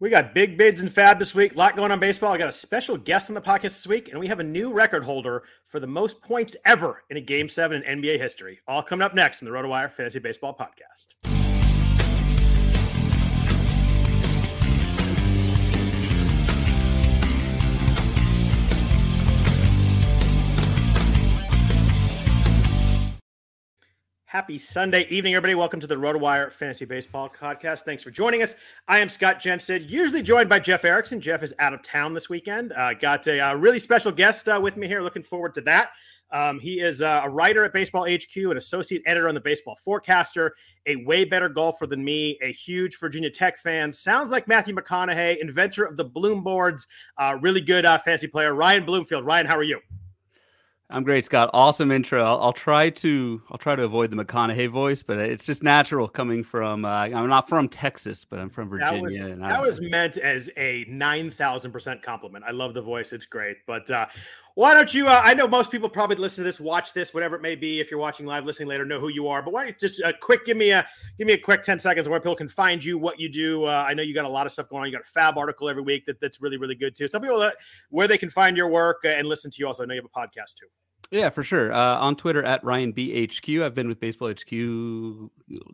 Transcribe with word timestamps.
We 0.00 0.08
got 0.08 0.32
big 0.32 0.56
bids 0.56 0.80
and 0.80 0.90
fab 0.90 1.18
this 1.18 1.34
week. 1.34 1.54
A 1.54 1.58
lot 1.58 1.76
going 1.76 1.92
on 1.92 2.00
baseball. 2.00 2.32
I 2.32 2.38
got 2.38 2.48
a 2.48 2.52
special 2.52 2.96
guest 2.96 3.28
on 3.28 3.34
the 3.34 3.40
podcast 3.42 3.62
this 3.62 3.86
week, 3.86 4.08
and 4.08 4.18
we 4.18 4.28
have 4.28 4.40
a 4.40 4.44
new 4.44 4.72
record 4.72 5.04
holder 5.04 5.42
for 5.66 5.78
the 5.78 5.86
most 5.86 6.22
points 6.22 6.56
ever 6.64 7.04
in 7.10 7.18
a 7.18 7.20
Game 7.20 7.50
7 7.50 7.82
in 7.82 8.00
NBA 8.00 8.18
history. 8.18 8.60
All 8.66 8.82
coming 8.82 9.04
up 9.04 9.14
next 9.14 9.42
in 9.42 9.46
the 9.46 9.52
RotoWire 9.52 9.92
Fantasy 9.92 10.18
Baseball 10.18 10.56
Podcast. 10.58 11.39
Happy 24.30 24.58
Sunday 24.58 25.08
evening, 25.08 25.34
everybody. 25.34 25.56
Welcome 25.56 25.80
to 25.80 25.88
the 25.88 25.96
RotoWire 25.96 26.52
Fantasy 26.52 26.84
Baseball 26.84 27.28
Podcast. 27.28 27.80
Thanks 27.80 28.04
for 28.04 28.12
joining 28.12 28.44
us. 28.44 28.54
I 28.86 29.00
am 29.00 29.08
Scott 29.08 29.40
Jenstad, 29.40 29.90
usually 29.90 30.22
joined 30.22 30.48
by 30.48 30.60
Jeff 30.60 30.84
Erickson. 30.84 31.20
Jeff 31.20 31.42
is 31.42 31.52
out 31.58 31.74
of 31.74 31.82
town 31.82 32.14
this 32.14 32.28
weekend. 32.28 32.72
Uh, 32.74 32.94
got 32.94 33.26
a, 33.26 33.40
a, 33.40 33.56
really 33.56 33.80
special 33.80 34.12
guest 34.12 34.48
uh, 34.48 34.60
with 34.62 34.76
me 34.76 34.86
here. 34.86 35.02
Looking 35.02 35.24
forward 35.24 35.52
to 35.56 35.60
that. 35.62 35.90
Um, 36.30 36.60
he 36.60 36.78
is 36.78 37.02
uh, 37.02 37.22
a 37.24 37.28
writer 37.28 37.64
at 37.64 37.72
Baseball 37.72 38.04
HQ, 38.08 38.36
an 38.36 38.56
associate 38.56 39.02
editor 39.04 39.28
on 39.28 39.34
the 39.34 39.40
Baseball 39.40 39.76
Forecaster, 39.84 40.54
a 40.86 40.94
way 41.04 41.24
better 41.24 41.48
golfer 41.48 41.88
than 41.88 42.04
me, 42.04 42.38
a 42.40 42.52
huge 42.52 43.00
Virginia 43.00 43.30
Tech 43.30 43.58
fan. 43.58 43.92
Sounds 43.92 44.30
like 44.30 44.46
Matthew 44.46 44.76
McConaughey, 44.76 45.38
inventor 45.38 45.82
of 45.82 45.96
the 45.96 46.04
Bloom 46.04 46.44
boards, 46.44 46.86
uh, 47.18 47.36
really 47.40 47.60
good 47.60 47.84
uh, 47.84 47.98
fantasy 47.98 48.28
player. 48.28 48.54
Ryan 48.54 48.84
Bloomfield. 48.84 49.26
Ryan, 49.26 49.46
how 49.46 49.56
are 49.56 49.64
you? 49.64 49.80
I'm 50.92 51.04
great, 51.04 51.24
Scott. 51.24 51.50
Awesome 51.52 51.92
intro. 51.92 52.24
I'll, 52.24 52.40
I'll, 52.42 52.52
try 52.52 52.90
to 52.90 53.40
I'll 53.50 53.58
try 53.58 53.76
to 53.76 53.84
avoid 53.84 54.10
the 54.10 54.16
McConaughey 54.16 54.68
voice, 54.68 55.02
but 55.04 55.18
it's 55.18 55.46
just 55.46 55.62
natural 55.62 56.08
coming 56.08 56.42
from. 56.42 56.84
Uh, 56.84 56.88
I'm 56.88 57.28
not 57.28 57.48
from 57.48 57.68
Texas, 57.68 58.24
but 58.24 58.40
I'm 58.40 58.50
from 58.50 58.68
Virginia. 58.68 59.36
That 59.36 59.36
was, 59.36 59.38
that 59.38 59.62
was 59.62 59.80
meant 59.80 60.16
as 60.16 60.50
a 60.56 60.84
nine 60.88 61.30
thousand 61.30 61.70
percent 61.70 62.02
compliment. 62.02 62.44
I 62.46 62.50
love 62.50 62.74
the 62.74 62.82
voice; 62.82 63.12
it's 63.12 63.24
great. 63.24 63.58
But 63.66 63.88
uh, 63.90 64.06
why 64.54 64.74
don't 64.74 64.92
you? 64.92 65.08
Uh, 65.08 65.20
I 65.22 65.34
know 65.34 65.46
most 65.46 65.70
people 65.70 65.88
probably 65.88 66.16
listen 66.16 66.42
to 66.42 66.48
this, 66.48 66.60
watch 66.60 66.92
this, 66.92 67.14
whatever 67.14 67.36
it 67.36 67.42
may 67.42 67.54
be. 67.54 67.80
If 67.80 67.90
you're 67.90 68.00
watching 68.00 68.26
live, 68.26 68.44
listening 68.44 68.68
later, 68.68 68.84
know 68.84 69.00
who 69.00 69.08
you 69.08 69.28
are. 69.28 69.42
But 69.42 69.52
why 69.52 69.60
don't 69.64 69.68
you 69.68 69.88
just 69.88 70.00
a 70.00 70.08
uh, 70.08 70.12
quick 70.20 70.44
give 70.44 70.56
me 70.56 70.70
a 70.70 70.86
give 71.18 71.26
me 71.26 71.34
a 71.34 71.38
quick 71.38 71.62
ten 71.62 71.78
seconds 71.78 72.08
where 72.08 72.20
people 72.20 72.36
can 72.36 72.48
find 72.48 72.84
you, 72.84 72.98
what 72.98 73.20
you 73.20 73.28
do. 73.28 73.64
Uh, 73.64 73.84
I 73.86 73.94
know 73.94 74.02
you 74.02 74.14
got 74.14 74.24
a 74.24 74.28
lot 74.28 74.46
of 74.46 74.52
stuff 74.52 74.68
going 74.68 74.82
on. 74.82 74.86
You 74.86 74.92
got 74.92 75.02
a 75.02 75.10
Fab 75.10 75.38
article 75.38 75.68
every 75.68 75.82
week 75.82 76.06
that, 76.06 76.20
that's 76.20 76.40
really 76.40 76.56
really 76.56 76.74
good 76.74 76.94
too. 76.94 77.08
Tell 77.08 77.20
people 77.20 77.38
that, 77.40 77.56
where 77.90 78.08
they 78.08 78.18
can 78.18 78.30
find 78.30 78.56
your 78.56 78.68
work 78.68 78.98
and 79.04 79.26
listen 79.26 79.50
to 79.50 79.56
you. 79.58 79.66
Also, 79.66 79.82
I 79.82 79.86
know 79.86 79.94
you 79.94 80.02
have 80.02 80.10
a 80.12 80.28
podcast 80.28 80.54
too. 80.54 80.66
Yeah, 81.10 81.28
for 81.28 81.42
sure. 81.42 81.72
Uh, 81.72 81.96
on 81.96 82.14
Twitter 82.14 82.44
at 82.44 82.62
Ryan 82.62 82.92
BHQ. 82.92 83.64
I've 83.64 83.74
been 83.74 83.88
with 83.88 83.98
Baseball 83.98 84.30
HQ, 84.30 85.30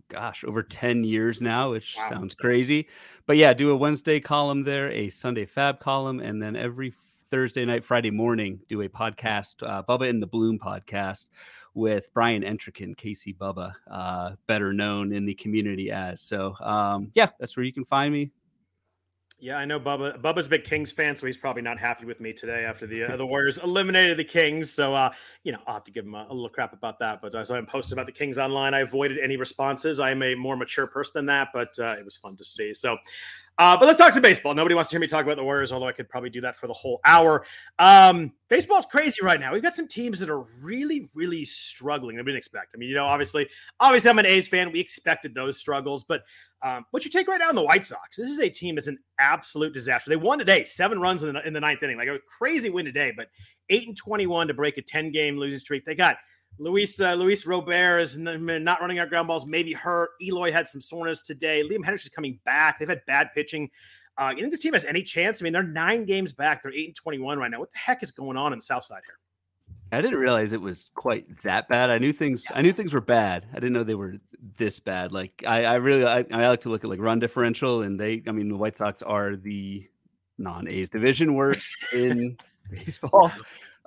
gosh, 0.09 0.45
over 0.45 0.63
10 0.63 1.05
years 1.05 1.43
now, 1.43 1.73
which 1.73 1.95
wow. 1.99 2.09
sounds 2.09 2.35
crazy. 2.35 2.89
But 3.27 3.37
yeah, 3.37 3.53
do 3.53 3.71
a 3.71 3.77
Wednesday 3.77 4.19
column 4.19 4.65
there, 4.65 4.91
a 4.91 5.11
Sunday 5.11 5.45
Fab 5.45 5.79
column, 5.79 6.21
and 6.21 6.43
then 6.43 6.57
every 6.57 6.95
Thursday 7.31 7.65
night, 7.65 7.85
Friday 7.85 8.11
morning, 8.11 8.61
do 8.69 8.83
a 8.83 8.89
podcast, 8.89 9.57
uh, 9.63 9.83
Bubba 9.83 10.09
in 10.09 10.21
the 10.21 10.27
Bloom 10.27 10.59
podcast 10.59 11.27
with 11.75 12.09
Brian 12.15 12.43
Entrekin, 12.43 12.97
Casey 12.97 13.35
Bubba, 13.35 13.73
uh, 13.91 14.33
better 14.47 14.73
known 14.73 15.13
in 15.13 15.25
the 15.25 15.35
community 15.35 15.91
as. 15.91 16.21
So 16.21 16.55
um, 16.61 17.11
yeah, 17.15 17.31
that's 17.39 17.57
where 17.57 17.65
you 17.65 17.73
can 17.73 17.85
find 17.85 18.13
me. 18.13 18.31
Yeah, 19.39 19.59
I 19.59 19.67
know 19.67 19.79
Bubba. 19.79 20.19
Bubba's 20.19 20.47
a 20.47 20.49
big 20.49 20.65
Kings 20.65 20.93
fan, 20.93 21.15
so 21.15 21.27
he's 21.27 21.37
probably 21.37 21.61
not 21.61 21.79
happy 21.79 22.07
with 22.07 22.21
me 22.21 22.33
today 22.33 22.65
after 22.65 22.87
the 22.87 23.05
uh, 23.05 23.17
the 23.19 23.27
Warriors 23.27 23.59
eliminated 23.59 24.17
the 24.17 24.25
Kings. 24.25 24.73
So, 24.73 24.95
uh, 24.95 25.11
you 25.45 25.53
know, 25.53 25.59
I'll 25.67 25.75
have 25.75 25.85
to 25.85 25.91
give 25.91 26.07
him 26.07 26.15
a, 26.15 26.27
a 26.31 26.33
little 26.33 26.49
crap 26.49 26.73
about 26.73 26.99
that. 27.01 27.21
But 27.21 27.35
as 27.35 27.51
I'm 27.51 27.67
posted 27.67 27.93
about 27.93 28.07
the 28.07 28.13
Kings 28.13 28.39
online, 28.39 28.73
I 28.73 28.81
avoided 28.81 29.19
any 29.19 29.37
responses. 29.37 30.01
I 30.01 30.11
am 30.11 30.23
a 30.23 30.35
more 30.35 30.57
mature 30.57 30.87
person 30.87 31.13
than 31.17 31.27
that, 31.27 31.49
but 31.53 31.79
uh, 31.79 31.97
it 31.99 32.05
was 32.05 32.17
fun 32.17 32.35
to 32.37 32.45
see. 32.47 32.73
So, 32.73 32.97
uh, 33.59 33.77
but 33.77 33.87
let's 33.87 33.99
talk 33.99 34.13
some 34.13 34.23
baseball. 34.23 34.55
Nobody 34.55 34.75
wants 34.75 34.91
to 34.91 34.95
hear 34.95 35.01
me 35.01 35.07
talk 35.07 35.25
about 35.25 35.37
the 35.37 35.45
Warriors, 35.45 35.73
although 35.73 35.87
I 35.87 35.93
could 35.93 36.09
probably 36.09 36.31
do 36.31 36.41
that 36.43 36.57
for 36.57 36.67
the 36.67 36.73
whole 36.73 37.01
hour. 37.05 37.45
Um, 37.79 38.33
baseball's 38.49 38.87
crazy 38.87 39.19
right 39.23 39.41
now. 39.41 39.53
We've 39.53 39.63
got 39.63 39.75
some 39.75 39.89
teams 39.89 40.19
that 40.19 40.31
are 40.31 40.43
really, 40.61 41.09
really 41.15 41.45
struggling. 41.45 42.17
I 42.17 42.23
didn't 42.23 42.37
expect. 42.37 42.73
I 42.75 42.79
mean, 42.79 42.89
you 42.89 42.95
know, 42.95 43.07
obviously, 43.07 43.49
obviously, 43.81 44.11
I'm 44.11 44.19
an 44.19 44.27
A's 44.27 44.47
fan. 44.47 44.73
We 44.73 44.81
expected 44.81 45.35
those 45.35 45.59
struggles, 45.59 46.05
but 46.05 46.23
um, 46.63 46.85
what 46.91 47.05
you 47.05 47.11
take 47.11 47.29
right 47.29 47.39
now 47.39 47.51
in 47.51 47.57
the 47.57 47.63
White 47.63 47.85
Sox? 47.85 48.17
This 48.17 48.29
is 48.29 48.41
a 48.41 48.49
team 48.49 48.75
that's 48.75 48.89
an 48.89 48.99
absolute 49.19 49.73
disaster. 49.73 50.11
They 50.11 50.17
won 50.17 50.39
today, 50.39 50.63
seven 50.63 51.01
runs 51.01 51.23
in 51.23 51.35
the, 51.35 51.47
in 51.47 51.53
the 51.53 51.61
ninth 51.61 51.83
inning, 51.83 51.97
like 51.97 52.09
a 52.09 52.19
crazy 52.39 52.71
win 52.71 52.85
today, 52.85 53.13
but 53.17 53.29
eight 53.69 53.87
and 53.87 53.97
twenty-one 53.97 54.49
to 54.49 54.55
break 54.55 54.79
a 54.79 54.83
ten 54.83 55.13
game 55.13 55.37
losing 55.37 55.59
streak. 55.59 55.85
They 55.85 55.95
got 55.95 56.17
Luis 56.59 57.01
uh, 57.01 57.15
Luis 57.15 57.45
Robert 57.47 57.99
is 57.99 58.17
not 58.17 58.81
running 58.81 58.99
out 58.99 59.09
ground 59.09 59.29
balls, 59.29 59.47
maybe 59.47 59.73
hurt. 59.73 60.11
Eloy 60.23 60.51
had 60.51 60.67
some 60.69 60.81
soreness 60.81 61.23
today. 61.23 61.63
Liam 61.63 61.85
Hendriks's 61.85 62.09
coming 62.09 62.39
back. 62.45 62.79
They've 62.79 62.89
had 62.89 63.05
bad 63.07 63.31
pitching. 63.35 63.71
Uh, 64.19 64.33
you 64.35 64.43
think 64.43 64.53
this 64.53 64.61
team 64.61 64.73
has 64.73 64.85
any 64.85 65.03
chance? 65.03 65.43
I 65.43 65.45
mean, 65.45 65.53
they're 65.53 65.63
nine 65.63 66.07
games 66.07 66.33
back. 66.33 66.63
They're 66.63 66.73
eight 66.73 66.87
and 66.87 66.95
twenty-one 66.95 67.39
right 67.39 67.51
now. 67.51 67.61
What 67.61 67.73
the 67.73 67.79
heck 67.79 68.03
is 68.03 68.11
going 68.11 68.37
on 68.37 68.53
in 68.53 68.59
the 68.59 68.65
South 68.65 68.85
Side 68.85 69.03
here? 69.05 69.19
I 69.93 70.01
didn't 70.01 70.19
realize 70.19 70.53
it 70.53 70.61
was 70.61 70.91
quite 70.95 71.43
that 71.43 71.69
bad. 71.69 71.91
I 71.91 71.99
knew 71.99 72.13
things. 72.13 72.45
Yeah. 72.51 72.59
I 72.59 72.63
knew 72.63 72.73
things 72.73 72.93
were 72.93 73.01
bad. 73.01 73.47
I 73.53 73.57
didn't 73.57 73.73
know 73.73 73.85
they 73.85 73.95
were 73.95 74.15
this 74.57 74.81
bad. 74.81 75.13
Like 75.13 75.45
I, 75.47 75.65
I 75.65 75.75
really, 75.75 76.05
I, 76.05 76.25
I 76.33 76.49
like 76.49 76.63
to 76.63 76.71
look 76.71 76.83
at 76.83 76.91
like 76.91 77.01
run 77.01 77.19
differential, 77.19 77.83
and 77.83 78.01
they. 78.01 78.23
I 78.27 78.33
mean, 78.33 78.49
the 78.49 78.57
White 78.57 78.79
Sox 78.79 79.03
are 79.03 79.37
the 79.37 79.87
non-A's 80.39 80.89
division 80.89 81.35
worst 81.35 81.75
in 81.93 82.37
baseball. 82.71 83.31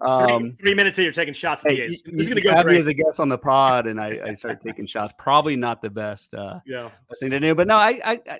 Um, 0.01 0.55
three, 0.61 0.73
minutes 0.73 0.97
here, 0.97 1.03
you're 1.03 1.13
taking 1.13 1.33
shots. 1.33 1.63
Hey, 1.63 1.87
this 1.87 2.03
is 2.05 2.29
going 2.29 2.35
to 2.35 2.41
go 2.41 2.63
great. 2.63 2.79
as 2.79 2.87
a 2.87 2.93
guest 2.93 3.19
on 3.19 3.27
the 3.27 3.37
pod, 3.37 3.87
and 3.87 3.99
I, 3.99 4.19
I 4.27 4.33
started 4.33 4.61
taking 4.61 4.87
shots. 4.87 5.13
Probably 5.17 5.55
not 5.55 5.81
the 5.81 5.89
best, 5.89 6.33
uh, 6.33 6.59
yeah, 6.65 6.89
thing 7.19 7.31
to 7.31 7.39
do. 7.39 7.53
But 7.53 7.67
no, 7.67 7.75
I, 7.75 7.99
I, 8.05 8.21
I, 8.29 8.39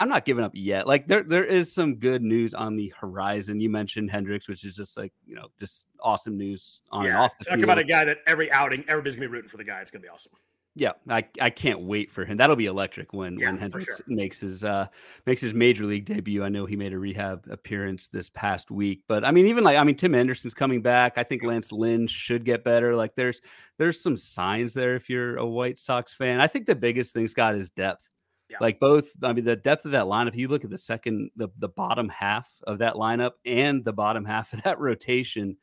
I'm 0.00 0.08
not 0.08 0.24
giving 0.24 0.44
up 0.44 0.52
yet. 0.54 0.86
Like 0.86 1.08
there, 1.08 1.22
there 1.22 1.44
is 1.44 1.72
some 1.72 1.96
good 1.96 2.22
news 2.22 2.52
on 2.54 2.76
the 2.76 2.92
horizon. 2.98 3.60
You 3.60 3.70
mentioned 3.70 4.10
Hendriks, 4.10 4.48
which 4.48 4.64
is 4.64 4.76
just 4.76 4.96
like 4.96 5.12
you 5.26 5.34
know, 5.34 5.48
just 5.58 5.86
awesome 6.00 6.36
news 6.36 6.82
on 6.90 7.04
yeah, 7.04 7.10
and 7.10 7.18
off. 7.18 7.38
The 7.38 7.44
talk 7.46 7.54
field. 7.54 7.64
about 7.64 7.78
a 7.78 7.84
guy 7.84 8.04
that 8.04 8.18
every 8.26 8.52
outing, 8.52 8.84
everybody's 8.88 9.16
gonna 9.16 9.28
be 9.28 9.32
rooting 9.32 9.48
for 9.48 9.56
the 9.56 9.64
guy. 9.64 9.80
It's 9.80 9.90
gonna 9.90 10.02
be 10.02 10.08
awesome. 10.08 10.32
Yeah, 10.78 10.92
I, 11.08 11.24
I 11.40 11.50
can't 11.50 11.80
wait 11.80 12.08
for 12.08 12.24
him. 12.24 12.36
That'll 12.36 12.54
be 12.54 12.66
electric 12.66 13.12
when 13.12 13.36
yeah, 13.36 13.50
when 13.50 13.58
Hendriks 13.58 13.86
sure. 13.86 13.96
makes 14.06 14.38
his 14.38 14.62
uh 14.62 14.86
makes 15.26 15.40
his 15.40 15.52
major 15.52 15.84
league 15.84 16.04
debut. 16.04 16.44
I 16.44 16.48
know 16.48 16.66
he 16.66 16.76
made 16.76 16.92
a 16.92 16.98
rehab 16.98 17.44
appearance 17.50 18.06
this 18.06 18.30
past 18.30 18.70
week, 18.70 19.02
but 19.08 19.24
I 19.24 19.32
mean, 19.32 19.46
even 19.46 19.64
like 19.64 19.76
I 19.76 19.82
mean, 19.82 19.96
Tim 19.96 20.14
Anderson's 20.14 20.54
coming 20.54 20.80
back. 20.80 21.18
I 21.18 21.24
think 21.24 21.42
Lance 21.42 21.72
Lynn 21.72 22.06
should 22.06 22.44
get 22.44 22.62
better. 22.62 22.94
Like 22.94 23.16
there's 23.16 23.40
there's 23.76 24.00
some 24.00 24.16
signs 24.16 24.72
there 24.72 24.94
if 24.94 25.10
you're 25.10 25.36
a 25.38 25.44
White 25.44 25.78
Sox 25.78 26.14
fan. 26.14 26.40
I 26.40 26.46
think 26.46 26.66
the 26.66 26.76
biggest 26.76 27.12
thing 27.12 27.26
Scott 27.26 27.56
is 27.56 27.70
depth. 27.70 28.08
Yeah. 28.48 28.58
Like 28.60 28.78
both, 28.78 29.08
I 29.20 29.32
mean, 29.32 29.44
the 29.44 29.56
depth 29.56 29.84
of 29.84 29.90
that 29.92 30.04
lineup. 30.04 30.36
You 30.36 30.46
look 30.46 30.62
at 30.62 30.70
the 30.70 30.78
second, 30.78 31.32
the 31.34 31.48
the 31.58 31.68
bottom 31.68 32.08
half 32.08 32.48
of 32.68 32.78
that 32.78 32.94
lineup 32.94 33.32
and 33.44 33.84
the 33.84 33.92
bottom 33.92 34.24
half 34.24 34.52
of 34.52 34.62
that 34.62 34.78
rotation. 34.78 35.56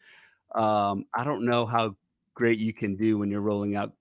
Um, 0.54 1.06
I 1.14 1.24
don't 1.24 1.46
know 1.46 1.66
how 1.66 1.96
great 2.34 2.60
you 2.60 2.74
can 2.74 2.98
do 2.98 3.18
when 3.18 3.32
you're 3.32 3.40
rolling 3.40 3.78
out 3.78 3.94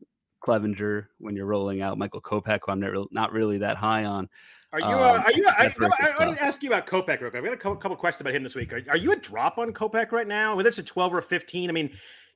Clevinger 0.45 1.07
when 1.19 1.37
you're 1.37 1.47
rolling 1.47 1.81
out 1.81 1.99
Michael 1.99 2.21
Kopech, 2.21 2.61
who 2.65 2.73
I'm 2.73 2.81
not, 2.81 2.91
really, 2.91 3.09
not 3.11 3.33
really 3.33 3.59
that 3.59 3.77
high 3.77 4.05
on. 4.05 4.29
Are 4.73 4.81
you? 4.81 4.87
Uh, 4.87 5.13
um, 5.15 5.23
are 5.25 5.33
you? 5.33 5.47
I, 5.47 5.67
I, 5.67 5.75
I, 5.77 6.25
want 6.27 6.37
to 6.37 6.45
ask 6.45 6.63
you 6.63 6.69
about 6.69 6.87
Kopech 6.87 7.21
real 7.21 7.31
quick. 7.31 7.37
I've 7.37 7.45
got 7.45 7.55
a 7.55 7.57
couple, 7.57 7.77
couple 7.77 7.97
questions 7.97 8.23
about 8.23 8.35
him 8.35 8.43
this 8.43 8.57
week. 8.57 8.73
Are, 8.73 8.83
are, 8.89 8.97
you 8.97 9.13
a 9.13 9.17
drop 9.17 9.59
on 9.59 9.73
Kopech 9.73 10.11
right 10.11 10.27
now? 10.27 10.57
Whether 10.57 10.69
it's 10.69 10.79
a 10.79 10.83
12 10.83 11.15
or 11.15 11.19
a 11.19 11.23
15, 11.23 11.71
I 11.71 11.73
mean, 11.73 11.91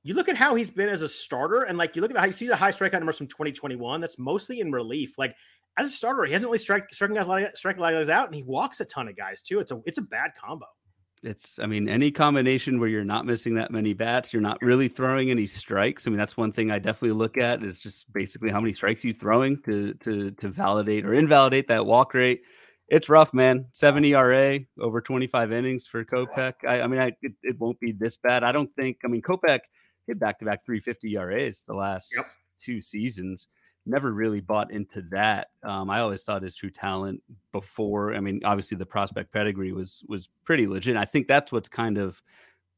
you 0.05 0.14
look 0.14 0.28
at 0.28 0.37
how 0.37 0.55
he's 0.55 0.70
been 0.70 0.88
as 0.88 1.02
a 1.02 1.08
starter, 1.08 1.62
and 1.62 1.76
like 1.76 1.96
you 1.96 2.02
look 2.02 2.12
at 2.12 2.16
how 2.16 2.26
he 2.26 2.32
sees 2.32 2.50
a 2.50 2.56
high 2.56 2.70
strikeout 2.70 2.93
numbers 2.93 3.19
from 3.19 3.26
2021. 3.26 4.00
That's 4.00 4.19
mostly 4.19 4.60
in 4.60 4.70
relief. 4.70 5.19
Like 5.19 5.34
as 5.76 5.87
a 5.87 5.90
starter, 5.90 6.25
he 6.25 6.32
hasn't 6.32 6.49
really 6.49 6.58
strike, 6.58 6.94
striking 6.94 7.16
guys 7.16 7.58
striking 7.58 7.82
guys 7.82 8.08
out, 8.08 8.26
and 8.26 8.34
he 8.34 8.44
walks 8.44 8.81
a 8.81 8.84
ton 8.84 9.08
of 9.08 9.16
guys 9.16 9.43
too. 9.43 9.58
It's 9.58 9.72
a 9.72 9.81
it's 9.84 9.99
a 9.99 10.02
bad 10.02 10.31
combo. 10.40 10.66
It's, 11.23 11.59
I 11.59 11.67
mean, 11.67 11.88
any 11.88 12.11
combination 12.11 12.79
where 12.79 12.88
you're 12.88 13.05
not 13.05 13.26
missing 13.26 13.55
that 13.55 13.70
many 13.70 13.93
bats, 13.93 14.32
you're 14.32 14.43
not 14.43 14.61
really 14.62 14.88
throwing 14.88 15.31
any 15.31 15.47
strikes. 15.47 16.06
I 16.06 16.11
mean, 16.11 16.19
that's 16.19 16.37
one 16.37 16.53
thing 16.53 16.70
I 16.70 16.79
definitely 16.79 17.17
look 17.17 17.37
at 17.37 17.62
is 17.62 17.79
just 17.79 18.12
basically 18.12 18.50
how 18.50 18.61
many 18.61 18.75
strikes 18.75 19.05
you 19.05 19.12
throwing 19.12 19.61
to 19.62 19.94
to 19.94 20.31
to 20.32 20.49
validate 20.49 21.05
or 21.05 21.15
invalidate 21.15 21.69
that 21.69 21.85
walk 21.85 22.15
rate 22.15 22.43
it's 22.88 23.09
rough, 23.09 23.35
man. 23.35 23.67
Seven 23.73 24.05
ERA 24.05 24.61
over 24.81 25.00
25 25.00 25.53
innings 25.53 25.87
for 25.87 26.05
Kopech. 26.05 26.55
I, 26.67 26.81
I 26.81 26.87
mean, 26.87 27.00
I, 27.00 27.12
it, 27.20 27.32
it, 27.43 27.59
won't 27.59 27.79
be 27.81 27.93
this 27.93 28.17
bad. 28.17 28.44
I 28.44 28.53
don't 28.53 28.75
think. 28.76 28.99
I 29.05 29.09
mean, 29.09 29.20
Kopech 29.20 29.61
hit 30.06 30.19
back 30.19 30.38
to 30.38 30.47
back 30.47 30.65
350 30.65 31.17
ERAs 31.17 31.65
the 31.67 31.75
last 31.75 32.12
yep. 32.17 32.25
two 32.59 32.81
seasons. 32.81 33.49
Never 33.88 34.12
really 34.12 34.40
bought 34.40 34.70
into 34.70 35.02
that. 35.11 35.49
Um, 35.62 35.88
I 35.90 36.00
always 36.00 36.23
thought 36.23 36.43
his 36.43 36.55
true 36.55 36.70
talent 36.70 37.23
before. 37.52 38.14
I 38.14 38.20
mean, 38.20 38.40
obviously 38.44 38.76
the 38.76 38.87
prospect 38.87 39.32
pedigree 39.32 39.73
was 39.73 40.05
was 40.08 40.29
pretty 40.44 40.67
legit. 40.67 40.96
I 40.96 41.05
think 41.05 41.26
that's 41.26 41.50
what's 41.50 41.69
kind 41.69 41.99
of 41.99 42.23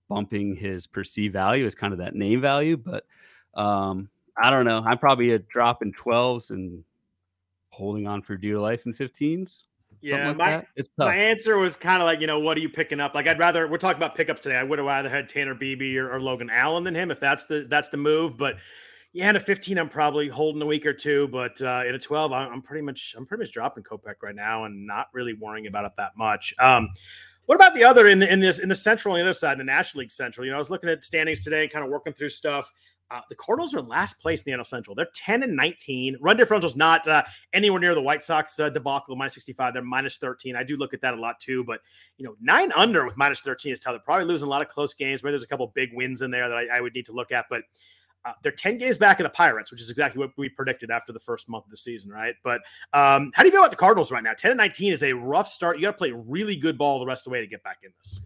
bumping 0.08 0.54
his 0.54 0.86
perceived 0.86 1.32
value 1.32 1.64
is 1.64 1.74
kind 1.74 1.92
of 1.92 1.98
that 1.98 2.14
name 2.14 2.40
value. 2.40 2.76
But 2.76 3.06
um, 3.54 4.08
I 4.40 4.50
don't 4.50 4.64
know. 4.64 4.82
I'm 4.84 4.98
probably 4.98 5.30
a 5.32 5.38
drop 5.38 5.82
in 5.82 5.92
12s 5.92 6.50
and 6.50 6.84
holding 7.70 8.06
on 8.06 8.22
for 8.22 8.36
dear 8.36 8.58
life 8.58 8.86
in 8.86 8.92
15s. 8.92 9.62
Yeah, 10.02 10.28
like 10.28 10.36
my, 10.36 10.64
my 10.98 11.14
answer 11.14 11.58
was 11.58 11.76
kind 11.76 12.00
of 12.00 12.06
like, 12.06 12.20
you 12.20 12.26
know, 12.26 12.38
what 12.38 12.56
are 12.56 12.60
you 12.60 12.70
picking 12.70 13.00
up? 13.00 13.14
Like, 13.14 13.28
I'd 13.28 13.38
rather 13.38 13.68
we're 13.68 13.76
talking 13.76 13.98
about 13.98 14.14
pickups 14.14 14.40
today. 14.40 14.56
I 14.56 14.62
would 14.62 14.78
have 14.78 14.86
rather 14.86 15.10
had 15.10 15.28
Tanner 15.28 15.54
Bibee 15.54 15.96
or, 15.96 16.10
or, 16.10 16.20
Logan 16.20 16.48
Allen 16.48 16.84
than 16.84 16.94
him 16.94 17.10
if 17.10 17.20
that's 17.20 17.44
the 17.44 17.66
that's 17.68 17.90
the 17.90 17.98
move. 17.98 18.38
But 18.38 18.56
yeah, 19.12 19.30
in 19.30 19.36
a 19.36 19.40
15, 19.40 19.78
I'm 19.78 19.88
probably 19.88 20.28
holding 20.28 20.62
a 20.62 20.66
week 20.66 20.86
or 20.86 20.92
two. 20.92 21.28
But 21.28 21.60
uh, 21.60 21.82
in 21.86 21.94
a 21.94 21.98
12, 21.98 22.32
I'm 22.32 22.62
pretty 22.62 22.82
much 22.82 23.14
I'm 23.16 23.26
pretty 23.26 23.42
much 23.42 23.52
dropping 23.52 23.82
Kopech 23.82 24.22
right 24.22 24.34
now 24.34 24.64
and 24.64 24.86
not 24.86 25.08
really 25.12 25.34
worrying 25.34 25.66
about 25.66 25.84
it 25.84 25.92
that 25.96 26.16
much. 26.16 26.54
Um, 26.58 26.88
what 27.46 27.56
about 27.56 27.74
the 27.74 27.82
other 27.82 28.06
in 28.06 28.20
the 28.20 28.32
in 28.32 28.38
this 28.38 28.60
in 28.60 28.68
the 28.68 28.74
central 28.74 29.14
on 29.14 29.18
the 29.18 29.24
other 29.24 29.32
side, 29.32 29.52
in 29.52 29.58
the 29.58 29.64
National 29.64 30.02
League 30.02 30.12
Central? 30.12 30.44
You 30.44 30.52
know, 30.52 30.56
I 30.56 30.58
was 30.58 30.70
looking 30.70 30.88
at 30.88 31.04
standings 31.04 31.42
today, 31.42 31.66
kind 31.66 31.84
of 31.84 31.90
working 31.90 32.12
through 32.12 32.28
stuff. 32.28 32.70
Uh, 33.10 33.20
the 33.28 33.34
Cardinals 33.34 33.74
are 33.74 33.82
last 33.82 34.20
place 34.20 34.42
in 34.42 34.52
the 34.52 34.56
NL 34.56 34.64
Central. 34.64 34.94
They're 34.94 35.08
10 35.16 35.42
and 35.42 35.56
19. 35.56 36.18
Run 36.20 36.36
differential 36.36 36.68
is 36.68 36.76
not 36.76 37.08
uh, 37.08 37.24
anywhere 37.52 37.80
near 37.80 37.96
the 37.96 38.00
White 38.00 38.22
Sox 38.22 38.60
uh, 38.60 38.70
debacle, 38.70 39.16
minus 39.16 39.34
65. 39.34 39.74
They're 39.74 39.82
minus 39.82 40.16
13. 40.18 40.54
I 40.54 40.62
do 40.62 40.76
look 40.76 40.94
at 40.94 41.00
that 41.00 41.14
a 41.14 41.20
lot 41.20 41.40
too, 41.40 41.64
but 41.64 41.80
you 42.18 42.24
know, 42.24 42.36
nine 42.40 42.70
under 42.76 43.04
with 43.04 43.16
minus 43.16 43.40
13 43.40 43.72
is 43.72 43.80
tough. 43.80 43.94
They're 43.94 43.98
probably 43.98 44.26
losing 44.26 44.46
a 44.46 44.50
lot 44.50 44.62
of 44.62 44.68
close 44.68 44.94
games. 44.94 45.24
Maybe 45.24 45.32
there's 45.32 45.42
a 45.42 45.48
couple 45.48 45.66
big 45.74 45.90
wins 45.92 46.22
in 46.22 46.30
there 46.30 46.48
that 46.48 46.56
I, 46.56 46.66
I 46.76 46.80
would 46.80 46.94
need 46.94 47.06
to 47.06 47.12
look 47.12 47.32
at, 47.32 47.46
but 47.50 47.62
uh, 48.24 48.32
they're 48.42 48.52
10 48.52 48.78
games 48.78 48.98
back 48.98 49.20
of 49.20 49.24
the 49.24 49.30
Pirates, 49.30 49.70
which 49.70 49.80
is 49.80 49.90
exactly 49.90 50.18
what 50.18 50.30
we 50.36 50.48
predicted 50.48 50.90
after 50.90 51.12
the 51.12 51.20
first 51.20 51.48
month 51.48 51.64
of 51.64 51.70
the 51.70 51.76
season, 51.76 52.10
right? 52.10 52.34
But 52.42 52.60
um, 52.92 53.30
how 53.34 53.42
do 53.42 53.48
you 53.48 53.52
feel 53.52 53.60
about 53.60 53.70
the 53.70 53.76
Cardinals 53.76 54.12
right 54.12 54.22
now? 54.22 54.32
10 54.36 54.52
and 54.52 54.58
19 54.58 54.92
is 54.92 55.02
a 55.02 55.12
rough 55.12 55.48
start. 55.48 55.76
You 55.76 55.82
got 55.82 55.92
to 55.92 55.98
play 55.98 56.12
really 56.12 56.56
good 56.56 56.76
ball 56.76 56.98
the 56.98 57.06
rest 57.06 57.22
of 57.22 57.30
the 57.30 57.30
way 57.30 57.40
to 57.40 57.46
get 57.46 57.62
back 57.62 57.78
in 57.82 57.90
this. 57.98 58.20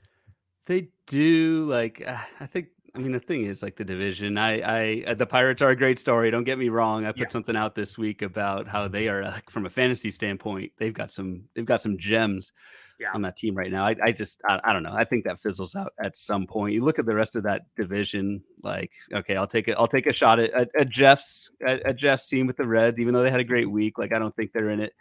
They 0.66 0.88
do 1.06 1.66
like 1.66 2.02
uh, 2.06 2.16
I 2.40 2.46
think 2.46 2.68
I 2.94 3.00
mean, 3.00 3.10
the 3.10 3.18
thing 3.18 3.46
is, 3.46 3.60
like 3.62 3.74
the 3.74 3.84
division. 3.84 4.38
I, 4.38 4.60
I, 4.60 5.04
uh, 5.08 5.14
the 5.14 5.26
Pirates 5.26 5.60
are 5.62 5.70
a 5.70 5.76
great 5.76 5.98
story. 5.98 6.30
Don't 6.30 6.44
get 6.44 6.58
me 6.58 6.68
wrong. 6.68 7.04
I 7.04 7.10
put 7.10 7.22
yeah. 7.22 7.28
something 7.28 7.56
out 7.56 7.74
this 7.74 7.98
week 7.98 8.22
about 8.22 8.68
how 8.68 8.86
they 8.86 9.08
are, 9.08 9.24
like, 9.24 9.50
from 9.50 9.66
a 9.66 9.70
fantasy 9.70 10.10
standpoint, 10.10 10.70
they've 10.78 10.94
got 10.94 11.10
some, 11.10 11.42
they've 11.54 11.64
got 11.64 11.80
some 11.80 11.98
gems 11.98 12.52
yeah. 12.98 13.10
on 13.14 13.22
that 13.22 13.36
team 13.36 13.54
right 13.54 13.70
now. 13.70 13.84
I, 13.84 13.96
I 14.02 14.12
just, 14.12 14.40
I, 14.48 14.60
I, 14.64 14.72
don't 14.72 14.82
know. 14.82 14.92
I 14.92 15.04
think 15.04 15.24
that 15.24 15.40
fizzles 15.40 15.74
out 15.74 15.92
at 16.02 16.16
some 16.16 16.46
point. 16.46 16.74
You 16.74 16.84
look 16.84 16.98
at 16.98 17.06
the 17.06 17.14
rest 17.14 17.36
of 17.36 17.42
that 17.44 17.62
division. 17.76 18.42
Like, 18.62 18.92
okay, 19.12 19.36
I'll 19.36 19.46
take 19.46 19.68
it. 19.68 19.76
I'll 19.78 19.88
take 19.88 20.06
a 20.06 20.12
shot 20.12 20.38
at, 20.38 20.50
at, 20.52 20.70
at 20.78 20.88
Jeff's, 20.88 21.50
at, 21.66 21.84
at 21.86 21.96
Jeff's 21.96 22.26
team 22.26 22.46
with 22.46 22.56
the 22.56 22.66
Reds, 22.66 22.98
even 22.98 23.14
though 23.14 23.22
they 23.22 23.30
had 23.30 23.40
a 23.40 23.44
great 23.44 23.70
week. 23.70 23.98
Like, 23.98 24.12
I 24.12 24.18
don't 24.18 24.34
think 24.36 24.52
they're 24.52 24.70
in 24.70 24.80
it 24.80 24.92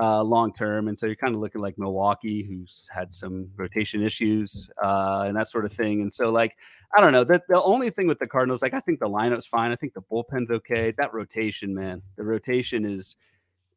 uh, 0.00 0.22
long 0.22 0.52
term. 0.52 0.88
And 0.88 0.98
so 0.98 1.06
you're 1.06 1.16
kind 1.16 1.34
of 1.34 1.40
looking 1.40 1.60
like 1.60 1.78
Milwaukee, 1.78 2.42
who's 2.42 2.88
had 2.92 3.14
some 3.14 3.48
rotation 3.56 4.02
issues 4.02 4.70
uh, 4.82 5.24
and 5.26 5.36
that 5.36 5.48
sort 5.48 5.64
of 5.64 5.72
thing. 5.72 6.02
And 6.02 6.12
so, 6.12 6.30
like, 6.30 6.56
I 6.96 7.00
don't 7.00 7.12
know. 7.12 7.24
The, 7.24 7.42
the 7.48 7.62
only 7.62 7.90
thing 7.90 8.06
with 8.06 8.18
the 8.18 8.26
Cardinals, 8.26 8.62
like, 8.62 8.74
I 8.74 8.80
think 8.80 9.00
the 9.00 9.08
lineup's 9.08 9.46
fine. 9.46 9.72
I 9.72 9.76
think 9.76 9.94
the 9.94 10.02
bullpen's 10.02 10.50
okay. 10.50 10.92
That 10.96 11.12
rotation, 11.12 11.74
man, 11.74 12.02
the 12.16 12.24
rotation 12.24 12.84
is 12.84 13.16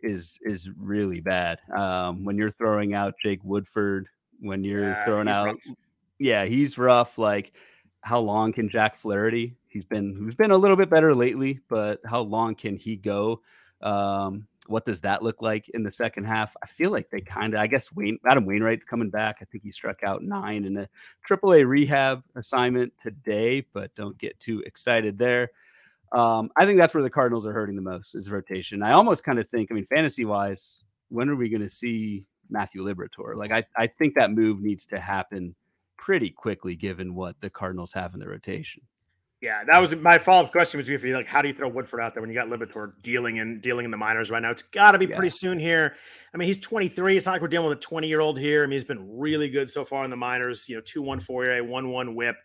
is 0.01 0.39
is 0.43 0.69
really 0.77 1.19
bad. 1.21 1.59
Um, 1.75 2.23
when 2.23 2.37
you're 2.37 2.51
throwing 2.51 2.93
out 2.93 3.15
Jake 3.21 3.43
Woodford, 3.43 4.07
when 4.39 4.63
you're 4.63 4.89
yeah, 4.89 5.05
throwing 5.05 5.27
out, 5.27 5.45
rough. 5.45 5.75
yeah, 6.19 6.45
he's 6.45 6.77
rough. 6.77 7.17
Like, 7.17 7.53
how 8.01 8.19
long 8.19 8.53
can 8.53 8.69
Jack 8.69 8.97
Flaherty? 8.97 9.55
He's 9.67 9.85
been 9.85 10.15
who's 10.15 10.35
been 10.35 10.51
a 10.51 10.57
little 10.57 10.77
bit 10.77 10.89
better 10.89 11.13
lately, 11.13 11.59
but 11.69 11.99
how 12.05 12.21
long 12.21 12.55
can 12.55 12.75
he 12.75 12.95
go? 12.95 13.41
Um, 13.81 14.47
what 14.67 14.85
does 14.85 15.01
that 15.01 15.23
look 15.23 15.41
like 15.41 15.69
in 15.69 15.83
the 15.83 15.91
second 15.91 16.25
half? 16.25 16.55
I 16.61 16.67
feel 16.67 16.91
like 16.91 17.09
they 17.09 17.21
kind 17.21 17.53
of, 17.53 17.59
I 17.59 17.67
guess, 17.67 17.91
Wayne, 17.91 18.19
Adam 18.29 18.45
Wainwright's 18.45 18.85
coming 18.85 19.09
back. 19.09 19.37
I 19.41 19.45
think 19.45 19.63
he 19.63 19.71
struck 19.71 20.03
out 20.03 20.23
nine 20.23 20.65
in 20.65 20.77
a 20.77 20.89
AAA 21.29 21.65
rehab 21.65 22.23
assignment 22.35 22.93
today, 22.97 23.65
but 23.73 23.95
don't 23.95 24.17
get 24.17 24.39
too 24.39 24.61
excited 24.65 25.17
there. 25.17 25.51
Um, 26.11 26.49
I 26.57 26.65
think 26.65 26.77
that's 26.77 26.93
where 26.93 27.03
the 27.03 27.09
Cardinals 27.09 27.45
are 27.45 27.53
hurting 27.53 27.75
the 27.75 27.81
most 27.81 28.15
is 28.15 28.29
rotation. 28.29 28.81
I 28.81 28.93
almost 28.93 29.23
kind 29.23 29.39
of 29.39 29.49
think, 29.49 29.69
I 29.71 29.75
mean, 29.75 29.85
fantasy 29.85 30.25
wise, 30.25 30.83
when 31.09 31.29
are 31.29 31.35
we 31.35 31.49
going 31.49 31.61
to 31.61 31.69
see 31.69 32.25
Matthew 32.49 32.83
Liberatore? 32.83 33.35
Like, 33.35 33.51
I, 33.51 33.65
I 33.75 33.87
think 33.87 34.15
that 34.15 34.31
move 34.31 34.61
needs 34.61 34.85
to 34.87 34.99
happen 34.99 35.55
pretty 35.97 36.29
quickly 36.29 36.75
given 36.75 37.15
what 37.15 37.35
the 37.41 37.49
Cardinals 37.49 37.93
have 37.93 38.13
in 38.13 38.19
the 38.19 38.27
rotation. 38.27 38.83
Yeah, 39.39 39.63
that 39.65 39.79
was 39.79 39.95
my 39.95 40.17
follow 40.17 40.45
up 40.45 40.51
question 40.51 40.79
was 40.79 40.89
if 40.89 41.03
you 41.03 41.15
like, 41.15 41.27
how 41.27 41.43
do 41.43 41.47
you 41.47 41.53
throw 41.53 41.67
Woodford 41.69 41.99
out 41.99 42.15
there 42.15 42.21
when 42.21 42.29
you 42.31 42.35
got 42.35 42.47
Liberatore 42.47 42.93
dealing 43.03 43.37
in 43.37 43.59
dealing 43.59 43.85
in 43.85 43.91
the 43.91 43.97
minors 43.97 44.31
right 44.31 44.41
now? 44.41 44.49
It's 44.49 44.63
got 44.63 44.93
to 44.93 44.97
be 44.97 45.05
yeah. 45.05 45.15
pretty 45.15 45.29
soon 45.29 45.59
here. 45.59 45.95
I 46.33 46.37
mean, 46.37 46.47
he's 46.47 46.59
23. 46.59 47.17
It's 47.17 47.27
not 47.27 47.33
like 47.33 47.41
we're 47.43 47.47
dealing 47.47 47.69
with 47.69 47.77
a 47.77 47.81
20 47.81 48.07
year 48.07 48.19
old 48.19 48.39
here. 48.39 48.63
I 48.63 48.65
mean, 48.65 48.71
he's 48.71 48.83
been 48.83 49.19
really 49.19 49.47
good 49.47 49.69
so 49.69 49.85
far 49.85 50.03
in 50.03 50.09
the 50.09 50.17
minors. 50.17 50.67
You 50.67 50.77
know, 50.77 50.81
two 50.83 51.03
one 51.03 51.19
four 51.19 51.45
ERA, 51.45 51.63
one 51.63 51.89
one 51.89 52.15
WHIP. 52.15 52.35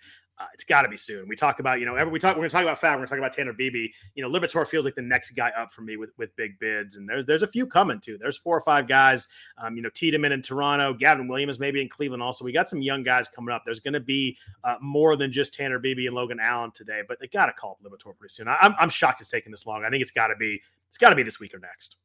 Uh, 0.42 0.46
it's 0.54 0.64
got 0.64 0.82
to 0.82 0.88
be 0.88 0.96
soon. 0.96 1.28
We 1.28 1.36
talk 1.36 1.60
about, 1.60 1.78
you 1.78 1.86
know, 1.86 1.94
every, 1.94 2.12
we 2.12 2.18
talk, 2.18 2.34
we're 2.34 2.40
going 2.40 2.50
to 2.50 2.54
talk 2.54 2.64
about 2.64 2.80
Fab. 2.80 2.94
We're 2.94 2.96
going 2.96 3.06
to 3.06 3.10
talk 3.10 3.18
about 3.18 3.32
Tanner 3.36 3.52
Bibee. 3.52 3.92
You 4.16 4.22
know, 4.22 4.28
Liberatore 4.28 4.66
feels 4.66 4.84
like 4.84 4.96
the 4.96 5.02
next 5.02 5.30
guy 5.30 5.50
up 5.50 5.70
for 5.70 5.82
me 5.82 5.96
with, 5.96 6.10
with 6.18 6.34
big 6.34 6.58
bids. 6.58 6.96
And 6.96 7.08
there's, 7.08 7.24
there's 7.26 7.44
a 7.44 7.46
few 7.46 7.64
coming 7.64 8.00
too. 8.00 8.18
There's 8.18 8.36
four 8.36 8.56
or 8.56 8.60
five 8.62 8.88
guys, 8.88 9.28
um, 9.58 9.76
you 9.76 9.82
know, 9.82 9.90
Tiedemann 9.90 10.32
in 10.32 10.42
Toronto, 10.42 10.94
Gavin 10.94 11.28
Williams 11.28 11.60
maybe 11.60 11.80
in 11.80 11.88
Cleveland 11.88 12.24
also. 12.24 12.44
We 12.44 12.50
got 12.50 12.68
some 12.68 12.82
young 12.82 13.04
guys 13.04 13.28
coming 13.28 13.54
up. 13.54 13.62
There's 13.64 13.78
going 13.78 13.94
to 13.94 14.00
be 14.00 14.36
uh, 14.64 14.76
more 14.80 15.14
than 15.14 15.30
just 15.30 15.54
Tanner 15.54 15.78
Bibee 15.78 16.06
and 16.06 16.14
Logan 16.16 16.40
Allen 16.42 16.72
today, 16.72 17.02
but 17.06 17.20
they 17.20 17.28
got 17.28 17.46
to 17.46 17.52
call 17.52 17.78
up 17.78 17.92
Liberatore 17.92 18.16
pretty 18.18 18.32
soon. 18.32 18.48
I, 18.48 18.56
I'm, 18.60 18.74
I'm 18.80 18.90
shocked 18.90 19.20
it's 19.20 19.30
taking 19.30 19.52
this 19.52 19.64
long. 19.64 19.84
I 19.84 19.90
think 19.90 20.02
it's 20.02 20.10
got 20.10 20.26
to 20.26 20.36
be, 20.36 20.60
it's 20.88 20.98
got 20.98 21.10
to 21.10 21.16
be 21.16 21.22
this 21.22 21.38
week 21.38 21.54
or 21.54 21.60
next 21.60 21.96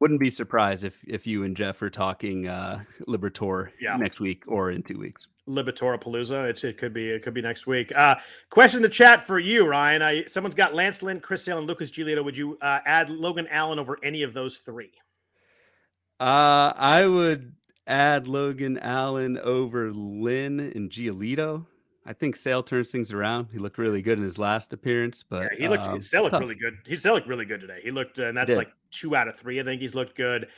wouldn't 0.00 0.20
be 0.20 0.30
surprised 0.30 0.84
if 0.84 1.02
if 1.06 1.26
you 1.26 1.44
and 1.44 1.56
Jeff 1.56 1.80
are 1.82 1.90
talking 1.90 2.48
uh 2.48 2.82
Liberatore 3.08 3.70
yeah. 3.80 3.96
next 3.96 4.20
week 4.20 4.44
or 4.46 4.70
in 4.70 4.82
two 4.82 4.98
weeks. 4.98 5.26
Liberatore 5.48 6.00
Palooza. 6.00 6.48
It, 6.48 6.62
it 6.62 6.78
could 6.78 6.92
be 6.92 7.10
it 7.10 7.22
could 7.22 7.34
be 7.34 7.42
next 7.42 7.66
week. 7.66 7.92
Uh 7.94 8.16
question 8.50 8.78
in 8.78 8.82
the 8.82 8.88
chat 8.88 9.26
for 9.26 9.38
you, 9.38 9.66
Ryan. 9.66 10.02
I 10.02 10.24
someone's 10.26 10.54
got 10.54 10.74
Lance 10.74 11.02
Lynn, 11.02 11.20
Chris 11.20 11.44
Sale, 11.44 11.58
and 11.58 11.66
Lucas 11.66 11.90
Giolito. 11.90 12.24
Would 12.24 12.36
you 12.36 12.58
uh, 12.60 12.80
add 12.84 13.10
Logan 13.10 13.48
Allen 13.50 13.78
over 13.78 13.98
any 14.02 14.22
of 14.22 14.34
those 14.34 14.58
three? 14.58 14.92
Uh 16.20 16.72
I 16.76 17.06
would 17.06 17.54
add 17.86 18.28
Logan 18.28 18.78
Allen 18.78 19.38
over 19.38 19.92
Lynn 19.92 20.60
and 20.60 20.90
Giolito. 20.90 21.66
I 22.08 22.14
think 22.14 22.36
Sale 22.36 22.62
turns 22.62 22.90
things 22.90 23.12
around. 23.12 23.48
He 23.52 23.58
looked 23.58 23.76
really 23.76 24.00
good 24.00 24.16
in 24.16 24.24
his 24.24 24.38
last 24.38 24.72
appearance, 24.72 25.22
but 25.28 25.42
yeah, 25.42 25.58
he 25.58 25.68
looked 25.68 25.84
um, 25.84 26.00
Sale 26.00 26.22
looked 26.22 26.32
tough. 26.32 26.40
really 26.40 26.54
good. 26.54 26.78
He 26.86 26.96
Sale 26.96 27.12
looked 27.12 27.28
really 27.28 27.44
good 27.44 27.60
today. 27.60 27.80
He 27.84 27.90
looked, 27.90 28.18
uh, 28.18 28.28
and 28.28 28.36
that's 28.36 28.50
like 28.50 28.70
two 28.90 29.14
out 29.14 29.28
of 29.28 29.36
three. 29.36 29.60
I 29.60 29.62
think 29.62 29.82
he's 29.82 29.94
looked 29.94 30.16
good. 30.16 30.48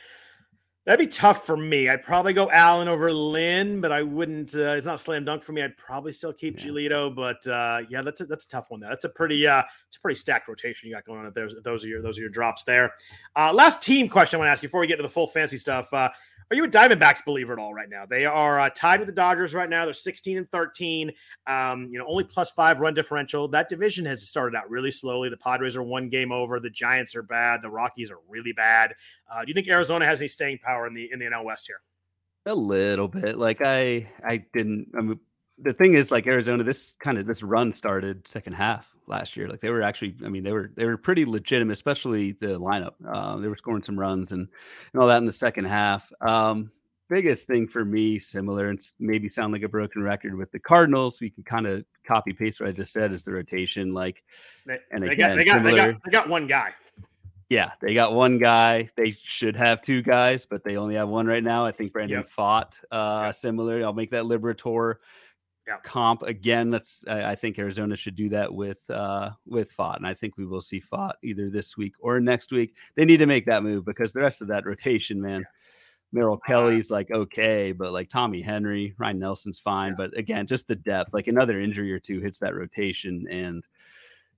That'd 0.85 1.05
be 1.05 1.11
tough 1.11 1.45
for 1.45 1.57
me. 1.57 1.89
I'd 1.89 2.03
probably 2.03 2.31
go 2.31 2.49
Allen 2.49 2.87
over 2.87 3.11
Lynn, 3.11 3.81
but 3.81 3.91
I 3.91 4.01
wouldn't. 4.01 4.55
Uh, 4.55 4.75
it's 4.77 4.85
not 4.85 5.01
slam 5.01 5.25
dunk 5.25 5.43
for 5.43 5.51
me. 5.51 5.61
I'd 5.61 5.75
probably 5.75 6.13
still 6.13 6.31
keep 6.31 6.57
yeah. 6.57 6.67
Giolito, 6.67 7.13
but 7.13 7.45
uh, 7.45 7.81
yeah, 7.89 8.01
that's 8.01 8.21
a, 8.21 8.25
that's 8.25 8.45
a 8.45 8.47
tough 8.47 8.71
one. 8.71 8.79
There. 8.79 8.89
That's 8.89 9.03
a 9.03 9.09
pretty 9.09 9.45
uh, 9.45 9.63
it's 9.89 9.97
a 9.97 9.99
pretty 9.99 10.17
stacked 10.17 10.47
rotation 10.47 10.87
you 10.87 10.95
got 10.95 11.05
going 11.05 11.25
on. 11.25 11.33
There, 11.35 11.49
those 11.65 11.83
are 11.83 11.89
your 11.89 12.01
those 12.01 12.17
are 12.17 12.21
your 12.21 12.29
drops 12.29 12.63
there. 12.63 12.93
Uh, 13.35 13.51
last 13.51 13.83
team 13.83 14.07
question 14.07 14.37
I 14.37 14.39
want 14.39 14.47
to 14.47 14.51
ask 14.53 14.63
you 14.63 14.69
before 14.69 14.79
we 14.79 14.87
get 14.87 14.95
to 14.95 15.03
the 15.03 15.09
full 15.09 15.27
fancy 15.27 15.57
stuff. 15.57 15.89
Are 16.51 16.55
you 16.55 16.65
a 16.65 16.67
Diamondbacks 16.67 17.23
believer 17.23 17.53
at 17.53 17.59
all 17.59 17.73
right 17.73 17.89
now? 17.89 18.05
They 18.05 18.25
are 18.25 18.59
uh, 18.59 18.69
tied 18.75 18.99
with 18.99 19.07
the 19.07 19.13
Dodgers 19.13 19.53
right 19.53 19.69
now. 19.69 19.85
They're 19.85 19.93
16 19.93 20.37
and 20.37 20.51
13. 20.51 21.09
Um, 21.47 21.87
you 21.89 21.97
know, 21.97 22.05
only 22.05 22.25
plus 22.25 22.51
five 22.51 22.81
run 22.81 22.93
differential. 22.93 23.47
That 23.47 23.69
division 23.69 24.05
has 24.05 24.27
started 24.27 24.57
out 24.57 24.69
really 24.69 24.91
slowly. 24.91 25.29
The 25.29 25.37
Padres 25.37 25.77
are 25.77 25.83
one 25.83 26.09
game 26.09 26.33
over. 26.33 26.59
The 26.59 26.69
Giants 26.69 27.15
are 27.15 27.23
bad. 27.23 27.61
The 27.61 27.69
Rockies 27.69 28.11
are 28.11 28.19
really 28.27 28.51
bad. 28.51 28.93
Uh, 29.31 29.45
do 29.45 29.47
you 29.47 29.53
think 29.53 29.69
Arizona 29.69 30.05
has 30.05 30.19
any 30.19 30.27
staying 30.27 30.57
power 30.57 30.87
in 30.87 30.93
the 30.93 31.09
in 31.13 31.19
the 31.19 31.25
NL 31.25 31.45
West 31.45 31.67
here? 31.67 31.79
A 32.45 32.53
little 32.53 33.07
bit. 33.07 33.37
Like 33.37 33.61
I, 33.63 34.09
I 34.27 34.43
didn't. 34.51 34.89
I 34.97 34.99
mean, 34.99 35.19
the 35.57 35.71
thing 35.71 35.93
is, 35.93 36.11
like 36.11 36.27
Arizona, 36.27 36.65
this 36.65 36.91
kind 36.99 37.17
of 37.17 37.25
this 37.27 37.43
run 37.43 37.71
started 37.71 38.27
second 38.27 38.53
half 38.53 38.90
last 39.11 39.37
year. 39.37 39.47
Like 39.47 39.61
they 39.61 39.69
were 39.69 39.83
actually, 39.83 40.15
I 40.25 40.29
mean, 40.29 40.43
they 40.43 40.53
were 40.53 40.71
they 40.75 40.85
were 40.85 40.97
pretty 40.97 41.25
legitimate, 41.25 41.73
especially 41.73 42.31
the 42.33 42.59
lineup. 42.59 42.93
Uh, 43.07 43.37
they 43.37 43.47
were 43.47 43.57
scoring 43.57 43.83
some 43.83 43.99
runs 43.99 44.31
and 44.31 44.47
and 44.93 45.01
all 45.01 45.07
that 45.07 45.17
in 45.17 45.25
the 45.25 45.33
second 45.33 45.65
half. 45.65 46.11
Um, 46.21 46.71
biggest 47.11 47.45
thing 47.45 47.67
for 47.67 47.83
me, 47.83 48.17
similar 48.17 48.69
and 48.69 48.81
maybe 48.99 49.27
sound 49.27 49.51
like 49.51 49.63
a 49.63 49.69
broken 49.69 50.01
record 50.01 50.33
with 50.35 50.49
the 50.51 50.59
Cardinals, 50.59 51.19
we 51.19 51.29
can 51.29 51.43
kind 51.43 51.67
of 51.67 51.83
copy 52.07 52.31
paste 52.31 52.61
what 52.61 52.69
I 52.69 52.71
just 52.71 52.93
said 52.93 53.11
is 53.11 53.23
the 53.23 53.33
rotation. 53.33 53.91
Like, 53.91 54.23
they, 54.65 54.79
and 54.91 55.03
they 55.03 55.09
again, 55.09 55.31
got, 55.31 55.37
they, 55.37 55.43
got, 55.43 55.53
similar, 55.55 55.71
they, 55.71 55.91
got, 55.91 56.01
they 56.05 56.11
got 56.11 56.29
one 56.29 56.47
guy. 56.47 56.71
Yeah, 57.49 57.71
they 57.81 57.93
got 57.93 58.13
one 58.13 58.37
guy. 58.37 58.89
They 58.95 59.17
should 59.23 59.57
have 59.57 59.81
two 59.81 60.01
guys, 60.01 60.45
but 60.45 60.63
they 60.63 60.77
only 60.77 60.95
have 60.95 61.09
one 61.09 61.27
right 61.27 61.43
now. 61.43 61.65
I 61.65 61.73
think 61.73 61.91
Brandon 61.91 62.19
yep. 62.19 62.29
Pfaadt, 62.33 62.79
uh, 62.91 63.23
yep. 63.25 63.35
similar. 63.35 63.83
I'll 63.83 63.91
make 63.91 64.11
that 64.11 64.23
Liberatore 64.23 64.95
yep. 65.71 65.83
comp 65.83 66.23
again. 66.23 66.69
That's 66.69 67.03
I, 67.07 67.31
I, 67.31 67.35
think 67.35 67.57
Arizona 67.57 67.95
should 67.95 68.15
do 68.15 68.29
that 68.29 68.53
with 68.53 68.77
uh, 68.89 69.31
with 69.45 69.75
Pfaadt, 69.75 69.97
and 69.97 70.07
I 70.07 70.13
think 70.13 70.37
we 70.37 70.45
will 70.45 70.61
see 70.61 70.81
Pfaadt 70.81 71.13
either 71.23 71.49
this 71.49 71.77
week 71.77 71.93
or 71.99 72.19
next 72.19 72.51
week. 72.51 72.75
They 72.95 73.05
need 73.05 73.17
to 73.17 73.25
make 73.25 73.45
that 73.45 73.63
move 73.63 73.85
because 73.85 74.13
the 74.13 74.21
rest 74.21 74.41
of 74.41 74.47
that 74.49 74.65
rotation, 74.65 75.21
man. 75.21 75.41
Yeah 75.41 75.47
Merrill 76.11 76.41
uh, 76.43 76.47
Kelly's 76.47 76.91
like 76.91 77.11
okay, 77.11 77.71
but 77.71 77.93
like 77.93 78.09
Tommy 78.09 78.41
Henry, 78.41 78.93
Ryan 78.97 79.19
Nelson's 79.19 79.59
fine. 79.59 79.91
Yeah. 79.91 79.95
But 79.97 80.17
again, 80.17 80.47
just 80.47 80.67
the 80.67 80.75
depth, 80.75 81.13
like 81.13 81.27
another 81.27 81.59
injury 81.59 81.91
or 81.91 81.99
two 81.99 82.19
hits 82.19 82.39
that 82.39 82.55
rotation 82.55 83.25
and 83.29 83.65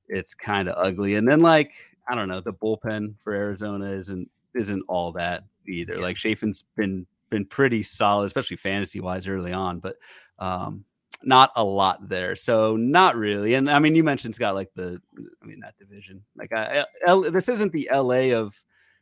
it's 0.08 0.34
kind 0.34 0.68
of 0.68 0.76
ugly. 0.78 1.16
And 1.16 1.28
then 1.28 1.42
like, 1.42 1.72
I 2.08 2.16
don't 2.16 2.30
know, 2.30 2.42
the 2.42 2.54
bullpen 2.54 3.16
for 3.24 3.34
Arizona 3.34 3.90
isn't 3.90 4.30
isn't 4.56 4.84
all 4.88 5.12
that 5.14 5.44
either. 5.68 5.96
Yeah. 5.96 6.02
Like 6.02 6.18
Chafin's 6.18 6.66
been 6.76 7.06
been 7.30 7.46
pretty 7.46 7.82
solid, 7.82 8.26
especially 8.26 8.58
fantasy 8.58 9.00
wise 9.00 9.28
early 9.28 9.54
on, 9.54 9.80
but 9.80 9.96
um 10.40 10.86
not 11.26 11.52
a 11.56 11.64
lot 11.64 12.08
there. 12.08 12.36
So 12.36 12.76
not 12.76 13.16
really. 13.16 13.54
And 13.56 13.70
I 13.70 13.80
mean, 13.80 13.96
you 13.96 14.04
mentioned 14.04 14.36
Scott, 14.36 14.56
like 14.56 14.72
the, 14.76 15.02
I 15.42 15.46
mean, 15.46 15.60
that 15.62 15.78
division, 15.78 16.24
like 16.36 16.54
I, 16.54 16.86
L, 17.06 17.22
this 17.22 17.50
isn't 17.50 17.72
the 17.72 17.90
LA 17.92 18.36
of 18.38 18.62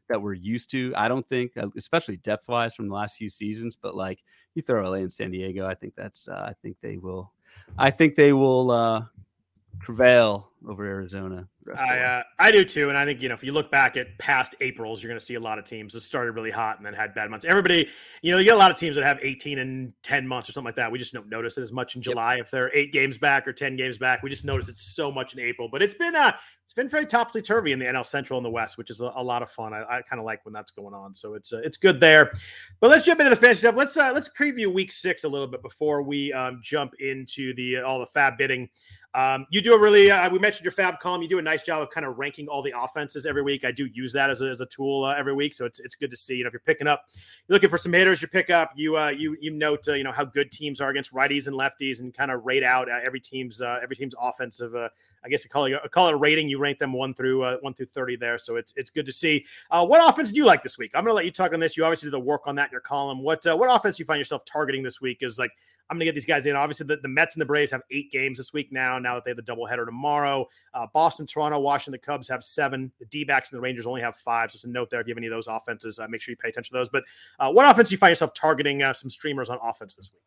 that 0.10 0.22
we're 0.22 0.34
used 0.34 0.70
to. 0.72 0.94
I 0.96 1.08
don't 1.08 1.28
think, 1.28 1.58
uh, 1.58 1.68
especially 1.78 2.18
depth 2.18 2.48
wise 2.48 2.76
from 2.76 2.88
the 2.88 2.94
last 2.94 3.16
few 3.16 3.30
seasons, 3.30 3.76
but 3.76 3.96
like 3.96 4.20
you 4.56 4.62
throw 4.62 4.88
LA 4.88 4.98
and 4.98 5.12
San 5.14 5.32
Diego, 5.32 5.66
I 5.66 5.76
think 5.76 5.94
that's, 5.96 6.28
uh, 6.28 6.46
I 6.50 6.54
think 6.62 6.78
they 6.82 6.98
will, 6.98 7.32
I 7.78 7.92
think 7.92 8.16
they 8.16 8.34
will 8.34 8.72
uh, 8.72 9.04
prevail 9.80 10.52
over 10.68 10.86
Arizona. 10.86 11.48
I 11.78 12.00
uh, 12.00 12.24
I 12.40 12.52
do 12.52 12.66
too, 12.66 12.90
and 12.90 12.98
I 12.98 13.06
think 13.06 13.22
you 13.22 13.30
know 13.30 13.36
if 13.36 13.44
you 13.44 13.52
look 13.52 13.72
back 13.72 13.96
at 13.98 14.18
past 14.18 14.56
Aprils, 14.62 15.02
you're 15.02 15.10
going 15.10 15.20
to 15.20 15.26
see 15.26 15.36
a 15.36 15.40
lot 15.40 15.60
of 15.60 15.66
teams 15.66 15.94
that 15.94 16.02
started 16.02 16.32
really 16.34 16.52
hot 16.52 16.78
and 16.78 16.86
then 16.86 16.94
had 16.94 17.14
bad 17.14 17.30
months. 17.30 17.46
Everybody, 17.46 17.88
you 18.22 18.32
know, 18.32 18.40
you 18.40 18.46
get 18.46 18.56
a 18.56 18.60
lot 18.60 18.72
of 18.72 18.78
teams 18.78 18.96
that 18.96 19.04
have 19.04 19.20
18 19.22 19.60
and 19.60 19.94
10 20.04 20.28
months 20.28 20.50
or 20.50 20.54
something 20.54 20.66
like 20.66 20.76
that. 20.76 20.92
We 20.92 20.98
just 20.98 21.14
don't 21.14 21.30
notice 21.30 21.58
it 21.58 21.62
as 21.62 21.72
much 21.72 21.96
in 21.96 22.02
July 22.02 22.36
yep. 22.36 22.46
if 22.46 22.52
they're 22.52 22.76
eight 22.76 22.92
games 22.92 23.18
back 23.18 23.48
or 23.48 23.54
10 23.54 23.76
games 23.76 23.98
back. 23.98 24.24
We 24.24 24.30
just 24.30 24.46
notice 24.46 24.70
it 24.70 24.78
so 24.78 25.12
much 25.12 25.34
in 25.34 25.40
April. 25.40 25.70
But 25.72 25.84
it's 25.84 25.96
been 25.96 26.16
uh 26.16 26.34
it's 26.72 26.76
been 26.78 26.88
very 26.88 27.06
topsy 27.06 27.42
turvy 27.42 27.74
in 27.74 27.80
the 27.80 27.86
NL 27.86 28.06
Central 28.06 28.38
and 28.38 28.46
the 28.46 28.50
West, 28.50 28.78
which 28.78 28.90
is 28.90 29.02
a, 29.02 29.12
a 29.16 29.22
lot 29.22 29.42
of 29.42 29.50
fun. 29.50 29.74
I, 29.74 29.82
I 29.82 30.02
kind 30.04 30.22
of 30.22 30.26
like 30.26 30.46
when 30.46 30.54
that's 30.54 30.72
going 30.72 30.94
on, 30.94 31.14
so 31.14 31.34
it's 31.34 31.52
uh, 31.52 31.58
it's 31.66 31.78
good 31.78 32.00
there. 32.00 32.32
But 32.80 32.92
let's 32.92 33.06
jump 33.06 33.20
into 33.20 33.30
the 33.30 33.36
fantasy 33.36 33.60
stuff. 33.60 33.76
Let's 33.76 33.98
uh, 33.98 34.14
let's 34.14 34.30
preview 34.30 34.74
Week 34.74 34.90
Six 34.90 35.26
a 35.26 35.28
little 35.28 35.48
bit 35.48 35.62
before 35.62 36.02
we 36.02 36.32
um, 36.32 36.62
jump 36.64 36.94
into 37.02 37.54
the 37.56 37.82
all 37.82 38.00
the 38.00 38.06
fab 38.06 38.38
bidding. 38.38 38.70
Um, 39.14 39.46
you 39.50 39.62
do 39.62 39.74
a 39.74 39.80
really, 39.80 40.10
uh, 40.10 40.30
we 40.30 40.40
mentioned 40.40 40.64
your 40.64 40.72
FAAB 40.72 41.00
column. 41.00 41.22
You 41.22 41.28
do 41.28 41.40
a 41.40 41.42
nice 41.42 41.64
job 41.64 41.82
of 41.82 41.90
kind 41.90 42.06
of 42.06 42.18
ranking 42.18 42.48
all 42.48 42.62
the 42.62 42.74
offenses 42.78 43.26
every 43.26 43.42
week. 43.42 43.66
I 43.66 43.72
do 43.72 43.88
use 43.88 44.14
that 44.14 44.30
as 44.30 44.42
a, 44.42 44.46
as 44.46 44.62
a 44.62 44.66
tool 44.68 45.04
uh, 45.04 45.14
every 45.16 45.34
week, 45.34 45.54
so 45.54 45.66
it's 45.66 45.80
it's 45.82 45.96
good 45.96 46.10
to 46.12 46.16
see. 46.16 46.36
You 46.36 46.46
know, 46.46 46.48
if 46.48 46.54
you're 46.54 46.62
picking 46.62 46.88
up, 46.88 47.06
you're 47.48 47.56
looking 47.56 47.70
for 47.70 47.78
some 47.78 47.92
hitters, 47.92 48.22
you 48.22 48.30
pick 48.30 48.50
up. 48.50 48.72
You 48.76 48.98
uh, 48.98 49.10
you 49.10 49.36
you 49.42 49.52
note 49.52 49.88
uh, 49.90 49.94
you 49.94 50.06
know 50.06 50.14
how 50.14 50.24
good 50.24 50.50
teams 50.50 50.80
are 50.80 50.90
against 50.90 51.14
righties 51.14 51.48
and 51.48 51.56
lefties, 51.58 52.00
and 52.00 52.14
kind 52.14 52.32
of 52.32 52.46
rate 52.46 52.64
out 52.64 52.90
uh, 52.90 53.00
every 53.04 53.20
team's 53.20 53.62
uh, 53.62 53.80
every 53.84 53.98
team's 53.98 54.16
offensive. 54.20 54.74
I 55.24 55.30
guess 55.30 55.46
I 55.46 55.50
call 55.50 55.66
it 55.66 55.74
call 55.92 56.08
it 56.08 56.14
a 56.14 56.18
rating. 56.18 56.48
You 56.48 56.60
rank 56.60 56.80
them 56.80 56.94
one 56.94 57.14
through 57.14 57.46
one 57.60 57.74
through 57.74 57.88
thirty 57.88 58.16
there, 58.16 58.38
so 58.38 58.56
it's 58.56 58.74
it's 58.78 58.90
good 58.90 59.06
to 59.06 59.12
see. 59.12 59.46
What 59.70 60.08
offense 60.10 60.32
do 60.32 60.38
you 60.38 60.46
like 60.46 60.64
this 60.64 60.78
week? 60.78 60.92
I'm 60.96 61.04
going 61.04 61.12
to 61.12 61.16
let 61.16 61.26
you 61.26 61.32
talk 61.32 61.54
on 61.54 61.60
this. 61.60 61.76
You 61.76 61.84
obviously 61.84 62.08
did 62.08 62.14
the 62.14 62.20
work 62.20 62.44
on 62.46 62.56
that 62.56 62.70
in 62.70 62.72
your 62.72 62.82
column. 62.82 63.22
What 63.22 63.42
what 63.46 63.68
offense 63.76 64.00
you 64.00 64.06
find 64.06 64.20
yourself 64.20 64.46
targeting 64.46 64.84
this 64.84 65.02
week? 65.02 65.18
Is 65.22 65.38
like 65.38 65.52
I'm 65.92 65.98
going 65.98 66.00
to 66.00 66.06
get 66.06 66.16
these 66.16 66.26
guys 66.26 66.46
in. 66.46 66.56
Obviously, 66.56 66.88
the, 66.88 66.96
the 66.98 67.10
Mets 67.10 67.36
and 67.36 67.42
the 67.42 67.46
Braves 67.46 67.70
have 67.72 67.82
eight 67.92 68.12
games 68.12 68.38
this 68.38 68.54
week 68.54 68.72
now, 68.72 68.98
now 68.98 69.16
that 69.16 69.26
they 69.26 69.32
have 69.32 69.36
the 69.38 69.44
doubleheader 69.44 69.86
tomorrow. 69.86 70.48
Uh, 70.74 70.88
Boston, 70.94 71.28
Toronto, 71.28 71.60
Washington, 71.60 71.92
the 71.92 71.98
Cubs 71.98 72.30
have 72.30 72.46
seven. 72.46 72.90
The 73.00 73.06
D 73.08 73.26
backs 73.26 73.52
and 73.52 73.58
the 73.58 73.62
Rangers 73.62 73.86
only 73.86 74.00
have 74.00 74.16
five. 74.16 74.52
So, 74.52 74.56
it's 74.56 74.64
a 74.64 74.70
note 74.70 74.90
there. 74.90 75.02
If 75.02 75.08
you 75.08 75.12
have 75.12 75.18
any 75.18 75.28
of 75.28 75.32
those 75.32 75.48
offenses, 75.48 76.00
uh, 76.00 76.08
make 76.08 76.22
sure 76.22 76.32
you 76.32 76.38
pay 76.38 76.48
attention 76.48 76.74
to 76.74 76.80
those. 76.80 76.88
But 76.88 77.04
uh, 77.40 77.52
what 77.52 77.70
offense 77.70 77.90
do 77.90 77.94
you 77.94 77.98
find 77.98 78.12
yourself 78.12 78.34
targeting 78.34 78.82
uh, 78.82 78.94
some 78.94 79.10
streamers 79.10 79.50
on 79.50 79.60
offense 79.62 79.96
this 79.96 80.12
week? 80.14 80.22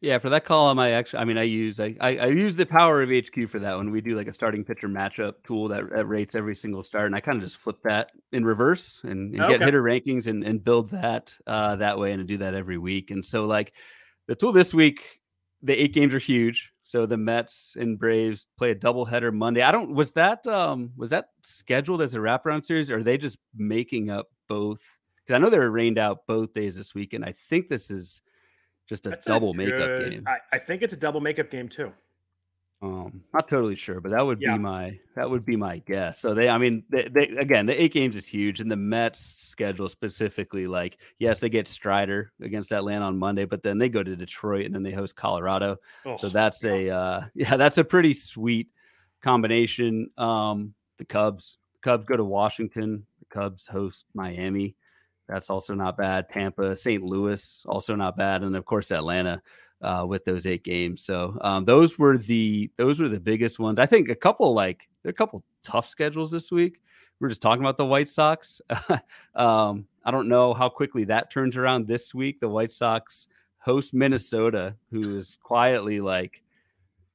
Yeah, 0.00 0.18
for 0.18 0.28
that 0.30 0.44
column, 0.44 0.78
I 0.78 0.90
actually, 0.90 1.18
I 1.18 1.24
mean, 1.24 1.38
I 1.38 1.42
use 1.42 1.80
I, 1.80 1.96
I, 2.00 2.16
I 2.18 2.26
use 2.26 2.54
the 2.54 2.64
power 2.64 3.02
of 3.02 3.10
HQ 3.10 3.50
for 3.50 3.58
that 3.58 3.76
when 3.76 3.90
we 3.90 4.00
do 4.00 4.14
like 4.14 4.28
a 4.28 4.32
starting 4.32 4.62
pitcher 4.64 4.88
matchup 4.88 5.34
tool 5.44 5.66
that, 5.68 5.90
that 5.90 6.06
rates 6.06 6.36
every 6.36 6.54
single 6.54 6.84
start, 6.84 7.06
and 7.06 7.16
I 7.16 7.20
kind 7.20 7.36
of 7.36 7.42
just 7.42 7.56
flip 7.56 7.78
that 7.82 8.10
in 8.30 8.44
reverse 8.44 9.00
and, 9.02 9.34
and 9.34 9.42
okay. 9.42 9.54
get 9.54 9.62
hitter 9.62 9.82
rankings 9.82 10.28
and, 10.28 10.44
and 10.44 10.62
build 10.62 10.90
that 10.90 11.34
uh, 11.48 11.74
that 11.76 11.98
way, 11.98 12.12
and 12.12 12.28
do 12.28 12.38
that 12.38 12.54
every 12.54 12.78
week. 12.78 13.10
And 13.10 13.24
so, 13.24 13.44
like 13.44 13.72
the 14.28 14.36
tool 14.36 14.52
this 14.52 14.72
week, 14.72 15.20
the 15.62 15.74
eight 15.74 15.92
games 15.92 16.14
are 16.14 16.20
huge. 16.20 16.70
So 16.84 17.04
the 17.04 17.16
Mets 17.16 17.76
and 17.78 17.98
Braves 17.98 18.46
play 18.56 18.70
a 18.70 18.74
doubleheader 18.74 19.34
Monday. 19.34 19.62
I 19.62 19.72
don't 19.72 19.94
was 19.94 20.12
that 20.12 20.46
um 20.46 20.92
was 20.96 21.10
that 21.10 21.30
scheduled 21.42 22.00
as 22.00 22.14
a 22.14 22.18
wraparound 22.18 22.64
series, 22.64 22.90
or 22.90 22.98
are 22.98 23.02
they 23.02 23.18
just 23.18 23.38
making 23.56 24.10
up 24.10 24.28
both? 24.48 24.80
Because 25.16 25.34
I 25.34 25.38
know 25.38 25.50
they 25.50 25.58
were 25.58 25.70
rained 25.70 25.98
out 25.98 26.26
both 26.26 26.54
days 26.54 26.76
this 26.76 26.94
week, 26.94 27.12
and 27.12 27.24
I 27.24 27.32
think 27.32 27.68
this 27.68 27.90
is 27.90 28.22
just 28.88 29.06
a 29.06 29.10
That's 29.10 29.26
double 29.26 29.50
a 29.50 29.54
good, 29.54 29.66
makeup 29.66 30.10
game. 30.10 30.24
I, 30.26 30.38
I, 30.52 30.58
think 30.58 30.80
it's 30.80 30.94
a 30.94 30.96
double 30.96 31.20
makeup 31.20 31.50
game 31.50 31.68
too. 31.68 31.92
Um, 32.80 33.24
not 33.34 33.48
totally 33.48 33.74
sure, 33.74 34.00
but 34.00 34.12
that 34.12 34.24
would 34.24 34.40
yeah. 34.40 34.52
be 34.52 34.58
my 34.60 34.98
that 35.16 35.28
would 35.28 35.44
be 35.44 35.56
my 35.56 35.78
guess. 35.78 36.20
So 36.20 36.32
they, 36.32 36.48
I 36.48 36.58
mean, 36.58 36.84
they, 36.88 37.08
they, 37.12 37.26
again, 37.36 37.66
the 37.66 37.80
eight 37.80 37.92
games 37.92 38.14
is 38.14 38.26
huge, 38.26 38.60
and 38.60 38.70
the 38.70 38.76
Mets 38.76 39.18
schedule 39.18 39.88
specifically, 39.88 40.68
like, 40.68 40.98
yes, 41.18 41.40
they 41.40 41.48
get 41.48 41.66
Strider 41.66 42.32
against 42.40 42.72
Atlanta 42.72 43.04
on 43.04 43.18
Monday, 43.18 43.46
but 43.46 43.64
then 43.64 43.78
they 43.78 43.88
go 43.88 44.04
to 44.04 44.14
Detroit 44.14 44.66
and 44.66 44.74
then 44.74 44.84
they 44.84 44.92
host 44.92 45.16
Colorado. 45.16 45.78
Oh, 46.06 46.16
so 46.18 46.28
that's 46.28 46.62
yeah. 46.62 46.72
a 46.72 46.90
uh, 46.90 47.24
yeah, 47.34 47.56
that's 47.56 47.78
a 47.78 47.84
pretty 47.84 48.12
sweet 48.12 48.68
combination. 49.22 50.08
Um, 50.16 50.72
the 50.98 51.04
Cubs, 51.04 51.58
Cubs 51.82 52.04
go 52.04 52.16
to 52.16 52.24
Washington. 52.24 53.04
The 53.18 53.40
Cubs 53.40 53.66
host 53.66 54.04
Miami. 54.14 54.76
That's 55.28 55.50
also 55.50 55.74
not 55.74 55.96
bad. 55.96 56.28
Tampa, 56.28 56.76
St. 56.76 57.02
Louis, 57.02 57.64
also 57.68 57.96
not 57.96 58.16
bad, 58.16 58.44
and 58.44 58.54
of 58.54 58.64
course 58.64 58.92
Atlanta 58.92 59.42
uh, 59.82 60.04
with 60.08 60.24
those 60.24 60.46
eight 60.46 60.64
games. 60.64 61.04
So 61.04 61.36
um, 61.40 61.64
those 61.64 61.98
were 61.98 62.18
the 62.18 62.70
those 62.76 63.00
were 63.00 63.08
the 63.08 63.20
biggest 63.20 63.58
ones. 63.58 63.78
I 63.78 63.86
think 63.86 64.08
a 64.08 64.14
couple 64.14 64.52
like 64.54 64.88
there 65.02 65.10
are 65.10 65.12
a 65.12 65.14
couple 65.14 65.44
tough 65.62 65.88
schedules 65.88 66.30
this 66.30 66.50
week. 66.50 66.80
We 67.20 67.26
are 67.26 67.28
just 67.28 67.42
talking 67.42 67.62
about 67.62 67.78
the 67.78 67.86
White 67.86 68.08
Sox. 68.08 68.60
um, 69.34 69.86
I 70.04 70.10
don't 70.10 70.28
know 70.28 70.54
how 70.54 70.68
quickly 70.68 71.04
that 71.04 71.30
turns 71.30 71.56
around 71.56 71.86
this 71.86 72.14
week. 72.14 72.40
The 72.40 72.48
White 72.48 72.70
Sox 72.70 73.28
host 73.58 73.92
Minnesota, 73.92 74.76
who 74.90 75.16
is 75.16 75.36
quietly 75.42 76.00
like 76.00 76.42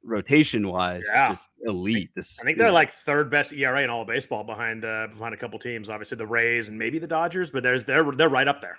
rotation 0.03 0.67
wise, 0.67 1.03
yeah. 1.07 1.31
just 1.31 1.49
elite. 1.65 2.09
This 2.15 2.39
I 2.39 2.43
think 2.43 2.57
they're 2.57 2.71
like 2.71 2.91
third 2.91 3.29
best 3.29 3.53
ERA 3.53 3.81
in 3.83 3.89
all 3.89 4.05
baseball 4.05 4.43
behind 4.43 4.83
uh, 4.83 5.07
behind 5.11 5.33
a 5.33 5.37
couple 5.37 5.57
teams. 5.59 5.89
Obviously 5.89 6.17
the 6.17 6.27
Rays 6.27 6.67
and 6.67 6.77
maybe 6.77 6.99
the 6.99 7.07
Dodgers, 7.07 7.49
but 7.49 7.63
there's 7.63 7.83
they're 7.85 8.09
they're 8.11 8.29
right 8.29 8.47
up 8.47 8.61
there. 8.61 8.77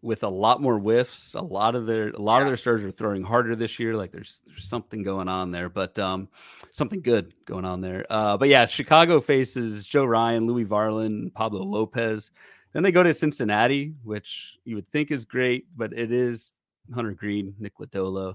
With 0.00 0.22
a 0.22 0.28
lot 0.28 0.62
more 0.62 0.78
whiffs, 0.78 1.34
a 1.34 1.40
lot 1.40 1.74
of 1.74 1.86
their 1.86 2.10
a 2.10 2.20
lot 2.20 2.36
yeah. 2.36 2.42
of 2.42 2.46
their 2.48 2.56
starters 2.56 2.84
are 2.84 2.92
throwing 2.92 3.22
harder 3.22 3.56
this 3.56 3.78
year. 3.80 3.96
Like 3.96 4.12
there's 4.12 4.42
there's 4.46 4.68
something 4.68 5.02
going 5.02 5.28
on 5.28 5.50
there, 5.50 5.68
but 5.68 5.98
um, 5.98 6.28
something 6.70 7.00
good 7.00 7.34
going 7.46 7.64
on 7.64 7.80
there. 7.80 8.06
Uh, 8.08 8.36
but 8.36 8.48
yeah, 8.48 8.66
Chicago 8.66 9.20
faces 9.20 9.84
Joe 9.84 10.04
Ryan, 10.04 10.46
Louis 10.46 10.64
Varland, 10.64 11.34
Pablo 11.34 11.64
Lopez. 11.64 12.30
Then 12.72 12.82
they 12.82 12.92
go 12.92 13.02
to 13.02 13.12
Cincinnati, 13.12 13.94
which 14.04 14.58
you 14.64 14.76
would 14.76 14.88
think 14.92 15.10
is 15.10 15.24
great, 15.24 15.66
but 15.76 15.92
it 15.92 16.12
is 16.12 16.52
Hunter 16.94 17.12
Greene, 17.12 17.54
Nick 17.58 17.78
Lodolo. 17.78 18.34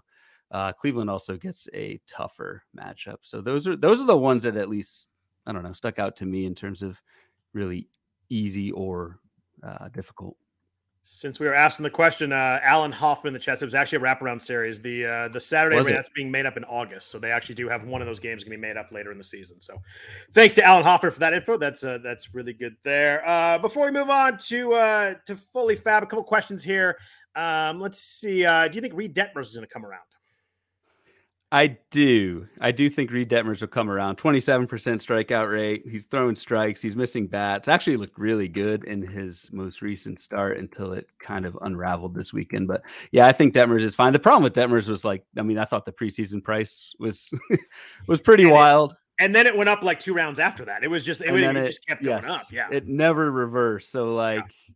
Uh, 0.51 0.72
Cleveland 0.72 1.10
also 1.10 1.38
gets 1.38 1.67
a 1.74 2.00
tougher 2.08 2.63
matchup. 2.77 3.17
So 3.22 3.41
those 3.41 3.67
are 3.67 3.75
those 3.75 4.01
are 4.01 4.05
the 4.05 4.17
ones 4.17 4.43
that 4.43 4.55
at 4.55 4.70
least 4.70 5.10
I 5.46 5.51
don't 5.51 5.63
know 5.63 5.74
stuck 5.74 5.98
out 6.00 6.15
to 6.17 6.25
me 6.25 6.46
in 6.46 6.53
terms 6.53 6.82
of 6.82 7.01
really 7.53 7.88
easy 8.29 8.72
or 8.72 9.20
uh, 9.63 9.88
difficult. 9.89 10.38
Since 11.05 11.38
we 11.38 11.48
were 11.48 11.53
asking 11.53 11.83
the 11.83 11.89
question, 11.89 12.31
uh, 12.31 12.62
Alan 12.63 12.93
Hoffman 12.93 13.29
in 13.29 13.33
the 13.33 13.39
chat 13.39 13.60
said 13.60 13.65
it 13.65 13.67
was 13.67 13.75
actually 13.75 13.98
a 13.98 14.01
wraparound 14.01 14.41
series. 14.41 14.81
The 14.81 15.05
uh, 15.05 15.27
the 15.27 15.39
Saturday 15.39 15.83
that's 15.83 16.07
being 16.07 16.31
made 16.31 16.45
up 16.45 16.55
in 16.55 16.63
August, 16.63 17.12
so 17.12 17.19
they 17.19 17.29
actually 17.29 17.55
do 17.55 17.67
have 17.67 17.83
one 17.83 18.01
of 18.01 18.07
those 18.07 18.19
games 18.19 18.45
going 18.45 18.51
to 18.51 18.57
be 18.57 18.62
made 18.62 18.77
up 18.77 18.89
later 18.89 19.12
in 19.12 19.17
the 19.17 19.24
season. 19.24 19.57
So, 19.60 19.81
thanks 20.31 20.55
to 20.55 20.63
Alan 20.63 20.83
Hoffman 20.83 21.12
for 21.12 21.19
that 21.19 21.33
info. 21.33 21.57
That's 21.57 21.83
uh, 21.83 21.98
that's 22.01 22.33
really 22.33 22.53
good 22.53 22.77
there. 22.83 23.22
Uh, 23.27 23.57
before 23.57 23.86
we 23.86 23.91
move 23.91 24.10
on 24.10 24.38
to 24.48 24.74
uh, 24.75 25.15
to 25.25 25.36
fully 25.36 25.75
fab, 25.75 26.03
a 26.03 26.05
couple 26.05 26.24
questions 26.24 26.63
here. 26.63 26.98
Um, 27.36 27.81
let's 27.81 28.00
see. 28.00 28.45
Uh, 28.45 28.69
do 28.69 28.75
you 28.75 28.81
think 28.81 28.93
Reid 28.93 29.13
Detmers 29.13 29.48
is 29.48 29.55
going 29.55 29.67
to 29.67 29.74
come 29.74 29.86
around? 29.86 30.03
I 31.53 31.77
do. 31.91 32.48
I 32.62 32.72
do 32.72 32.89
think 32.89 33.12
Reid 33.12 33.29
Detmers 33.29 33.62
will 33.62 33.67
come 33.67 33.88
around. 33.88 34.17
27% 34.17 34.67
strikeout 34.67 35.51
rate. 35.51 35.83
He's 35.88 36.05
throwing 36.05 36.36
strikes. 36.36 36.81
He's 36.81 36.95
missing 36.95 37.27
bats. 37.27 37.67
Actually 37.67 37.98
looked 37.98 38.17
really 38.17 38.48
good 38.48 38.86
in 38.86 39.03
his 39.03 39.51
most 39.53 39.83
recent 39.83 40.19
start 40.19 40.57
until 40.57 40.93
it 40.93 41.07
kind 41.19 41.45
of 41.45 41.55
unraveled 41.62 42.15
this 42.15 42.33
weekend. 42.33 42.67
But 42.67 42.81
yeah, 43.12 43.27
I 43.27 43.33
think 43.33 43.53
Detmers 43.53 43.81
is 43.81 43.93
fine. 43.93 44.13
The 44.13 44.19
problem 44.19 44.41
with 44.41 44.55
Detmers 44.55 44.89
was 44.89 45.05
like, 45.05 45.25
I 45.38 45.43
mean, 45.43 45.60
I 45.60 45.65
thought 45.65 45.86
the 45.86 45.91
preseason 45.91 46.43
price 46.43 46.95
was 46.98 47.31
was 48.07 48.19
pretty 48.19 48.45
and 48.45 48.53
wild. 48.53 48.93
It, 48.93 48.98
and 49.25 49.36
then 49.36 49.45
it 49.45 49.55
went 49.55 49.69
up 49.69 49.83
like 49.83 50.00
two 50.00 50.15
rounds 50.15 50.39
after 50.39 50.65
that. 50.65 50.83
It 50.83 50.89
was 50.89 51.05
just 51.05 51.22
it, 51.22 51.36
it, 51.36 51.55
it 51.55 51.65
just 51.67 51.86
kept 51.86 52.01
yes, 52.01 52.25
going 52.25 52.33
up. 52.33 52.48
Yeah. 52.51 52.67
It 52.72 52.88
never 52.88 53.31
reversed. 53.31 53.91
So 53.91 54.15
like 54.15 54.39
yeah. 54.39 54.74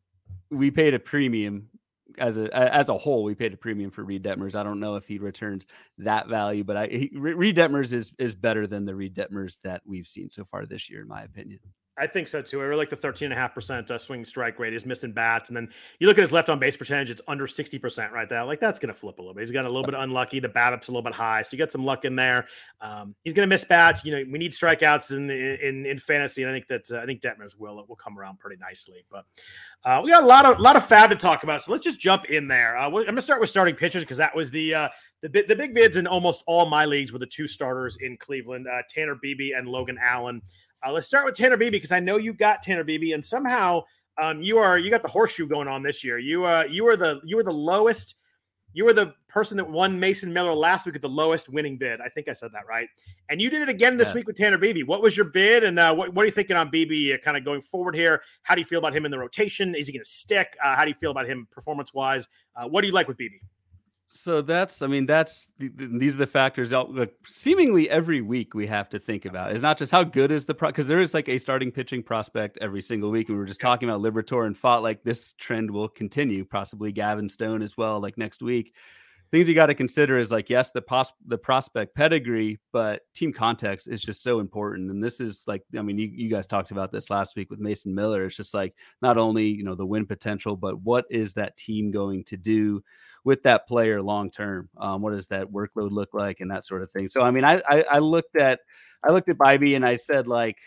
we 0.51 0.69
paid 0.69 0.93
a 0.93 0.99
premium 0.99 1.69
as 2.17 2.37
a 2.37 2.55
as 2.55 2.89
a 2.89 2.97
whole, 2.97 3.23
we 3.23 3.35
paid 3.35 3.53
a 3.53 3.57
premium 3.57 3.91
for 3.91 4.03
Reid 4.03 4.23
Detmers. 4.23 4.55
I 4.55 4.63
don't 4.63 4.79
know 4.79 4.95
if 4.95 5.05
he 5.05 5.17
returns 5.19 5.65
that 5.99 6.27
value, 6.27 6.63
but 6.63 6.77
I 6.77 6.87
he, 6.87 7.11
Reid 7.13 7.55
Detmers 7.55 7.93
is 7.93 8.13
is 8.17 8.35
better 8.35 8.67
than 8.67 8.85
the 8.85 8.95
Reid 8.95 9.15
Detmers 9.15 9.57
that 9.63 9.81
we've 9.85 10.07
seen 10.07 10.29
so 10.29 10.45
far 10.45 10.65
this 10.65 10.89
year, 10.89 11.01
in 11.01 11.07
my 11.07 11.23
opinion. 11.23 11.59
I 11.97 12.07
think 12.07 12.27
so 12.27 12.41
too. 12.41 12.61
I 12.61 12.65
really 12.65 12.77
like 12.77 12.89
the 12.89 12.97
13.5% 12.97 13.89
uh, 13.89 13.97
swing 13.97 14.23
strike 14.23 14.59
rate. 14.59 14.73
He's 14.73 14.85
missing 14.85 15.11
bats. 15.11 15.49
And 15.49 15.57
then 15.57 15.69
you 15.99 16.07
look 16.07 16.17
at 16.17 16.21
his 16.21 16.31
left 16.31 16.49
on 16.49 16.59
base 16.59 16.77
percentage, 16.77 17.09
it's 17.09 17.21
under 17.27 17.47
60% 17.47 18.11
right 18.11 18.29
there. 18.29 18.43
Like 18.43 18.59
that's 18.59 18.79
going 18.79 18.93
to 18.93 18.99
flip 18.99 19.17
a 19.19 19.21
little 19.21 19.33
bit. 19.33 19.41
He's 19.41 19.51
got 19.51 19.65
a 19.65 19.69
little 19.69 19.83
bit 19.83 19.95
unlucky. 19.95 20.39
The 20.39 20.49
bat 20.49 20.73
up's 20.73 20.89
a 20.89 20.91
little 20.91 21.01
bit 21.01 21.13
high. 21.13 21.41
So 21.41 21.55
you 21.55 21.57
got 21.57 21.71
some 21.71 21.85
luck 21.85 22.05
in 22.05 22.15
there. 22.15 22.47
Um, 22.81 23.15
he's 23.23 23.33
going 23.33 23.47
to 23.47 23.53
miss 23.53 23.63
bats. 23.63 24.05
You 24.05 24.11
know, 24.11 24.23
we 24.31 24.37
need 24.37 24.51
strikeouts 24.51 25.11
in 25.11 25.29
in, 25.29 25.85
in 25.85 25.99
fantasy. 25.99 26.43
And 26.43 26.51
I 26.51 26.53
think 26.53 26.67
that 26.67 26.91
uh, 26.91 27.01
I 27.01 27.05
think 27.05 27.21
Detmers 27.21 27.57
will 27.57 27.83
will 27.87 27.95
come 27.95 28.17
around 28.19 28.39
pretty 28.39 28.59
nicely. 28.61 29.03
But 29.09 29.25
uh, 29.83 30.01
we 30.03 30.11
got 30.11 30.23
a 30.23 30.27
lot 30.27 30.45
of 30.45 30.59
a 30.59 30.61
lot 30.61 30.75
of 30.75 30.85
fab 30.85 31.09
to 31.09 31.15
talk 31.15 31.43
about. 31.43 31.63
So 31.63 31.71
let's 31.71 31.83
just 31.83 31.99
jump 31.99 32.25
in 32.25 32.47
there. 32.47 32.77
Uh, 32.77 32.85
I'm 32.85 32.91
going 32.91 33.15
to 33.15 33.21
start 33.21 33.39
with 33.39 33.49
starting 33.49 33.75
pitchers 33.75 34.03
because 34.03 34.17
that 34.17 34.35
was 34.35 34.51
the 34.51 34.75
uh, 34.75 34.89
the, 35.21 35.29
the 35.47 35.55
big 35.55 35.73
bids 35.73 35.97
in 35.97 36.05
almost 36.05 36.43
all 36.45 36.65
my 36.67 36.85
leagues 36.85 37.11
were 37.11 37.19
the 37.19 37.25
two 37.25 37.47
starters 37.47 37.97
in 38.01 38.17
Cleveland, 38.17 38.67
uh, 38.67 38.83
Tanner 38.87 39.15
Bibee 39.15 39.57
and 39.57 39.67
Logan 39.67 39.97
Allen. 40.01 40.41
Uh, 40.85 40.91
let's 40.91 41.07
start 41.07 41.25
with 41.25 41.35
Tanner 41.35 41.57
Bibee 41.57 41.71
because 41.71 41.91
I 41.91 41.99
know 41.99 42.17
you 42.17 42.33
got 42.33 42.61
Tanner 42.61 42.83
Bibee, 42.83 43.13
and 43.13 43.23
somehow 43.23 43.83
um, 44.21 44.41
you 44.41 44.57
are 44.57 44.77
you 44.77 44.89
got 44.89 45.01
the 45.01 45.07
horseshoe 45.07 45.47
going 45.47 45.67
on 45.67 45.83
this 45.83 46.03
year. 46.03 46.17
You 46.17 46.45
uh 46.45 46.65
you 46.69 46.83
were 46.83 46.97
the 46.97 47.19
you 47.23 47.35
were 47.35 47.43
the 47.43 47.51
lowest. 47.51 48.15
You 48.73 48.85
were 48.85 48.93
the 48.93 49.15
person 49.27 49.57
that 49.57 49.67
won 49.67 49.99
Mason 49.99 50.31
Miller 50.31 50.53
last 50.53 50.85
week 50.85 50.95
at 50.95 51.01
the 51.01 51.09
lowest 51.09 51.49
winning 51.49 51.77
bid. 51.77 51.99
I 51.99 52.09
think 52.09 52.27
I 52.27 52.33
said 52.33 52.51
that 52.53 52.67
right. 52.67 52.87
And 53.29 53.41
you 53.41 53.49
did 53.49 53.63
it 53.63 53.69
again 53.69 53.97
this 53.97 54.09
yeah. 54.09 54.15
week 54.15 54.27
with 54.27 54.35
Tanner 54.35 54.57
Bibee. 54.57 54.85
What 54.85 55.01
was 55.01 55.17
your 55.17 55.25
bid, 55.25 55.63
and 55.63 55.79
uh, 55.79 55.95
what, 55.95 56.13
what 56.13 56.23
are 56.23 56.25
you 56.25 56.31
thinking 56.31 56.55
on 56.55 56.69
Bibee 56.69 57.13
uh, 57.13 57.17
kind 57.23 57.37
of 57.37 57.45
going 57.45 57.61
forward 57.61 57.95
here? 57.95 58.21
How 58.43 58.53
do 58.53 58.61
you 58.61 58.65
feel 58.65 58.77
about 58.77 58.95
him 58.95 59.05
in 59.05 59.11
the 59.11 59.17
rotation? 59.17 59.73
Is 59.73 59.87
he 59.87 59.93
going 59.93 60.03
to 60.03 60.09
stick? 60.09 60.55
Uh, 60.63 60.75
how 60.75 60.83
do 60.83 60.89
you 60.89 60.95
feel 60.95 61.11
about 61.11 61.27
him 61.27 61.47
performance 61.49 61.93
wise? 61.93 62.27
Uh, 62.55 62.67
what 62.67 62.81
do 62.81 62.87
you 62.87 62.93
like 62.93 63.07
with 63.07 63.17
Bibee? 63.17 63.39
So 64.09 64.41
that's, 64.41 64.81
I 64.81 64.87
mean, 64.87 65.05
that's 65.05 65.49
these 65.59 66.15
are 66.15 66.19
the 66.19 66.27
factors. 66.27 66.71
Like 66.71 67.13
seemingly 67.25 67.89
every 67.89 68.21
week 68.21 68.53
we 68.53 68.65
have 68.67 68.89
to 68.89 68.99
think 68.99 69.25
about. 69.25 69.51
It's 69.51 69.61
not 69.61 69.77
just 69.77 69.91
how 69.91 70.03
good 70.03 70.31
is 70.31 70.45
the 70.45 70.53
pro 70.53 70.69
because 70.69 70.87
there 70.87 71.01
is 71.01 71.13
like 71.13 71.27
a 71.27 71.37
starting 71.37 71.71
pitching 71.71 72.01
prospect 72.01 72.57
every 72.61 72.81
single 72.81 73.11
week. 73.11 73.27
And 73.27 73.37
we 73.37 73.39
were 73.39 73.47
just 73.47 73.59
talking 73.59 73.89
about 73.89 74.01
Liberatore 74.01 74.45
and 74.45 74.55
Pfaadt 74.55 74.81
Like 74.81 75.03
this 75.03 75.33
trend 75.33 75.69
will 75.69 75.89
continue. 75.89 76.45
Possibly 76.45 76.91
Gavin 76.93 77.27
Stone 77.27 77.61
as 77.61 77.75
well. 77.75 77.99
Like 77.99 78.17
next 78.17 78.41
week, 78.41 78.73
things 79.31 79.47
you 79.49 79.55
got 79.55 79.67
to 79.67 79.75
consider 79.75 80.17
is 80.17 80.31
like 80.31 80.49
yes, 80.49 80.71
the 80.71 80.81
pos- 80.81 81.13
the 81.27 81.37
prospect 81.37 81.95
pedigree, 81.95 82.59
but 82.71 83.01
team 83.13 83.33
context 83.33 83.87
is 83.87 84.01
just 84.01 84.23
so 84.23 84.39
important. 84.39 84.91
And 84.91 85.03
this 85.03 85.19
is 85.19 85.43
like, 85.47 85.63
I 85.77 85.81
mean, 85.81 85.97
you, 85.97 86.07
you 86.07 86.29
guys 86.29 86.47
talked 86.47 86.71
about 86.71 86.91
this 86.91 87.09
last 87.09 87.35
week 87.35 87.49
with 87.49 87.59
Mason 87.59 87.93
Miller. 87.93 88.25
It's 88.25 88.35
just 88.35 88.53
like 88.53 88.75
not 89.01 89.17
only 89.17 89.47
you 89.47 89.63
know 89.63 89.75
the 89.75 89.85
win 89.85 90.05
potential, 90.05 90.55
but 90.55 90.79
what 90.81 91.05
is 91.09 91.33
that 91.33 91.57
team 91.57 91.91
going 91.91 92.23
to 92.25 92.37
do? 92.37 92.83
with 93.23 93.43
that 93.43 93.67
player 93.67 94.01
long 94.01 94.31
term. 94.31 94.69
Um, 94.77 95.01
what 95.01 95.11
does 95.11 95.27
that 95.27 95.47
workload 95.47 95.91
look 95.91 96.13
like 96.13 96.39
and 96.39 96.49
that 96.49 96.65
sort 96.65 96.81
of 96.81 96.89
thing. 96.91 97.09
So 97.09 97.21
I 97.23 97.31
mean, 97.31 97.43
I 97.43 97.61
I, 97.67 97.81
I 97.91 97.99
looked 97.99 98.37
at 98.37 98.61
I 99.03 99.11
looked 99.11 99.27
at 99.27 99.37
Bibee 99.37 99.75
and 99.75 99.85
I 99.85 99.97
said 99.97 100.27
like. 100.27 100.57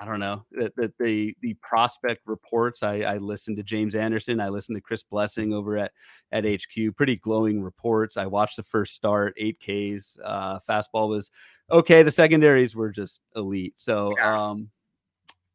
I 0.00 0.04
don't 0.04 0.20
know 0.20 0.44
that 0.52 0.76
the, 0.76 0.92
the, 1.00 1.36
the 1.42 1.54
prospect 1.54 2.22
reports. 2.26 2.82
I, 2.82 3.00
I 3.00 3.16
listened 3.16 3.56
to 3.56 3.62
James 3.62 3.94
Anderson. 3.94 4.40
I 4.40 4.48
listened 4.48 4.76
to 4.76 4.80
Chris 4.80 5.02
Blessing 5.02 5.52
over 5.52 5.76
at 5.76 5.92
at 6.30 6.44
HQ. 6.44 6.96
Pretty 6.96 7.16
glowing 7.16 7.62
reports. 7.62 8.16
I 8.16 8.26
watched 8.26 8.56
the 8.56 8.62
first 8.62 8.94
start, 8.94 9.34
eight 9.36 9.58
Ks. 9.58 10.16
Uh, 10.22 10.60
fastball 10.68 11.08
was 11.08 11.30
okay. 11.70 12.02
The 12.02 12.10
secondaries 12.10 12.76
were 12.76 12.90
just 12.90 13.20
elite. 13.34 13.74
So 13.76 14.16
um, 14.20 14.70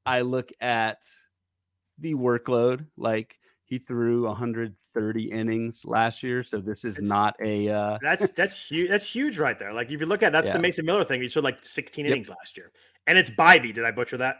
I 0.05 0.21
look 0.21 0.51
at 0.59 1.03
the 1.99 2.15
workload. 2.15 2.85
Like 2.97 3.37
he 3.65 3.79
threw 3.79 4.25
130 4.27 5.31
innings 5.31 5.83
last 5.85 6.21
year, 6.21 6.43
so 6.43 6.59
this 6.59 6.83
is 6.83 6.99
not 6.99 7.35
a. 7.41 7.69
Uh... 7.69 7.97
that's 8.01 8.29
that's 8.31 8.55
huge. 8.55 8.89
That's 8.89 9.05
huge 9.09 9.39
right 9.39 9.57
there. 9.57 9.73
Like 9.73 9.89
if 9.89 9.99
you 9.99 10.05
look 10.05 10.21
at 10.21 10.31
that's 10.31 10.47
yeah. 10.47 10.53
the 10.53 10.59
Mason 10.59 10.85
Miller 10.85 11.05
thing. 11.05 11.21
He 11.21 11.27
showed 11.27 11.43
like 11.43 11.63
16 11.63 12.05
yep. 12.05 12.11
innings 12.11 12.29
last 12.29 12.57
year, 12.57 12.71
and 13.07 13.17
it's 13.17 13.29
Bibee. 13.29 13.73
Did 13.73 13.85
I 13.85 13.91
butcher 13.91 14.17
that? 14.17 14.37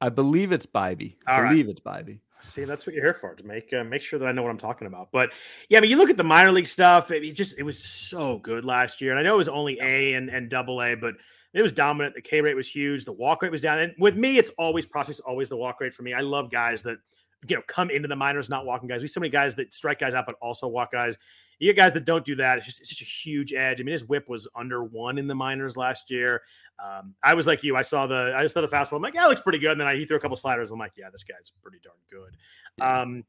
I 0.00 0.08
believe 0.08 0.52
it's 0.52 0.66
Bibee. 0.66 1.16
I 1.26 1.36
All 1.36 1.48
believe 1.48 1.66
right. 1.66 1.72
it's 1.72 1.80
Bibee. 1.80 2.18
See, 2.40 2.64
that's 2.64 2.86
what 2.86 2.94
you're 2.94 3.04
here 3.04 3.14
for 3.14 3.34
to 3.34 3.44
make 3.44 3.72
uh, 3.72 3.84
make 3.84 4.02
sure 4.02 4.18
that 4.18 4.26
I 4.26 4.32
know 4.32 4.42
what 4.42 4.50
I'm 4.50 4.58
talking 4.58 4.88
about. 4.88 5.10
But 5.12 5.30
yeah, 5.68 5.78
I 5.78 5.80
mean, 5.80 5.90
you 5.90 5.96
look 5.96 6.10
at 6.10 6.16
the 6.16 6.24
minor 6.24 6.50
league 6.50 6.66
stuff. 6.66 7.12
It, 7.12 7.22
it 7.22 7.32
just 7.32 7.54
it 7.56 7.62
was 7.62 7.78
so 7.82 8.38
good 8.38 8.64
last 8.64 9.00
year, 9.00 9.12
and 9.12 9.20
I 9.20 9.22
know 9.22 9.34
it 9.34 9.38
was 9.38 9.48
only 9.48 9.78
A 9.80 10.14
and 10.14 10.28
and 10.28 10.50
Double 10.50 10.82
A, 10.82 10.96
but 10.96 11.14
it 11.54 11.62
was 11.62 11.70
dominant. 11.70 12.16
The 12.16 12.20
K 12.20 12.40
rate 12.40 12.56
was 12.56 12.68
huge. 12.68 13.04
The 13.04 13.12
walk 13.12 13.42
rate 13.42 13.52
was 13.52 13.60
down. 13.60 13.78
And 13.78 13.94
with 13.98 14.16
me, 14.16 14.38
it's 14.38 14.50
always 14.58 14.86
process, 14.86 15.20
always 15.20 15.48
the 15.48 15.56
walk 15.56 15.80
rate 15.80 15.94
for 15.94 16.02
me. 16.02 16.14
I 16.14 16.20
love 16.20 16.50
guys 16.50 16.82
that 16.82 16.98
you 17.46 17.56
know, 17.56 17.62
come 17.66 17.90
into 17.90 18.08
the 18.08 18.16
minors 18.16 18.48
not 18.48 18.64
walking 18.64 18.88
guys. 18.88 19.02
We 19.02 19.08
see 19.08 19.12
so 19.12 19.20
many 19.20 19.30
guys 19.30 19.54
that 19.56 19.74
strike 19.74 19.98
guys 19.98 20.14
out, 20.14 20.26
but 20.26 20.36
also 20.40 20.66
walk 20.68 20.92
guys. 20.92 21.16
You 21.62 21.68
get 21.68 21.76
guys 21.76 21.92
that 21.92 22.04
don't 22.04 22.24
do 22.24 22.34
that. 22.34 22.58
It's 22.58 22.66
just 22.66 22.80
it's 22.80 22.90
such 22.90 23.02
a 23.02 23.04
huge 23.04 23.52
edge. 23.52 23.80
I 23.80 23.84
mean, 23.84 23.92
his 23.92 24.04
whip 24.04 24.28
was 24.28 24.48
under 24.56 24.82
one 24.82 25.16
in 25.16 25.28
the 25.28 25.34
minors 25.36 25.76
last 25.76 26.10
year. 26.10 26.42
Um, 26.82 27.14
I 27.22 27.34
was 27.34 27.46
like 27.46 27.62
you. 27.62 27.76
I 27.76 27.82
saw 27.82 28.08
the 28.08 28.34
I 28.36 28.42
just 28.42 28.54
saw 28.54 28.62
the 28.62 28.66
fastball. 28.66 28.96
I'm 28.96 29.02
like, 29.02 29.14
yeah, 29.14 29.26
it 29.26 29.28
looks 29.28 29.42
pretty 29.42 29.60
good. 29.60 29.70
And 29.70 29.80
then 29.80 29.86
I 29.86 29.94
he 29.94 30.04
threw 30.04 30.16
a 30.16 30.20
couple 30.20 30.36
sliders. 30.36 30.72
I'm 30.72 30.80
like, 30.80 30.94
yeah, 30.96 31.08
this 31.12 31.22
guy's 31.22 31.52
pretty 31.62 31.78
darn 31.80 31.94
good. 32.10 32.36
Um, 32.84 33.22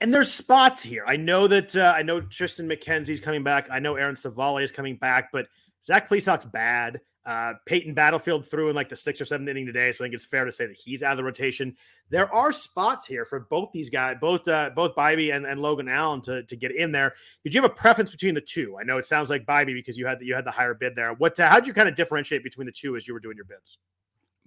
and 0.00 0.12
there's 0.12 0.32
spots 0.32 0.82
here. 0.82 1.04
I 1.06 1.16
know 1.16 1.46
that 1.46 1.76
uh, 1.76 1.94
I 1.96 2.02
know 2.02 2.20
Triston 2.20 2.66
McKenzie's 2.66 3.20
coming 3.20 3.44
back. 3.44 3.68
I 3.70 3.78
know 3.78 3.94
Aaron 3.94 4.16
Civale 4.16 4.64
is 4.64 4.72
coming 4.72 4.96
back, 4.96 5.30
but 5.30 5.46
Zach 5.84 6.08
Plesac's 6.08 6.46
bad. 6.46 7.00
Uh, 7.26 7.52
Peyton 7.66 7.94
Battenfield 7.94 8.46
threw 8.46 8.70
in 8.70 8.74
like 8.74 8.88
the 8.88 8.96
sixth 8.96 9.20
or 9.20 9.26
seventh 9.26 9.48
inning 9.48 9.66
today, 9.66 9.92
so 9.92 10.02
I 10.02 10.06
think 10.06 10.14
it's 10.14 10.24
fair 10.24 10.46
to 10.46 10.52
say 10.52 10.66
that 10.66 10.76
he's 10.76 11.02
out 11.02 11.12
of 11.12 11.16
the 11.18 11.24
rotation. 11.24 11.76
There 12.08 12.32
are 12.32 12.50
spots 12.50 13.06
here 13.06 13.26
for 13.26 13.40
both 13.40 13.70
these 13.72 13.90
guys, 13.90 14.16
both 14.20 14.48
uh, 14.48 14.70
both 14.74 14.94
Bibee 14.96 15.34
and, 15.34 15.44
and 15.44 15.60
Logan 15.60 15.88
Allen 15.88 16.22
to, 16.22 16.42
to 16.44 16.56
get 16.56 16.74
in 16.74 16.92
there. 16.92 17.14
Did 17.44 17.54
you 17.54 17.60
have 17.60 17.70
a 17.70 17.74
preference 17.74 18.10
between 18.10 18.34
the 18.34 18.40
two? 18.40 18.78
I 18.80 18.84
know 18.84 18.96
it 18.96 19.04
sounds 19.04 19.28
like 19.28 19.44
Bibee 19.44 19.74
because 19.74 19.98
you 19.98 20.06
had 20.06 20.18
the, 20.18 20.26
you 20.26 20.34
had 20.34 20.46
the 20.46 20.50
higher 20.50 20.72
bid 20.72 20.96
there. 20.96 21.12
What 21.12 21.38
uh, 21.38 21.48
how 21.48 21.56
did 21.60 21.66
you 21.66 21.74
kind 21.74 21.88
of 21.88 21.94
differentiate 21.94 22.42
between 22.42 22.66
the 22.66 22.72
two 22.72 22.96
as 22.96 23.06
you 23.06 23.12
were 23.12 23.20
doing 23.20 23.36
your 23.36 23.44
bids? 23.44 23.76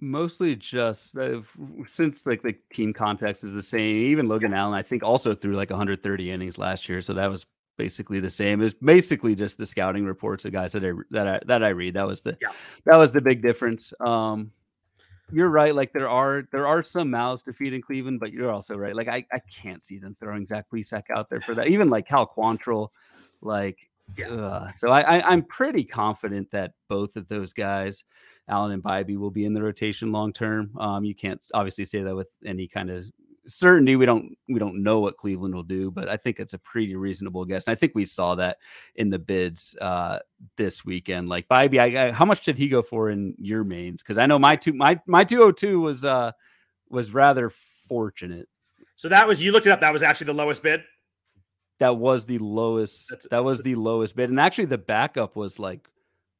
Mostly 0.00 0.56
just 0.56 1.16
uh, 1.16 1.42
since 1.86 2.26
like 2.26 2.42
the 2.42 2.56
team 2.70 2.92
context 2.92 3.44
is 3.44 3.52
the 3.52 3.62
same. 3.62 3.96
Even 3.96 4.26
Logan. 4.26 4.52
Allen, 4.52 4.74
I 4.74 4.82
think, 4.82 5.04
also 5.04 5.32
threw 5.32 5.54
like 5.54 5.70
130 5.70 6.30
innings 6.30 6.58
last 6.58 6.88
year, 6.88 7.00
so 7.00 7.14
that 7.14 7.30
was 7.30 7.46
basically 7.76 8.20
the 8.20 8.28
same. 8.28 8.62
It's 8.62 8.74
basically 8.74 9.34
just 9.34 9.58
the 9.58 9.66
scouting 9.66 10.04
reports 10.04 10.44
of 10.44 10.52
guys 10.52 10.72
that 10.72 10.84
I 10.84 10.92
that 11.10 11.28
I 11.28 11.40
that 11.46 11.64
I 11.64 11.68
read. 11.70 11.94
That 11.94 12.06
was 12.06 12.20
the 12.20 12.36
yeah. 12.40 12.52
that 12.86 12.96
was 12.96 13.12
the 13.12 13.20
big 13.20 13.42
difference. 13.42 13.92
Um, 14.00 14.52
you're 15.32 15.48
right. 15.48 15.74
Like 15.74 15.92
there 15.92 16.08
are 16.08 16.44
there 16.52 16.66
are 16.66 16.82
some 16.82 17.10
mouths 17.10 17.42
to 17.44 17.52
feed 17.52 17.72
in 17.72 17.82
Cleveland, 17.82 18.20
but 18.20 18.32
you're 18.32 18.50
also 18.50 18.76
right. 18.76 18.94
Like 18.94 19.08
I, 19.08 19.24
I 19.32 19.40
can't 19.50 19.82
see 19.82 19.98
them 19.98 20.14
throwing 20.18 20.46
Zach 20.46 20.66
Plesac 20.72 21.04
out 21.14 21.30
there 21.30 21.40
for 21.40 21.54
that. 21.54 21.68
Even 21.68 21.90
like 21.90 22.06
Cal 22.06 22.26
Quantrill, 22.26 22.88
like 23.40 23.78
yeah. 24.16 24.28
Uh, 24.28 24.72
so 24.76 24.90
I, 24.90 25.00
I 25.00 25.30
I'm 25.30 25.42
pretty 25.42 25.84
confident 25.84 26.50
that 26.50 26.72
both 26.88 27.16
of 27.16 27.28
those 27.28 27.52
guys. 27.52 28.04
Allen 28.46 28.72
and 28.72 28.82
Bibee 28.82 29.16
will 29.16 29.30
be 29.30 29.46
in 29.46 29.54
the 29.54 29.62
rotation 29.62 30.12
long 30.12 30.30
term. 30.30 30.70
Um, 30.78 31.02
you 31.02 31.14
can't 31.14 31.40
obviously 31.54 31.86
say 31.86 32.02
that 32.02 32.14
with 32.14 32.28
any 32.44 32.68
kind 32.68 32.90
of 32.90 33.04
certainty 33.46 33.96
we 33.96 34.06
don't 34.06 34.36
we 34.48 34.58
don't 34.58 34.82
know 34.82 35.00
what 35.00 35.16
Cleveland 35.16 35.54
will 35.54 35.62
do, 35.62 35.90
but 35.90 36.08
I 36.08 36.16
think 36.16 36.40
it's 36.40 36.54
a 36.54 36.58
pretty 36.58 36.94
reasonable 36.96 37.44
guess. 37.44 37.66
And 37.66 37.72
I 37.72 37.74
think 37.74 37.92
we 37.94 38.04
saw 38.04 38.34
that 38.36 38.58
in 38.94 39.10
the 39.10 39.18
bids 39.18 39.74
uh, 39.80 40.20
this 40.56 40.84
weekend. 40.84 41.28
Like 41.28 41.48
Bibee, 41.48 41.78
I, 41.78 42.08
I, 42.08 42.12
how 42.12 42.24
much 42.24 42.44
did 42.44 42.58
he 42.58 42.68
go 42.68 42.82
for 42.82 43.10
in 43.10 43.34
your 43.38 43.64
mains? 43.64 44.02
Because 44.02 44.18
I 44.18 44.26
know 44.26 44.38
my 44.38 44.56
two 44.56 44.72
my 44.72 45.00
my 45.06 45.24
two 45.24 45.38
hundred 45.38 45.48
oh 45.48 45.52
two 45.52 45.80
was 45.80 46.04
uh 46.04 46.32
was 46.88 47.12
rather 47.12 47.50
fortunate. 47.88 48.48
So 48.96 49.08
that 49.08 49.26
was 49.26 49.42
you 49.42 49.52
looked 49.52 49.66
it 49.66 49.70
up. 49.70 49.80
That 49.80 49.92
was 49.92 50.02
actually 50.02 50.26
the 50.26 50.34
lowest 50.34 50.62
bid. 50.62 50.82
That 51.80 51.96
was 51.96 52.24
the 52.24 52.38
lowest. 52.38 53.08
That's, 53.10 53.26
that 53.30 53.44
was 53.44 53.60
the 53.60 53.74
lowest 53.74 54.14
bid, 54.16 54.30
and 54.30 54.40
actually 54.40 54.66
the 54.66 54.78
backup 54.78 55.36
was 55.36 55.58
like 55.58 55.88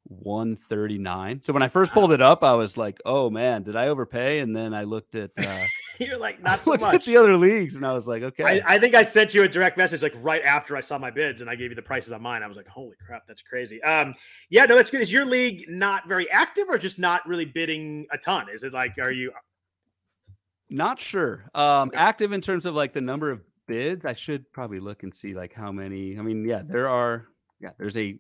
139. 0.07 1.43
So 1.43 1.53
when 1.53 1.63
I 1.63 1.69
first 1.69 1.93
pulled 1.93 2.13
it 2.13 2.21
up, 2.21 2.45
I 2.45 2.55
was 2.55 2.77
like, 2.77 3.01
"Oh 3.07 3.31
man, 3.31 3.63
did 3.63 3.75
I 3.75 3.89
overpay?" 3.89 4.41
And 4.41 4.55
then 4.55 4.75
I 4.75 4.85
looked 4.85 5.15
at 5.15 5.31
uh, 5.39 5.65
you're 5.99 6.19
like 6.19 6.43
not 6.43 6.63
so 6.63 6.73
much. 6.73 6.95
At 6.95 7.05
the 7.05 7.17
other 7.17 7.37
leagues, 7.37 7.77
and 7.77 7.87
I 7.87 7.93
was 7.93 8.07
like, 8.07 8.23
"Okay." 8.23 8.45
I, 8.45 8.75
I, 8.75 8.79
think 8.79 8.95
I 8.95 9.03
sent 9.03 9.33
you 9.33 9.43
a 9.43 9.49
direct 9.49 9.79
message 9.79 10.03
like 10.03 10.15
right 10.21 10.43
after 10.43 10.77
I 10.77 10.81
saw 10.81 10.99
my 10.99 11.11
bids, 11.11 11.41
and 11.41 11.49
I 11.49 11.55
gave 11.55 11.71
you 11.71 11.75
the 11.75 11.83
prices 11.83 12.13
on 12.13 12.23
mine. 12.23 12.43
I 12.43 12.47
was 12.47 12.57
like, 12.57 12.69
"Holy 12.69 12.97
crap, 13.07 13.27
that's 13.27 13.43
crazy." 13.43 13.83
Um, 13.83 14.15
yeah, 14.51 14.67
no, 14.67 14.77
that's 14.77 14.91
good. 14.91 15.01
Is 15.01 15.13
your 15.13 15.25
league 15.25 15.65
not 15.69 16.07
very 16.07 16.31
active, 16.31 16.67
or 16.69 16.77
just 16.77 16.99
not 16.99 17.27
really 17.27 17.47
bidding 17.47 18.07
a 18.13 18.19
ton? 18.19 18.49
Is 18.53 18.63
it 18.63 18.73
like, 18.73 18.95
are 19.03 19.13
you? 19.13 19.33
Not 20.69 21.01
sure. 21.01 21.45
Um, 21.55 21.93
active 21.95 22.33
in 22.33 22.41
terms 22.41 22.67
of 22.67 22.75
like 22.75 22.93
the 22.93 23.01
number 23.01 23.31
of 23.31 23.41
bids. 23.67 24.05
I 24.05 24.15
should 24.15 24.51
probably 24.53 24.81
look 24.81 25.03
and 25.03 25.15
see 25.15 25.35
like 25.35 25.55
how 25.55 25.73
many. 25.73 26.19
I 26.19 26.23
mean, 26.23 26.45
yeah, 26.47 26.63
there 26.65 26.89
are. 26.89 27.27
Yeah, 27.61 27.71
there's 27.79 27.97
a 27.97 28.19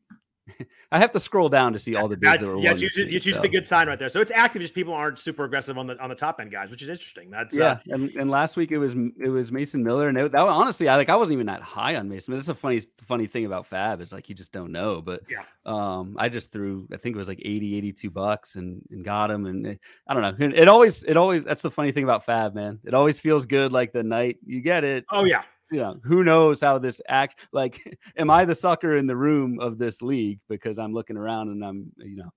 I 0.92 0.98
have 0.98 1.12
to 1.12 1.20
scroll 1.20 1.48
down 1.48 1.72
to 1.72 1.78
see 1.78 1.96
all 1.96 2.08
the 2.08 2.16
bids 2.16 2.40
that 2.40 2.48
were. 2.48 2.58
Yeah, 2.58 2.72
it's 2.72 2.82
usually, 2.82 3.06
it's 3.14 3.24
usually 3.26 3.42
so. 3.42 3.48
a 3.48 3.52
good 3.52 3.66
sign 3.66 3.88
right 3.88 3.98
there. 3.98 4.08
So 4.08 4.20
it's 4.20 4.30
active. 4.30 4.62
Just 4.62 4.74
people 4.74 4.92
aren't 4.92 5.18
super 5.18 5.44
aggressive 5.44 5.78
on 5.78 5.86
the 5.86 5.98
on 6.02 6.08
the 6.08 6.14
top 6.14 6.40
end 6.40 6.50
guys, 6.50 6.70
which 6.70 6.82
is 6.82 6.88
interesting. 6.88 7.30
That's 7.30 7.56
yeah. 7.56 7.72
Uh, 7.72 7.94
and, 7.94 8.10
and 8.10 8.30
last 8.30 8.56
week 8.56 8.70
it 8.70 8.78
was 8.78 8.94
it 8.94 9.28
was 9.28 9.50
Mason 9.50 9.82
Miller, 9.82 10.08
and 10.08 10.18
it, 10.18 10.32
that 10.32 10.40
honestly, 10.40 10.88
I 10.88 10.96
like 10.96 11.08
I 11.08 11.16
wasn't 11.16 11.34
even 11.34 11.46
that 11.46 11.62
high 11.62 11.96
on 11.96 12.08
Mason. 12.08 12.34
That's 12.34 12.48
a 12.48 12.54
funny 12.54 12.82
funny 13.02 13.26
thing 13.26 13.46
about 13.46 13.66
Fab 13.66 14.00
is 14.00 14.12
like 14.12 14.28
you 14.28 14.34
just 14.34 14.52
don't 14.52 14.72
know. 14.72 15.00
But 15.00 15.22
yeah, 15.28 15.44
um, 15.64 16.16
I 16.18 16.28
just 16.28 16.52
threw 16.52 16.86
I 16.92 16.96
think 16.98 17.14
it 17.14 17.18
was 17.18 17.28
like 17.28 17.40
80, 17.42 17.76
82 17.76 18.10
bucks 18.10 18.56
and 18.56 18.82
and 18.90 19.04
got 19.04 19.30
him. 19.30 19.46
And 19.46 19.66
it, 19.66 19.80
I 20.06 20.14
don't 20.14 20.22
know. 20.22 20.46
It 20.54 20.68
always 20.68 21.04
it 21.04 21.16
always 21.16 21.44
that's 21.44 21.62
the 21.62 21.70
funny 21.70 21.92
thing 21.92 22.04
about 22.04 22.26
Fab, 22.26 22.54
man. 22.54 22.78
It 22.84 22.94
always 22.94 23.18
feels 23.18 23.46
good 23.46 23.72
like 23.72 23.92
the 23.92 24.02
night 24.02 24.38
you 24.44 24.60
get 24.60 24.84
it. 24.84 25.06
Oh 25.10 25.24
yeah 25.24 25.42
you 25.70 25.78
know, 25.78 25.98
who 26.04 26.24
knows 26.24 26.60
how 26.60 26.78
this 26.78 27.00
act 27.08 27.46
like 27.52 27.98
am 28.16 28.30
I 28.30 28.44
the 28.44 28.54
sucker 28.54 28.96
in 28.96 29.06
the 29.06 29.16
room 29.16 29.58
of 29.60 29.78
this 29.78 30.02
league 30.02 30.40
because 30.48 30.78
I'm 30.78 30.92
looking 30.92 31.16
around 31.16 31.48
and 31.48 31.64
I'm, 31.64 31.92
you 31.98 32.16
know, 32.16 32.30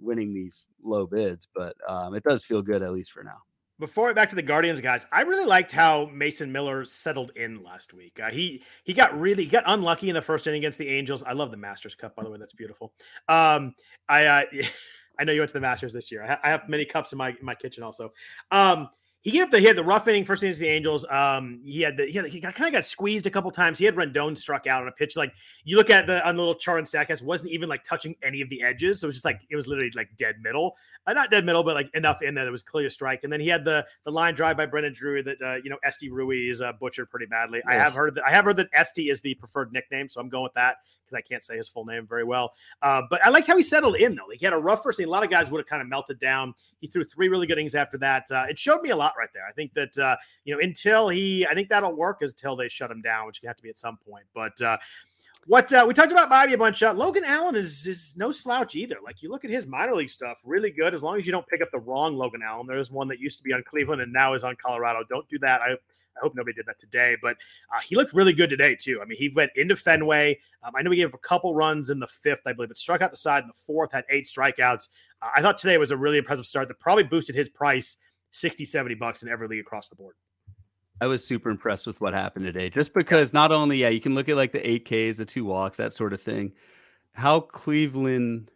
winning 0.00 0.32
these 0.32 0.68
low 0.82 1.06
bids, 1.06 1.48
but 1.54 1.76
um, 1.88 2.14
it 2.14 2.22
does 2.22 2.44
feel 2.44 2.62
good 2.62 2.82
at 2.82 2.92
least 2.92 3.12
for 3.12 3.22
now. 3.22 3.38
Before 3.78 4.12
back 4.12 4.28
to 4.28 4.36
the 4.36 4.42
Guardians 4.42 4.78
guys, 4.78 5.06
I 5.10 5.22
really 5.22 5.46
liked 5.46 5.72
how 5.72 6.10
Mason 6.12 6.52
Miller 6.52 6.84
settled 6.84 7.32
in 7.34 7.62
last 7.62 7.94
week. 7.94 8.20
Uh, 8.22 8.30
he 8.30 8.62
he 8.84 8.92
got 8.92 9.18
really 9.18 9.44
he 9.44 9.48
got 9.48 9.64
unlucky 9.66 10.10
in 10.10 10.14
the 10.14 10.20
first 10.20 10.46
inning 10.46 10.58
against 10.58 10.76
the 10.76 10.88
Angels. 10.88 11.22
I 11.22 11.32
love 11.32 11.50
the 11.50 11.56
Masters 11.56 11.94
Cup, 11.94 12.14
by 12.14 12.22
the 12.22 12.30
way. 12.30 12.36
That's 12.38 12.52
beautiful. 12.52 12.92
Um, 13.26 13.74
I 14.06 14.26
uh, 14.26 14.42
I 15.18 15.24
know 15.24 15.32
you 15.32 15.40
went 15.40 15.48
to 15.48 15.54
the 15.54 15.60
Masters 15.60 15.94
this 15.94 16.12
year. 16.12 16.22
I, 16.22 16.26
ha- 16.26 16.40
I 16.42 16.50
have 16.50 16.68
many 16.68 16.84
cups 16.84 17.12
in 17.12 17.18
my 17.18 17.30
in 17.30 17.44
my 17.44 17.54
kitchen 17.54 17.82
also. 17.82 18.12
Um, 18.50 18.90
he 19.22 19.32
gave 19.32 19.42
up 19.42 19.50
the 19.50 19.58
he 19.58 19.66
had 19.66 19.76
the 19.76 19.84
rough 19.84 20.08
inning 20.08 20.24
first 20.24 20.42
inning 20.42 20.58
the 20.58 20.68
Angels. 20.68 21.04
Um, 21.10 21.60
he 21.62 21.82
had 21.82 21.96
the 21.98 22.06
he, 22.06 22.12
had, 22.12 22.26
he 22.28 22.40
kind 22.40 22.54
of 22.58 22.72
got 22.72 22.86
squeezed 22.86 23.26
a 23.26 23.30
couple 23.30 23.50
times. 23.50 23.78
He 23.78 23.84
had 23.84 23.94
Rendon 23.94 24.36
struck 24.36 24.66
out 24.66 24.80
on 24.80 24.88
a 24.88 24.92
pitch 24.92 25.14
like 25.14 25.32
you 25.64 25.76
look 25.76 25.90
at 25.90 26.06
the 26.06 26.26
on 26.26 26.36
the 26.36 26.42
little 26.42 26.54
chart 26.54 26.78
and 26.78 26.88
Statcast 26.88 27.22
wasn't 27.22 27.50
even 27.50 27.68
like 27.68 27.84
touching 27.84 28.16
any 28.22 28.40
of 28.40 28.48
the 28.48 28.62
edges. 28.62 29.00
So 29.00 29.06
it 29.06 29.08
was 29.08 29.16
just 29.16 29.26
like 29.26 29.42
it 29.50 29.56
was 29.56 29.68
literally 29.68 29.90
like 29.94 30.08
dead 30.16 30.36
middle, 30.40 30.74
uh, 31.06 31.12
not 31.12 31.30
dead 31.30 31.44
middle, 31.44 31.62
but 31.62 31.74
like 31.74 31.94
enough 31.94 32.22
in 32.22 32.34
there 32.34 32.46
that 32.46 32.50
was 32.50 32.62
clear 32.62 32.88
strike. 32.88 33.20
And 33.22 33.32
then 33.32 33.40
he 33.40 33.48
had 33.48 33.62
the 33.62 33.86
the 34.04 34.10
line 34.10 34.34
drive 34.34 34.56
by 34.56 34.64
Brandon 34.64 34.94
Drury 34.94 35.22
that 35.22 35.42
uh, 35.42 35.56
you 35.62 35.68
know 35.68 35.78
Esteury 35.86 36.12
Ruiz 36.12 36.62
uh, 36.62 36.72
butchered 36.80 37.10
pretty 37.10 37.26
badly. 37.26 37.60
Yeah. 37.66 37.72
I 37.72 37.74
have 37.74 37.92
heard 37.92 38.14
that 38.14 38.24
I 38.26 38.30
have 38.30 38.46
heard 38.46 38.56
that 38.56 38.68
Esty 38.72 39.10
is 39.10 39.20
the 39.20 39.34
preferred 39.34 39.70
nickname, 39.70 40.08
so 40.08 40.20
I'm 40.20 40.30
going 40.30 40.44
with 40.44 40.54
that 40.54 40.76
because 41.10 41.22
I 41.24 41.28
can't 41.28 41.44
say 41.44 41.56
his 41.56 41.68
full 41.68 41.84
name 41.84 42.06
very 42.06 42.24
well. 42.24 42.52
Uh, 42.82 43.02
but 43.10 43.24
I 43.24 43.30
liked 43.30 43.46
how 43.46 43.56
he 43.56 43.62
settled 43.62 43.96
in 43.96 44.14
though. 44.14 44.26
Like 44.28 44.38
he 44.38 44.44
had 44.44 44.52
a 44.52 44.58
rough 44.58 44.82
first. 44.82 44.98
inning. 44.98 45.08
A 45.08 45.12
lot 45.12 45.24
of 45.24 45.30
guys 45.30 45.50
would 45.50 45.58
have 45.58 45.66
kind 45.66 45.82
of 45.82 45.88
melted 45.88 46.18
down. 46.18 46.54
He 46.80 46.86
threw 46.86 47.04
three 47.04 47.28
really 47.28 47.46
good 47.46 47.58
innings 47.58 47.74
after 47.74 47.98
that. 47.98 48.24
Uh, 48.30 48.46
it 48.48 48.58
showed 48.58 48.82
me 48.82 48.90
a 48.90 48.96
lot 48.96 49.14
right 49.18 49.28
there. 49.34 49.46
I 49.48 49.52
think 49.52 49.74
that 49.74 49.96
uh, 49.98 50.16
you 50.44 50.54
know 50.54 50.60
until 50.60 51.08
he, 51.08 51.46
I 51.46 51.54
think 51.54 51.68
that'll 51.68 51.94
work 51.94 52.18
until 52.22 52.56
they 52.56 52.68
shut 52.68 52.90
him 52.90 53.02
down, 53.02 53.26
which 53.26 53.40
can 53.40 53.48
have 53.48 53.56
to 53.56 53.62
be 53.62 53.70
at 53.70 53.78
some 53.78 53.96
point. 53.96 54.24
But 54.34 54.60
uh, 54.60 54.76
what 55.46 55.72
uh, 55.72 55.84
we 55.88 55.94
talked 55.94 56.12
about 56.12 56.30
Bibee 56.30 56.52
a 56.52 56.58
bunch. 56.58 56.82
Uh, 56.82 56.92
Logan 56.92 57.24
Allen 57.24 57.56
is 57.56 57.86
is 57.86 58.14
no 58.16 58.30
slouch 58.30 58.76
either. 58.76 58.96
Like 59.02 59.22
you 59.22 59.30
look 59.30 59.44
at 59.44 59.50
his 59.50 59.66
minor 59.66 59.94
league 59.94 60.10
stuff, 60.10 60.38
really 60.44 60.70
good. 60.70 60.94
As 60.94 61.02
long 61.02 61.18
as 61.18 61.26
you 61.26 61.32
don't 61.32 61.46
pick 61.46 61.62
up 61.62 61.70
the 61.72 61.78
wrong 61.78 62.16
Logan 62.16 62.42
Allen. 62.46 62.66
There's 62.66 62.90
one 62.90 63.08
that 63.08 63.18
used 63.18 63.38
to 63.38 63.44
be 63.44 63.52
on 63.52 63.62
Cleveland 63.68 64.02
and 64.02 64.12
now 64.12 64.34
is 64.34 64.44
on 64.44 64.56
Colorado. 64.56 65.00
Don't 65.08 65.28
do 65.28 65.38
that. 65.40 65.60
I 65.62 65.76
I 66.20 66.24
hope 66.24 66.34
nobody 66.34 66.54
did 66.54 66.66
that 66.66 66.78
today, 66.78 67.16
but 67.20 67.36
uh, 67.74 67.80
he 67.80 67.96
looked 67.96 68.12
really 68.12 68.32
good 68.32 68.50
today 68.50 68.76
too. 68.78 69.00
I 69.02 69.04
mean, 69.04 69.18
he 69.18 69.28
went 69.28 69.50
into 69.56 69.76
Fenway. 69.76 70.38
Um, 70.62 70.72
I 70.76 70.82
know 70.82 70.90
he 70.90 70.98
gave 70.98 71.08
up 71.08 71.14
a 71.14 71.18
couple 71.18 71.54
runs 71.54 71.90
in 71.90 71.98
the 71.98 72.06
fifth, 72.06 72.42
I 72.46 72.52
believe, 72.52 72.68
but 72.68 72.76
struck 72.76 73.00
out 73.00 73.10
the 73.10 73.16
side 73.16 73.42
in 73.42 73.48
the 73.48 73.54
fourth, 73.54 73.92
had 73.92 74.04
eight 74.10 74.26
strikeouts. 74.26 74.88
Uh, 75.22 75.30
I 75.34 75.42
thought 75.42 75.58
today 75.58 75.78
was 75.78 75.90
a 75.90 75.96
really 75.96 76.18
impressive 76.18 76.46
start 76.46 76.68
that 76.68 76.78
probably 76.80 77.04
boosted 77.04 77.34
his 77.34 77.48
price 77.48 77.96
60, 78.32 78.64
70 78.64 78.94
bucks 78.96 79.22
in 79.22 79.28
every 79.28 79.48
league 79.48 79.60
across 79.60 79.88
the 79.88 79.96
board. 79.96 80.14
I 81.00 81.06
was 81.06 81.24
super 81.24 81.48
impressed 81.48 81.86
with 81.86 82.00
what 82.00 82.12
happened 82.12 82.44
today, 82.44 82.68
just 82.68 82.92
because 82.92 83.32
not 83.32 83.52
only, 83.52 83.78
yeah, 83.78 83.88
you 83.88 84.00
can 84.00 84.14
look 84.14 84.28
at 84.28 84.36
like 84.36 84.52
the 84.52 84.68
eight 84.68 84.84
Ks, 84.84 85.16
the 85.16 85.24
two 85.24 85.46
walks, 85.46 85.78
that 85.78 85.94
sort 85.94 86.12
of 86.12 86.20
thing. 86.20 86.52
How 87.12 87.40
Cleveland 87.40 88.50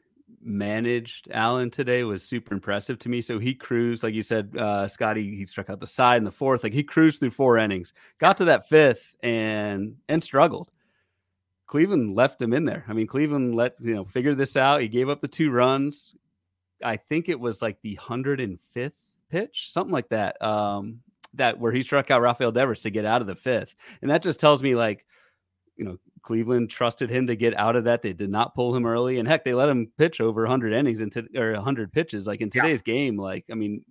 managed 0.44 1.28
Allen 1.30 1.70
today 1.70 2.04
was 2.04 2.22
super 2.22 2.54
impressive 2.54 2.98
to 3.00 3.08
me. 3.08 3.20
So 3.20 3.38
he 3.38 3.54
cruised, 3.54 4.02
like 4.02 4.14
you 4.14 4.22
said, 4.22 4.54
uh, 4.56 4.86
Scotty, 4.86 5.36
he 5.36 5.46
struck 5.46 5.70
out 5.70 5.80
the 5.80 5.86
side 5.86 6.18
in 6.18 6.24
the 6.24 6.30
fourth. 6.30 6.62
Like 6.62 6.72
he 6.72 6.82
cruised 6.82 7.20
through 7.20 7.30
four 7.30 7.58
innings, 7.58 7.92
got 8.18 8.36
to 8.38 8.44
that 8.46 8.68
fifth 8.68 9.14
and 9.22 9.96
and 10.08 10.22
struggled. 10.22 10.70
Cleveland 11.66 12.12
left 12.12 12.40
him 12.40 12.52
in 12.52 12.64
there. 12.64 12.84
I 12.88 12.92
mean, 12.92 13.06
Cleveland 13.06 13.54
let 13.54 13.74
you 13.80 13.94
know 13.94 14.04
figure 14.04 14.34
this 14.34 14.56
out. 14.56 14.80
He 14.80 14.88
gave 14.88 15.08
up 15.08 15.20
the 15.20 15.28
two 15.28 15.50
runs. 15.50 16.14
I 16.82 16.96
think 16.96 17.28
it 17.28 17.40
was 17.40 17.62
like 17.62 17.80
the 17.82 17.94
hundred 17.94 18.40
and 18.40 18.60
fifth 18.72 19.00
pitch, 19.30 19.72
something 19.72 19.92
like 19.92 20.08
that. 20.10 20.40
Um, 20.42 21.00
that 21.34 21.58
where 21.58 21.72
he 21.72 21.82
struck 21.82 22.10
out 22.10 22.20
Rafael 22.20 22.52
Devers 22.52 22.82
to 22.82 22.90
get 22.90 23.04
out 23.04 23.20
of 23.20 23.26
the 23.26 23.34
fifth, 23.34 23.74
and 24.02 24.10
that 24.10 24.22
just 24.22 24.38
tells 24.38 24.62
me 24.62 24.74
like, 24.74 25.06
you 25.76 25.84
know, 25.84 25.98
Cleveland 26.24 26.70
trusted 26.70 27.10
him 27.10 27.26
to 27.26 27.36
get 27.36 27.54
out 27.56 27.76
of 27.76 27.84
that. 27.84 28.00
They 28.00 28.14
did 28.14 28.30
not 28.30 28.54
pull 28.54 28.74
him 28.74 28.86
early, 28.86 29.18
and 29.18 29.28
heck, 29.28 29.44
they 29.44 29.52
let 29.52 29.68
him 29.68 29.92
pitch 29.98 30.22
over 30.22 30.42
100 30.42 30.72
innings 30.72 31.02
into 31.02 31.26
or 31.36 31.52
100 31.52 31.92
pitches. 31.92 32.26
Like 32.26 32.40
in 32.40 32.48
today's 32.48 32.82
yeah. 32.86 32.94
game, 32.94 33.18
like 33.18 33.44
I 33.50 33.54
mean, 33.54 33.84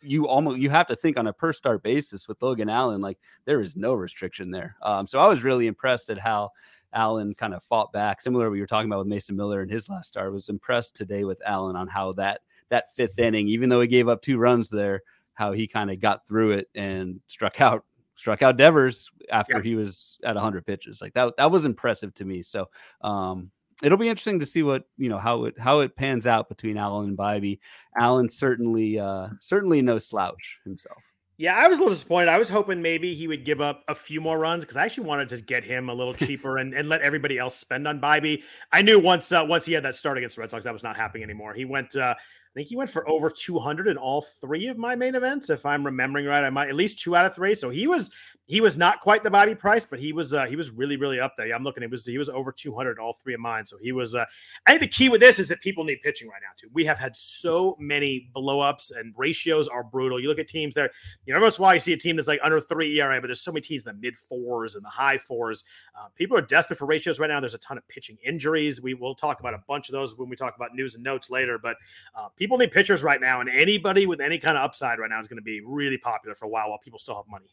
you 0.00 0.28
almost 0.28 0.60
you 0.60 0.70
have 0.70 0.86
to 0.86 0.96
think 0.96 1.18
on 1.18 1.26
a 1.26 1.32
per 1.32 1.52
start 1.52 1.82
basis 1.82 2.28
with 2.28 2.40
Logan 2.40 2.68
Allen. 2.68 3.00
Like 3.00 3.18
there 3.44 3.60
is 3.60 3.74
no 3.74 3.94
restriction 3.94 4.52
there. 4.52 4.76
Um, 4.82 5.06
so 5.08 5.18
I 5.18 5.26
was 5.26 5.42
really 5.42 5.66
impressed 5.66 6.10
at 6.10 6.18
how 6.18 6.50
Allen 6.92 7.34
kind 7.34 7.54
of 7.54 7.64
fought 7.64 7.92
back. 7.92 8.20
Similar 8.20 8.44
to 8.44 8.50
what 8.50 8.56
you 8.56 8.62
were 8.62 8.68
talking 8.68 8.88
about 8.88 9.00
with 9.00 9.08
Mason 9.08 9.34
Miller 9.34 9.60
in 9.60 9.68
his 9.68 9.88
last 9.88 10.08
start. 10.08 10.26
I 10.26 10.30
was 10.30 10.48
impressed 10.48 10.94
today 10.94 11.24
with 11.24 11.42
Allen 11.44 11.74
on 11.74 11.88
how 11.88 12.12
that 12.12 12.42
that 12.68 12.94
fifth 12.94 13.18
inning, 13.18 13.48
even 13.48 13.68
though 13.68 13.80
he 13.80 13.88
gave 13.88 14.08
up 14.08 14.22
two 14.22 14.38
runs 14.38 14.68
there, 14.68 15.02
how 15.34 15.50
he 15.50 15.66
kind 15.66 15.90
of 15.90 15.98
got 15.98 16.24
through 16.24 16.52
it 16.52 16.68
and 16.76 17.18
struck 17.26 17.60
out 17.60 17.84
struck 18.20 18.42
out 18.42 18.58
Devers 18.58 19.10
after 19.32 19.56
yeah. 19.56 19.62
he 19.62 19.74
was 19.74 20.18
at 20.22 20.34
100 20.34 20.66
pitches. 20.66 21.00
Like 21.00 21.14
that, 21.14 21.36
that 21.38 21.50
was 21.50 21.64
impressive 21.64 22.12
to 22.14 22.24
me. 22.24 22.42
So, 22.42 22.68
um, 23.00 23.50
it'll 23.82 23.96
be 23.96 24.08
interesting 24.08 24.38
to 24.40 24.46
see 24.46 24.62
what 24.62 24.84
you 24.98 25.08
know 25.08 25.18
how 25.18 25.44
it 25.44 25.58
how 25.58 25.80
it 25.80 25.96
pans 25.96 26.26
out 26.26 26.50
between 26.50 26.76
Allen 26.76 27.08
and 27.08 27.18
Bibee. 27.18 27.60
Allen 27.98 28.28
certainly 28.28 28.98
uh 28.98 29.28
certainly 29.38 29.80
no 29.80 29.98
slouch 29.98 30.58
himself. 30.64 30.98
Yeah, 31.38 31.56
I 31.56 31.68
was 31.68 31.78
a 31.78 31.80
little 31.80 31.94
disappointed. 31.94 32.28
I 32.28 32.36
was 32.36 32.50
hoping 32.50 32.82
maybe 32.82 33.14
he 33.14 33.26
would 33.26 33.46
give 33.46 33.62
up 33.62 33.82
a 33.88 33.94
few 33.94 34.20
more 34.20 34.38
runs 34.38 34.62
because 34.62 34.76
I 34.76 34.84
actually 34.84 35.06
wanted 35.06 35.30
to 35.30 35.40
get 35.40 35.64
him 35.64 35.88
a 35.88 35.94
little 35.94 36.12
cheaper 36.12 36.58
and, 36.58 36.74
and 36.74 36.86
let 36.86 37.00
everybody 37.00 37.38
else 37.38 37.56
spend 37.56 37.88
on 37.88 37.98
Bibee. 37.98 38.42
I 38.72 38.82
knew 38.82 39.00
once 39.00 39.32
uh, 39.32 39.46
once 39.48 39.64
he 39.64 39.72
had 39.72 39.82
that 39.84 39.96
start 39.96 40.18
against 40.18 40.36
the 40.36 40.40
Red 40.40 40.50
Sox, 40.50 40.64
that 40.64 40.72
was 40.74 40.82
not 40.82 40.98
happening 40.98 41.22
anymore. 41.22 41.54
He 41.54 41.64
went 41.64 41.96
uh, 41.96 42.14
I 42.50 42.52
think 42.54 42.68
he 42.68 42.76
went 42.76 42.90
for 42.90 43.08
over 43.08 43.30
200 43.30 43.86
in 43.86 43.96
all 43.96 44.22
three 44.22 44.66
of 44.66 44.76
my 44.76 44.96
main 44.96 45.14
events, 45.14 45.50
if 45.50 45.64
I'm 45.64 45.86
remembering 45.86 46.26
right. 46.26 46.42
I 46.42 46.50
might 46.50 46.68
at 46.68 46.74
least 46.74 46.98
two 46.98 47.14
out 47.14 47.24
of 47.24 47.32
three. 47.32 47.54
So 47.54 47.70
he 47.70 47.86
was 47.86 48.10
he 48.46 48.60
was 48.60 48.76
not 48.76 48.98
quite 48.98 49.22
the 49.22 49.30
Bibee 49.30 49.56
price, 49.56 49.86
but 49.86 50.00
he 50.00 50.12
was 50.12 50.34
uh, 50.34 50.46
he 50.46 50.56
was 50.56 50.70
really 50.72 50.96
really 50.96 51.20
up 51.20 51.34
there. 51.36 51.46
Yeah, 51.46 51.54
I'm 51.54 51.62
looking. 51.62 51.84
It 51.84 51.90
was 51.90 52.04
he 52.04 52.18
was 52.18 52.28
over 52.28 52.50
200 52.50 52.98
all 52.98 53.12
three 53.12 53.34
of 53.34 53.40
mine. 53.40 53.64
So 53.66 53.78
he 53.80 53.92
was. 53.92 54.16
Uh, 54.16 54.24
I 54.66 54.72
think 54.72 54.80
the 54.80 54.88
key 54.88 55.08
with 55.08 55.20
this 55.20 55.38
is 55.38 55.46
that 55.46 55.60
people 55.60 55.84
need 55.84 56.02
pitching 56.02 56.28
right 56.28 56.40
now 56.42 56.50
too. 56.56 56.68
We 56.72 56.84
have 56.86 56.98
had 56.98 57.16
so 57.16 57.76
many 57.78 58.28
blowups 58.34 58.90
and 58.98 59.14
ratios 59.16 59.68
are 59.68 59.84
brutal. 59.84 60.18
You 60.18 60.26
look 60.26 60.40
at 60.40 60.48
teams 60.48 60.74
there. 60.74 60.90
You 61.26 61.32
know, 61.32 61.46
a 61.46 61.52
while 61.52 61.74
you 61.74 61.80
see 61.80 61.92
a 61.92 61.96
team 61.96 62.16
that's 62.16 62.26
like 62.26 62.40
under 62.42 62.60
three 62.60 63.00
ERA, 63.00 63.20
but 63.20 63.28
there's 63.28 63.42
so 63.42 63.52
many 63.52 63.60
teams 63.60 63.86
in 63.86 63.94
the 63.94 64.00
mid 64.00 64.16
fours 64.18 64.74
and 64.74 64.84
the 64.84 64.88
high 64.88 65.18
fours. 65.18 65.62
Uh, 65.96 66.08
people 66.16 66.36
are 66.36 66.42
desperate 66.42 66.80
for 66.80 66.86
ratios 66.86 67.20
right 67.20 67.28
now. 67.28 67.38
There's 67.38 67.54
a 67.54 67.58
ton 67.58 67.78
of 67.78 67.86
pitching 67.86 68.18
injuries. 68.26 68.82
We 68.82 68.94
will 68.94 69.14
talk 69.14 69.38
about 69.38 69.54
a 69.54 69.62
bunch 69.68 69.88
of 69.88 69.92
those 69.92 70.18
when 70.18 70.28
we 70.28 70.34
talk 70.34 70.56
about 70.56 70.74
news 70.74 70.96
and 70.96 71.04
notes 71.04 71.30
later. 71.30 71.56
But 71.56 71.76
uh, 72.16 72.30
people 72.40 72.58
need 72.58 72.72
pitchers 72.72 73.04
right 73.04 73.20
now, 73.20 73.40
and 73.40 73.48
anybody 73.48 74.06
with 74.06 74.20
any 74.20 74.38
kind 74.38 74.56
of 74.56 74.64
upside 74.64 74.98
right 74.98 75.10
now 75.10 75.20
is 75.20 75.28
going 75.28 75.36
to 75.36 75.42
be 75.42 75.60
really 75.60 75.98
popular 75.98 76.34
for 76.34 76.46
a 76.46 76.48
while 76.48 76.70
while 76.70 76.78
people 76.78 76.98
still 76.98 77.14
have 77.14 77.26
money. 77.28 77.46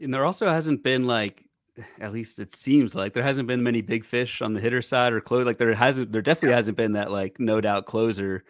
And 0.00 0.14
there 0.14 0.24
also 0.24 0.48
hasn't 0.48 0.82
been 0.82 1.04
like, 1.04 1.44
at 2.00 2.12
least 2.12 2.38
it 2.38 2.54
seems 2.54 2.94
like 2.94 3.12
there 3.12 3.22
hasn't 3.24 3.48
been 3.48 3.62
many 3.62 3.82
big 3.82 4.04
fish 4.04 4.40
on 4.40 4.54
the 4.54 4.60
hitter 4.60 4.80
side 4.80 5.12
or 5.12 5.20
close. 5.20 5.44
Like 5.44 5.58
there 5.58 5.74
hasn't, 5.74 6.12
there 6.12 6.22
definitely 6.22 6.50
yeah. 6.50 6.56
hasn't 6.56 6.76
been 6.76 6.92
that 6.92 7.10
like 7.10 7.38
no 7.40 7.60
doubt 7.60 7.86
closer 7.86 8.44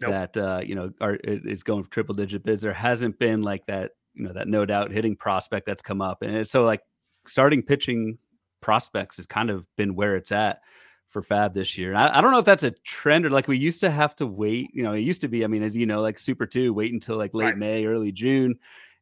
nope. 0.00 0.10
that 0.12 0.36
uh, 0.36 0.60
you 0.64 0.76
know 0.76 0.90
are 1.00 1.16
is 1.24 1.64
going 1.64 1.82
for 1.82 1.90
triple 1.90 2.14
digit 2.14 2.44
bids. 2.44 2.62
There 2.62 2.72
hasn't 2.72 3.18
been 3.18 3.42
like 3.42 3.66
that 3.66 3.92
you 4.14 4.24
know 4.24 4.32
that 4.32 4.46
no 4.46 4.64
doubt 4.64 4.92
hitting 4.92 5.16
prospect 5.16 5.66
that's 5.66 5.82
come 5.82 6.00
up, 6.00 6.22
and 6.22 6.34
it's 6.34 6.50
so 6.50 6.62
like 6.62 6.80
starting 7.26 7.62
pitching 7.62 8.18
prospects 8.60 9.16
has 9.16 9.26
kind 9.26 9.50
of 9.50 9.66
been 9.76 9.94
where 9.96 10.16
it's 10.16 10.32
at 10.32 10.60
for 11.08 11.22
Fab 11.22 11.54
this 11.54 11.76
year. 11.78 11.94
I, 11.94 12.18
I, 12.18 12.20
don't 12.20 12.32
know 12.32 12.38
if 12.38 12.44
that's 12.44 12.64
a 12.64 12.70
trend 12.70 13.24
or 13.24 13.30
like 13.30 13.48
we 13.48 13.56
used 13.56 13.80
to 13.80 13.90
have 13.90 14.14
to 14.16 14.26
wait. 14.26 14.70
You 14.74 14.82
know, 14.82 14.92
it 14.92 15.00
used 15.00 15.22
to 15.22 15.28
be. 15.28 15.44
I 15.44 15.46
mean, 15.46 15.62
as 15.62 15.76
you 15.76 15.86
know, 15.86 16.00
like 16.00 16.18
Super 16.18 16.46
Two, 16.46 16.72
wait 16.74 16.92
until 16.92 17.16
like 17.16 17.34
late 17.34 17.46
right. 17.46 17.58
May, 17.58 17.86
early 17.86 18.12
June 18.12 18.58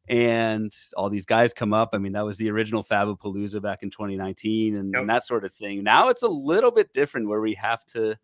and 0.09 0.73
all 0.95 1.09
these 1.09 1.25
guys 1.25 1.53
come 1.53 1.73
up. 1.73 1.89
I 1.93 1.97
mean, 1.97 2.13
that 2.13 2.25
was 2.25 2.37
the 2.37 2.49
original 2.49 2.83
Fabapalooza 2.83 3.61
back 3.61 3.83
in 3.83 3.89
2019 3.89 4.75
and, 4.75 4.93
yep. 4.93 5.01
and, 5.01 5.09
that 5.09 5.23
sort 5.23 5.43
of 5.43 5.53
thing. 5.53 5.83
Now 5.83 6.09
it's 6.09 6.23
a 6.23 6.27
little 6.27 6.71
bit 6.71 6.93
different 6.93 7.27
where 7.27 7.41
we 7.41 7.53
have 7.55 7.85
to, 7.87 8.17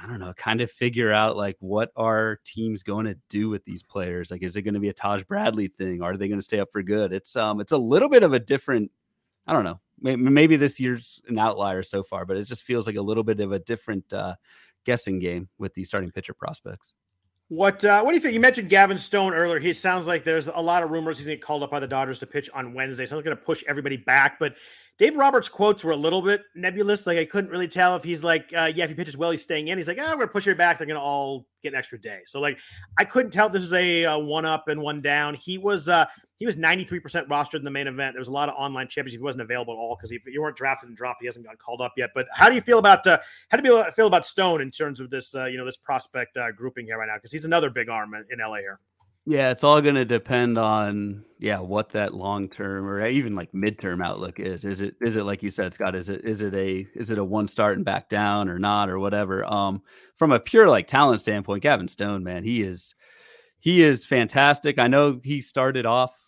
I 0.00 0.06
don't 0.06 0.20
know, 0.20 0.32
kind 0.34 0.60
of 0.60 0.70
figure 0.70 1.12
out 1.12 1.36
like 1.36 1.56
what 1.58 1.90
our 1.96 2.38
teams 2.44 2.82
going 2.84 3.06
to 3.06 3.16
do 3.28 3.48
with 3.48 3.64
these 3.64 3.82
players. 3.82 4.30
Like, 4.30 4.42
is 4.42 4.56
it 4.56 4.62
going 4.62 4.74
to 4.74 4.80
be 4.80 4.90
a 4.90 4.94
Taj 4.94 5.24
Bradley 5.24 5.68
thing? 5.68 6.02
Are 6.02 6.16
they 6.16 6.28
going 6.28 6.38
to 6.38 6.44
stay 6.44 6.60
up 6.60 6.70
for 6.70 6.82
good? 6.82 7.12
It's 7.12 7.34
um, 7.34 7.60
it's 7.60 7.72
a 7.72 7.76
little 7.78 8.08
bit 8.08 8.22
of 8.22 8.32
a 8.32 8.38
different. 8.38 8.90
I 9.46 9.52
don't 9.52 9.64
know. 9.64 9.80
Maybe 10.02 10.56
this 10.56 10.80
year's 10.80 11.22
an 11.28 11.38
outlier 11.38 11.82
so 11.82 12.02
far, 12.02 12.26
but 12.26 12.36
it 12.36 12.44
just 12.44 12.64
feels 12.64 12.86
like 12.86 12.96
a 12.96 13.02
little 13.02 13.22
bit 13.22 13.40
of 13.40 13.52
a 13.52 13.58
different 13.60 14.12
uh, 14.12 14.34
guessing 14.84 15.18
game 15.18 15.48
with 15.58 15.72
these 15.74 15.88
starting 15.88 16.10
pitcher 16.10 16.34
prospects. 16.34 16.94
What 17.48 17.84
uh, 17.84 18.00
what 18.00 18.12
do 18.12 18.14
you 18.16 18.20
think? 18.20 18.32
You 18.32 18.40
mentioned 18.40 18.70
Gavin 18.70 18.96
Stone 18.96 19.34
earlier. 19.34 19.60
He 19.60 19.74
sounds 19.74 20.06
like 20.06 20.24
there's 20.24 20.48
a 20.48 20.58
lot 20.58 20.82
of 20.82 20.90
rumors 20.90 21.18
he's 21.18 21.26
going 21.26 21.36
to 21.36 21.38
get 21.38 21.44
called 21.44 21.62
up 21.62 21.70
by 21.70 21.80
the 21.80 21.86
Dodgers 21.86 22.18
to 22.20 22.26
pitch 22.26 22.48
on 22.54 22.72
Wednesday. 22.72 23.04
So 23.04 23.14
I'm 23.14 23.22
going 23.22 23.36
to 23.36 23.42
push 23.42 23.62
everybody 23.68 23.98
back. 23.98 24.38
But 24.38 24.54
Dave 24.96 25.16
Roberts' 25.16 25.50
quotes 25.50 25.84
were 25.84 25.92
a 25.92 25.96
little 25.96 26.22
bit 26.22 26.44
nebulous. 26.54 27.06
Like 27.06 27.18
I 27.18 27.26
couldn't 27.26 27.50
really 27.50 27.68
tell 27.68 27.94
if 27.94 28.04
he's 28.04 28.24
like, 28.24 28.50
uh, 28.56 28.72
yeah, 28.74 28.84
if 28.84 28.90
he 28.90 28.96
pitches 28.96 29.18
well, 29.18 29.30
he's 29.30 29.42
staying 29.42 29.68
in. 29.68 29.76
He's 29.76 29.86
like, 29.86 29.98
oh, 29.98 30.04
we're 30.12 30.16
going 30.16 30.28
to 30.28 30.32
push 30.32 30.46
it 30.46 30.56
back. 30.56 30.78
They're 30.78 30.86
going 30.86 30.98
to 30.98 31.04
all 31.04 31.46
get 31.62 31.74
an 31.74 31.78
extra 31.78 32.00
day. 32.00 32.20
So 32.24 32.40
like 32.40 32.58
I 32.96 33.04
couldn't 33.04 33.32
tell 33.32 33.50
this 33.50 33.62
is 33.62 33.74
a, 33.74 34.04
a 34.04 34.18
one 34.18 34.46
up 34.46 34.68
and 34.68 34.80
one 34.80 35.02
down. 35.02 35.34
He 35.34 35.58
was 35.58 35.90
uh, 35.90 36.06
he 36.42 36.46
was 36.46 36.56
93% 36.56 37.28
rostered 37.28 37.60
in 37.60 37.64
the 37.64 37.70
main 37.70 37.86
event. 37.86 38.14
There 38.14 38.20
was 38.20 38.26
a 38.26 38.32
lot 38.32 38.48
of 38.48 38.56
online 38.56 38.88
championship. 38.88 39.20
He 39.20 39.22
wasn't 39.22 39.42
available 39.42 39.74
at 39.74 39.76
all 39.76 39.94
because 39.94 40.10
you 40.10 40.42
weren't 40.42 40.56
drafted 40.56 40.88
and 40.88 40.96
dropped, 40.96 41.20
he 41.20 41.26
hasn't 41.26 41.44
gotten 41.44 41.56
called 41.56 41.80
up 41.80 41.92
yet. 41.96 42.10
But 42.16 42.26
how 42.32 42.48
do 42.48 42.56
you 42.56 42.60
feel 42.60 42.80
about 42.80 43.06
uh, 43.06 43.18
how 43.48 43.58
do 43.58 43.68
you 43.68 43.84
feel 43.92 44.08
about 44.08 44.26
Stone 44.26 44.60
in 44.60 44.72
terms 44.72 44.98
of 44.98 45.08
this 45.08 45.36
uh, 45.36 45.44
you 45.44 45.56
know 45.56 45.64
this 45.64 45.76
prospect 45.76 46.36
uh, 46.36 46.50
grouping 46.50 46.86
here 46.86 46.98
right 46.98 47.06
now? 47.06 47.14
Because 47.14 47.30
he's 47.30 47.44
another 47.44 47.70
big 47.70 47.88
arm 47.88 48.14
in, 48.14 48.24
in 48.28 48.40
LA 48.44 48.56
here. 48.56 48.80
Yeah, 49.24 49.52
it's 49.52 49.62
all 49.62 49.80
going 49.80 49.94
to 49.94 50.04
depend 50.04 50.58
on 50.58 51.24
yeah 51.38 51.60
what 51.60 51.90
that 51.90 52.12
long 52.12 52.48
term 52.48 52.88
or 52.88 53.06
even 53.06 53.36
like 53.36 53.52
midterm 53.52 54.04
outlook 54.04 54.40
is. 54.40 54.64
Is 54.64 54.82
it 54.82 54.96
is 55.00 55.14
it 55.14 55.22
like 55.22 55.44
you 55.44 55.50
said, 55.50 55.74
Scott? 55.74 55.94
Is 55.94 56.08
it 56.08 56.24
is 56.24 56.40
it 56.40 56.54
a 56.54 56.88
is 56.96 57.12
it 57.12 57.18
a 57.18 57.24
one 57.24 57.46
start 57.46 57.76
and 57.76 57.84
back 57.84 58.08
down 58.08 58.48
or 58.48 58.58
not 58.58 58.90
or 58.90 58.98
whatever? 58.98 59.44
Um, 59.44 59.80
from 60.16 60.32
a 60.32 60.40
pure 60.40 60.68
like 60.68 60.88
talent 60.88 61.20
standpoint, 61.20 61.62
Gavin 61.62 61.86
Stone, 61.86 62.24
man, 62.24 62.42
he 62.42 62.62
is 62.62 62.96
he 63.60 63.80
is 63.80 64.04
fantastic. 64.04 64.80
I 64.80 64.88
know 64.88 65.20
he 65.22 65.40
started 65.40 65.86
off 65.86 66.21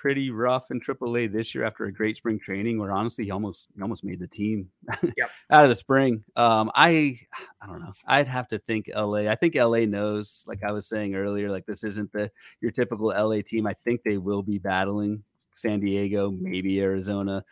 pretty 0.00 0.30
rough 0.30 0.70
in 0.70 0.80
AAA 0.80 1.30
this 1.30 1.54
year 1.54 1.62
after 1.62 1.84
a 1.84 1.92
great 1.92 2.16
spring 2.16 2.38
training, 2.38 2.78
where 2.78 2.90
honestly 2.90 3.26
he 3.26 3.30
almost 3.30 3.68
he 3.76 3.82
almost 3.82 4.02
made 4.02 4.18
the 4.18 4.26
team 4.26 4.70
yep. 5.16 5.30
out 5.50 5.64
of 5.64 5.68
the 5.68 5.74
spring. 5.74 6.24
Um, 6.36 6.70
I 6.74 7.20
I 7.60 7.66
don't 7.66 7.80
know. 7.80 7.92
I'd 8.06 8.26
have 8.26 8.48
to 8.48 8.58
think 8.60 8.88
LA. 8.94 9.28
I 9.28 9.34
think 9.34 9.56
LA 9.56 9.80
knows, 9.80 10.42
like 10.46 10.64
I 10.64 10.72
was 10.72 10.88
saying 10.88 11.14
earlier, 11.14 11.50
like 11.50 11.66
this 11.66 11.84
isn't 11.84 12.10
the 12.12 12.30
your 12.62 12.70
typical 12.70 13.08
LA 13.08 13.42
team. 13.44 13.66
I 13.66 13.74
think 13.74 14.02
they 14.02 14.16
will 14.16 14.42
be 14.42 14.58
battling 14.58 15.22
San 15.52 15.80
Diego, 15.80 16.30
maybe 16.30 16.80
Arizona 16.80 17.44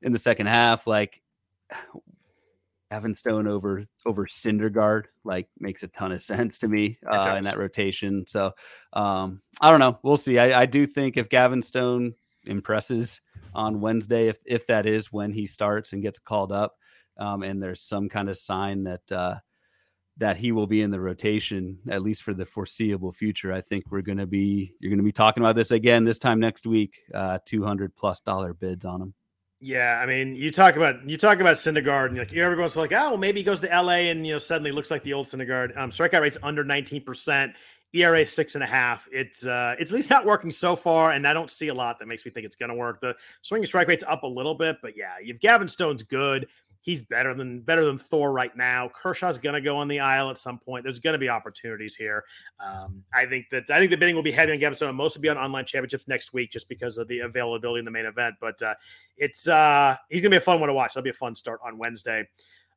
in 0.00 0.12
the 0.12 0.18
second 0.18 0.46
half. 0.46 0.86
Like 0.86 1.20
Gavin 2.92 3.14
Stone 3.14 3.46
over 3.46 3.86
over 4.04 4.26
Syndergaard 4.26 5.04
like 5.24 5.48
makes 5.58 5.82
a 5.82 5.88
ton 5.88 6.12
of 6.12 6.20
sense 6.20 6.58
to 6.58 6.68
me 6.68 6.98
uh, 7.10 7.36
in 7.38 7.44
that 7.44 7.56
rotation. 7.56 8.26
So 8.26 8.52
um, 8.92 9.40
I 9.62 9.70
don't 9.70 9.80
know. 9.80 9.98
We'll 10.02 10.18
see. 10.18 10.38
I, 10.38 10.62
I, 10.62 10.66
do 10.66 10.86
think 10.86 11.16
if 11.16 11.30
Gavin 11.30 11.62
Stone 11.62 12.14
impresses 12.44 13.22
on 13.54 13.80
Wednesday, 13.80 14.28
if 14.28 14.40
if 14.44 14.66
that 14.66 14.84
is 14.84 15.10
when 15.10 15.32
he 15.32 15.46
starts 15.46 15.94
and 15.94 16.02
gets 16.02 16.18
called 16.18 16.52
up, 16.52 16.76
um, 17.16 17.42
and 17.42 17.62
there's 17.62 17.80
some 17.80 18.10
kind 18.10 18.28
of 18.28 18.36
sign 18.36 18.84
that 18.84 19.10
uh, 19.10 19.36
that 20.18 20.36
he 20.36 20.52
will 20.52 20.66
be 20.66 20.82
in 20.82 20.90
the 20.90 21.00
rotation 21.00 21.78
at 21.88 22.02
least 22.02 22.22
for 22.22 22.34
the 22.34 22.44
foreseeable 22.44 23.12
future, 23.12 23.54
I 23.54 23.62
think 23.62 23.84
we're 23.90 24.02
going 24.02 24.18
to 24.18 24.26
be 24.26 24.74
you're 24.80 24.90
going 24.90 24.98
to 24.98 25.02
be 25.02 25.12
talking 25.12 25.42
about 25.42 25.56
this 25.56 25.70
again 25.70 26.04
this 26.04 26.18
time 26.18 26.40
next 26.40 26.66
week. 26.66 26.98
Uh, 27.14 27.38
Two 27.46 27.64
hundred 27.64 27.96
plus 27.96 28.20
dollar 28.20 28.52
bids 28.52 28.84
on 28.84 29.00
him. 29.00 29.14
Yeah, 29.64 30.00
I 30.02 30.06
mean, 30.06 30.34
you 30.34 30.50
talk 30.50 30.74
about 30.74 31.08
you 31.08 31.16
talk 31.16 31.38
about 31.38 31.54
Syndergaard, 31.54 32.06
and 32.06 32.18
like 32.18 32.34
everyone's 32.34 32.74
like, 32.74 32.90
oh, 32.90 33.10
well, 33.10 33.16
maybe 33.16 33.38
he 33.38 33.44
goes 33.44 33.60
to 33.60 33.68
LA, 33.68 34.10
and 34.10 34.26
you 34.26 34.32
know, 34.32 34.38
suddenly 34.38 34.72
looks 34.72 34.90
like 34.90 35.04
the 35.04 35.12
old 35.12 35.28
Syndergaard. 35.28 35.76
Um, 35.78 35.90
strikeout 35.90 36.20
rate's 36.20 36.36
under 36.42 36.64
nineteen 36.64 37.00
percent, 37.00 37.52
ERA 37.92 38.26
six 38.26 38.56
and 38.56 38.64
a 38.64 38.66
half. 38.66 39.08
It's 39.12 39.46
uh, 39.46 39.76
it's 39.78 39.92
at 39.92 39.94
least 39.94 40.10
not 40.10 40.26
working 40.26 40.50
so 40.50 40.74
far, 40.74 41.12
and 41.12 41.28
I 41.28 41.32
don't 41.32 41.48
see 41.48 41.68
a 41.68 41.74
lot 41.74 42.00
that 42.00 42.06
makes 42.06 42.24
me 42.24 42.32
think 42.32 42.44
it's 42.44 42.56
going 42.56 42.70
to 42.70 42.74
work. 42.74 43.00
The 43.00 43.14
swinging 43.42 43.66
strike 43.66 43.86
rate's 43.86 44.02
up 44.08 44.24
a 44.24 44.26
little 44.26 44.56
bit, 44.56 44.78
but 44.82 44.96
yeah, 44.96 45.14
you've 45.22 45.38
Gavin 45.38 45.68
Stone's 45.68 46.02
good 46.02 46.48
he's 46.82 47.02
better 47.02 47.32
than 47.32 47.60
better 47.60 47.84
than 47.84 47.96
Thor 47.96 48.32
right 48.32 48.54
now. 48.56 48.90
Kershaw's 48.94 49.38
going 49.38 49.54
to 49.54 49.60
go 49.60 49.76
on 49.76 49.88
the 49.88 49.98
IL 49.98 50.30
at 50.30 50.36
some 50.36 50.58
point. 50.58 50.84
There's 50.84 50.98
going 50.98 51.14
to 51.14 51.18
be 51.18 51.28
opportunities 51.28 51.94
here. 51.94 52.24
Um, 52.60 53.02
I 53.14 53.24
think 53.24 53.46
that 53.50 53.70
I 53.70 53.78
think 53.78 53.90
the 53.90 53.96
bidding 53.96 54.14
will 54.14 54.22
be 54.22 54.32
heavy 54.32 54.52
on 54.52 54.58
Gavin 54.58 54.76
Stone. 54.76 54.94
Most 54.94 55.20
be 55.22 55.28
on 55.28 55.38
online 55.38 55.64
championships 55.64 56.06
next 56.08 56.34
week 56.34 56.50
just 56.50 56.68
because 56.68 56.98
of 56.98 57.08
the 57.08 57.20
availability 57.20 57.78
in 57.78 57.84
the 57.84 57.90
main 57.90 58.06
event. 58.06 58.34
But 58.40 58.60
uh, 58.60 58.74
it's 59.16 59.48
uh, 59.48 59.96
he's 60.10 60.20
going 60.20 60.30
to 60.30 60.34
be 60.34 60.38
a 60.38 60.40
fun 60.40 60.60
one 60.60 60.68
to 60.68 60.74
watch. 60.74 60.94
That'll 60.94 61.04
be 61.04 61.10
a 61.10 61.14
fun 61.14 61.34
start 61.34 61.60
on 61.64 61.78
Wednesday. 61.78 62.28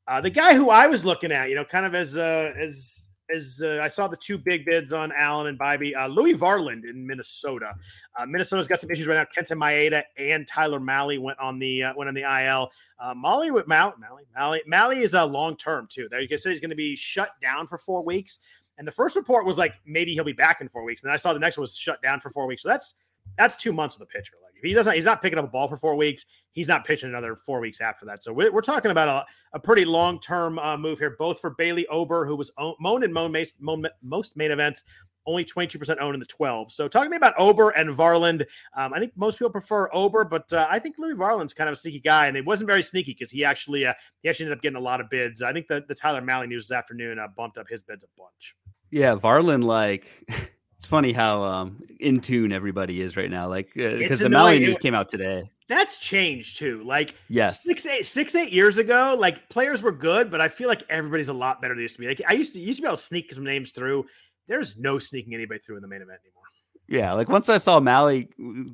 Uh, 0.08 0.22
the 0.22 0.30
guy 0.30 0.54
who 0.54 0.70
I 0.70 0.88
was 0.88 1.04
looking 1.04 1.32
at, 1.32 1.50
you 1.50 1.56
know, 1.56 1.66
kind 1.66 1.86
of 1.86 1.96
as 1.96 2.18
uh, 2.18 2.54
as 2.56 3.05
as 3.34 3.62
uh, 3.64 3.80
I 3.82 3.90
saw 3.90 4.08
the 4.08 4.18
two 4.18 4.38
big 4.38 4.66
bids 4.66 4.94
on 4.94 5.12
Allen 5.18 5.48
and 5.48 5.60
Bibee, 5.60 5.96
uh, 5.96 6.08
Louis 6.08 6.36
Varland 6.36 6.84
in 6.90 7.06
Minnesota. 7.06 7.74
Uh, 8.18 8.26
Minnesota's 8.26 8.68
got 8.68 8.80
some 8.80 8.92
issues 8.92 9.08
right 9.08 9.16
now. 9.16 9.26
Kenta 9.26 9.58
Maeda 9.58 10.04
and 10.18 10.48
Tyler 10.48 10.80
Mahle 10.80 11.20
went 11.20 11.40
on 11.40 11.60
the 11.60 11.84
uh, 11.84 11.94
went 11.96 12.08
on 12.08 12.14
the 12.14 12.22
IL. 12.22 12.70
Uh, 13.00 13.14
Molly 13.14 13.52
with 13.52 13.68
Mahle, 13.68 13.94
Mahle, 14.00 14.20
Mahle, 14.38 14.60
Mahle 14.68 15.02
is 15.02 15.14
a 15.14 15.22
uh, 15.22 15.26
long 15.26 15.56
term 15.58 15.88
too. 15.90 16.08
There 16.10 16.22
you 16.22 16.28
can 16.28 16.38
say 16.38 16.50
he's 16.50 16.60
going 16.60 16.70
to 16.70 16.76
be 16.76 16.96
shut 16.96 17.32
down 17.42 17.68
for 17.68 17.78
four 17.78 18.04
weeks. 18.04 18.40
And 18.78 18.86
the 18.86 18.92
first 18.92 19.16
report 19.16 19.46
was 19.46 19.58
like 19.58 19.74
maybe 19.86 20.14
he'll 20.14 20.24
be 20.24 20.34
back 20.34 20.62
in 20.62 20.70
four 20.70 20.84
weeks. 20.84 21.04
And 21.04 21.12
I 21.12 21.16
saw 21.16 21.34
the 21.34 21.40
next 21.40 21.58
one 21.58 21.64
was 21.64 21.78
shut 21.78 22.02
down 22.02 22.20
for 22.20 22.30
four 22.30 22.46
weeks. 22.46 22.64
So 22.64 22.70
that's 22.70 22.96
that's 23.38 23.56
two 23.56 23.74
months 23.74 23.96
of 23.96 24.00
the 24.00 24.06
pitcher. 24.06 24.34
Like 24.44 24.54
if 24.56 24.64
he 24.64 24.74
doesn't, 24.74 24.94
he's 24.94 25.06
not 25.06 25.22
picking 25.22 25.38
up 25.38 25.46
a 25.46 25.50
ball 25.50 25.68
for 25.68 25.78
four 25.78 25.96
weeks. 25.96 26.26
He's 26.52 26.68
not 26.68 26.86
pitching 26.86 27.10
another 27.10 27.36
four 27.36 27.60
weeks 27.60 27.82
after 27.82 28.06
that. 28.06 28.24
So 28.24 28.32
we're, 28.32 28.52
we're 28.52 28.62
talking 28.62 28.92
about 28.92 29.08
a, 29.08 29.26
a 29.54 29.60
pretty 29.60 29.86
long 29.86 30.20
term 30.20 30.58
uh, 30.60 30.78
move 30.78 31.00
here, 31.00 31.16
both 31.20 31.40
for 31.40 31.52
Bailey 31.52 31.86
Ober, 31.88 32.26
who 32.26 32.36
was 32.36 32.52
owned, 32.58 32.78
mown 32.80 33.04
in 33.04 33.12
mown, 33.12 33.36
mown, 33.60 33.86
most 34.02 34.38
main 34.38 34.52
events, 34.52 34.84
only 35.28 35.44
22% 35.44 35.98
owned 36.00 36.14
in 36.14 36.20
the 36.20 36.26
12. 36.26 36.72
So 36.72 36.88
talking 36.88 37.08
to 37.08 37.10
me 37.10 37.18
about 37.18 37.34
Ober 37.38 37.72
and 37.72 37.90
Varland, 37.90 38.46
um, 38.76 38.94
I 38.94 39.00
think 39.00 39.14
most 39.16 39.38
people 39.38 39.52
prefer 39.52 39.90
Ober, 39.92 40.24
but 40.24 40.52
uh, 40.54 40.68
I 40.70 40.80
think 40.80 40.96
Louis 40.98 41.16
Varland's 41.16 41.54
kind 41.54 41.68
of 41.68 41.74
a 41.74 41.78
sneaky 41.78 42.00
guy, 42.00 42.28
and 42.28 42.38
it 42.38 42.46
wasn't 42.46 42.68
very 42.68 42.84
sneaky 42.84 43.14
because 43.14 43.32
he 43.32 43.44
actually 43.44 43.86
uh, 43.86 43.94
he 44.22 44.30
actually 44.30 44.46
ended 44.46 44.60
up 44.60 44.62
getting 44.62 44.78
a 44.78 44.82
lot 44.82 45.02
of 45.02 45.10
bids. 45.10 45.42
I 45.42 45.52
think 45.52 45.68
the, 45.68 45.84
the 45.88 45.96
Tyler 45.96 46.22
Mahle 46.22 46.48
news 46.48 46.68
this 46.68 46.78
afternoon 46.78 47.20
uh, 47.20 47.28
bumped 47.36 47.58
up 47.58 47.68
his 47.70 47.82
bids 47.82 48.04
a 48.04 48.08
bunch. 48.18 48.56
Yeah, 48.92 49.16
Varland 49.16 49.64
like 49.64 50.10
It's 50.78 50.88
funny 50.88 51.14
how 51.14 51.44
um, 51.44 51.82
in 52.00 52.20
tune 52.20 52.52
everybody 52.52 53.02
is 53.02 53.18
right 53.18 53.30
now. 53.30 53.48
Like 53.48 53.74
because 53.74 54.22
uh, 54.22 54.26
the 54.26 54.30
Mahle 54.30 54.60
news 54.60 54.78
came 54.78 54.94
out 54.94 55.10
today. 55.10 55.50
That's 55.68 55.98
changed 55.98 56.58
too. 56.58 56.84
Like 56.84 57.16
yes, 57.28 57.64
six 57.64 57.86
eight 57.86 58.06
six 58.06 58.36
eight 58.36 58.52
years 58.52 58.78
ago, 58.78 59.16
like 59.18 59.50
players 59.50 59.82
were 59.82 59.92
good, 59.92 60.30
but 60.30 60.42
I 60.42 60.48
feel 60.48 60.68
like 60.68 60.84
everybody's 60.90 61.30
a 61.30 61.34
lot 61.34 61.62
better 61.62 61.74
than 61.74 61.82
used 61.82 61.96
to 61.96 62.02
be. 62.02 62.08
Like 62.08 62.22
I 62.28 62.34
used 62.34 62.54
to 62.54 62.60
used 62.60 62.78
to 62.78 62.84
be 62.84 62.88
able 62.88 62.98
to 62.98 63.04
sneak 63.04 63.32
some 63.34 63.44
names 63.44 63.72
through. 63.72 64.06
There's 64.48 64.78
no 64.78 65.00
sneaking 65.00 65.34
anybody 65.34 65.60
through 65.60 65.78
in 65.78 65.82
the 65.82 65.88
main 65.88 66.02
event 66.02 66.20
anymore. 66.24 66.44
Yeah, 66.88 67.14
like 67.14 67.30
once 67.30 67.50
I 67.50 67.58
saw 67.58 67.80
Mahle, 67.80 68.28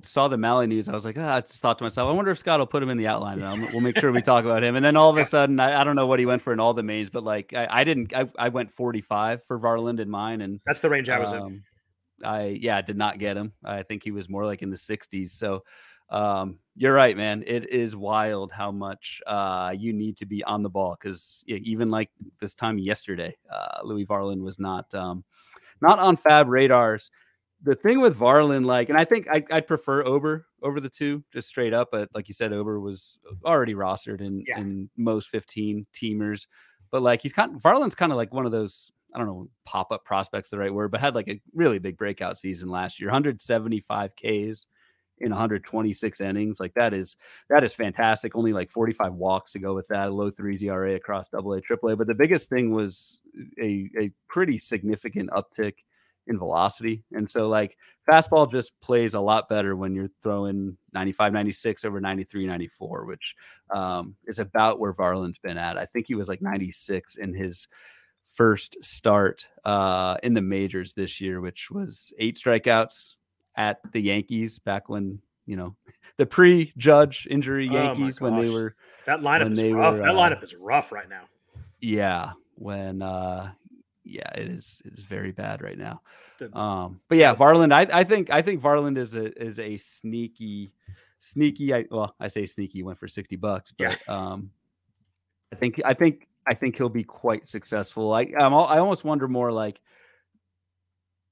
saw 0.06 0.28
the 0.28 0.36
Mahle 0.36 0.68
news, 0.68 0.90
I 0.90 0.92
was 0.92 1.06
like, 1.06 1.18
oh, 1.18 1.26
I 1.26 1.40
just 1.40 1.60
thought 1.60 1.78
to 1.78 1.86
myself, 1.86 2.10
I 2.10 2.12
wonder 2.12 2.32
if 2.32 2.40
Scott 2.40 2.60
will 2.60 2.66
put 2.66 2.84
him 2.84 2.90
in 2.90 2.98
the 2.98 3.08
outline, 3.08 3.42
and 3.42 3.72
we'll 3.72 3.80
make 3.80 3.98
sure 3.98 4.12
we 4.12 4.22
talk 4.22 4.44
about 4.44 4.66
him. 4.66 4.76
And 4.76 4.84
then 4.84 4.98
all 4.98 5.10
of 5.10 5.18
a 5.18 5.24
sudden, 5.26 5.62
I, 5.62 5.80
I 5.80 5.84
don't 5.86 5.96
know 5.96 6.08
what 6.08 6.20
he 6.20 6.26
went 6.26 6.42
for 6.42 6.52
in 6.52 6.60
all 6.60 6.74
the 6.74 6.84
mains, 6.84 7.10
but 7.10 7.24
like 7.24 7.54
I, 7.54 7.68
I 7.70 7.84
didn't, 7.86 8.14
I, 8.14 8.28
I, 8.38 8.50
went 8.50 8.70
45 8.74 9.46
for 9.46 9.58
Varland 9.58 10.02
in 10.02 10.10
mine, 10.10 10.42
and 10.42 10.60
that's 10.66 10.82
the 10.82 10.90
range 10.90 11.08
I 11.08 11.20
was 11.20 11.32
um, 11.32 11.48
in. 11.48 11.64
I 12.24 12.58
yeah, 12.60 12.82
did 12.82 12.98
not 12.98 13.20
get 13.20 13.38
him. 13.38 13.54
I 13.64 13.84
think 13.84 14.04
he 14.04 14.12
was 14.12 14.30
more 14.30 14.46
like 14.46 14.62
in 14.62 14.70
the 14.70 14.78
60s. 14.78 15.30
So 15.30 15.64
um, 16.12 16.60
you're 16.76 16.94
right, 16.94 17.16
man. 17.16 17.44
It 17.48 17.70
is 17.70 17.96
wild 17.96 18.52
how 18.52 18.72
much 18.72 19.22
uh, 19.26 19.74
you 19.76 19.94
need 19.94 20.18
to 20.18 20.26
be 20.26 20.44
on 20.44 20.62
the 20.62 20.70
ball 20.70 20.98
because 21.00 21.44
even 21.48 21.90
like 21.90 22.10
this 22.40 22.54
time 22.54 22.78
yesterday, 22.78 23.36
uh, 23.52 23.80
Louis 23.84 24.06
Varland 24.06 24.42
was 24.42 24.60
not 24.60 24.94
um, 24.94 25.24
not 25.82 26.00
on 26.00 26.18
Fab 26.18 26.50
radars. 26.50 27.10
The 27.64 27.76
thing 27.76 28.02
with 28.02 28.18
Varland, 28.18 28.66
like, 28.66 28.90
and 28.90 28.98
I 28.98 29.06
think 29.06 29.28
I, 29.32 29.44
would 29.52 29.68
prefer 29.68 30.04
Ober 30.04 30.48
over 30.64 30.82
the 30.82 30.90
two, 30.90 31.24
just 31.32 31.48
straight 31.48 31.74
up. 31.74 31.90
But 31.92 32.10
like 32.14 32.28
you 32.28 32.34
said, 32.34 32.52
Ober 32.52 32.80
was 32.80 33.20
already 33.46 33.76
rostered 33.76 34.20
in 34.20 34.44
yeah. 34.48 34.60
in 34.60 34.90
most 34.98 35.30
15 35.30 35.86
teamers. 35.94 36.48
But 36.90 37.04
like 37.04 37.22
he's 37.22 37.34
kind, 37.34 37.62
Varland's 37.62 37.96
kind 37.96 38.12
of 38.12 38.18
like 38.18 38.34
one 38.34 38.46
of 38.46 38.52
those 38.52 38.92
I 39.14 39.18
don't 39.18 39.28
know, 39.28 39.50
pop 39.66 39.92
up 39.92 40.06
prospects 40.06 40.50
the 40.50 40.58
right 40.58 40.74
word, 40.74 40.92
but 40.92 41.02
had 41.02 41.16
like 41.16 41.28
a 41.28 41.42
really 41.54 41.80
big 41.80 41.98
breakout 41.98 42.40
season 42.40 42.70
last 42.70 43.00
year 43.00 43.10
175 43.10 44.12
Ks 44.16 44.66
in 45.22 45.30
126 45.30 46.22
innings. 46.22 46.60
Like 46.60 46.74
that 46.74 46.94
is 46.94 47.16
that 47.50 47.64
is 47.64 47.74
fantastic. 47.74 48.36
Only 48.36 48.54
like 48.54 48.72
45 48.72 49.14
walks 49.14 49.52
to 49.52 49.60
go 49.60 49.74
with 49.74 49.88
that, 49.88 50.08
a 50.08 50.12
low 50.12 50.32
three 50.32 50.58
ERA 50.62 50.96
across 50.96 51.30
double 51.30 51.54
A, 51.54 51.62
triple 51.62 51.90
A. 51.90 51.96
But 51.96 52.08
the 52.08 52.14
biggest 52.14 52.50
thing 52.50 52.72
was 52.74 53.22
a, 53.62 53.90
a 54.00 54.12
pretty 54.28 54.60
significant 54.60 55.30
uptick 55.30 55.74
in 56.28 56.38
velocity. 56.38 57.04
And 57.12 57.30
so 57.30 57.48
like 57.48 57.78
fastball 58.10 58.52
just 58.52 58.80
plays 58.82 59.14
a 59.14 59.20
lot 59.20 59.50
better 59.50 59.76
when 59.76 59.96
you're 59.96 60.10
throwing 60.22 60.78
95, 60.94 61.34
96 61.34 61.86
over 61.86 62.00
93, 62.00 62.46
94, 62.48 63.06
which 63.06 63.36
um, 63.74 64.16
is 64.28 64.40
about 64.40 64.80
where 64.80 64.94
Varland's 64.94 65.40
been 65.40 65.58
at. 65.58 65.78
I 65.78 65.86
think 65.86 66.08
he 66.08 66.16
was 66.16 66.28
like 66.28 66.42
96 66.42 67.18
in 67.18 67.34
his 67.34 67.68
first 68.34 68.78
start 68.84 69.48
uh, 69.66 70.18
in 70.24 70.34
the 70.34 70.42
majors 70.42 70.94
this 70.94 71.20
year, 71.20 71.42
which 71.42 71.70
was 71.70 72.14
eight 72.20 72.40
strikeouts 72.44 73.16
at 73.56 73.80
the 73.92 74.00
Yankees 74.00 74.60
back 74.60 74.90
when 74.90 75.20
you 75.46 75.56
know 75.56 75.76
the 76.18 76.26
pre-Judge 76.26 77.28
injury 77.30 77.68
oh 77.70 77.74
Yankees 77.74 78.20
oh 78.22 78.26
when 78.26 78.44
they 78.44 78.50
were 78.50 78.76
that 79.06 79.22
lineup 79.22 79.52
is 79.52 79.72
rough. 79.72 79.94
Were, 79.94 80.06
that 80.06 80.10
uh, 80.10 80.14
lineup 80.14 80.44
is 80.44 80.56
rough 80.56 80.92
right 80.92 81.10
now. 81.10 81.24
Yeah, 81.80 82.32
when 82.56 83.02
uh, 83.02 83.52
yeah, 84.04 84.30
it 84.36 84.48
is 84.48 84.82
it 84.86 84.94
is 84.94 85.04
very 85.04 85.32
bad 85.32 85.62
right 85.62 85.78
now. 85.78 86.02
Um, 86.54 87.00
but 87.08 87.18
yeah, 87.18 87.36
Varland, 87.36 87.72
I, 87.74 88.00
I 88.00 88.04
think 88.04 88.30
I 88.30 88.42
think 88.42 88.62
Varland 88.62 88.98
is 88.98 89.16
a 89.16 89.32
is 89.42 89.60
a 89.60 89.78
sneaky 89.78 90.74
sneaky. 91.20 91.74
I 91.74 91.86
well, 91.90 92.16
I 92.20 92.28
say 92.28 92.46
sneaky 92.46 92.84
went 92.84 92.98
for 92.98 93.08
sixty 93.08 93.36
bucks, 93.36 93.72
but 93.72 94.00
yeah. 94.08 94.14
um, 94.14 94.52
I 95.52 95.56
think 95.56 95.82
I 95.86 95.94
think 95.94 96.28
I 96.48 96.54
think 96.54 96.78
he'll 96.78 96.90
be 96.90 97.04
quite 97.04 97.46
successful. 97.48 98.14
I 98.14 98.32
I'm, 98.40 98.54
I 98.54 98.80
almost 98.80 99.04
wonder 99.04 99.28
more 99.28 99.52
like 99.52 99.80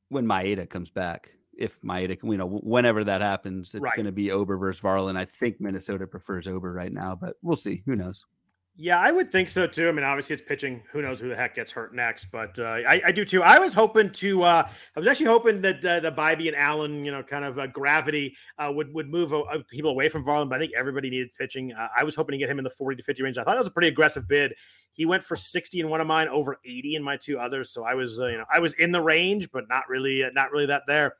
when 0.09 0.25
Maeda 0.25 0.69
comes 0.69 0.89
back. 0.89 1.29
If 1.57 1.79
Maeda, 1.81 2.17
you 2.23 2.37
know, 2.37 2.47
whenever 2.47 3.03
that 3.03 3.21
happens, 3.21 3.73
it's 3.73 3.81
right. 3.81 3.95
going 3.95 4.05
to 4.05 4.11
be 4.11 4.31
Ober 4.31 4.57
versus 4.57 4.81
Varland. 4.81 5.17
I 5.17 5.25
think 5.25 5.59
Minnesota 5.59 6.07
prefers 6.07 6.47
Ober 6.47 6.71
right 6.71 6.93
now, 6.93 7.17
but 7.19 7.35
we'll 7.41 7.57
see. 7.57 7.83
Who 7.85 7.95
knows? 7.95 8.25
Yeah, 8.75 8.97
I 8.97 9.11
would 9.11 9.29
think 9.29 9.49
so 9.49 9.67
too. 9.67 9.89
I 9.89 9.91
mean, 9.91 10.05
obviously 10.05 10.35
it's 10.35 10.43
pitching. 10.47 10.81
Who 10.93 11.01
knows 11.01 11.19
who 11.19 11.27
the 11.27 11.35
heck 11.35 11.53
gets 11.53 11.69
hurt 11.69 11.93
next? 11.93 12.27
But 12.31 12.57
uh, 12.57 12.63
I, 12.63 13.01
I, 13.07 13.11
do 13.11 13.25
too. 13.25 13.43
I 13.43 13.59
was 13.59 13.73
hoping 13.73 14.09
to. 14.11 14.43
Uh, 14.43 14.63
I 14.95 14.99
was 14.99 15.05
actually 15.05 15.25
hoping 15.25 15.61
that 15.63 15.83
uh, 15.83 15.99
the 15.99 16.13
Bibee 16.13 16.47
and 16.47 16.55
Allen, 16.55 17.03
you 17.03 17.11
know, 17.11 17.21
kind 17.21 17.43
of 17.43 17.59
uh, 17.59 17.67
gravity 17.67 18.37
uh, 18.57 18.71
would 18.73 18.93
would 18.93 19.09
move 19.09 19.33
uh, 19.33 19.43
people 19.69 19.91
away 19.91 20.07
from 20.07 20.23
Varland. 20.23 20.49
But 20.49 20.55
I 20.55 20.59
think 20.59 20.71
everybody 20.77 21.09
needed 21.09 21.29
pitching. 21.37 21.73
I 21.73 22.05
was 22.05 22.15
hoping 22.15 22.33
to 22.33 22.37
get 22.37 22.49
him 22.49 22.57
in 22.57 22.63
the 22.63 22.69
forty 22.69 22.95
to 22.95 23.03
fifty 23.03 23.21
range. 23.21 23.37
I 23.37 23.43
thought 23.43 23.55
that 23.55 23.59
was 23.59 23.67
a 23.67 23.71
pretty 23.71 23.89
aggressive 23.89 24.29
bid. 24.29 24.53
He 24.93 25.05
went 25.05 25.25
for 25.25 25.35
sixty 25.35 25.81
in 25.81 25.89
one 25.89 25.99
of 25.99 26.07
mine, 26.07 26.29
over 26.29 26.57
eighty 26.65 26.95
in 26.95 27.03
my 27.03 27.17
two 27.17 27.37
others. 27.37 27.73
So 27.73 27.83
I 27.83 27.95
was, 27.95 28.17
you 28.17 28.37
know, 28.37 28.45
I 28.49 28.59
was 28.59 28.71
in 28.73 28.93
the 28.93 29.01
range, 29.01 29.51
but 29.51 29.67
not 29.67 29.89
really, 29.89 30.23
not 30.33 30.51
really 30.53 30.67
that 30.67 30.83
there. 30.87 31.15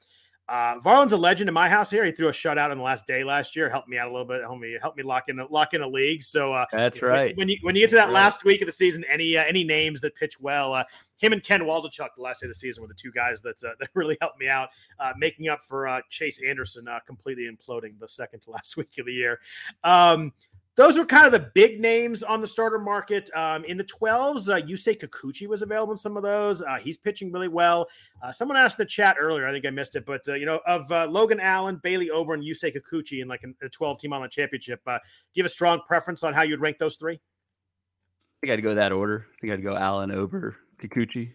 Uh, 0.49 0.79
Varland's 0.79 1.13
a 1.13 1.17
legend 1.17 1.47
in 1.47 1.53
my 1.53 1.69
house 1.69 1.91
here. 1.91 2.03
He 2.03 2.11
threw 2.11 2.27
a 2.27 2.31
shutout 2.31 2.71
in 2.71 2.79
the 2.79 2.83
last 2.83 3.05
day 3.05 3.23
last 3.23 3.55
year. 3.55 3.69
Helped 3.69 3.87
me 3.87 3.99
out 3.99 4.07
a 4.07 4.11
little 4.11 4.25
bit. 4.25 4.41
Helped 4.41 4.59
me 4.59 4.77
helped 4.81 4.97
me 4.97 5.03
lock 5.03 5.25
in 5.29 5.39
lock 5.51 5.75
in 5.75 5.81
a 5.81 5.87
league. 5.87 6.23
So 6.23 6.53
uh, 6.53 6.65
that's 6.71 7.03
right. 7.03 7.37
When, 7.37 7.47
when, 7.47 7.49
you 7.49 7.57
when 7.61 7.75
you 7.75 7.81
get 7.81 7.91
to 7.91 7.95
that 7.97 8.11
last 8.11 8.43
week 8.43 8.61
of 8.61 8.65
the 8.65 8.71
season, 8.71 9.05
any 9.07 9.37
uh, 9.37 9.43
any 9.43 9.63
names 9.63 10.01
that 10.01 10.15
pitch 10.15 10.39
well, 10.39 10.73
uh, 10.73 10.83
him 11.17 11.33
and 11.33 11.43
Ken 11.43 11.61
Waldichuk 11.61 12.09
the 12.15 12.23
last 12.23 12.41
day 12.41 12.47
of 12.47 12.49
the 12.49 12.55
season 12.55 12.81
were 12.81 12.87
the 12.87 12.95
two 12.95 13.11
guys 13.11 13.41
that 13.41 13.63
uh, 13.63 13.73
that 13.79 13.89
really 13.93 14.17
helped 14.21 14.39
me 14.39 14.47
out, 14.47 14.69
uh, 14.99 15.13
making 15.17 15.49
up 15.49 15.63
for 15.63 15.87
uh, 15.87 16.01
Chase 16.09 16.41
Anderson 16.47 16.87
completely 17.05 17.47
imploding 17.47 17.99
the 17.99 18.07
second 18.07 18.39
to 18.41 18.49
last 18.49 18.75
week 18.77 18.97
of 18.97 19.05
the 19.05 19.13
year. 19.13 19.39
Um, 19.83 20.33
those 20.75 20.97
were 20.97 21.05
kind 21.05 21.25
of 21.25 21.33
the 21.33 21.51
big 21.53 21.81
names 21.81 22.23
on 22.23 22.39
the 22.39 22.47
starter 22.47 22.79
market. 22.79 23.29
Um, 23.35 23.65
in 23.65 23.77
the 23.77 23.83
12s, 23.83 24.49
uh, 24.49 24.65
Yusei 24.65 24.97
Kikuchi 24.97 25.47
was 25.47 25.61
available 25.61 25.91
in 25.91 25.97
some 25.97 26.15
of 26.15 26.23
those. 26.23 26.61
Uh, 26.61 26.77
he's 26.81 26.97
pitching 26.97 27.31
really 27.31 27.47
well. 27.47 27.87
Uh, 28.23 28.31
someone 28.31 28.57
asked 28.57 28.79
in 28.79 28.85
the 28.85 28.89
chat 28.89 29.17
earlier, 29.19 29.45
I 29.45 29.51
think 29.51 29.65
I 29.65 29.71
missed 29.71 29.95
it, 29.97 30.05
but 30.05 30.21
uh, 30.29 30.35
you 30.35 30.45
know, 30.45 30.61
of 30.65 30.89
uh, 30.91 31.07
Logan 31.09 31.39
Allen, 31.41 31.81
Bailey 31.83 32.09
Ober, 32.09 32.33
and 32.33 32.43
Yusei 32.43 32.73
Kikuchi 32.73 33.21
in 33.21 33.27
like 33.27 33.41
a 33.61 33.69
12 33.69 33.99
team 33.99 34.13
on 34.13 34.21
the 34.21 34.29
championship, 34.29 34.79
uh, 34.87 34.97
do 34.97 35.01
you 35.33 35.43
have 35.43 35.49
a 35.49 35.51
strong 35.51 35.81
preference 35.85 36.23
on 36.23 36.33
how 36.33 36.43
you'd 36.43 36.61
rank 36.61 36.77
those 36.77 36.95
three? 36.95 37.15
I 37.15 38.47
think 38.47 38.53
I'd 38.53 38.63
go 38.63 38.75
that 38.75 38.93
order. 38.93 39.25
I 39.37 39.41
think 39.41 39.53
I'd 39.53 39.63
go 39.63 39.75
Allen, 39.75 40.11
Ober, 40.11 40.55
Kikuchi. 40.81 41.33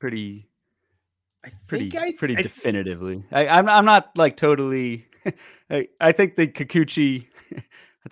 Pretty, 0.00 0.48
pretty, 1.68 1.96
I, 1.96 2.14
pretty 2.18 2.36
I, 2.36 2.42
definitively. 2.42 3.24
I, 3.30 3.46
I'm, 3.46 3.68
I'm 3.68 3.84
not 3.84 4.10
like 4.16 4.36
totally. 4.36 5.06
I, 5.70 5.86
I 6.00 6.10
think 6.10 6.34
the 6.34 6.48
Kikuchi. 6.48 7.28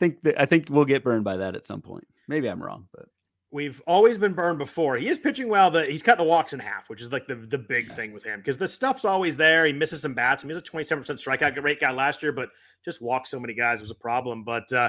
I 0.01 0.07
think 0.07 0.23
that 0.23 0.41
I 0.41 0.47
think 0.47 0.69
we'll 0.71 0.87
get 0.87 1.05
burned 1.05 1.25
by 1.25 1.37
that 1.37 1.55
at 1.55 1.67
some 1.67 1.83
point. 1.83 2.09
Maybe 2.27 2.49
I'm 2.49 2.63
wrong, 2.63 2.87
but 2.95 3.07
we've 3.51 3.83
always 3.87 4.17
been 4.17 4.33
burned 4.33 4.59
before. 4.59 4.97
He 4.97 5.09
is 5.09 5.19
pitching 5.19 5.49
well. 5.49 5.71
The 5.71 5.85
he's 5.85 6.03
cut 6.03 6.17
the 6.17 6.25
walks 6.25 6.55
in 6.55 6.59
half, 6.59 6.89
which 6.89 7.03
is 7.03 7.13
like 7.13 7.27
the, 7.27 7.35
the 7.35 7.59
big 7.59 7.95
thing 7.95 8.15
with 8.15 8.25
him 8.25 8.41
because 8.41 8.57
the 8.57 8.67
stuff's 8.67 9.05
always 9.05 9.37
there. 9.37 9.67
He 9.67 9.73
misses 9.75 10.01
some 10.01 10.15
bats. 10.15 10.43
He 10.43 10.49
was 10.49 10.57
a 10.57 10.63
27% 10.63 11.05
strikeout 11.05 11.63
rate 11.63 11.81
guy 11.81 11.91
last 11.91 12.23
year, 12.23 12.33
but 12.33 12.49
just 12.83 13.03
walked 13.03 13.29
so 13.29 13.39
many 13.39 13.53
guys 13.53 13.83
was 13.83 13.91
a 13.91 13.97
problem. 13.97 14.43
But 14.43 14.73
uh, 14.73 14.89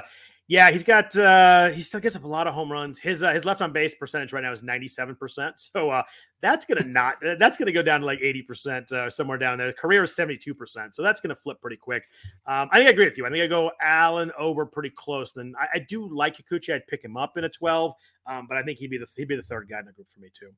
yeah, 0.52 0.70
he's 0.70 0.84
got 0.84 1.16
uh 1.16 1.70
he 1.70 1.80
still 1.80 1.98
gets 1.98 2.14
up 2.14 2.24
a 2.24 2.28
lot 2.28 2.46
of 2.46 2.52
home 2.52 2.70
runs. 2.70 2.98
His 2.98 3.22
uh, 3.22 3.32
his 3.32 3.46
left 3.46 3.62
on 3.62 3.72
base 3.72 3.94
percentage 3.94 4.34
right 4.34 4.42
now 4.42 4.52
is 4.52 4.60
97%. 4.60 5.52
So 5.56 5.88
uh 5.88 6.02
that's 6.42 6.66
going 6.66 6.76
to 6.82 6.86
not 6.86 7.14
that's 7.38 7.56
going 7.56 7.68
to 7.68 7.72
go 7.72 7.80
down 7.80 8.00
to 8.00 8.06
like 8.06 8.20
80% 8.20 8.92
uh, 8.92 9.08
somewhere 9.08 9.38
down 9.38 9.56
there. 9.56 9.72
Career 9.72 10.04
is 10.04 10.14
72%. 10.14 10.94
So 10.94 11.02
that's 11.02 11.22
going 11.22 11.34
to 11.34 11.40
flip 11.40 11.58
pretty 11.62 11.78
quick. 11.78 12.06
Um 12.46 12.68
I 12.70 12.76
think 12.76 12.88
I 12.88 12.90
agree 12.90 13.06
with 13.06 13.16
you. 13.16 13.24
I 13.24 13.30
think 13.30 13.42
I 13.42 13.46
go 13.46 13.70
Allen 13.80 14.30
Ober 14.38 14.66
pretty 14.66 14.90
close. 14.90 15.32
Then 15.32 15.54
I, 15.58 15.68
I 15.76 15.78
do 15.78 16.14
like 16.14 16.36
Kikuchi. 16.36 16.74
I'd 16.74 16.86
pick 16.86 17.02
him 17.02 17.16
up 17.16 17.38
in 17.38 17.44
a 17.44 17.48
12. 17.48 17.94
Um, 18.26 18.46
but 18.46 18.58
I 18.58 18.62
think 18.62 18.78
he'd 18.78 18.90
be 18.90 18.98
the 18.98 19.08
he'd 19.16 19.28
be 19.28 19.36
the 19.36 19.42
third 19.42 19.70
guy 19.70 19.78
in 19.78 19.86
the 19.86 19.92
group 19.92 20.10
for 20.10 20.20
me 20.20 20.28
too. 20.38 20.50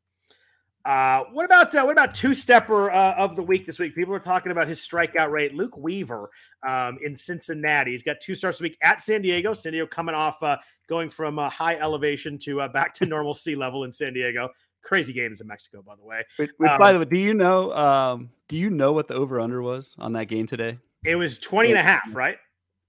Uh, 0.84 1.24
what 1.32 1.46
about 1.46 1.74
uh, 1.74 1.82
what 1.82 1.92
about 1.92 2.14
two 2.14 2.34
stepper 2.34 2.90
uh, 2.90 3.14
of 3.14 3.36
the 3.36 3.42
week 3.42 3.64
this 3.64 3.78
week? 3.78 3.94
People 3.94 4.14
are 4.14 4.20
talking 4.20 4.52
about 4.52 4.68
his 4.68 4.86
strikeout 4.86 5.30
rate. 5.30 5.54
Luke 5.54 5.76
Weaver 5.78 6.28
um, 6.66 6.98
in 7.02 7.16
Cincinnati. 7.16 7.92
He's 7.92 8.02
got 8.02 8.20
two 8.20 8.34
starts 8.34 8.60
a 8.60 8.64
week 8.64 8.76
at 8.82 9.00
San 9.00 9.22
Diego. 9.22 9.54
San 9.54 9.72
Diego 9.72 9.86
coming 9.86 10.14
off 10.14 10.42
uh, 10.42 10.58
going 10.86 11.08
from 11.08 11.38
uh, 11.38 11.48
high 11.48 11.76
elevation 11.76 12.38
to 12.40 12.60
uh, 12.60 12.68
back 12.68 12.92
to 12.94 13.06
normal 13.06 13.32
sea 13.32 13.54
level 13.54 13.84
in 13.84 13.92
San 13.92 14.12
Diego. 14.12 14.50
Crazy 14.82 15.14
games 15.14 15.40
in 15.40 15.46
Mexico, 15.46 15.80
by 15.80 15.96
the 15.96 16.04
way. 16.04 16.22
Which, 16.36 16.50
which 16.58 16.70
um, 16.70 16.78
by 16.78 16.92
the 16.92 16.98
way, 16.98 17.06
do 17.06 17.18
you 17.18 17.32
know? 17.32 17.72
Um, 17.74 18.30
do 18.48 18.58
you 18.58 18.68
know 18.68 18.92
what 18.92 19.08
the 19.08 19.14
over 19.14 19.40
under 19.40 19.62
was 19.62 19.94
on 19.98 20.12
that 20.12 20.28
game 20.28 20.46
today? 20.46 20.78
It 21.02 21.16
was 21.16 21.38
20 21.38 21.70
and 21.70 21.78
a 21.78 21.82
half, 21.82 22.14
right? 22.14 22.36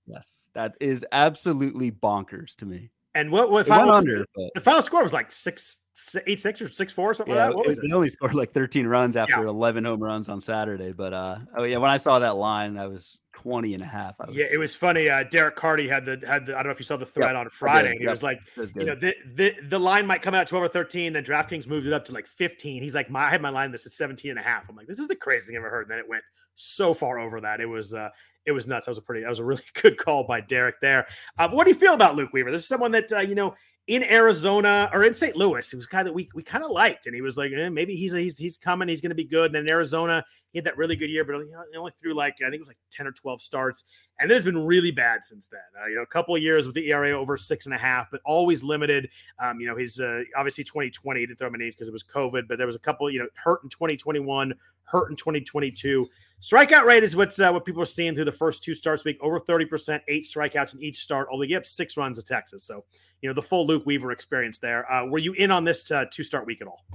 Yes, 0.06 0.40
that 0.54 0.76
is 0.82 1.06
absolutely 1.14 1.92
bonkers 1.92 2.56
to 2.58 2.66
me. 2.66 2.92
And 3.16 3.32
what 3.32 3.50
what 3.50 3.66
final, 3.66 3.94
under, 3.94 4.26
but... 4.36 4.52
the 4.54 4.62
final 4.62 4.82
score 4.82 5.02
was 5.02 5.14
like 5.14 5.32
six 5.32 5.82
eight 6.28 6.40
six 6.40 6.62
or 6.62 6.70
six 6.70 6.92
four 6.92 7.14
something 7.14 7.34
yeah, 7.34 7.46
like 7.46 7.52
that. 7.52 7.58
What 7.58 7.68
was 7.68 7.78
it? 7.78 7.86
They 7.88 7.94
only 7.94 8.10
scored 8.10 8.36
like 8.36 8.54
13 8.54 8.86
runs 8.86 9.16
after 9.16 9.42
yeah. 9.42 9.48
11 9.48 9.86
home 9.86 10.04
runs 10.04 10.30
on 10.30 10.42
Saturday. 10.42 10.92
But 10.92 11.14
uh, 11.14 11.38
oh 11.58 11.64
yeah, 11.64 11.78
when 11.78 11.90
I 11.90 11.98
saw 11.98 12.20
that 12.20 12.36
line, 12.36 12.78
I 12.78 12.88
was 12.88 13.18
20 13.34 13.74
and 13.74 13.84
a 13.84 13.86
half. 13.86 14.16
Was... 14.20 14.36
Yeah, 14.36 14.48
it 14.52 14.58
was 14.58 14.76
funny. 14.76 15.10
Uh, 15.10 15.24
Derek 15.24 15.56
Carty 15.56 15.88
had 15.88 16.06
the 16.06 16.22
had 16.28 16.46
the, 16.46 16.54
I 16.54 16.58
don't 16.58 16.66
know 16.66 16.72
if 16.72 16.80
you 16.80 16.86
saw 16.86 16.98
the 16.98 17.06
thread 17.06 17.32
yep, 17.32 17.38
on 17.38 17.50
Friday. 17.50 17.96
He 17.98 18.04
yep. 18.04 18.12
was 18.12 18.22
like, 18.22 18.40
was 18.58 18.70
you 18.76 18.86
know, 18.86 18.96
the, 18.96 19.16
the 19.36 19.56
the 19.70 19.80
line 19.80 20.06
might 20.06 20.22
come 20.22 20.34
out 20.34 20.48
12 20.48 20.66
or 20.66 20.68
13, 20.68 21.14
then 21.14 21.24
DraftKings 21.24 21.68
moved 21.68 21.88
it 21.88 21.94
up 21.94 22.06
to 22.06 22.14
like 22.14 22.28
15. 22.28 22.82
He's 22.82 22.96
like, 22.96 23.10
my 23.10 23.24
I 23.24 23.30
had 23.30 23.42
my 23.42 23.50
line 23.50 23.72
this 23.72 23.86
at 23.86 23.94
17 23.94 24.32
and 24.32 24.40
a 24.40 24.44
half. 24.44 24.70
I'm 24.70 24.76
like, 24.76 24.88
this 24.88 25.00
is 25.00 25.08
the 25.08 25.16
craziest 25.16 25.48
thing 25.48 25.58
I've 25.58 25.62
ever 25.62 25.70
heard. 25.70 25.84
And 25.84 25.92
then 25.92 26.00
it 26.00 26.10
went 26.10 26.24
so 26.56 26.94
far 26.94 27.20
over 27.20 27.42
that. 27.42 27.62
It 27.62 27.68
was 27.68 27.94
uh 27.94 28.10
it 28.46 28.52
was 28.52 28.68
nuts. 28.68 28.86
That 28.86 28.92
was 28.92 28.98
a 28.98 29.02
pretty 29.02 29.22
that 29.22 29.30
was 29.30 29.40
a 29.40 29.46
really 29.46 29.64
good 29.82 29.98
call 29.98 30.24
by 30.24 30.42
Derek 30.42 30.80
there. 30.82 31.08
Uh, 31.38 31.50
what 31.50 31.66
do 31.66 31.72
you 31.72 31.76
feel 31.76 31.94
about 31.94 32.16
Luke 32.16 32.32
Weaver? 32.34 32.52
This 32.52 32.64
is 32.64 32.68
someone 32.68 32.92
that 32.92 33.12
uh, 33.12 33.20
you 33.20 33.36
know 33.36 33.56
in 33.88 34.04
Arizona 34.04 34.90
or 34.94 35.04
in 35.04 35.14
St. 35.14 35.36
Louis. 35.36 35.70
He 35.70 35.76
was 35.76 35.86
a 35.86 35.90
guy 35.90 36.04
that 36.04 36.14
we, 36.14 36.28
we 36.34 36.42
kind 36.42 36.64
of 36.64 36.72
liked, 36.72 37.06
and 37.06 37.14
he 37.14 37.22
was 37.22 37.38
like, 37.38 37.52
eh, 37.52 37.70
maybe 37.70 37.96
he's 37.96 38.14
he's 38.14 38.38
he's 38.38 38.58
coming, 38.58 38.88
he's 38.88 39.02
going 39.02 39.12
to 39.12 39.16
be 39.16 39.26
good. 39.26 39.48
And 39.48 39.56
then 39.56 39.64
in 39.64 39.70
Arizona, 39.70 40.26
he 40.52 40.58
had 40.58 40.66
that 40.66 40.78
really 40.78 40.96
good 40.96 41.10
year, 41.10 41.24
but 41.24 41.40
he 41.42 41.78
only 41.78 41.92
threw 42.00 42.16
like 42.16 42.36
I 42.42 42.46
think 42.46 42.56
it 42.56 42.60
was 42.60 42.68
like 42.68 42.78
ten 42.92 43.06
or 43.06 43.12
twelve 43.12 43.42
starts, 43.42 43.84
and 44.20 44.30
then 44.30 44.38
it's 44.38 44.46
been 44.46 44.66
really 44.66 44.92
bad 44.92 45.24
since 45.24 45.48
then. 45.48 45.60
Uh, 45.80 45.88
you 45.88 45.96
know, 45.96 46.02
a 46.02 46.08
couple 46.08 46.36
of 46.36 46.42
years 46.42 46.66
with 46.66 46.76
the 46.76 46.90
ERA 46.90 47.12
over 47.12 47.38
six 47.38 47.66
and 47.66 47.76
a 47.76 47.78
half, 47.78 48.10
but 48.10 48.22
always 48.26 48.64
limited. 48.64 49.10
Um, 49.40 49.60
you 49.60 49.68
know, 49.68 49.76
he's 49.76 50.00
uh, 50.00 50.24
obviously 50.36 50.64
2020 50.64 51.20
he 51.20 51.26
didn't 51.28 51.38
throw 51.38 51.50
many 51.50 51.70
because 51.70 51.88
it 51.88 51.94
was 51.94 52.04
COVID, 52.04 52.48
but 52.48 52.58
there 52.58 52.68
was 52.68 52.76
a 52.76 52.80
couple, 52.80 53.10
you 53.12 53.20
know, 53.20 53.28
hurt 53.36 53.60
in 53.64 53.70
2021, 53.70 54.54
hurt 54.86 55.10
in 55.10 55.16
2022. 55.16 56.08
Strikeout 56.42 56.86
rate 56.86 57.04
is 57.04 57.16
what's 57.16 57.40
uh, 57.40 57.52
what 57.52 57.66
people 57.66 57.82
are 57.82 57.88
seeing 57.88 58.14
through 58.14 58.26
the 58.26 58.32
first 58.32 58.64
two 58.64 58.74
starts 58.74 59.06
week 59.06 59.18
over 59.22 59.40
30%, 59.40 60.02
eight 60.08 60.24
strikeouts 60.24 60.76
in 60.76 60.84
each 60.84 61.00
start, 61.00 61.28
although 61.32 61.44
you 61.44 61.56
have 61.56 61.66
six 61.66 61.98
runs 61.98 62.18
of 62.18 62.26
Texas. 62.26 62.64
So, 62.64 62.84
you 63.22 63.30
know, 63.30 63.34
the 63.34 63.42
full 63.42 63.66
Luke 63.66 63.86
Weaver 63.86 64.12
experience 64.12 64.58
there. 64.58 64.90
Uh, 64.92 65.06
were 65.06 65.18
you 65.18 65.34
in 65.34 65.50
on 65.50 65.64
this 65.64 65.90
uh, 65.92 66.06
two 66.12 66.24
start 66.24 66.46
week 66.46 66.62
at 66.62 66.68
all? 66.68 66.86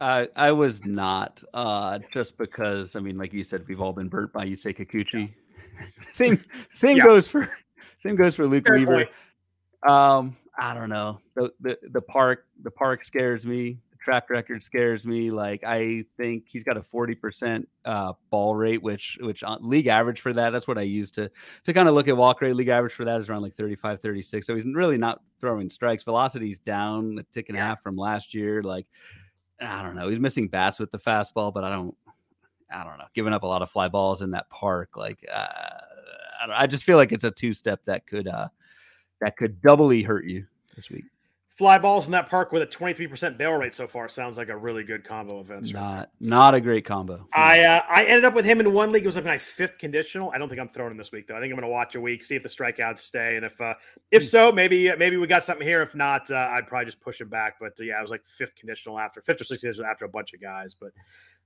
I 0.00 0.28
I 0.36 0.52
was 0.52 0.84
not, 0.84 1.42
uh, 1.54 1.98
just 2.12 2.36
because 2.36 2.96
I 2.96 3.00
mean, 3.00 3.16
like 3.16 3.32
you 3.32 3.44
said, 3.44 3.64
we've 3.66 3.80
all 3.80 3.92
been 3.92 4.08
burnt 4.08 4.32
by 4.32 4.46
Yusei 4.46 4.76
Kikuchi. 4.76 5.30
Yeah. 5.30 5.86
same 6.10 6.44
same 6.72 6.98
yeah. 6.98 7.04
goes 7.04 7.26
for 7.26 7.50
same 7.98 8.16
goes 8.16 8.34
for 8.34 8.46
Luke 8.46 8.66
Fair 8.66 8.76
Weaver. 8.76 8.92
Point. 8.92 9.08
Um, 9.88 10.36
I 10.58 10.74
don't 10.74 10.88
know. 10.88 11.20
The, 11.34 11.52
the 11.60 11.78
the 11.92 12.00
park 12.00 12.46
the 12.62 12.70
park 12.70 13.04
scares 13.04 13.46
me 13.46 13.78
track 14.04 14.28
record 14.28 14.62
scares 14.62 15.06
me. 15.06 15.30
Like 15.30 15.64
I 15.64 16.04
think 16.16 16.44
he's 16.46 16.62
got 16.62 16.76
a 16.76 16.82
40% 16.82 17.64
uh, 17.84 18.12
ball 18.30 18.54
rate, 18.54 18.82
which 18.82 19.18
which 19.20 19.42
uh, 19.42 19.56
league 19.60 19.86
average 19.86 20.20
for 20.20 20.32
that. 20.34 20.50
That's 20.50 20.68
what 20.68 20.78
I 20.78 20.82
use 20.82 21.10
to 21.12 21.30
to 21.64 21.72
kind 21.72 21.88
of 21.88 21.94
look 21.94 22.06
at 22.06 22.16
walk 22.16 22.42
rate. 22.42 22.54
League 22.54 22.68
average 22.68 22.92
for 22.92 23.04
that 23.06 23.20
is 23.20 23.28
around 23.28 23.42
like 23.42 23.54
35, 23.54 24.00
36. 24.00 24.46
So 24.46 24.54
he's 24.54 24.64
really 24.66 24.98
not 24.98 25.22
throwing 25.40 25.70
strikes. 25.70 26.02
Velocity's 26.02 26.58
down 26.58 27.18
a 27.18 27.22
tick 27.32 27.48
and 27.48 27.56
a 27.56 27.60
half 27.60 27.82
from 27.82 27.96
last 27.96 28.34
year. 28.34 28.62
Like 28.62 28.86
I 29.60 29.82
don't 29.82 29.96
know. 29.96 30.08
He's 30.08 30.20
missing 30.20 30.48
bats 30.48 30.78
with 30.78 30.92
the 30.92 30.98
fastball, 30.98 31.52
but 31.52 31.64
I 31.64 31.70
don't. 31.70 31.96
I 32.70 32.82
don't 32.84 32.98
know. 32.98 33.06
Giving 33.14 33.32
up 33.32 33.44
a 33.44 33.46
lot 33.46 33.62
of 33.62 33.70
fly 33.70 33.88
balls 33.88 34.22
in 34.22 34.32
that 34.32 34.50
park, 34.50 34.96
like 34.96 35.24
uh, 35.32 35.46
I, 36.40 36.62
I 36.62 36.66
just 36.66 36.84
feel 36.84 36.96
like 36.96 37.12
it's 37.12 37.24
a 37.24 37.30
two 37.30 37.54
step 37.54 37.84
that 37.84 38.06
could 38.06 38.28
uh 38.28 38.48
that 39.20 39.36
could 39.36 39.60
doubly 39.60 40.02
hurt 40.02 40.24
you 40.24 40.46
this 40.74 40.90
week 40.90 41.04
fly 41.56 41.78
balls 41.78 42.06
in 42.06 42.12
that 42.12 42.28
park 42.28 42.50
with 42.50 42.62
a 42.62 42.66
23% 42.66 43.38
bail 43.38 43.52
rate 43.52 43.74
so 43.74 43.86
far 43.86 44.08
sounds 44.08 44.36
like 44.36 44.48
a 44.48 44.56
really 44.56 44.82
good 44.82 45.04
combo 45.04 45.40
event. 45.40 45.72
Not 45.72 46.10
not 46.20 46.54
a 46.54 46.60
great 46.60 46.84
combo. 46.84 47.26
I 47.32 47.60
uh, 47.60 47.82
I 47.88 48.04
ended 48.04 48.24
up 48.24 48.34
with 48.34 48.44
him 48.44 48.60
in 48.60 48.72
one 48.72 48.90
league. 48.92 49.04
It 49.04 49.06
was 49.06 49.16
like 49.16 49.24
my 49.24 49.38
fifth 49.38 49.78
conditional. 49.78 50.32
I 50.34 50.38
don't 50.38 50.48
think 50.48 50.60
I'm 50.60 50.68
throwing 50.68 50.92
him 50.92 50.98
this 50.98 51.12
week 51.12 51.28
though. 51.28 51.36
I 51.36 51.40
think 51.40 51.52
I'm 51.52 51.58
going 51.58 51.68
to 51.68 51.72
watch 51.72 51.94
a 51.94 52.00
week, 52.00 52.24
see 52.24 52.34
if 52.34 52.42
the 52.42 52.48
strikeouts 52.48 52.98
stay, 52.98 53.36
and 53.36 53.44
if 53.44 53.60
uh, 53.60 53.74
if 54.10 54.22
hmm. 54.22 54.26
so, 54.26 54.52
maybe 54.52 54.90
uh, 54.90 54.96
maybe 54.96 55.16
we 55.16 55.26
got 55.26 55.44
something 55.44 55.66
here. 55.66 55.82
If 55.82 55.94
not, 55.94 56.30
uh, 56.30 56.48
I'd 56.50 56.66
probably 56.66 56.86
just 56.86 57.00
push 57.00 57.20
him 57.20 57.28
back. 57.28 57.56
But 57.60 57.72
uh, 57.80 57.84
yeah, 57.84 57.94
I 57.94 58.02
was 58.02 58.10
like 58.10 58.26
fifth 58.26 58.56
conditional 58.56 58.98
after 58.98 59.20
fifth 59.20 59.40
or 59.40 59.44
sixth 59.44 59.80
after 59.80 60.04
a 60.04 60.08
bunch 60.08 60.34
of 60.34 60.40
guys, 60.40 60.74
but. 60.74 60.90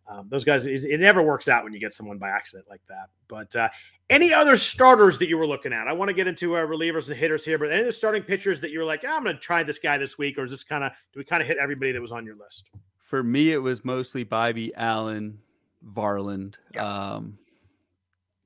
Um, 0.08 0.26
those 0.30 0.44
guys, 0.44 0.66
it, 0.66 0.84
it, 0.84 1.00
never 1.00 1.22
works 1.22 1.48
out 1.48 1.64
when 1.64 1.74
you 1.74 1.80
get 1.80 1.92
someone 1.92 2.16
by 2.16 2.30
accident 2.30 2.66
like 2.68 2.80
that. 2.88 3.10
But 3.28 3.54
uh, 3.54 3.68
any 4.08 4.32
other 4.32 4.56
starters 4.56 5.18
that 5.18 5.28
you 5.28 5.36
were 5.36 5.46
looking 5.46 5.72
at? 5.72 5.86
I 5.86 5.92
want 5.92 6.08
to 6.08 6.14
get 6.14 6.26
into 6.26 6.56
uh, 6.56 6.66
relievers 6.66 7.08
and 7.08 7.18
hitters 7.18 7.44
here, 7.44 7.58
but 7.58 7.70
any 7.70 7.80
of 7.80 7.86
the 7.86 7.92
starting 7.92 8.22
pitchers 8.22 8.58
that 8.60 8.70
you 8.70 8.78
were 8.78 8.86
like, 8.86 9.04
I'm 9.04 9.24
going 9.24 9.36
to 9.36 9.40
try 9.40 9.62
this 9.62 9.78
guy 9.78 9.98
this 9.98 10.16
week, 10.16 10.38
or 10.38 10.44
is 10.44 10.50
this 10.50 10.64
kind 10.64 10.82
of 10.82 10.92
do 11.12 11.20
we 11.20 11.24
kind 11.24 11.42
of 11.42 11.46
hit 11.46 11.58
everybody 11.58 11.92
that 11.92 12.00
was 12.00 12.12
on 12.12 12.24
your 12.24 12.36
list? 12.36 12.70
For 13.02 13.22
me, 13.22 13.52
it 13.52 13.58
was 13.58 13.84
mostly 13.84 14.24
Bibee, 14.24 14.70
Allen, 14.76 15.38
Varland. 15.84 16.54
Yeah. 16.74 17.14
Um, 17.14 17.38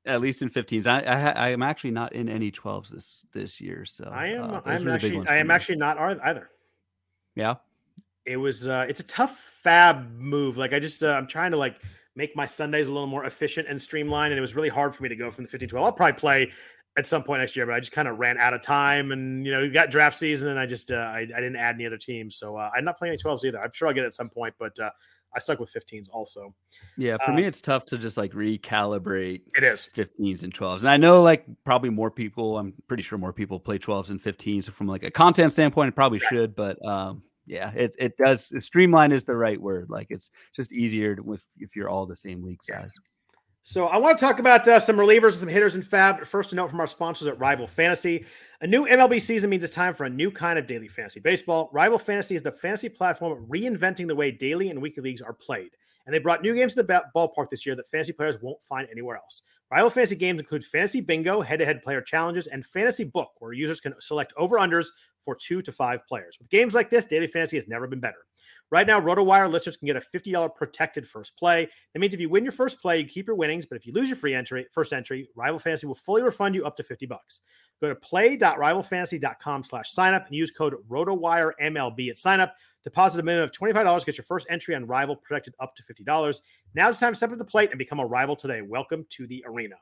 at 0.05 0.20
least 0.20 0.42
in 0.42 0.51
15s. 0.51 0.87
I, 0.87 1.01
I, 1.01 1.31
I 1.31 1.48
am 1.51 1.62
actually 1.62 1.92
not 1.92 2.12
in 2.12 2.29
any 2.29 2.51
12s 2.51 2.88
this 2.88 3.27
this 3.33 3.61
year. 3.61 3.85
So 3.85 4.11
I 4.12 4.29
am. 4.29 4.51
Uh, 4.51 4.61
I'm 4.64 4.88
actually. 4.88 5.27
I 5.29 5.37
am 5.37 5.48
me. 5.48 5.55
actually 5.55 5.77
not 5.77 5.96
either. 5.98 6.51
Yeah. 7.34 7.55
It 8.27 8.37
was. 8.37 8.68
uh 8.68 8.87
It's 8.89 9.01
a 9.01 9.05
tough 9.05 9.61
FAAB 9.64 10.18
move. 10.18 10.57
Like 10.57 10.73
I 10.73 10.79
just. 10.79 11.03
Uh, 11.03 11.14
I'm 11.14 11.27
trying 11.27 11.51
to 11.53 11.57
like 11.57 11.77
make 12.14 12.37
my 12.37 12.47
Sundays 12.47 12.89
a 12.89 12.93
little 12.93 13.07
more 13.07 13.25
efficient 13.25 13.68
and 13.68 13.81
streamlined. 13.81 14.33
And 14.33 14.39
it 14.39 14.43
was 14.43 14.55
really 14.55 14.68
hard 14.68 14.95
for 14.95 15.03
me 15.03 15.09
to 15.09 15.16
go 15.16 15.31
from 15.31 15.45
the 15.45 15.51
15 15.51 15.68
12. 15.68 15.85
I'll 15.85 15.93
probably 15.93 16.18
play 16.18 16.53
at 16.99 17.07
some 17.07 17.23
point 17.23 17.41
next 17.41 17.57
year, 17.57 17.64
but 17.64 17.75
I 17.75 17.81
just 17.81 17.93
kind 17.93 18.07
of 18.07 18.18
ran 18.18 18.37
out 18.39 18.53
of 18.53 18.62
time. 18.62 19.12
And, 19.12 19.47
you 19.47 19.53
know, 19.53 19.62
you 19.62 19.73
got 19.73 19.91
draft 19.91 20.16
season 20.16 20.51
and 20.51 20.59
I 20.59 20.66
just, 20.66 20.93
uh, 20.93 20.97
I, 20.97 21.20
I, 21.20 21.25
didn't 21.25 21.57
add 21.57 21.77
any 21.77 21.87
other 21.87 21.97
teams. 21.97 22.37
So 22.37 22.57
uh, 22.57 22.70
I'm 22.77 22.85
not 22.85 22.99
playing 22.99 23.12
any 23.12 23.23
12s 23.23 23.45
either. 23.45 23.61
I'm 23.61 23.73
sure 23.73 23.89
I'll 23.89 23.95
get 23.95 24.05
it 24.05 24.09
at 24.09 24.14
some 24.14 24.29
point, 24.29 24.55
but 24.59 24.79
uh, 24.79 24.91
I 25.35 25.39
stuck 25.39 25.59
with 25.59 25.73
15s 25.73 26.09
also. 26.12 26.55
Yeah, 26.99 27.16
for 27.25 27.33
uh, 27.33 27.35
me, 27.35 27.45
it's 27.45 27.62
tough 27.62 27.87
to 27.87 27.97
just 27.97 28.18
like 28.18 28.33
recalibrate. 28.33 29.41
It 29.57 29.64
is 29.64 29.89
15s 29.97 30.43
and 30.43 30.53
12s, 30.53 30.81
and 30.81 30.91
I 30.91 30.99
know 30.99 31.23
like 31.23 31.47
probably 31.64 31.89
more 31.89 32.11
people. 32.11 32.59
I'm 32.59 32.75
pretty 32.87 33.03
sure 33.03 33.16
more 33.16 33.33
people 33.33 33.59
play 33.59 33.79
12s 33.79 34.11
and 34.11 34.23
15s. 34.23 34.64
So 34.64 34.73
from 34.73 34.89
like 34.89 35.05
a 35.05 35.11
content 35.11 35.53
standpoint, 35.53 35.89
it 35.89 35.95
probably 35.95 36.18
should, 36.18 36.55
but 36.55 36.85
um, 36.87 37.23
yeah, 37.47 37.72
it 37.72 37.97
it 37.99 38.16
does. 38.16 38.53
Streamline 38.64 39.12
is 39.12 39.24
the 39.24 39.36
right 39.36 39.61
word. 39.61 39.90
Like 39.90 40.09
it's 40.11 40.30
just 40.55 40.72
easier 40.72 41.16
to, 41.16 41.32
if 41.32 41.43
if 41.59 41.76
you're 41.76 41.88
all 41.88 42.07
the 42.07 42.16
same 42.16 42.43
league 42.43 42.62
size. 42.62 42.93
So 43.64 43.86
I 43.86 43.97
want 43.97 44.18
to 44.18 44.24
talk 44.24 44.40
about 44.40 44.66
uh, 44.66 44.80
some 44.80 44.97
relievers 44.97 45.32
and 45.32 45.40
some 45.40 45.49
hitters 45.49 45.76
in 45.76 45.82
FAAB. 45.82 46.26
First, 46.26 46.53
a 46.53 46.57
note 46.57 46.68
from 46.68 46.80
our 46.80 46.86
sponsors 46.88 47.28
at 47.28 47.38
Rival 47.38 47.68
Fantasy. 47.68 48.26
A 48.61 48.66
new 48.66 48.86
MLB 48.86 49.22
season 49.22 49.51
means 49.51 49.62
it's 49.62 49.72
time 49.72 49.95
for 49.95 50.05
a 50.05 50.11
new 50.11 50.32
kind 50.32 50.59
of 50.59 50.66
daily 50.66 50.88
fantasy 50.88 51.20
baseball. 51.20 51.70
Rival 51.72 51.99
Fantasy 51.99 52.34
is 52.34 52.43
the 52.43 52.51
fantasy 52.51 52.88
platform 52.88 53.47
reinventing 53.49 54.09
the 54.09 54.16
way 54.16 54.32
daily 54.32 54.70
and 54.70 54.82
weekly 54.82 55.05
leagues 55.05 55.22
are 55.22 55.32
played. 55.32 55.70
And 56.07 56.14
they 56.14 56.18
brought 56.18 56.42
new 56.42 56.55
games 56.55 56.74
to 56.74 56.82
the 56.82 57.03
ballpark 57.14 57.48
this 57.50 57.64
year 57.64 57.76
that 57.76 57.88
fantasy 57.88 58.12
players 58.12 58.38
won't 58.42 58.62
find 58.62 58.88
anywhere 58.90 59.16
else. 59.16 59.42
Rival 59.70 59.88
Fantasy 59.88 60.16
games 60.16 60.38
include 60.38 60.64
Fantasy 60.64 61.00
Bingo, 61.00 61.40
head 61.40 61.59
to 61.61 61.64
head 61.64 61.82
player 61.82 62.03
challenges, 62.03 62.46
and 62.46 62.64
Fantasy 62.66 63.05
Book, 63.05 63.30
where 63.38 63.55
users 63.55 63.80
can 63.80 63.94
select 64.00 64.34
over 64.36 64.59
unders 64.59 64.88
for 65.22 65.34
two 65.34 65.62
to 65.62 65.72
five 65.72 66.07
players. 66.07 66.36
With 66.38 66.50
games 66.50 66.74
like 66.74 66.90
this, 66.90 67.07
daily 67.07 67.26
fantasy 67.26 67.57
has 67.57 67.68
never 67.68 67.86
been 67.86 68.00
better. 68.00 68.26
Right 68.70 68.86
now, 68.86 69.00
RotoWire 69.00 69.50
listeners 69.50 69.76
can 69.76 69.86
get 69.86 69.96
a 69.96 70.00
$50 70.00 70.55
protected 70.55 71.07
first 71.07 71.36
play. 71.36 71.68
That 71.92 72.00
means 72.00 72.14
if 72.14 72.20
you 72.20 72.28
win 72.28 72.42
your 72.42 72.53
first 72.53 72.80
play, 72.80 72.98
you 72.98 73.07
keep 73.07 73.26
your 73.26 73.36
winnings, 73.36 73.66
but 73.66 73.76
if 73.76 73.86
you 73.86 73.92
lose 73.92 74.09
your 74.09 74.16
free 74.16 74.34
entry, 74.34 74.66
first 74.72 74.92
entry, 74.92 75.28
Rival 75.36 75.59
Fantasy 75.59 75.86
will 75.86 75.94
fully 75.94 76.22
refund 76.22 76.55
you 76.55 76.64
up 76.64 76.76
to 76.78 76.82
50 76.82 77.07
bucks. 77.07 77.40
Go 77.80 77.88
to 77.88 77.94
play.rivalfantasy.com 77.94 79.64
slash 79.64 79.90
sign 79.90 80.14
up 80.14 80.26
and 80.26 80.34
use 80.34 80.50
code 80.50 80.74
RotoWireMLB 80.88 82.11
at 82.11 82.18
sign 82.18 82.40
up. 82.40 82.55
Deposit 82.85 83.20
a 83.20 83.22
minimum 83.22 83.45
of 83.45 83.53
$25, 83.53 84.05
get 84.05 84.18
your 84.18 84.24
first 84.24 84.45
entry 84.51 84.74
on 84.74 84.87
Rival 84.87 85.14
protected 85.14 85.55
up 85.61 85.76
to 85.76 85.85
$50. 85.85 86.41
Now 86.74 86.89
it's 86.89 86.99
time 86.99 87.12
to 87.12 87.16
step 87.16 87.30
to 87.30 87.37
the 87.37 87.45
plate 87.45 87.70
and 87.70 87.78
become 87.78 88.01
a 88.01 88.07
rival 88.07 88.35
today. 88.35 88.61
Welcome 88.61 89.07
to 89.11 89.26
the 89.28 89.45
arena. 89.47 89.76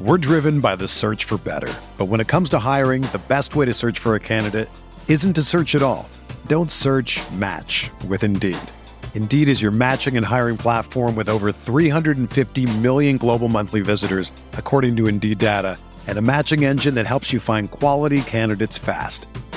We're 0.00 0.18
driven 0.18 0.60
by 0.60 0.74
the 0.74 0.88
search 0.88 1.24
for 1.24 1.38
better. 1.38 1.72
But 1.98 2.06
when 2.06 2.20
it 2.20 2.26
comes 2.26 2.48
to 2.50 2.58
hiring, 2.58 3.02
the 3.02 3.20
best 3.28 3.54
way 3.54 3.64
to 3.64 3.72
search 3.72 4.00
for 4.00 4.16
a 4.16 4.20
candidate 4.20 4.68
isn't 5.06 5.34
to 5.34 5.42
search 5.44 5.76
at 5.76 5.82
all. 5.82 6.08
Don't 6.46 6.70
search 6.70 7.20
match 7.32 7.90
with 8.08 8.24
Indeed. 8.24 8.58
Indeed 9.14 9.48
is 9.48 9.62
your 9.62 9.70
matching 9.70 10.16
and 10.16 10.26
hiring 10.26 10.56
platform 10.56 11.14
with 11.14 11.28
over 11.28 11.52
350 11.52 12.78
million 12.78 13.18
global 13.18 13.48
monthly 13.48 13.82
visitors, 13.82 14.32
according 14.54 14.96
to 14.96 15.06
Indeed 15.06 15.38
data, 15.38 15.78
and 16.08 16.16
a 16.18 16.22
matching 16.22 16.64
engine 16.64 16.94
that 16.94 17.06
helps 17.06 17.32
you 17.32 17.38
find 17.38 17.70
quality 17.70 18.22
candidates 18.22 18.78
fast. 18.78 19.28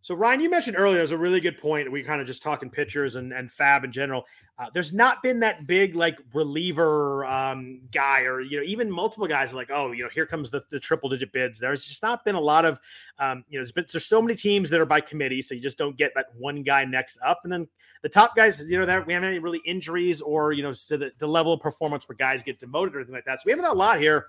So 0.00 0.14
Ryan, 0.14 0.40
you 0.40 0.48
mentioned 0.48 0.76
earlier, 0.78 0.98
there's 0.98 1.12
a 1.12 1.18
really 1.18 1.40
good 1.40 1.58
point. 1.58 1.90
We 1.90 2.02
kind 2.02 2.20
of 2.20 2.26
just 2.26 2.42
talking 2.42 2.70
pitchers 2.70 3.16
and, 3.16 3.32
and 3.32 3.50
FAAB 3.50 3.84
in 3.84 3.92
general. 3.92 4.24
Uh, 4.58 4.66
there's 4.72 4.92
not 4.92 5.22
been 5.22 5.40
that 5.40 5.66
big 5.66 5.94
like 5.94 6.18
reliever 6.32 7.24
um, 7.26 7.80
guy, 7.92 8.22
or 8.22 8.40
you 8.40 8.58
know, 8.58 8.64
even 8.64 8.90
multiple 8.90 9.26
guys 9.26 9.52
like, 9.52 9.70
oh, 9.72 9.92
you 9.92 10.04
know, 10.04 10.08
here 10.12 10.26
comes 10.26 10.50
the, 10.50 10.62
the 10.70 10.80
triple 10.80 11.08
digit 11.08 11.32
bids. 11.32 11.58
There's 11.58 11.86
just 11.86 12.02
not 12.02 12.24
been 12.24 12.36
a 12.36 12.40
lot 12.40 12.64
of, 12.64 12.80
um, 13.18 13.44
you 13.48 13.58
know, 13.58 13.62
there's 13.62 13.72
been 13.72 13.86
there's 13.92 14.06
so 14.06 14.22
many 14.22 14.34
teams 14.34 14.70
that 14.70 14.80
are 14.80 14.86
by 14.86 15.00
committee, 15.00 15.42
so 15.42 15.54
you 15.54 15.60
just 15.60 15.78
don't 15.78 15.96
get 15.96 16.12
that 16.14 16.26
one 16.36 16.62
guy 16.62 16.84
next 16.84 17.18
up. 17.24 17.40
And 17.44 17.52
then 17.52 17.68
the 18.02 18.08
top 18.08 18.34
guys, 18.34 18.60
you 18.68 18.78
know, 18.78 18.86
that 18.86 19.06
we 19.06 19.12
haven't 19.12 19.28
any 19.28 19.38
really 19.40 19.60
injuries 19.64 20.20
or 20.20 20.52
you 20.52 20.62
know, 20.62 20.72
to 20.72 20.96
the, 20.96 21.12
the 21.18 21.26
level 21.26 21.52
of 21.52 21.60
performance 21.60 22.08
where 22.08 22.16
guys 22.16 22.42
get 22.42 22.58
demoted 22.58 22.94
or 22.94 22.98
anything 22.98 23.14
like 23.14 23.24
that. 23.26 23.40
So 23.40 23.44
we 23.46 23.52
haven't 23.52 23.66
a 23.66 23.72
lot 23.72 24.00
here. 24.00 24.26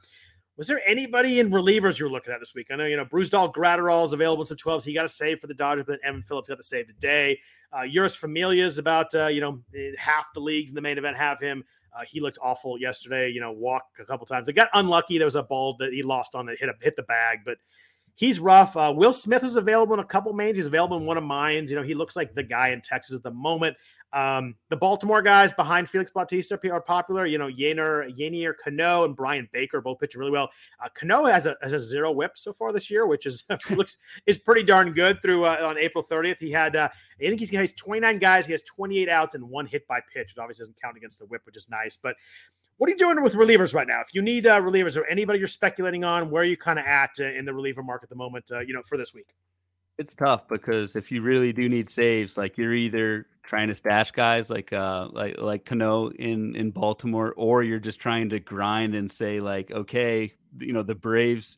Was 0.60 0.68
there 0.68 0.82
anybody 0.86 1.40
in 1.40 1.52
relievers 1.52 1.98
you're 1.98 2.10
looking 2.10 2.34
at 2.34 2.42
this 2.42 2.54
week? 2.54 2.68
I 2.70 2.76
know, 2.76 2.84
you 2.84 2.98
know, 2.98 3.06
Brusdar 3.06 3.54
Graterol 3.54 4.06
is 4.06 4.12
available 4.12 4.44
to 4.44 4.54
12s. 4.54 4.84
He 4.84 4.94
got 4.94 5.06
a 5.06 5.10
save 5.10 5.40
for 5.40 5.48
the 5.48 5.54
Dodgers, 5.54 5.86
but 5.88 6.02
Evan 6.04 6.22
Phillips 6.22 6.50
got 6.50 6.58
the 6.58 6.64
save 6.64 6.88
today. 6.88 7.40
Uh, 7.72 7.84
Jeurys 7.84 8.14
Familia 8.14 8.66
is 8.66 8.78
about, 8.78 9.16
uh, 9.16 9.28
you 9.28 9.40
know, 9.40 9.62
half 9.98 10.26
the 10.34 10.42
leagues 10.42 10.72
in 10.72 10.76
the 10.76 10.82
main 10.82 10.98
event 10.98 11.16
have 11.16 11.40
him. 11.40 11.64
Uh, 11.98 12.04
he 12.06 12.20
looked 12.20 12.40
awful 12.42 12.78
yesterday, 12.78 13.30
you 13.30 13.40
know, 13.40 13.54
walk 13.54 13.84
a 14.02 14.04
couple 14.04 14.26
times. 14.26 14.48
They 14.48 14.52
got 14.52 14.68
unlucky. 14.74 15.18
There 15.18 15.24
was 15.24 15.38
a 15.38 15.44
ball 15.44 15.78
that 15.80 15.94
he 15.94 16.04
lost 16.04 16.36
on 16.36 16.46
that 16.48 16.58
hit, 16.60 16.68
a, 16.68 16.74
hit 16.82 16.98
the 16.98 17.04
bag, 17.04 17.40
but 17.46 17.58
he's 18.16 18.38
rough. 18.38 18.76
Uh, 18.76 18.92
Will 18.94 19.14
Smith 19.14 19.46
is 19.46 19.56
available 19.56 19.94
in 19.94 20.02
a 20.02 20.06
couple 20.06 20.34
mains. 20.34 20.58
He's 20.58 20.68
available 20.68 20.98
in 20.98 21.06
one 21.06 21.16
of 21.16 21.24
mines. 21.24 21.72
You 21.72 21.78
know, 21.78 21.84
he 21.84 21.94
looks 21.94 22.18
like 22.18 22.36
the 22.36 22.44
guy 22.44 22.72
in 22.72 22.82
Texas 22.82 23.16
at 23.16 23.24
the 23.24 23.32
moment. 23.32 23.78
Um, 24.12 24.56
the 24.70 24.78
Baltimore 24.78 25.22
guys 25.22 25.54
behind 25.54 25.90
Felix 25.90 26.10
Bautista 26.10 26.60
are 26.72 26.82
popular. 26.82 27.26
You 27.26 27.38
know, 27.38 27.48
Yennier, 27.48 28.18
Yennier 28.18 28.54
Cano 28.58 29.04
and 29.06 29.16
Bryan 29.16 29.48
Baker 29.52 29.82
both 29.82 30.00
pitching 30.00 30.20
really 30.20 30.32
well. 30.32 30.50
Uh, 30.84 30.90
Cano 30.94 31.26
has 31.26 31.46
a, 31.46 31.56
has 31.62 31.74
a 31.74 31.80
zero 31.80 32.12
whip 32.12 32.32
so 32.36 32.52
far 32.54 32.72
this 32.72 32.90
year, 32.90 33.06
which 33.06 33.26
is 33.26 33.44
looks 33.70 33.98
is 34.26 34.38
pretty 34.38 34.64
darn 34.64 34.94
good. 34.94 35.22
Through 35.22 35.46
uh, 35.46 35.58
on 35.62 35.78
April 35.78 36.04
30th, 36.04 36.38
he 36.40 36.52
had 36.52 36.76
uh, 36.76 36.90
I 37.20 37.24
think 37.24 37.40
he's, 37.40 37.50
he 37.50 37.58
has 37.58 37.74
29 37.74 38.18
guys. 38.18 38.46
He 38.46 38.52
has 38.54 38.64
28 38.64 39.10
outs 39.10 39.36
and 39.36 39.48
one 39.48 39.66
hit 39.66 39.88
by 39.88 40.00
pitch, 40.14 40.34
which 40.36 40.38
obviously 40.38 40.64
doesn't 40.64 40.82
count 40.82 40.98
against 40.98 41.20
the 41.20 41.26
whip, 41.26 41.42
which 41.46 41.58
is 41.58 41.70
nice. 41.70 41.98
But 41.98 42.16
what 42.78 42.88
are 42.88 42.92
you 42.92 42.98
doing 42.98 43.22
with 43.22 43.34
relievers 43.34 43.74
right 43.74 43.88
now? 43.88 44.00
If 44.00 44.14
you 44.14 44.22
need 44.22 44.46
uh, 44.46 44.62
relievers 44.62 44.96
or 44.96 45.06
anybody 45.06 45.38
you're 45.40 45.50
speculating 45.50 46.04
on, 46.04 46.30
where 46.30 46.44
are 46.44 46.46
you 46.46 46.58
kind 46.58 46.80
of 46.80 46.86
at 46.86 47.12
uh, 47.20 47.26
in 47.26 47.46
the 47.46 47.54
reliever 47.54 47.84
market 47.84 48.06
at 48.06 48.10
the 48.10 48.16
moment? 48.16 48.50
Uh, 48.52 48.60
you 48.60 48.74
know, 48.74 48.82
for 48.82 48.98
this 48.98 49.14
week. 49.14 49.36
It's 50.00 50.16
tough 50.16 50.48
because 50.48 50.96
if 50.96 51.12
you 51.12 51.22
really 51.22 51.52
do 51.52 51.68
need 51.68 51.90
saves, 51.90 52.38
like 52.38 52.58
you're 52.58 52.74
either 52.74 53.26
trying 53.44 53.68
to 53.68 53.76
stash 53.76 54.12
guys 54.12 54.50
like 54.50 54.72
uh 54.72 55.10
like 55.12 55.38
like 55.42 55.66
Cano 55.66 56.10
in 56.12 56.56
in 56.56 56.72
Baltimore, 56.72 57.34
or 57.36 57.64
you're 57.64 57.82
just 57.82 58.00
trying 58.00 58.30
to 58.30 58.40
grind 58.40 58.96
and 58.96 59.12
say 59.12 59.42
like, 59.42 59.72
okay, 59.72 60.32
you 60.58 60.72
know 60.72 60.84
the 60.84 60.96
Braves 60.96 61.58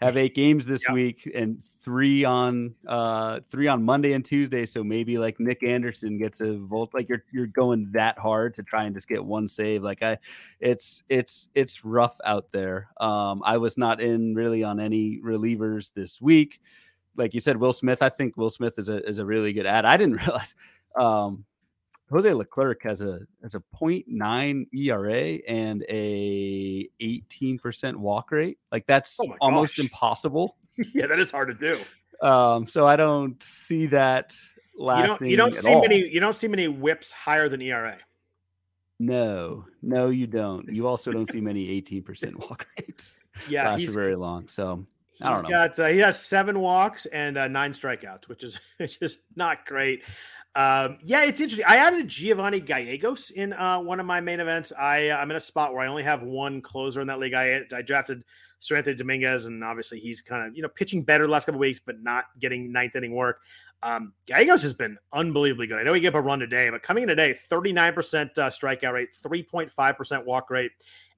have 0.00 0.16
eight 0.16 0.34
games 0.34 0.64
this 0.64 0.84
yep. 0.84 0.94
week 0.94 1.30
and 1.34 1.62
three 1.82 2.24
on 2.24 2.74
uh 2.88 3.40
three 3.50 3.68
on 3.68 3.82
Monday 3.82 4.14
and 4.14 4.24
Tuesday. 4.24 4.64
So 4.64 4.82
maybe 4.82 5.18
like 5.18 5.38
Nick 5.38 5.62
Anderson 5.62 6.16
gets 6.16 6.40
a 6.40 6.54
volt. 6.54 6.94
Like 6.94 7.10
you're 7.10 7.24
you're 7.30 7.46
going 7.46 7.90
that 7.92 8.18
hard 8.18 8.54
to 8.54 8.62
try 8.62 8.84
and 8.84 8.94
just 8.94 9.06
get 9.06 9.22
one 9.22 9.48
save. 9.48 9.82
Like 9.82 10.02
I, 10.02 10.16
it's 10.60 11.02
it's 11.10 11.50
it's 11.54 11.84
rough 11.84 12.16
out 12.24 12.52
there. 12.52 12.88
Um, 13.02 13.42
I 13.44 13.58
was 13.58 13.76
not 13.76 14.00
in 14.00 14.34
really 14.34 14.64
on 14.64 14.80
any 14.80 15.20
relievers 15.22 15.92
this 15.92 16.22
week 16.22 16.58
like 17.16 17.34
you 17.34 17.40
said, 17.40 17.56
Will 17.56 17.72
Smith. 17.72 18.02
I 18.02 18.08
think 18.08 18.36
Will 18.36 18.50
Smith 18.50 18.78
is 18.78 18.88
a 18.88 19.06
is 19.06 19.18
a 19.18 19.24
really 19.24 19.52
good 19.52 19.66
ad. 19.66 19.84
I 19.84 19.96
didn't 19.96 20.16
realize 20.26 20.54
um, 20.98 21.44
Jose 22.10 22.32
Leclerc 22.32 22.82
has 22.82 23.00
a 23.00 23.20
has 23.42 23.54
a 23.54 23.62
0.9 23.74 24.66
ERA 24.74 25.38
and 25.48 25.84
a 25.88 26.88
18% 27.00 27.96
walk 27.96 28.30
rate. 28.30 28.58
Like 28.70 28.86
that's 28.86 29.18
oh 29.20 29.34
almost 29.40 29.78
impossible. 29.78 30.56
yeah, 30.94 31.06
that 31.06 31.18
is 31.18 31.30
hard 31.30 31.48
to 31.48 31.54
do. 31.54 32.26
Um, 32.26 32.68
so 32.68 32.86
I 32.86 32.96
don't 32.96 33.42
see 33.42 33.86
that 33.86 34.36
lasting. 34.78 35.28
You 35.28 35.36
don't, 35.36 35.52
you 35.54 35.54
don't 35.54 35.62
see 35.62 35.74
all. 35.74 35.80
many. 35.80 36.06
You 36.08 36.20
don't 36.20 36.36
see 36.36 36.48
many 36.48 36.68
whips 36.68 37.10
higher 37.10 37.48
than 37.48 37.60
ERA. 37.62 37.98
No, 38.98 39.64
no, 39.82 40.10
you 40.10 40.28
don't. 40.28 40.68
You 40.68 40.86
also 40.86 41.10
don't 41.10 41.30
see 41.32 41.40
many 41.40 41.66
18% 41.82 42.36
walk 42.36 42.66
rates. 42.78 43.18
Yeah, 43.48 43.76
he's 43.76 43.92
very 43.92 44.14
long. 44.14 44.46
So 44.46 44.86
He's 45.22 45.42
got 45.42 45.78
uh, 45.78 45.86
he 45.86 45.98
has 45.98 46.20
seven 46.20 46.60
walks 46.60 47.06
and 47.06 47.38
uh, 47.38 47.48
nine 47.48 47.72
strikeouts, 47.72 48.28
which 48.28 48.42
is 48.42 48.60
is 48.78 49.18
not 49.36 49.66
great. 49.66 50.02
Um, 50.54 50.98
yeah, 51.02 51.24
it's 51.24 51.40
interesting. 51.40 51.64
I 51.66 51.76
added 51.76 52.08
Giovanni 52.08 52.60
Gallegos 52.60 53.30
in 53.30 53.54
uh, 53.54 53.80
one 53.80 54.00
of 54.00 54.06
my 54.06 54.20
main 54.20 54.40
events. 54.40 54.72
I 54.78 55.08
uh, 55.08 55.16
I'm 55.16 55.30
in 55.30 55.36
a 55.36 55.40
spot 55.40 55.72
where 55.72 55.84
I 55.84 55.88
only 55.88 56.02
have 56.02 56.22
one 56.22 56.60
closer 56.60 57.00
in 57.00 57.06
that 57.06 57.18
league. 57.18 57.34
I 57.34 57.62
I 57.72 57.82
drafted 57.82 58.22
Seranthony 58.60 58.96
Dominguez, 58.96 59.46
and 59.46 59.64
obviously 59.64 59.98
he's 59.98 60.20
kind 60.20 60.46
of 60.46 60.56
you 60.56 60.62
know 60.62 60.68
pitching 60.68 61.02
better 61.02 61.24
the 61.24 61.32
last 61.32 61.46
couple 61.46 61.60
weeks, 61.60 61.78
but 61.78 62.02
not 62.02 62.26
getting 62.38 62.70
ninth 62.70 62.96
inning 62.96 63.14
work. 63.14 63.40
Um, 63.82 64.12
Gallegos 64.26 64.62
has 64.62 64.72
been 64.72 64.96
unbelievably 65.12 65.66
good. 65.66 65.78
I 65.78 65.82
know 65.82 65.92
he 65.92 66.00
gave 66.00 66.14
up 66.14 66.20
a 66.20 66.22
run 66.22 66.38
today, 66.38 66.70
but 66.70 66.82
coming 66.82 67.02
in 67.02 67.08
today, 67.08 67.34
39% 67.50 68.38
uh, 68.38 68.48
strikeout 68.48 68.92
rate, 68.92 69.08
3.5% 69.20 70.24
walk 70.24 70.50
rate, 70.50 70.70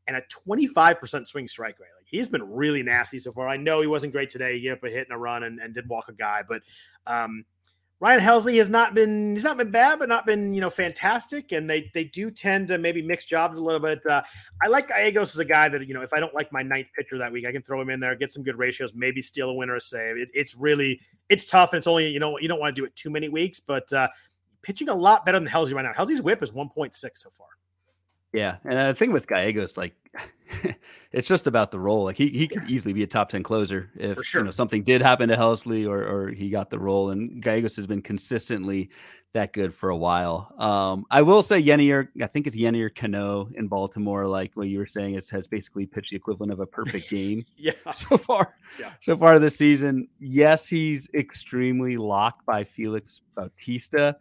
and 0.06 0.16
a 0.16 0.22
25% 0.48 1.26
swing 1.26 1.46
strike 1.46 1.78
rate. 1.78 1.90
Like 1.98 2.03
he's 2.14 2.28
been 2.28 2.50
really 2.50 2.82
nasty 2.82 3.18
so 3.18 3.32
far. 3.32 3.48
I 3.48 3.56
know 3.56 3.80
he 3.80 3.86
wasn't 3.86 4.12
great 4.12 4.30
today. 4.30 4.54
He 4.54 4.60
gave 4.60 4.72
up 4.72 4.84
a 4.84 4.90
hit 4.90 5.08
and 5.08 5.14
a 5.14 5.18
run 5.18 5.44
and, 5.44 5.58
and 5.58 5.74
did 5.74 5.88
walk 5.88 6.08
a 6.08 6.12
guy, 6.12 6.42
but 6.48 6.62
um, 7.06 7.44
Ryan 8.00 8.20
Helsley 8.20 8.56
has 8.58 8.68
not 8.68 8.94
been 8.94 9.30
he's 9.30 9.44
not 9.44 9.56
been 9.56 9.70
bad, 9.70 9.98
but 9.98 10.08
not 10.08 10.26
been 10.26 10.52
you 10.52 10.60
know 10.60 10.68
fantastic. 10.68 11.52
And 11.52 11.70
they 11.70 11.90
they 11.94 12.04
do 12.04 12.30
tend 12.30 12.68
to 12.68 12.78
maybe 12.78 13.00
mix 13.00 13.24
jobs 13.24 13.58
a 13.58 13.62
little 13.62 13.80
bit. 13.80 14.04
Uh, 14.04 14.22
I 14.62 14.68
like 14.68 14.88
Gallegos 14.88 15.34
as 15.34 15.38
a 15.38 15.44
guy 15.44 15.68
that 15.68 15.86
you 15.86 15.94
know 15.94 16.02
if 16.02 16.12
I 16.12 16.20
don't 16.20 16.34
like 16.34 16.52
my 16.52 16.62
ninth 16.62 16.88
pitcher 16.94 17.18
that 17.18 17.32
week, 17.32 17.46
I 17.46 17.52
can 17.52 17.62
throw 17.62 17.80
him 17.80 17.90
in 17.90 18.00
there, 18.00 18.14
get 18.14 18.32
some 18.32 18.42
good 18.42 18.58
ratios, 18.58 18.92
maybe 18.94 19.22
steal 19.22 19.48
a 19.48 19.54
win 19.54 19.70
or 19.70 19.76
a 19.76 19.80
save. 19.80 20.16
It, 20.16 20.28
it's 20.34 20.54
really 20.54 21.00
it's 21.28 21.46
tough, 21.46 21.72
and 21.72 21.78
it's 21.78 21.86
only 21.86 22.08
you 22.08 22.20
know 22.20 22.38
you 22.38 22.48
don't 22.48 22.60
want 22.60 22.74
to 22.74 22.80
do 22.80 22.84
it 22.84 22.94
too 22.96 23.10
many 23.10 23.28
weeks, 23.28 23.60
but 23.60 23.90
uh, 23.92 24.08
pitching 24.62 24.88
a 24.88 24.94
lot 24.94 25.24
better 25.24 25.38
than 25.38 25.48
Helsley 25.48 25.74
right 25.74 25.82
now. 25.82 25.92
Helsley's 25.92 26.20
WHIP 26.20 26.42
is 26.42 26.52
one 26.52 26.68
point 26.68 26.94
six 26.94 27.22
so 27.22 27.30
far. 27.30 27.46
Yeah, 28.34 28.56
and 28.64 28.76
the 28.76 28.94
thing 28.94 29.12
with 29.12 29.28
Gallegos, 29.28 29.76
like, 29.76 29.94
it's 31.12 31.28
just 31.28 31.46
about 31.46 31.70
the 31.70 31.78
role. 31.78 32.04
Like 32.04 32.16
he 32.16 32.28
he 32.28 32.48
could 32.48 32.68
easily 32.68 32.92
be 32.92 33.04
a 33.04 33.06
top 33.06 33.28
ten 33.28 33.42
closer 33.42 33.90
if 33.94 34.22
sure. 34.24 34.40
you 34.40 34.44
know 34.46 34.50
something 34.50 34.82
did 34.82 35.00
happen 35.00 35.28
to 35.28 35.36
Helsley 35.36 35.88
or 35.88 36.04
or 36.04 36.28
he 36.30 36.50
got 36.50 36.68
the 36.68 36.78
role. 36.78 37.10
And 37.10 37.40
Gallegos 37.40 37.76
has 37.76 37.86
been 37.86 38.02
consistently 38.02 38.90
that 39.34 39.52
good 39.52 39.74
for 39.74 39.90
a 39.90 39.96
while. 39.96 40.52
Um, 40.58 41.06
I 41.10 41.22
will 41.22 41.42
say 41.42 41.62
Yennier, 41.62 42.08
I 42.22 42.26
think 42.26 42.46
it's 42.46 42.56
Yennier 42.56 42.92
Cano 42.94 43.48
in 43.54 43.68
Baltimore. 43.68 44.26
Like 44.26 44.52
what 44.54 44.68
you 44.68 44.78
were 44.78 44.86
saying, 44.86 45.14
is 45.14 45.30
has 45.30 45.46
basically 45.46 45.86
pitched 45.86 46.10
the 46.10 46.16
equivalent 46.16 46.52
of 46.52 46.60
a 46.60 46.66
perfect 46.66 47.08
game. 47.10 47.46
yeah, 47.56 47.72
so 47.94 48.16
far, 48.16 48.56
yeah. 48.80 48.92
so 49.00 49.16
far 49.16 49.38
this 49.38 49.56
season. 49.56 50.08
Yes, 50.18 50.66
he's 50.66 51.08
extremely 51.14 51.96
locked 51.96 52.44
by 52.44 52.64
Felix 52.64 53.20
Bautista. 53.36 54.16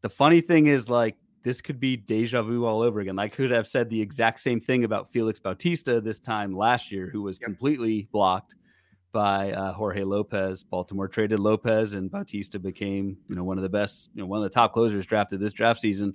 The 0.00 0.08
funny 0.08 0.40
thing 0.40 0.66
is, 0.66 0.90
like 0.90 1.16
this 1.42 1.60
could 1.60 1.80
be 1.80 1.96
deja 1.96 2.42
vu 2.42 2.64
all 2.64 2.82
over 2.82 3.00
again. 3.00 3.18
I 3.18 3.28
could 3.28 3.50
have 3.50 3.66
said 3.66 3.88
the 3.88 4.00
exact 4.00 4.40
same 4.40 4.60
thing 4.60 4.84
about 4.84 5.10
Felix 5.12 5.40
Bautista 5.40 6.00
this 6.00 6.18
time 6.18 6.54
last 6.54 6.90
year, 6.90 7.08
who 7.10 7.22
was 7.22 7.40
yep. 7.40 7.46
completely 7.46 8.08
blocked 8.12 8.54
by 9.12 9.52
uh, 9.52 9.72
Jorge 9.72 10.04
Lopez. 10.04 10.62
Baltimore 10.62 11.08
traded 11.08 11.38
Lopez, 11.38 11.94
and 11.94 12.10
Bautista 12.10 12.58
became, 12.58 13.16
you 13.28 13.36
know, 13.36 13.44
one 13.44 13.58
of 13.58 13.62
the 13.62 13.68
best, 13.68 14.10
you 14.14 14.22
know, 14.22 14.26
one 14.26 14.38
of 14.38 14.44
the 14.44 14.50
top 14.50 14.72
closers 14.72 15.06
drafted 15.06 15.40
this 15.40 15.52
draft 15.52 15.80
season. 15.80 16.14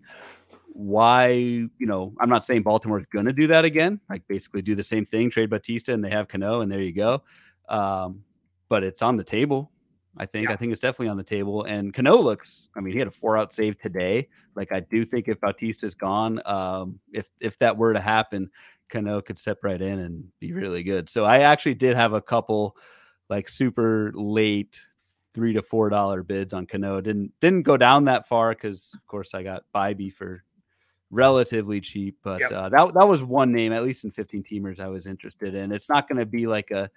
Why, 0.74 1.30
you 1.30 1.72
know, 1.80 2.14
I'm 2.20 2.30
not 2.30 2.46
saying 2.46 2.64
Baltimore's 2.64 3.06
going 3.12 3.26
to 3.26 3.34
do 3.34 3.48
that 3.48 3.66
again. 3.66 4.00
Like 4.10 4.28
basically 4.28 4.62
do 4.62 4.76
the 4.76 4.84
same 4.84 5.06
thing, 5.06 5.30
trade 5.30 5.50
Bautista, 5.50 5.94
and 5.94 6.04
they 6.04 6.10
have 6.10 6.28
Cano, 6.28 6.62
and 6.62 6.72
there 6.72 6.82
you 6.82 6.94
go. 6.94 7.24
Um, 7.70 8.24
but 8.70 8.84
it's 8.84 9.02
on 9.02 9.18
the 9.18 9.24
table. 9.24 9.72
I 10.20 10.26
think. 10.26 10.48
Yeah. 10.48 10.54
I 10.54 10.56
think 10.58 10.72
it's 10.72 10.82
definitely 10.82 11.10
on 11.10 11.18
the 11.18 11.24
table. 11.24 11.64
And 11.64 11.94
Cano 11.94 12.18
looks, 12.18 12.70
I 12.76 12.80
mean, 12.80 12.94
he 12.94 13.00
had 13.00 13.08
a 13.08 13.12
four 13.12 13.38
out 13.38 13.54
save 13.54 13.78
today. 13.78 14.28
Like 14.56 14.72
I 14.72 14.80
do 14.80 15.06
think 15.06 15.28
if 15.28 15.40
Bautista's 15.40 15.96
gone, 15.96 16.42
um, 16.46 17.00
if 17.14 17.30
if 17.40 17.58
that 17.60 17.78
were 17.78 17.94
to 17.94 18.02
happen, 18.02 18.50
Cano 18.90 19.22
could 19.22 19.38
step 19.38 19.60
right 19.64 19.82
in 19.82 20.00
and 20.00 20.28
be 20.40 20.54
really 20.54 20.84
good. 20.84 21.10
So 21.10 21.26
I 21.26 21.40
actually 21.40 21.76
did 21.76 21.96
have 21.96 22.14
a 22.14 22.22
couple 22.22 22.76
like 23.30 23.48
super 23.48 24.12
late 24.16 24.82
three 25.34 25.54
to 25.54 25.62
four 25.62 25.90
dollar 25.90 26.24
bids 26.24 26.54
on 26.54 26.66
Cano. 26.66 27.02
Didn't 27.02 27.32
didn't 27.40 27.64
go 27.64 27.78
down 27.78 28.06
that 28.06 28.28
far 28.28 28.54
because 28.54 28.92
of 28.96 29.06
course 29.08 29.34
I 29.34 29.44
got 29.44 29.64
Bibee 29.76 30.14
for 30.14 30.44
relatively 31.12 31.82
cheap. 31.82 32.18
But 32.24 32.42
yep. 32.42 32.52
uh, 32.52 32.70
that 32.70 32.94
that 32.94 33.08
was 33.08 33.24
one 33.24 33.52
name, 33.52 33.74
at 33.74 33.84
least 33.84 34.04
in 34.04 34.12
15 34.12 34.44
teamers, 34.44 34.80
I 34.80 34.88
was 34.88 35.08
interested 35.08 35.56
in. 35.56 35.72
It's 35.72 35.90
not 35.90 36.08
going 36.08 36.20
to 36.20 36.26
be 36.26 36.48
like 36.48 36.72
a 36.72 36.90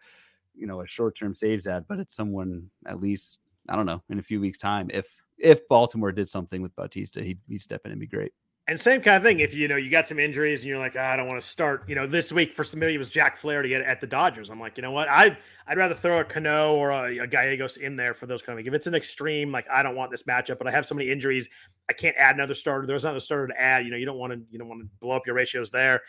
you 0.55 0.67
know 0.67 0.81
a 0.81 0.87
short 0.87 1.17
term 1.19 1.35
saves 1.35 1.67
ad, 1.67 1.85
but 1.89 1.99
it's 1.99 2.17
someone 2.17 2.71
at 2.87 3.01
least 3.01 3.41
I 3.69 3.77
don't 3.77 3.87
know 3.87 4.03
in 4.11 4.19
a 4.19 4.23
few 4.23 4.41
weeks 4.41 4.59
time. 4.59 4.91
If 4.93 5.07
if 5.39 5.67
Baltimore 5.69 6.13
did 6.13 6.29
something 6.29 6.61
with 6.61 6.75
Bautista, 6.77 7.23
he'd, 7.23 7.39
he'd 7.49 7.63
step 7.63 7.83
in 7.85 7.93
and 7.93 8.01
be 8.01 8.07
great. 8.07 8.33
And 8.69 8.79
same 8.79 9.01
kind 9.01 9.17
of 9.17 9.25
thing. 9.25 9.41
If 9.41 9.53
you 9.53 9.67
know 9.67 9.75
you 9.75 9.91
got 9.91 10.07
some 10.07 10.21
injuries 10.21 10.61
and 10.61 10.69
you're 10.69 10.79
like, 10.79 10.95
oh, 10.95 11.01
I 11.01 11.17
don't 11.17 11.27
want 11.27 11.41
to 11.41 11.47
start. 11.47 11.89
You 11.89 11.97
know, 11.97 12.07
this 12.07 12.31
week 12.31 12.55
for 12.55 12.63
somebody 12.63 12.95
it 12.95 12.99
was 12.99 13.09
Jack 13.09 13.37
Flaherty 13.37 13.71
get 13.71 13.83
at 13.83 14.01
the 14.01 14.07
Dodgers. 14.07 14.49
I'm 14.49 14.61
like, 14.61 14.77
you 14.77 14.83
know 14.83 14.93
what? 14.93 15.09
I 15.09 15.37
I'd 15.67 15.77
rather 15.77 15.95
throw 15.95 16.21
a 16.21 16.25
Cano 16.25 16.77
or 16.77 16.91
a, 16.91 17.19
a 17.19 17.27
Gallegos 17.27 17.79
in 17.79 17.97
there 17.97 18.15
for 18.15 18.27
those 18.27 18.43
kind 18.43 18.61
of. 18.61 18.67
If 18.67 18.73
it's 18.73 18.87
an 18.87 18.95
extreme, 18.95 19.51
like 19.51 19.69
I 19.69 19.83
don't 19.83 19.97
want 19.97 20.13
this 20.13 20.23
matchup, 20.23 20.59
but 20.59 20.69
I 20.69 20.71
have 20.71 20.87
so 20.87 20.95
many 20.95 21.11
injuries, 21.11 21.49
I 21.89 21.95
can't 21.95 22.15
add 22.17 22.37
another 22.37 22.55
starter. 22.55 22.87
There's 22.87 23.05
another 23.05 23.19
starter 23.19 23.49
to 23.49 23.61
add. 23.61 23.85
You 23.85 23.91
know, 23.91 23.97
you 23.97 24.07
don't 24.07 24.19
want 24.19 24.35
to 24.35 24.41
you 24.51 24.59
don't 24.59 24.69
want 24.69 24.83
to 24.83 24.89
blow 25.01 25.17
up 25.17 25.27
your 25.27 25.35
ratios 25.35 25.71
there 25.71 26.03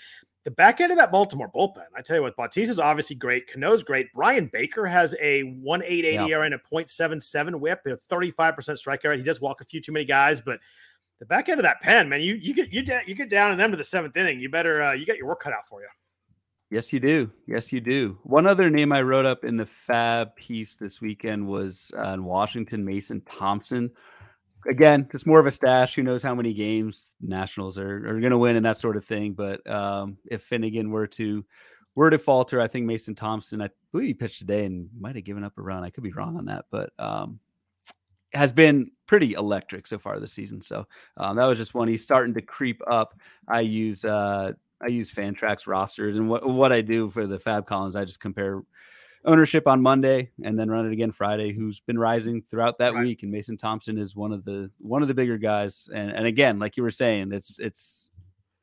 the 0.44 0.52
back 0.52 0.82
end 0.82 0.92
of 0.92 0.98
that 0.98 1.12
Baltimore 1.12 1.52
bullpen, 1.54 1.86
I 1.96 2.02
tell 2.02 2.16
you 2.16 2.24
what, 2.24 2.36
Bautista 2.36 2.72
is 2.72 2.80
obviously 2.80 3.16
great. 3.16 3.48
Cano's 3.48 3.84
great. 3.84 4.12
Bryan 4.14 4.50
Baker 4.52 4.86
has 4.86 5.16
a 5.22 5.44
1.88 5.44 6.04
yep. 6.04 6.30
ERA 6.30 6.46
and 6.46 6.56
a 6.56 6.58
0.77 6.58 7.60
whip, 7.60 7.82
a 7.86 7.98
35% 8.14 8.36
strikeout 8.46 9.10
rate. 9.10 9.20
He 9.20 9.24
does 9.24 9.40
walk 9.40 9.62
a 9.62 9.66
few 9.66 9.82
too 9.82 9.92
many 9.92 10.06
guys, 10.06 10.42
but 10.42 10.60
the 11.20 11.26
back 11.28 11.50
end 11.50 11.60
of 11.60 11.64
that 11.64 11.82
pen, 11.82 12.10
man, 12.10 12.22
you 12.22 12.34
you 12.34 12.56
get 12.56 12.74
you, 12.74 12.84
you 13.06 13.14
get 13.14 13.30
down 13.30 13.52
in 13.52 13.58
them 13.60 13.70
to 13.70 13.78
the 13.78 13.84
seventh 13.84 14.18
inning. 14.18 14.40
You 14.40 14.50
better 14.50 14.82
uh, 14.82 14.94
you 14.94 15.06
got 15.06 15.18
your 15.18 15.28
work 15.28 15.42
cut 15.42 15.54
out 15.54 15.68
for 15.68 15.82
you. 15.82 15.88
Yes, 16.72 16.92
you 16.92 17.00
do. 17.00 17.30
Yes, 17.46 17.72
you 17.72 17.80
do. 17.80 18.18
One 18.24 18.48
other 18.48 18.72
name 18.72 18.92
I 18.92 19.04
wrote 19.04 19.26
up 19.26 19.44
in 19.44 19.56
the 19.56 19.68
FAAB 19.88 20.36
piece 20.36 20.76
this 20.76 21.00
weekend 21.00 21.46
was 21.46 21.92
uh, 21.96 22.14
in 22.14 22.24
Washington, 22.24 22.84
Mason 22.84 23.22
Thompson 23.22 23.92
again, 24.68 25.08
it's 25.14 25.26
more 25.26 25.40
of 25.40 25.46
a 25.46 25.52
stash. 25.52 25.96
Who 25.96 26.04
knows 26.04 26.24
how 26.24 26.36
many 26.36 26.54
games 26.54 27.12
Nationals 27.22 27.78
are, 27.78 28.08
are 28.08 28.20
going 28.20 28.32
to 28.32 28.38
win 28.38 28.56
and 28.56 28.66
that 28.66 28.78
sort 28.78 28.98
of 28.98 29.06
thing. 29.06 29.34
But 29.34 29.68
um, 29.70 30.18
if 30.30 30.44
Finnegan 30.44 30.92
were 30.92 31.08
to 31.08 31.46
were 31.96 32.10
to 32.10 32.18
falter, 32.18 32.62
I 32.62 32.68
think 32.68 32.86
Mason 32.86 33.16
Thompson, 33.16 33.62
I 33.62 33.70
believe 33.92 34.08
he 34.08 34.14
pitched 34.14 34.40
today 34.40 34.66
and 34.66 34.90
might 35.00 35.16
have 35.16 35.26
given 35.26 35.44
up 35.44 35.58
a 35.58 35.62
run. 35.62 35.84
I 35.84 35.90
could 35.90 36.04
be 36.04 36.14
wrong 36.14 36.38
on 36.38 36.46
that, 36.46 36.66
but 36.72 36.92
um, 37.00 37.40
has 38.34 38.54
been 38.54 38.92
pretty 39.08 39.34
electric 39.34 39.88
so 39.88 40.00
far 40.00 40.20
this 40.20 40.34
season. 40.34 40.62
So 40.62 40.88
um, 41.18 41.36
that 41.36 41.46
was 41.46 41.58
just 41.58 41.74
one. 41.74 41.88
He's 41.88 42.04
starting 42.04 42.34
to 42.36 42.42
creep 42.42 42.82
up. 42.90 43.20
I 43.48 43.62
use 43.62 44.06
uh, 44.06 44.54
I 44.82 44.88
use 44.88 45.14
Fantrax 45.14 45.68
rosters, 45.68 46.18
and 46.18 46.30
what 46.30 46.48
what 46.48 46.72
I 46.72 46.82
do 46.82 47.10
for 47.10 47.28
the 47.28 47.38
FAAB 47.38 47.66
columns, 47.68 47.96
I 47.96 48.06
just 48.06 48.20
compare 48.20 48.64
ownership 49.26 49.68
on 49.68 49.82
Monday 49.82 50.32
and 50.44 50.58
then 50.58 50.70
run 50.70 50.86
it 50.86 50.94
again 50.94 51.12
Friday, 51.12 51.54
who's 51.54 51.80
been 51.80 52.00
rising 52.00 52.42
throughout 52.42 52.78
that 52.80 52.94
right. 52.94 53.04
week. 53.04 53.24
And 53.24 53.32
Mason 53.32 53.58
Thompson 53.58 53.98
is 53.98 54.16
one 54.16 54.32
of 54.32 54.46
the 54.46 54.70
one 54.80 55.02
of 55.02 55.08
the 55.08 55.14
bigger 55.14 55.38
guys. 55.38 55.90
And 55.94 56.12
and 56.12 56.26
again, 56.26 56.60
like 56.60 56.78
you 56.78 56.84
were 56.84 56.92
saying, 56.92 57.32
it's 57.32 57.60
it's 57.60 58.10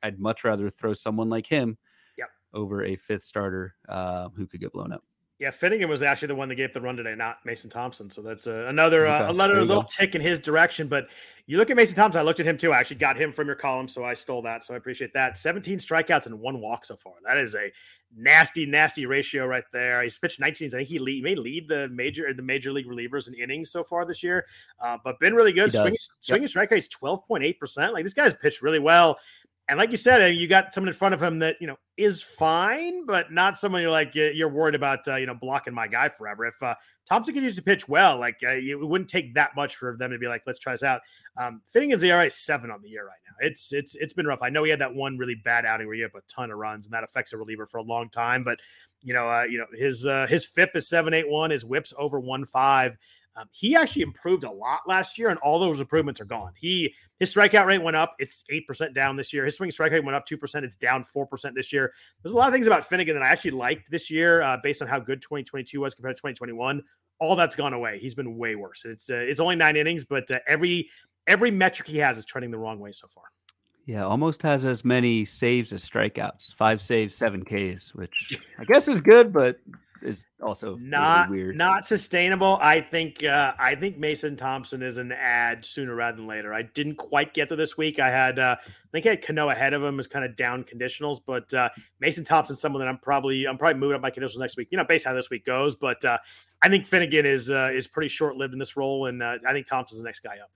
I'd 0.02 0.18
much 0.18 0.44
rather 0.44 0.70
throw 0.70 0.92
someone 0.92 1.28
like 1.28 1.46
him 1.46 1.78
yep. 2.16 2.28
over 2.52 2.84
a 2.84 2.96
fifth 2.96 3.24
starter 3.24 3.74
uh, 3.88 4.28
who 4.36 4.46
could 4.46 4.60
get 4.60 4.72
blown 4.72 4.92
up. 4.92 5.02
Yeah, 5.38 5.50
Finnegan 5.50 5.88
was 5.88 6.02
actually 6.02 6.28
the 6.28 6.34
one 6.34 6.48
that 6.48 6.56
gave 6.56 6.72
the 6.72 6.80
run 6.80 6.96
today, 6.96 7.14
not 7.14 7.38
Mason 7.44 7.70
Thompson. 7.70 8.10
So 8.10 8.22
that's 8.22 8.48
uh, 8.48 8.66
another 8.68 9.06
uh, 9.06 9.22
okay. 9.22 9.30
another 9.30 9.62
little 9.62 9.82
go. 9.82 9.88
tick 9.88 10.16
in 10.16 10.20
his 10.20 10.40
direction. 10.40 10.88
But 10.88 11.06
you 11.46 11.58
look 11.58 11.70
at 11.70 11.76
Mason 11.76 11.94
Thompson. 11.94 12.18
I 12.18 12.22
looked 12.24 12.40
at 12.40 12.46
him 12.46 12.58
too. 12.58 12.72
I 12.72 12.80
actually 12.80 12.96
got 12.96 13.16
him 13.16 13.32
from 13.32 13.46
your 13.46 13.54
column, 13.54 13.86
so 13.86 14.04
I 14.04 14.14
stole 14.14 14.42
that. 14.42 14.64
So 14.64 14.74
I 14.74 14.78
appreciate 14.78 15.12
that. 15.14 15.38
17 15.38 15.78
strikeouts 15.78 16.26
and 16.26 16.40
one 16.40 16.60
walk 16.60 16.84
so 16.84 16.96
far. 16.96 17.12
That 17.24 17.36
is 17.36 17.54
a 17.54 17.70
nasty, 18.16 18.66
nasty 18.66 19.06
ratio 19.06 19.46
right 19.46 19.62
there. 19.72 20.02
He's 20.02 20.18
pitched 20.18 20.40
19. 20.40 20.68
I 20.68 20.70
think 20.70 20.88
he, 20.88 20.98
lead, 20.98 21.14
he 21.14 21.22
may 21.22 21.36
lead 21.36 21.68
the 21.68 21.88
major 21.88 22.32
the 22.34 22.42
major 22.42 22.72
league 22.72 22.88
relievers 22.88 23.28
in 23.28 23.34
innings 23.34 23.70
so 23.70 23.84
far 23.84 24.04
this 24.04 24.24
year. 24.24 24.44
Uh, 24.82 24.96
but 25.04 25.20
been 25.20 25.34
really 25.34 25.52
good. 25.52 25.70
Swinging, 25.70 25.92
yep. 25.92 26.16
swinging 26.20 26.48
strike 26.48 26.72
rate's 26.72 26.88
12.8 26.88 27.58
percent. 27.58 27.92
Like 27.92 28.04
this 28.04 28.14
guy's 28.14 28.34
pitched 28.34 28.60
really 28.60 28.80
well. 28.80 29.18
And 29.68 29.76
like 29.76 29.90
you 29.90 29.98
said, 29.98 30.34
you 30.34 30.48
got 30.48 30.72
someone 30.72 30.88
in 30.88 30.94
front 30.94 31.14
of 31.14 31.22
him 31.22 31.40
that 31.40 31.56
you 31.60 31.66
know 31.66 31.76
is 31.98 32.22
fine, 32.22 33.04
but 33.04 33.30
not 33.30 33.58
someone 33.58 33.82
you're 33.82 33.90
like 33.90 34.14
you're 34.14 34.48
worried 34.48 34.74
about, 34.74 35.06
uh, 35.06 35.16
you 35.16 35.26
know, 35.26 35.34
blocking 35.34 35.74
my 35.74 35.86
guy 35.86 36.08
forever. 36.08 36.46
If 36.46 36.62
uh, 36.62 36.74
Thompson 37.06 37.34
continues 37.34 37.56
to 37.56 37.62
pitch 37.62 37.86
well, 37.86 38.18
like 38.18 38.36
uh, 38.42 38.54
it 38.54 38.80
wouldn't 38.80 39.10
take 39.10 39.34
that 39.34 39.54
much 39.54 39.76
for 39.76 39.94
them 39.98 40.10
to 40.10 40.18
be 40.18 40.26
like, 40.26 40.42
let's 40.46 40.58
try 40.58 40.72
this 40.72 40.82
out. 40.82 41.02
Um, 41.36 41.60
Finnegan's 41.70 42.02
ERA 42.02 42.30
seven 42.30 42.70
on 42.70 42.80
the 42.80 42.88
year 42.88 43.04
right 43.04 43.18
now. 43.26 43.46
It's 43.46 43.72
it's 43.72 43.94
it's 43.96 44.14
been 44.14 44.26
rough. 44.26 44.40
I 44.40 44.48
know 44.48 44.64
he 44.64 44.70
had 44.70 44.80
that 44.80 44.94
one 44.94 45.18
really 45.18 45.34
bad 45.34 45.66
outing 45.66 45.86
where 45.86 45.96
he 45.96 46.02
had 46.02 46.12
a 46.16 46.20
ton 46.28 46.50
of 46.50 46.56
runs, 46.56 46.86
and 46.86 46.94
that 46.94 47.04
affects 47.04 47.34
a 47.34 47.36
reliever 47.36 47.66
for 47.66 47.76
a 47.76 47.82
long 47.82 48.08
time. 48.08 48.44
But 48.44 48.60
you 49.02 49.12
know, 49.12 49.28
uh, 49.28 49.42
you 49.42 49.58
know 49.58 49.66
his 49.74 50.06
uh, 50.06 50.26
his 50.28 50.46
FIP 50.46 50.76
is 50.76 50.88
seven 50.88 51.12
eight 51.12 51.28
one, 51.28 51.50
his 51.50 51.64
WHIP's 51.64 51.92
over 51.98 52.18
one 52.18 52.46
five. 52.46 52.96
Um, 53.38 53.48
he 53.52 53.76
actually 53.76 54.02
improved 54.02 54.44
a 54.44 54.50
lot 54.50 54.80
last 54.86 55.18
year, 55.18 55.28
and 55.28 55.38
all 55.40 55.58
those 55.58 55.80
improvements 55.80 56.20
are 56.20 56.24
gone. 56.24 56.52
He 56.56 56.94
his 57.20 57.32
strikeout 57.32 57.66
rate 57.66 57.82
went 57.82 57.96
up; 57.96 58.16
it's 58.18 58.42
eight 58.50 58.66
percent 58.66 58.94
down 58.94 59.16
this 59.16 59.32
year. 59.32 59.44
His 59.44 59.56
swing 59.56 59.70
strike 59.70 59.92
rate 59.92 60.04
went 60.04 60.16
up 60.16 60.26
two 60.26 60.36
percent; 60.36 60.64
it's 60.64 60.76
down 60.76 61.04
four 61.04 61.26
percent 61.26 61.54
this 61.54 61.72
year. 61.72 61.92
There's 62.22 62.32
a 62.32 62.36
lot 62.36 62.48
of 62.48 62.54
things 62.54 62.66
about 62.66 62.84
Finnegan 62.84 63.14
that 63.14 63.22
I 63.22 63.28
actually 63.28 63.52
liked 63.52 63.90
this 63.90 64.10
year, 64.10 64.42
uh, 64.42 64.56
based 64.62 64.82
on 64.82 64.88
how 64.88 64.98
good 64.98 65.20
2022 65.22 65.80
was 65.80 65.94
compared 65.94 66.16
to 66.16 66.20
2021. 66.20 66.82
All 67.20 67.36
that's 67.36 67.56
gone 67.56 67.72
away. 67.72 67.98
He's 67.98 68.14
been 68.14 68.36
way 68.36 68.54
worse. 68.54 68.84
It's 68.84 69.10
uh, 69.10 69.16
it's 69.16 69.40
only 69.40 69.56
nine 69.56 69.76
innings, 69.76 70.04
but 70.04 70.28
uh, 70.30 70.38
every 70.46 70.88
every 71.26 71.50
metric 71.50 71.88
he 71.88 71.98
has 71.98 72.18
is 72.18 72.24
trending 72.24 72.50
the 72.50 72.58
wrong 72.58 72.80
way 72.80 72.92
so 72.92 73.06
far. 73.08 73.24
Yeah, 73.86 74.04
almost 74.04 74.42
has 74.42 74.66
as 74.66 74.84
many 74.84 75.24
saves 75.24 75.72
as 75.72 75.88
strikeouts. 75.88 76.54
Five 76.54 76.82
saves, 76.82 77.16
seven 77.16 77.42
Ks, 77.42 77.94
which 77.94 78.38
I 78.58 78.64
guess 78.64 78.86
is 78.86 79.00
good, 79.00 79.32
but 79.32 79.60
is 80.02 80.26
also 80.42 80.76
not 80.76 81.28
really 81.28 81.44
weird. 81.44 81.56
Not 81.56 81.86
sustainable. 81.86 82.58
I 82.60 82.80
think 82.80 83.24
uh, 83.24 83.54
I 83.58 83.74
think 83.74 83.98
Mason 83.98 84.36
Thompson 84.36 84.82
is 84.82 84.98
an 84.98 85.12
ad 85.12 85.64
sooner 85.64 85.94
rather 85.94 86.16
than 86.16 86.26
later. 86.26 86.52
I 86.54 86.62
didn't 86.62 86.96
quite 86.96 87.34
get 87.34 87.48
to 87.50 87.56
this 87.56 87.76
week. 87.76 87.98
I 87.98 88.10
had 88.10 88.38
uh, 88.38 88.56
I 88.60 88.70
think 88.92 89.06
I 89.06 89.10
had 89.10 89.22
Cano 89.22 89.48
ahead 89.50 89.74
of 89.74 89.82
him 89.82 89.98
as 89.98 90.06
kind 90.06 90.24
of 90.24 90.36
down 90.36 90.64
conditionals, 90.64 91.18
but 91.24 91.52
uh, 91.54 91.68
Mason 92.00 92.24
Thompson's 92.24 92.60
someone 92.60 92.80
that 92.80 92.88
I'm 92.88 92.98
probably 92.98 93.46
I'm 93.46 93.58
probably 93.58 93.80
moving 93.80 93.96
up 93.96 94.02
my 94.02 94.10
conditionals 94.10 94.40
next 94.40 94.56
week. 94.56 94.68
You 94.70 94.78
know, 94.78 94.84
based 94.84 95.06
on 95.06 95.12
how 95.12 95.16
this 95.16 95.30
week 95.30 95.44
goes, 95.44 95.76
but 95.76 96.04
uh, 96.04 96.18
I 96.62 96.68
think 96.68 96.86
Finnegan 96.86 97.26
is 97.26 97.50
uh, 97.50 97.70
is 97.72 97.86
pretty 97.86 98.08
short 98.08 98.36
lived 98.36 98.52
in 98.52 98.58
this 98.58 98.76
role, 98.76 99.06
and 99.06 99.22
uh, 99.22 99.38
I 99.46 99.52
think 99.52 99.66
Thompson's 99.66 100.00
the 100.00 100.06
next 100.06 100.20
guy 100.20 100.38
up. 100.42 100.50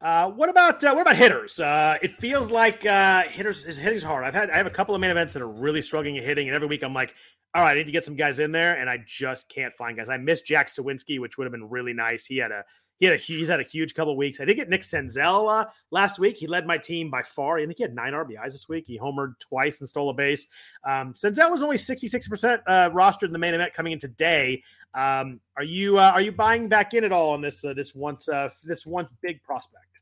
Uh, 0.00 0.30
what 0.30 0.48
about 0.48 0.82
uh, 0.84 0.92
what 0.92 1.02
about 1.02 1.16
hitters? 1.16 1.58
Uh, 1.58 1.98
it 2.00 2.12
feels 2.12 2.50
like 2.52 2.86
uh, 2.86 3.22
hitters 3.24 3.64
is 3.64 3.76
hitting's 3.76 4.02
hard. 4.02 4.24
I've 4.24 4.34
had 4.34 4.48
I 4.50 4.56
have 4.56 4.66
a 4.66 4.70
couple 4.70 4.94
of 4.94 5.00
main 5.00 5.10
events 5.10 5.32
that 5.32 5.42
are 5.42 5.48
really 5.48 5.82
struggling 5.82 6.16
at 6.18 6.24
hitting, 6.24 6.46
and 6.46 6.54
every 6.54 6.68
week 6.68 6.84
I'm 6.84 6.94
like, 6.94 7.14
all 7.54 7.62
right, 7.62 7.72
I 7.72 7.74
need 7.74 7.86
to 7.86 7.92
get 7.92 8.04
some 8.04 8.16
guys 8.16 8.38
in 8.38 8.52
there, 8.52 8.78
and 8.78 8.90
I 8.90 9.02
just 9.06 9.48
can't 9.48 9.74
find 9.74 9.96
guys. 9.96 10.08
I 10.08 10.18
missed 10.18 10.46
Jack 10.46 10.68
Suwinski, 10.68 11.18
which 11.18 11.38
would 11.38 11.44
have 11.44 11.52
been 11.52 11.68
really 11.68 11.94
nice. 11.94 12.26
He 12.26 12.36
had 12.36 12.52
a 12.52 12.62
he 12.98 13.06
had 13.06 13.14
a 13.14 13.16
he's 13.16 13.48
had 13.48 13.60
a 13.60 13.64
huge 13.64 13.94
couple 13.94 14.12
of 14.12 14.18
weeks. 14.18 14.40
I 14.40 14.44
did 14.44 14.56
get 14.56 14.68
Nick 14.68 14.82
Senzel 14.82 15.50
uh, 15.50 15.66
last 15.90 16.18
week. 16.18 16.36
He 16.36 16.46
led 16.46 16.66
my 16.66 16.76
team 16.76 17.10
by 17.10 17.22
far. 17.22 17.58
I 17.58 17.64
think 17.64 17.78
he 17.78 17.82
had 17.82 17.94
nine 17.94 18.12
RBIs 18.12 18.52
this 18.52 18.68
week. 18.68 18.84
He 18.86 18.98
homered 18.98 19.38
twice 19.38 19.80
and 19.80 19.88
stole 19.88 20.10
a 20.10 20.14
base. 20.14 20.46
Um, 20.84 21.14
Senzel 21.14 21.50
was 21.50 21.62
only 21.62 21.78
sixty 21.78 22.06
six 22.06 22.28
percent 22.28 22.60
uh, 22.66 22.90
rostered 22.90 23.24
in 23.24 23.32
the 23.32 23.38
main 23.38 23.54
event 23.54 23.72
coming 23.72 23.92
in 23.92 23.98
today. 23.98 24.62
Um, 24.94 25.40
are 25.56 25.64
you 25.64 25.98
uh, 25.98 26.10
are 26.12 26.20
you 26.20 26.32
buying 26.32 26.68
back 26.68 26.92
in 26.92 27.04
at 27.04 27.12
all 27.12 27.30
on 27.30 27.40
this 27.40 27.64
uh, 27.64 27.72
this 27.72 27.94
once 27.94 28.28
uh, 28.28 28.50
this 28.64 28.84
once 28.84 29.12
big 29.22 29.42
prospect? 29.42 30.00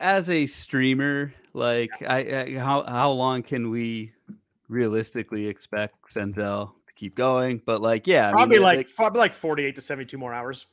as 0.00 0.30
a 0.30 0.46
streamer, 0.46 1.32
like 1.52 1.90
I, 2.00 2.18
I, 2.18 2.58
how 2.58 2.82
how 2.84 3.10
long 3.10 3.42
can 3.42 3.70
we 3.70 4.12
realistically 4.68 5.46
expect 5.46 5.96
Senzel 6.10 6.72
to 6.86 6.94
keep 6.94 7.14
going? 7.14 7.60
But 7.64 7.80
like, 7.80 8.06
yeah, 8.06 8.30
probably 8.30 8.56
I 8.56 8.58
mean, 8.58 8.64
like, 8.64 8.76
like 8.76 8.94
probably 8.94 9.18
like 9.18 9.32
forty 9.32 9.64
eight 9.64 9.74
to 9.76 9.80
seventy 9.80 10.06
two 10.06 10.18
more 10.18 10.32
hours. 10.32 10.66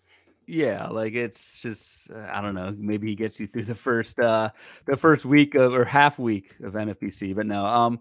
Yeah, 0.48 0.88
like 0.88 1.14
it's 1.14 1.58
just 1.58 2.12
uh, 2.12 2.28
I 2.32 2.42
don't 2.42 2.56
know. 2.56 2.74
Maybe 2.78 3.08
he 3.08 3.16
gets 3.16 3.40
you 3.40 3.48
through 3.48 3.64
the 3.64 3.76
first 3.76 4.20
uh 4.20 4.50
the 4.86 4.96
first 4.96 5.26
week 5.26 5.56
of 5.56 5.74
or 5.74 5.86
half 5.86 6.20
week 6.20 6.56
of 6.64 6.74
NFBC, 6.74 7.36
but 7.36 7.46
no. 7.46 7.66
Um, 7.66 8.00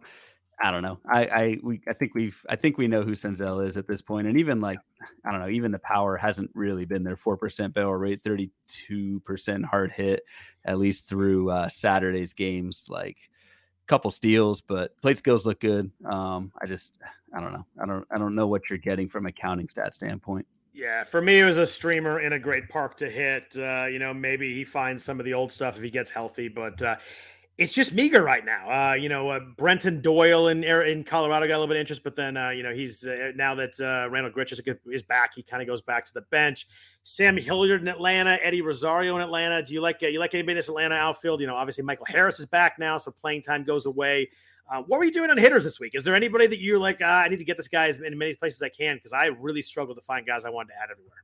I 0.61 0.71
don't 0.71 0.83
know. 0.83 1.01
I 1.11 1.27
I 1.27 1.59
we 1.63 1.81
I 1.89 1.95
think 1.95 2.15
we've 2.15 2.45
I 2.49 2.57
think 2.57 2.79
we 2.79 2.87
know 2.87 3.03
who 3.03 3.13
Senzel 3.13 3.67
is 3.67 3.77
at 3.77 3.89
this 3.89 4.03
point, 4.03 4.27
and 4.27 4.39
even 4.39 4.61
like 4.61 4.79
I 5.25 5.31
don't 5.31 5.41
know, 5.41 5.49
even 5.49 5.73
the 5.73 5.79
power 5.81 6.17
hasn't 6.17 6.51
really 6.55 6.85
been 6.85 7.03
there. 7.03 7.17
Four 7.17 7.37
percent 7.37 7.75
barrel 7.75 7.95
rate, 7.95 8.23
thirty 8.23 8.51
two 8.67 9.21
percent 9.21 9.65
hard 9.65 9.91
hit, 9.91 10.23
at 10.65 10.79
least 10.79 11.09
through 11.09 11.51
uh, 11.51 11.69
Saturday's 11.69 12.35
games. 12.35 12.87
Like 12.89 13.17
couple 13.87 14.11
steals, 14.11 14.61
but 14.61 14.97
plate 15.01 15.19
skills 15.19 15.47
look 15.47 15.61
good. 15.61 15.91
Um, 16.05 16.53
I 16.61 16.67
just 16.67 16.99
I 17.35 17.41
don't 17.41 17.53
know. 17.53 17.67
I 17.83 17.87
don't 17.87 18.07
I 18.11 18.19
don't 18.19 18.35
know 18.35 18.47
what 18.47 18.71
you're 18.71 18.79
getting 18.79 19.09
from 19.09 19.27
a 19.27 19.33
counting 19.33 19.69
stat 19.69 19.95
standpoint. 19.95 20.47
Yeah, 20.73 21.05
for 21.05 21.23
me, 21.23 21.39
it 21.39 21.45
was 21.45 21.59
a 21.59 21.67
streamer 21.67 22.19
in 22.19 22.33
a 22.33 22.39
great 22.39 22.69
park 22.69 22.97
to 22.97 23.09
hit. 23.09 23.57
Uh, 23.57 23.87
you 23.89 24.01
know, 24.01 24.13
maybe 24.13 24.53
he 24.53 24.65
finds 24.65 25.05
some 25.05 25.21
of 25.21 25.25
the 25.25 25.33
old 25.33 25.53
stuff 25.53 25.77
if 25.77 25.83
he 25.85 25.91
gets 25.91 26.11
healthy, 26.11 26.49
but 26.49 26.83
uh, 26.83 26.97
it's 27.57 27.73
just 27.73 27.93
meager 27.93 28.23
right 28.23 28.45
now. 28.45 28.69
Uh, 28.69 28.95
you 28.95 29.09
know, 29.09 29.29
uh, 29.29 29.41
Brenton 29.57 30.01
Doyle 30.01 30.49
in 30.49 30.65
in 30.65 31.05
Colorado 31.05 31.47
got 31.47 31.55
a 31.55 31.59
little 31.59 31.69
bit 31.69 31.77
of 31.77 31.81
interest, 31.81 32.03
but 32.03 32.17
then 32.17 32.37
uh, 32.37 32.51
you 32.51 32.63
know 32.63 32.75
he's 32.75 33.07
uh, 33.07 33.31
now 33.37 33.55
that 33.55 33.79
uh, 33.81 34.11
Randal 34.11 34.33
Grichuk 34.33 34.67
is, 34.67 34.77
is 34.91 35.03
back, 35.03 35.35
he 35.35 35.43
kind 35.43 35.63
of 35.63 35.69
goes 35.69 35.81
back 35.81 36.05
to 36.07 36.15
the 36.15 36.23
bench. 36.23 36.67
Sam 37.05 37.37
Hilliard 37.37 37.81
in 37.81 37.89
Atlanta, 37.89 38.39
Eddie 38.43 38.63
Rosario 38.63 39.15
in 39.17 39.23
Atlanta. 39.23 39.63
Do 39.63 39.73
you 39.73 39.81
like 39.81 40.03
uh, 40.03 40.09
you 40.09 40.19
like 40.19 40.35
anybody 40.35 40.53
in 40.53 40.57
this 40.57 40.69
Atlanta 40.69 40.97
outfield? 40.97 41.41
You 41.41 41.47
know, 41.47 41.55
obviously 41.55 41.85
Michael 41.85 42.07
Harris 42.09 42.41
is 42.41 42.47
back 42.47 42.79
now, 42.79 42.97
so 42.97 43.13
playing 43.13 43.43
time 43.43 43.63
goes 43.63 43.87
away. 43.87 44.29
what 44.87 44.99
were 44.99 45.05
you 45.05 45.13
doing 45.13 45.31
on 45.31 45.39
hitters 45.39 45.63
this 45.63 45.79
week? 45.79 45.95
Is 45.95 46.03
there 46.03 46.17
anybody 46.17 46.49
that 46.49 46.61
you're 46.61 46.81
like, 46.81 47.01
ah, 47.05 47.23
I 47.23 47.29
need 47.29 47.39
to 47.39 47.45
get 47.45 47.57
this 47.57 47.69
guy 47.69 47.87
as 47.87 48.01
many 48.01 48.35
places 48.35 48.63
as 48.63 48.67
I 48.67 48.71
can 48.71 48.97
because 48.97 49.13
I 49.13 49.27
really 49.27 49.63
struggled 49.63 49.97
to 49.97 50.03
find 50.03 50.27
guys 50.27 50.45
I 50.45 50.51
wanted 50.51 50.71
to 50.71 50.83
add 50.83 50.89
everywhere. 50.91 51.23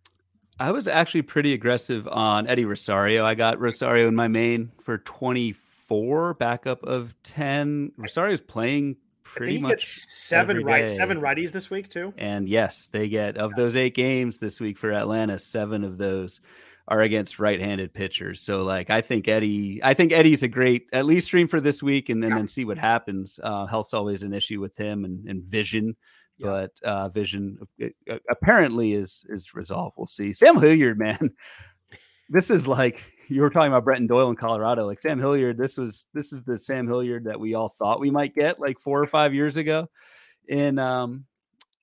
I 0.61 0.71
was 0.71 0.87
actually 0.87 1.23
pretty 1.23 1.55
aggressive 1.55 2.07
on 2.07 2.47
Eddie 2.47 2.67
Rosario. 2.67 3.25
I 3.25 3.35
got 3.35 3.59
Rosario 3.59 4.07
in 4.07 4.15
my 4.15 4.29
main 4.29 4.71
for 4.83 4.99
24 4.99 5.70
four, 5.91 6.35
backup 6.35 6.83
of 6.85 7.13
ten. 7.25 7.91
Rosario's 7.99 8.41
playing 8.41 8.97
pretty 9.25 9.59
much 9.59 9.85
seven 9.85 10.65
right 10.65 10.89
seven 10.89 11.21
righties 11.21 11.51
this 11.51 11.69
week 11.69 11.89
too. 11.89 12.15
And 12.17 12.49
yes, 12.49 12.89
they 12.93 13.09
get 13.09 13.37
of 13.37 13.55
those 13.57 13.77
eight 13.77 13.95
games 13.95 14.39
this 14.39 14.61
week 14.61 14.79
for 14.79 14.93
Atlanta, 14.93 15.37
seven 15.37 15.83
of 15.85 15.99
those 15.99 16.41
are 16.89 17.03
against 17.03 17.39
right-handed 17.39 17.93
pitchers. 17.93 18.41
So 18.41 18.63
like 18.63 18.89
I 18.89 19.01
think 19.01 19.29
Eddie, 19.29 19.81
I 19.83 19.95
think 19.95 20.13
Eddie's 20.13 20.43
a 20.43 20.49
great 20.49 20.87
at 20.93 21.07
least 21.07 21.27
stream 21.27 21.49
for 21.49 21.61
this 21.61 21.83
week 21.83 22.09
and, 22.09 22.23
and 22.25 22.33
yeah. 22.33 22.39
then 22.39 22.49
see 22.49 22.65
what 22.65 22.79
happens. 22.79 23.39
Uh, 23.43 23.67
health's 23.67 23.95
always 23.95 24.23
an 24.23 24.33
issue 24.33 24.61
with 24.61 24.77
him 24.77 25.05
and, 25.05 25.29
and 25.29 25.45
vision. 25.45 25.97
Yeah. 26.39 26.47
But 26.47 26.71
uh, 26.89 27.09
vision 27.11 27.59
uh, 27.83 28.17
apparently 28.31 28.95
is 28.95 29.27
is 29.29 29.55
resolved. 29.55 29.95
We'll 29.99 30.07
see. 30.07 30.33
Sam 30.33 30.59
Hilliard, 30.59 30.99
man, 30.99 31.31
this 32.31 32.51
is 32.51 32.67
like 32.67 33.03
you 33.31 33.43
were 33.43 33.51
talking 33.51 33.69
about 33.69 33.85
Brenton 33.85 34.07
Doyle 34.07 34.29
in 34.31 34.37
Colorado. 34.37 34.87
Like 34.87 35.01
Sam 35.01 35.19
Hilliard, 35.19 35.57
this 35.57 35.79
was 35.79 36.07
this 36.13 36.33
is 36.33 36.43
the 36.43 36.59
Sam 36.59 36.87
Hilliard 36.87 37.25
that 37.25 37.39
we 37.39 37.55
all 37.55 37.75
thought 37.79 38.01
we 38.01 38.11
might 38.11 38.35
get 38.35 38.59
like 38.59 38.79
four 38.81 39.01
or 39.01 39.07
five 39.07 39.33
years 39.33 39.57
ago 39.57 39.89
in 40.49 40.79
um 40.79 41.25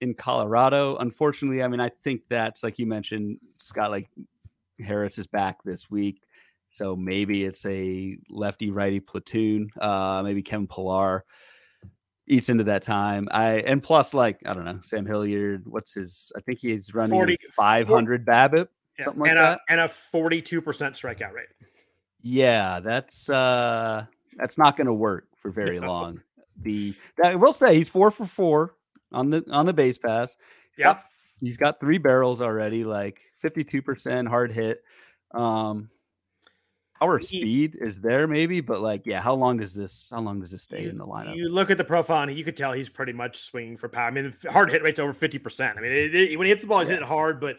in 0.01 0.13
Colorado. 0.13 0.97
Unfortunately, 0.97 1.63
I 1.63 1.67
mean, 1.67 1.79
I 1.79 1.89
think 2.03 2.21
that's 2.29 2.63
like 2.63 2.77
you 2.77 2.85
mentioned, 2.85 3.39
Scott. 3.59 3.91
Like 3.91 4.09
Harris 4.79 5.17
is 5.17 5.27
back 5.27 5.63
this 5.63 5.89
week, 5.89 6.21
so 6.69 6.95
maybe 6.95 7.45
it's 7.45 7.65
a 7.65 8.17
lefty 8.29 8.69
righty 8.69 8.99
platoon. 8.99 9.69
Uh, 9.79 10.21
maybe 10.23 10.41
Kevin 10.41 10.67
Pillar 10.67 11.23
eats 12.27 12.49
into 12.49 12.65
that 12.65 12.83
time. 12.83 13.27
I 13.31 13.59
and 13.59 13.81
plus, 13.81 14.13
like 14.13 14.41
I 14.45 14.53
don't 14.53 14.65
know, 14.65 14.79
Sam 14.83 15.05
Hilliard. 15.05 15.63
What's 15.65 15.93
his? 15.93 16.31
I 16.35 16.41
think 16.41 16.59
he's 16.59 16.93
running 16.93 17.11
40, 17.11 17.37
500 17.55 18.25
BABIP 18.25 18.67
yeah. 18.97 19.05
something 19.05 19.21
like 19.21 19.29
and 19.31 19.37
that. 19.37 19.59
A, 19.69 19.71
and 19.71 19.81
a 19.81 19.87
42% 19.87 20.61
strikeout 20.61 21.33
rate. 21.33 21.49
Yeah, 22.21 22.79
that's 22.79 23.29
uh 23.29 24.05
that's 24.35 24.57
not 24.57 24.75
going 24.75 24.87
to 24.87 24.93
work 24.93 25.27
for 25.41 25.51
very 25.51 25.79
long. 25.79 26.21
The 26.61 26.95
I 27.23 27.35
will 27.35 27.53
say 27.53 27.75
he's 27.75 27.89
4 27.89 28.11
for 28.11 28.25
4 28.25 28.75
on 29.13 29.29
the 29.29 29.43
on 29.51 29.65
the 29.65 29.73
base 29.73 29.97
pass. 29.97 30.35
Yeah. 30.77 30.99
He's 31.39 31.57
got 31.57 31.79
3 31.79 31.99
barrels 31.99 32.41
already 32.41 32.83
like 32.83 33.21
52% 33.43 34.27
hard 34.27 34.51
hit. 34.51 34.83
Um 35.31 35.89
our 36.99 37.19
speed 37.19 37.77
is 37.79 37.99
there 37.99 38.27
maybe, 38.27 38.59
but 38.61 38.81
like, 38.81 39.05
yeah, 39.05 39.21
how 39.21 39.35
long 39.35 39.57
does 39.57 39.73
this? 39.73 40.09
How 40.11 40.19
long 40.19 40.39
does 40.39 40.51
this 40.51 40.63
stay 40.63 40.83
you, 40.83 40.89
in 40.89 40.97
the 40.97 41.05
lineup? 41.05 41.35
You 41.35 41.47
look 41.49 41.69
at 41.69 41.77
the 41.77 41.83
profile, 41.83 42.23
and 42.23 42.35
you 42.35 42.43
could 42.43 42.57
tell 42.57 42.73
he's 42.73 42.89
pretty 42.89 43.13
much 43.13 43.37
swinging 43.37 43.77
for 43.77 43.87
power. 43.87 44.07
I 44.07 44.11
mean, 44.11 44.33
hard 44.49 44.71
hit 44.71 44.81
rate's 44.81 44.99
over 44.99 45.13
fifty 45.13 45.37
percent. 45.37 45.77
I 45.77 45.81
mean, 45.81 45.91
it, 45.91 46.15
it, 46.15 46.37
when 46.37 46.45
he 46.45 46.49
hits 46.49 46.63
the 46.63 46.67
ball, 46.67 46.79
he's 46.79 46.89
yeah. 46.89 46.95
hitting 46.95 47.07
hard, 47.07 47.39
but 47.39 47.57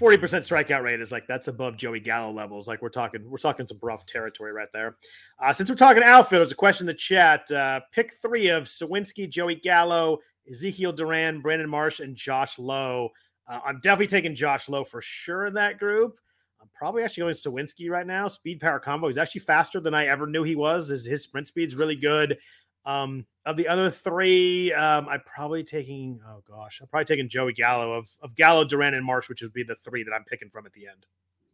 40% 0.00 0.18
strikeout 0.18 0.82
rate 0.82 1.00
is 1.00 1.12
like 1.12 1.26
that's 1.26 1.48
above 1.48 1.76
Joey 1.76 2.00
Gallo 2.00 2.32
levels. 2.32 2.66
Like 2.66 2.82
we're 2.82 2.88
talking, 2.88 3.28
we're 3.28 3.36
talking 3.36 3.66
some 3.66 3.78
rough 3.82 4.06
territory 4.06 4.52
right 4.52 4.68
there. 4.72 4.96
Uh, 5.38 5.52
since 5.52 5.68
we're 5.68 5.76
talking 5.76 6.02
outfield, 6.02 6.40
there's 6.40 6.52
a 6.52 6.56
question 6.56 6.84
in 6.84 6.94
the 6.94 6.98
chat. 6.98 7.50
Uh, 7.50 7.80
pick 7.92 8.14
three 8.14 8.48
of 8.48 8.64
Suwinski, 8.64 9.28
Joey 9.28 9.56
Gallo, 9.56 10.18
Ezekiel 10.50 10.92
Duran, 10.92 11.40
Brandon 11.40 11.68
Marsh, 11.68 12.00
and 12.00 12.16
Josh 12.16 12.58
Lowe. 12.58 13.10
Uh, 13.48 13.60
I'm 13.64 13.80
definitely 13.80 14.06
taking 14.06 14.34
Josh 14.34 14.68
Lowe 14.68 14.84
for 14.84 15.02
sure 15.02 15.46
in 15.46 15.54
that 15.54 15.78
group. 15.78 16.18
I'm 16.60 16.68
probably 16.74 17.02
actually 17.02 17.22
going 17.22 17.34
Suwinski 17.34 17.90
right 17.90 18.06
now. 18.06 18.28
Speed 18.28 18.60
power 18.60 18.78
combo. 18.78 19.08
He's 19.08 19.18
actually 19.18 19.40
faster 19.40 19.80
than 19.80 19.94
I 19.94 20.06
ever 20.06 20.26
knew 20.26 20.44
he 20.44 20.54
was. 20.54 20.88
His, 20.88 21.04
his 21.04 21.24
sprint 21.24 21.48
speed's 21.48 21.74
really 21.74 21.96
good. 21.96 22.38
Um, 22.84 23.26
of 23.44 23.56
the 23.56 23.68
other 23.68 23.90
three, 23.90 24.72
um, 24.72 25.08
I'm 25.08 25.20
probably 25.26 25.64
taking. 25.64 26.20
Oh 26.26 26.42
gosh, 26.48 26.80
I'm 26.80 26.88
probably 26.88 27.06
taking 27.06 27.28
Joey 27.28 27.52
Gallo 27.52 27.92
of 27.92 28.08
of 28.22 28.34
Gallo, 28.36 28.64
Duran, 28.64 28.94
and 28.94 29.04
Marsh, 29.04 29.28
which 29.28 29.42
would 29.42 29.52
be 29.52 29.62
the 29.62 29.74
three 29.74 30.04
that 30.04 30.12
I'm 30.12 30.24
picking 30.24 30.48
from 30.48 30.66
at 30.66 30.72
the 30.72 30.86
end. 30.86 31.06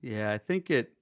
Yeah, 0.02 0.30
I 0.30 0.38
think 0.38 0.70
it. 0.70 0.92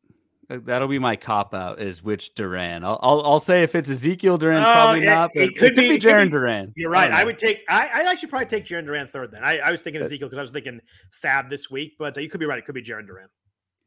Uh, 0.48 0.58
that'll 0.62 0.86
be 0.86 1.00
my 1.00 1.16
cop 1.16 1.54
out 1.54 1.80
is 1.80 2.04
which 2.04 2.32
Duran. 2.36 2.84
I'll, 2.84 3.00
I'll, 3.02 3.20
I'll 3.22 3.40
say 3.40 3.64
if 3.64 3.74
it's 3.74 3.90
Ezekiel 3.90 4.38
Duran, 4.38 4.62
oh, 4.62 4.72
probably 4.72 5.02
it, 5.02 5.06
not. 5.06 5.32
But 5.34 5.42
it 5.42 5.56
could, 5.56 5.72
it 5.72 5.74
could 5.74 5.76
be, 5.76 5.88
be 5.90 5.98
Jarren 5.98 6.30
Duran. 6.30 6.72
You're 6.76 6.90
right. 6.90 7.10
I, 7.10 7.22
I, 7.22 7.24
would 7.24 7.36
take. 7.36 7.64
I 7.68 7.90
I'd 7.92 8.06
actually 8.06 8.28
probably 8.28 8.46
take 8.46 8.64
Jarren 8.64 8.84
Duran 8.84 9.08
third. 9.08 9.32
Then 9.32 9.42
I, 9.42 9.58
I 9.58 9.70
was 9.72 9.80
thinking 9.80 10.02
Ezekiel 10.02 10.28
because 10.28 10.38
I 10.38 10.42
was 10.42 10.52
thinking 10.52 10.80
FAAB 11.20 11.50
this 11.50 11.68
week, 11.68 11.96
but 11.98 12.16
uh, 12.16 12.20
you 12.20 12.28
could 12.28 12.38
be 12.38 12.46
right. 12.46 12.58
It 12.58 12.64
could 12.64 12.76
be 12.76 12.82
Jarren 12.82 13.08
Duran. 13.08 13.28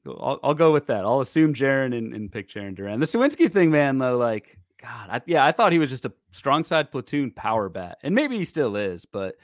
I'll, 0.05 0.39
I'll 0.43 0.53
go 0.53 0.71
with 0.71 0.87
that. 0.87 1.05
I'll 1.05 1.21
assume 1.21 1.53
Jarren 1.53 1.97
and, 1.97 2.13
and 2.13 2.31
pick 2.31 2.49
Jarren 2.49 2.75
Duran. 2.75 2.99
The 2.99 3.05
Suwinski 3.05 3.51
thing, 3.51 3.71
man, 3.71 3.97
though, 3.97 4.17
like 4.17 4.57
God, 4.81 5.09
I, 5.09 5.21
yeah, 5.25 5.45
I 5.45 5.51
thought 5.51 5.71
he 5.71 5.79
was 5.79 5.89
just 5.89 6.05
a 6.05 6.13
strong 6.31 6.63
side 6.63 6.91
platoon 6.91 7.31
power 7.31 7.69
bat, 7.69 7.97
and 8.01 8.15
maybe 8.15 8.37
he 8.37 8.45
still 8.45 8.75
is, 8.75 9.05
but 9.05 9.35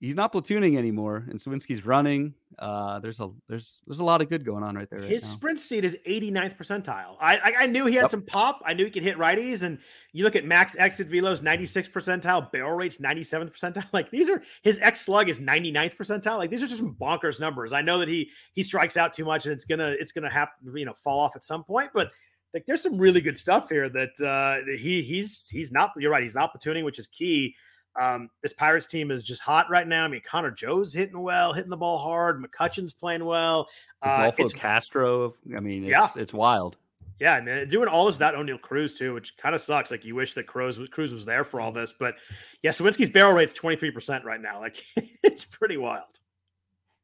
he's 0.00 0.14
not 0.14 0.32
platooning 0.32 0.76
anymore. 0.76 1.24
And 1.28 1.40
Suwinski's 1.40 1.84
running. 1.84 2.34
Uh, 2.58 3.00
there's 3.00 3.18
a 3.18 3.30
there's 3.48 3.82
there's 3.86 4.00
a 4.00 4.04
lot 4.04 4.20
of 4.20 4.28
good 4.28 4.44
going 4.44 4.62
on 4.62 4.76
right 4.76 4.88
there. 4.88 5.00
Right 5.00 5.08
His 5.08 5.22
now. 5.22 5.28
sprint 5.28 5.60
speed 5.60 5.84
is 5.84 5.96
89th 6.06 6.56
percentile. 6.56 7.16
I, 7.20 7.36
I, 7.36 7.52
I 7.60 7.66
knew 7.66 7.86
he 7.86 7.94
had 7.94 8.02
yep. 8.02 8.10
some 8.10 8.22
pop. 8.22 8.62
I 8.64 8.74
knew 8.74 8.84
he 8.84 8.90
could 8.90 9.02
hit 9.02 9.16
righties. 9.16 9.64
And 9.64 9.78
you 10.12 10.22
look 10.22 10.36
at 10.36 10.44
max 10.44 10.76
exit 10.78 11.10
velos, 11.10 11.42
96 11.42 11.88
percentile, 11.88 12.50
barrel 12.52 12.76
rates 12.76 12.98
97th 12.98 13.52
percentile. 13.52 13.84
Like 13.92 14.10
these 14.10 14.28
are 14.28 14.42
his 14.62 14.78
X 14.80 15.02
slug 15.02 15.28
is 15.28 15.40
99th 15.40 15.96
percentile. 15.96 16.38
Like 16.38 16.50
these 16.50 16.62
are 16.62 16.66
just 16.66 16.78
some 16.78 16.94
bonkers 16.94 17.40
numbers. 17.40 17.72
I 17.72 17.80
know 17.80 17.98
that 17.98 18.08
he 18.08 18.30
he 18.52 18.62
strikes 18.62 18.96
out 18.96 19.12
too 19.12 19.24
much 19.24 19.46
and 19.46 19.52
it's 19.52 19.64
gonna 19.64 19.94
it's 19.98 20.12
gonna 20.12 20.30
happen 20.30 20.76
you 20.76 20.84
know 20.84 20.94
fall 20.94 21.20
off 21.20 21.36
at 21.36 21.44
some 21.44 21.64
point, 21.64 21.90
but 21.92 22.10
like 22.54 22.64
there's 22.66 22.82
some 22.82 22.96
really 22.96 23.20
good 23.20 23.36
stuff 23.36 23.68
here 23.68 23.88
that 23.88 24.20
uh, 24.20 24.64
he 24.78 25.02
he's 25.02 25.48
he's 25.48 25.72
not. 25.72 25.90
You're 25.98 26.12
right. 26.12 26.22
He's 26.22 26.36
not 26.36 26.56
platooning, 26.56 26.84
which 26.84 27.00
is 27.00 27.08
key. 27.08 27.54
Um, 28.00 28.30
this 28.42 28.52
Pirates 28.52 28.86
team 28.86 29.10
is 29.10 29.22
just 29.22 29.40
hot 29.40 29.66
right 29.68 29.86
now. 29.86 30.04
I 30.04 30.08
mean, 30.08 30.22
Connor 30.24 30.50
Joe's 30.50 30.92
hitting 30.92 31.20
well, 31.20 31.52
hitting 31.52 31.70
the 31.70 31.76
ball 31.76 31.98
hard. 31.98 32.42
McCutchen's 32.42 32.92
playing 32.92 33.24
well. 33.24 33.68
Uh, 34.02 34.30
it's 34.36 34.52
Castro. 34.52 35.34
I 35.56 35.60
mean, 35.60 35.84
it's, 35.84 35.90
yeah. 35.90 36.08
it's 36.16 36.32
wild. 36.32 36.76
Yeah, 37.20 37.36
and 37.36 37.70
doing 37.70 37.88
all 37.88 38.06
this 38.06 38.16
without 38.16 38.34
Oneil 38.34 38.60
Cruz 38.60 38.94
too, 38.94 39.14
which 39.14 39.36
kind 39.36 39.54
of 39.54 39.60
sucks. 39.60 39.90
Like 39.90 40.04
you 40.04 40.14
wish 40.14 40.34
that 40.34 40.46
Cruz 40.46 40.78
was, 40.78 40.88
Cruz 40.88 41.12
was 41.12 41.24
there 41.24 41.44
for 41.44 41.60
all 41.60 41.72
this, 41.72 41.92
but 41.92 42.16
yeah, 42.62 42.70
Suwinski's 42.70 43.10
barrel 43.10 43.32
rate's 43.32 43.52
twenty 43.52 43.76
three 43.76 43.90
percent 43.90 44.24
right 44.24 44.40
now. 44.40 44.60
Like 44.60 44.82
it's 45.22 45.44
pretty 45.44 45.76
wild. 45.76 46.04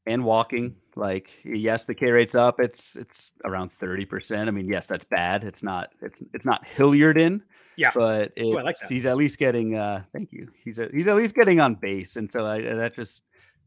And 0.06 0.24
walking, 0.24 0.74
like 0.96 1.30
yes, 1.44 1.84
the 1.84 1.94
K 1.94 2.10
rate's 2.10 2.34
up. 2.34 2.58
It's 2.58 2.96
it's 2.96 3.34
around 3.44 3.70
thirty 3.72 4.04
percent. 4.04 4.48
I 4.48 4.50
mean, 4.50 4.66
yes, 4.66 4.86
that's 4.86 5.04
bad. 5.04 5.44
It's 5.44 5.62
not 5.62 5.90
it's 6.00 6.22
it's 6.32 6.46
not 6.46 6.66
Hilliard 6.66 7.18
in. 7.18 7.42
Yeah, 7.76 7.92
but 7.94 8.32
Ooh, 8.40 8.60
like 8.60 8.76
he's 8.88 9.06
at 9.06 9.16
least 9.16 9.38
getting. 9.38 9.76
uh 9.76 10.02
Thank 10.12 10.32
you. 10.32 10.48
He's 10.64 10.78
a, 10.78 10.88
he's 10.92 11.06
at 11.06 11.16
least 11.16 11.34
getting 11.34 11.60
on 11.60 11.74
base, 11.74 12.16
and 12.16 12.30
so 12.30 12.46
I, 12.46 12.62
that 12.62 12.94
just 12.96 13.22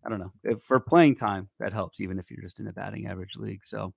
I 0.05 0.09
don't 0.09 0.19
know. 0.19 0.33
If 0.43 0.61
for 0.63 0.79
playing 0.79 1.15
time, 1.15 1.49
that 1.59 1.71
helps, 1.71 2.01
even 2.01 2.19
if 2.19 2.29
you're 2.29 2.41
just 2.41 2.59
in 2.59 2.67
a 2.67 2.73
batting 2.73 3.07
average 3.07 3.35
league. 3.35 3.63
So 3.63 3.93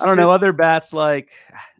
I 0.00 0.06
don't 0.06 0.16
know. 0.16 0.30
Other 0.30 0.52
bats 0.52 0.92
like 0.92 1.32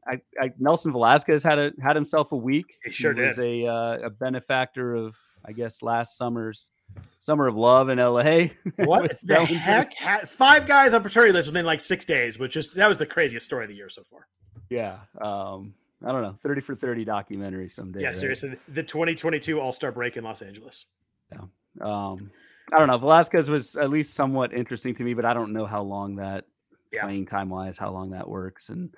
I, 0.07 0.21
I, 0.41 0.53
Nelson 0.59 0.93
Velazquez 0.93 1.43
had 1.43 1.59
a 1.59 1.73
had 1.83 1.97
himself 1.97 2.33
a 2.33 2.37
week. 2.37 2.79
He 2.85 2.91
sure 2.91 3.15
he 3.15 3.23
did. 3.23 3.39
A 3.39 3.67
uh, 3.67 3.99
a 4.07 4.11
benefactor 4.11 4.95
of 4.95 5.17
I 5.45 5.53
guess 5.53 5.83
last 5.83 6.17
summer's 6.17 6.71
summer 7.19 7.47
of 7.47 7.57
love 7.57 7.89
in 7.89 7.99
LA. 7.99 8.49
What 8.77 9.19
the 9.23 9.45
heck? 9.45 9.97
Five 10.29 10.67
guys 10.67 10.93
on 10.93 11.03
paternity 11.03 11.33
list 11.33 11.49
within 11.49 11.65
like 11.65 11.81
six 11.81 12.05
days, 12.05 12.39
which 12.39 12.57
is 12.57 12.71
that 12.73 12.89
was 12.89 12.99
the 12.99 13.07
craziest 13.07 13.47
story 13.47 13.65
of 13.65 13.69
the 13.69 13.77
year 13.77 13.89
so 13.89 14.03
far. 14.05 14.27
Yeah. 14.69 14.99
Um, 15.21 15.75
I 16.05 16.13
don't 16.13 16.23
know. 16.23 16.37
Thirty 16.43 16.61
for 16.61 16.75
thirty 16.75 17.05
documentary 17.05 17.69
someday. 17.69 18.01
Yeah, 18.01 18.09
right? 18.09 18.17
seriously, 18.17 18.57
the 18.69 18.83
2022 18.83 19.61
All 19.61 19.73
Star 19.73 19.91
break 19.91 20.17
in 20.17 20.25
Los 20.25 20.43
Angeles. 20.43 20.85
Yeah. 21.33 21.43
Um, 21.81 22.31
I 22.73 22.79
don't 22.79 22.89
know. 22.89 22.99
Velazquez 22.99 23.49
was 23.49 23.77
at 23.77 23.91
least 23.91 24.15
somewhat 24.15 24.53
interesting 24.53 24.95
to 24.97 25.05
me, 25.05 25.15
but 25.15 25.25
I 25.25 25.35
don't 25.35 25.53
know 25.53 25.67
how 25.67 25.83
long 25.83 26.17
that 26.17 26.45
yeah. 26.93 27.05
playing 27.05 27.27
time 27.27 27.49
wise, 27.49 27.79
how 27.79 27.91
long 27.91 28.11
that 28.11 28.29
works. 28.29 28.69
And 28.69 28.95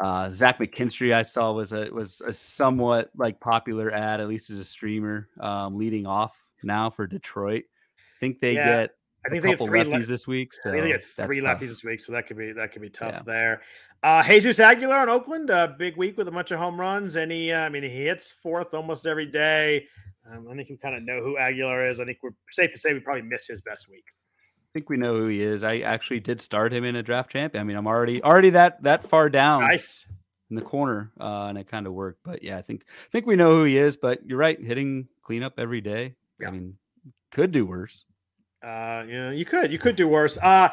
uh, 0.00 0.30
Zach 0.30 0.58
McKinstry, 0.58 1.14
I 1.14 1.22
saw 1.22 1.52
was 1.52 1.72
a 1.72 1.90
was 1.90 2.22
a 2.26 2.34
somewhat 2.34 3.10
like 3.16 3.38
popular 3.40 3.92
ad, 3.92 4.20
at 4.20 4.28
least 4.28 4.50
as 4.50 4.58
a 4.58 4.64
streamer, 4.64 5.28
um, 5.40 5.76
leading 5.76 6.06
off 6.06 6.44
now 6.64 6.90
for 6.90 7.06
Detroit. 7.06 7.64
I 7.98 8.20
think 8.20 8.40
they 8.40 8.54
yeah. 8.54 8.64
get 8.64 8.90
I 9.24 9.28
think 9.28 9.44
a 9.44 9.48
couple 9.48 9.66
they 9.66 9.84
lefties 9.84 9.92
le- 9.92 10.06
this 10.06 10.26
week. 10.26 10.52
So 10.52 10.70
I 10.70 10.72
think 10.72 10.84
they 10.84 10.90
get 10.90 11.04
three 11.04 11.40
lefties 11.40 11.44
tough. 11.44 11.60
this 11.60 11.84
week, 11.84 12.00
so 12.00 12.12
that 12.12 12.26
could 12.26 12.36
be 12.36 12.52
that 12.52 12.72
could 12.72 12.82
be 12.82 12.90
tough 12.90 13.14
yeah. 13.14 13.22
there. 13.24 13.62
Uh, 14.02 14.22
Jesus 14.24 14.58
Aguilar 14.58 15.04
in 15.04 15.08
Oakland, 15.08 15.50
a 15.50 15.56
uh, 15.56 15.66
big 15.68 15.96
week 15.96 16.16
with 16.16 16.26
a 16.26 16.30
bunch 16.32 16.50
of 16.50 16.58
home 16.58 16.80
runs. 16.80 17.14
And 17.14 17.30
he, 17.30 17.52
uh, 17.52 17.60
I 17.60 17.68
mean, 17.68 17.84
he 17.84 17.88
hits 17.88 18.30
fourth 18.30 18.74
almost 18.74 19.06
every 19.06 19.26
day. 19.26 19.86
Um, 20.28 20.48
I 20.50 20.56
think 20.56 20.70
we 20.70 20.76
kind 20.76 20.96
of 20.96 21.04
know 21.04 21.22
who 21.22 21.38
Aguilar 21.38 21.88
is. 21.88 22.00
I 22.00 22.04
think 22.04 22.18
we're 22.20 22.30
safe 22.50 22.72
to 22.72 22.78
say 22.80 22.92
we 22.92 23.00
probably 23.00 23.22
missed 23.22 23.46
his 23.46 23.62
best 23.62 23.88
week. 23.88 24.04
I 24.08 24.70
think 24.72 24.90
we 24.90 24.96
know 24.96 25.14
who 25.14 25.28
he 25.28 25.40
is. 25.40 25.62
I 25.62 25.78
actually 25.80 26.20
did 26.20 26.40
start 26.40 26.72
him 26.72 26.84
in 26.84 26.96
a 26.96 27.02
draft 27.02 27.30
champion. 27.30 27.60
I 27.60 27.64
mean, 27.64 27.76
I'm 27.76 27.86
already 27.86 28.22
already 28.22 28.50
that 28.50 28.82
that 28.82 29.08
far 29.08 29.28
down. 29.28 29.60
Nice 29.60 30.10
in 30.52 30.56
the 30.56 30.62
corner, 30.62 31.10
uh, 31.18 31.46
and 31.46 31.56
it 31.56 31.66
kind 31.66 31.86
of 31.86 31.94
worked. 31.94 32.20
But 32.24 32.42
yeah, 32.42 32.58
I 32.58 32.62
think 32.62 32.82
I 32.86 33.10
think 33.10 33.26
we 33.26 33.36
know 33.36 33.50
who 33.52 33.64
he 33.64 33.78
is. 33.78 33.96
But 33.96 34.26
you're 34.26 34.38
right, 34.38 34.60
hitting 34.60 35.08
cleanup 35.22 35.54
every 35.58 35.80
day. 35.80 36.14
I 36.46 36.50
mean, 36.50 36.76
could 37.30 37.52
do 37.52 37.66
worse. 37.66 38.04
Uh, 38.62 39.04
yeah, 39.08 39.30
you 39.30 39.44
could 39.44 39.72
you 39.72 39.78
could 39.78 39.96
do 39.96 40.06
worse. 40.06 40.38
Uh, 40.38 40.68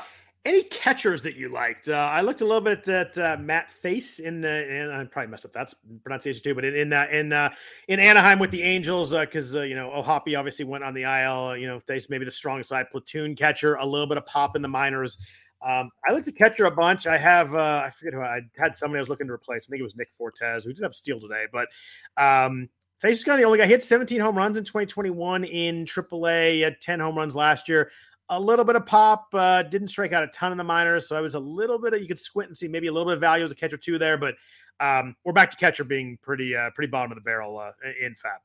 any 0.45 0.63
catchers 0.63 1.22
that 1.24 1.36
you 1.36 1.49
liked? 1.49 1.89
Uh, 1.89 1.93
I 1.93 2.22
looked 2.22 2.41
a 2.41 2.45
little 2.45 2.61
bit 2.61 2.88
at 2.88 3.17
uh, 3.17 3.38
Matt 3.39 3.72
Thaiss 3.84 4.20
in 4.20 4.41
the, 4.41 4.49
and 4.49 4.91
I 4.91 5.03
probably 5.05 5.32
messed 5.32 5.45
up 5.45 5.51
that's 5.51 5.76
pronunciation 6.03 6.41
too, 6.41 6.55
but 6.55 6.63
in 6.63 6.76
in 6.76 6.93
uh, 6.93 7.07
in, 7.11 7.34
uh, 7.34 7.49
in 7.88 7.99
Anaheim 7.99 8.39
with 8.39 8.51
the 8.51 8.63
Angels 8.63 9.13
because 9.13 9.55
uh, 9.55 9.59
uh, 9.59 9.63
you 9.63 9.76
know 9.76 9.91
O'Hoppe 9.91 10.38
obviously 10.38 10.65
went 10.65 10.84
on 10.84 10.93
the 10.93 11.03
IL. 11.03 11.57
You 11.57 11.67
know 11.67 11.82
Thaiss 11.88 12.09
maybe 12.09 12.26
the 12.26 12.32
strong 12.32 12.63
side 12.63 12.89
platoon 12.89 13.36
catcher, 13.36 13.76
a 13.76 13.86
little 13.86 14.07
bit 14.07 14.17
of 14.17 14.26
pop 14.26 14.55
in 14.55 14.61
the 14.61 14.67
minors. 14.67 15.17
Um, 15.61 15.89
I 16.07 16.13
looked 16.13 16.30
at 16.30 16.38
catcher 16.38 16.65
a 16.65 16.72
bunch. 16.72 17.05
I 17.05 17.17
have 17.17 17.53
I 17.53 17.89
forget 17.89 18.13
who 18.13 18.22
I 18.22 18.41
had 18.57 18.78
somebody 18.78 18.99
I 18.99 19.01
was 19.01 19.09
looking 19.09 19.28
to 19.28 19.34
replace. 19.34 19.67
I 19.67 19.70
think 19.70 19.82
it 19.82 19.84
was 19.84 19.97
Nick 19.97 20.09
Fortes. 20.17 20.65
We 20.65 20.74
did 20.74 20.84
have 20.84 20.95
Steele 20.95 21.20
today, 21.20 21.45
but 21.51 21.67
um, 22.15 22.70
Is 23.04 23.24
kind 23.24 23.36
of 23.36 23.39
the 23.39 23.45
only 23.45 23.58
guy. 23.58 23.66
He 23.66 23.72
had 23.72 23.82
17 23.82 24.20
home 24.20 24.38
runs 24.38 24.58
in 24.58 24.66
2021 24.66 25.45
in 25.45 25.86
AAA. 25.86 26.54
He 26.54 26.62
had 26.62 26.82
10 26.82 27.00
home 27.00 27.18
runs 27.18 27.36
last 27.36 27.70
year 27.70 27.91
a 28.30 28.39
little 28.39 28.66
bit 28.66 28.76
of 28.76 28.86
pop. 28.86 29.28
Uh, 29.34 29.64
didn't 29.64 29.88
strike 29.88 30.14
out 30.14 30.24
a 30.24 30.28
ton 30.28 30.52
in 30.52 30.58
the 30.58 30.64
minors, 30.64 31.08
so 31.08 31.16
I 31.16 31.22
was 31.22 31.36
a 31.36 31.39
little 31.39 31.80
bit 31.80 31.93
of 31.93 32.02
you 32.02 32.08
could 32.08 32.20
squint 32.20 32.50
and 32.50 32.58
see 32.58 32.68
maybe 32.68 32.88
a 32.88 32.91
little 32.91 33.08
bit 33.08 33.16
of 33.16 33.22
value 33.22 33.43
as 33.43 33.52
a 33.52 33.56
catcher 33.56 33.78
too 33.78 33.97
there. 33.97 34.18
But 34.18 34.36
um, 34.80 35.16
we're 35.24 35.34
back 35.34 35.50
to 35.52 35.58
catcher 35.58 35.84
being 35.84 36.18
pretty 36.22 36.56
uh, 36.56 36.70
pretty 36.76 36.89
bottom 36.89 37.12
of 37.12 37.16
the 37.16 37.22
barrel 37.22 37.58
uh, 37.58 37.72
in 38.02 38.14
FAAB. 38.14 38.39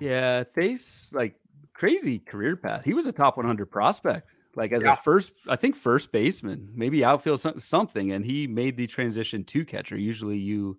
Yeah, 0.00 0.44
Thaiss 0.44 1.14
like 1.14 1.34
crazy 1.72 2.18
career 2.18 2.56
path. 2.56 2.84
He 2.84 2.94
was 2.94 3.06
a 3.06 3.12
top 3.12 3.36
100 3.36 3.66
prospect, 3.66 4.28
like 4.54 4.72
as 4.72 4.82
yeah. 4.82 4.92
a 4.92 4.96
first, 4.96 5.32
I 5.48 5.56
think 5.56 5.76
first 5.76 6.12
baseman, 6.12 6.70
maybe 6.74 7.04
outfield 7.04 7.40
something, 7.62 8.12
and 8.12 8.24
he 8.24 8.46
made 8.46 8.76
the 8.76 8.86
transition 8.86 9.44
to 9.44 9.64
catcher. 9.64 9.96
Usually, 9.96 10.36
you 10.36 10.78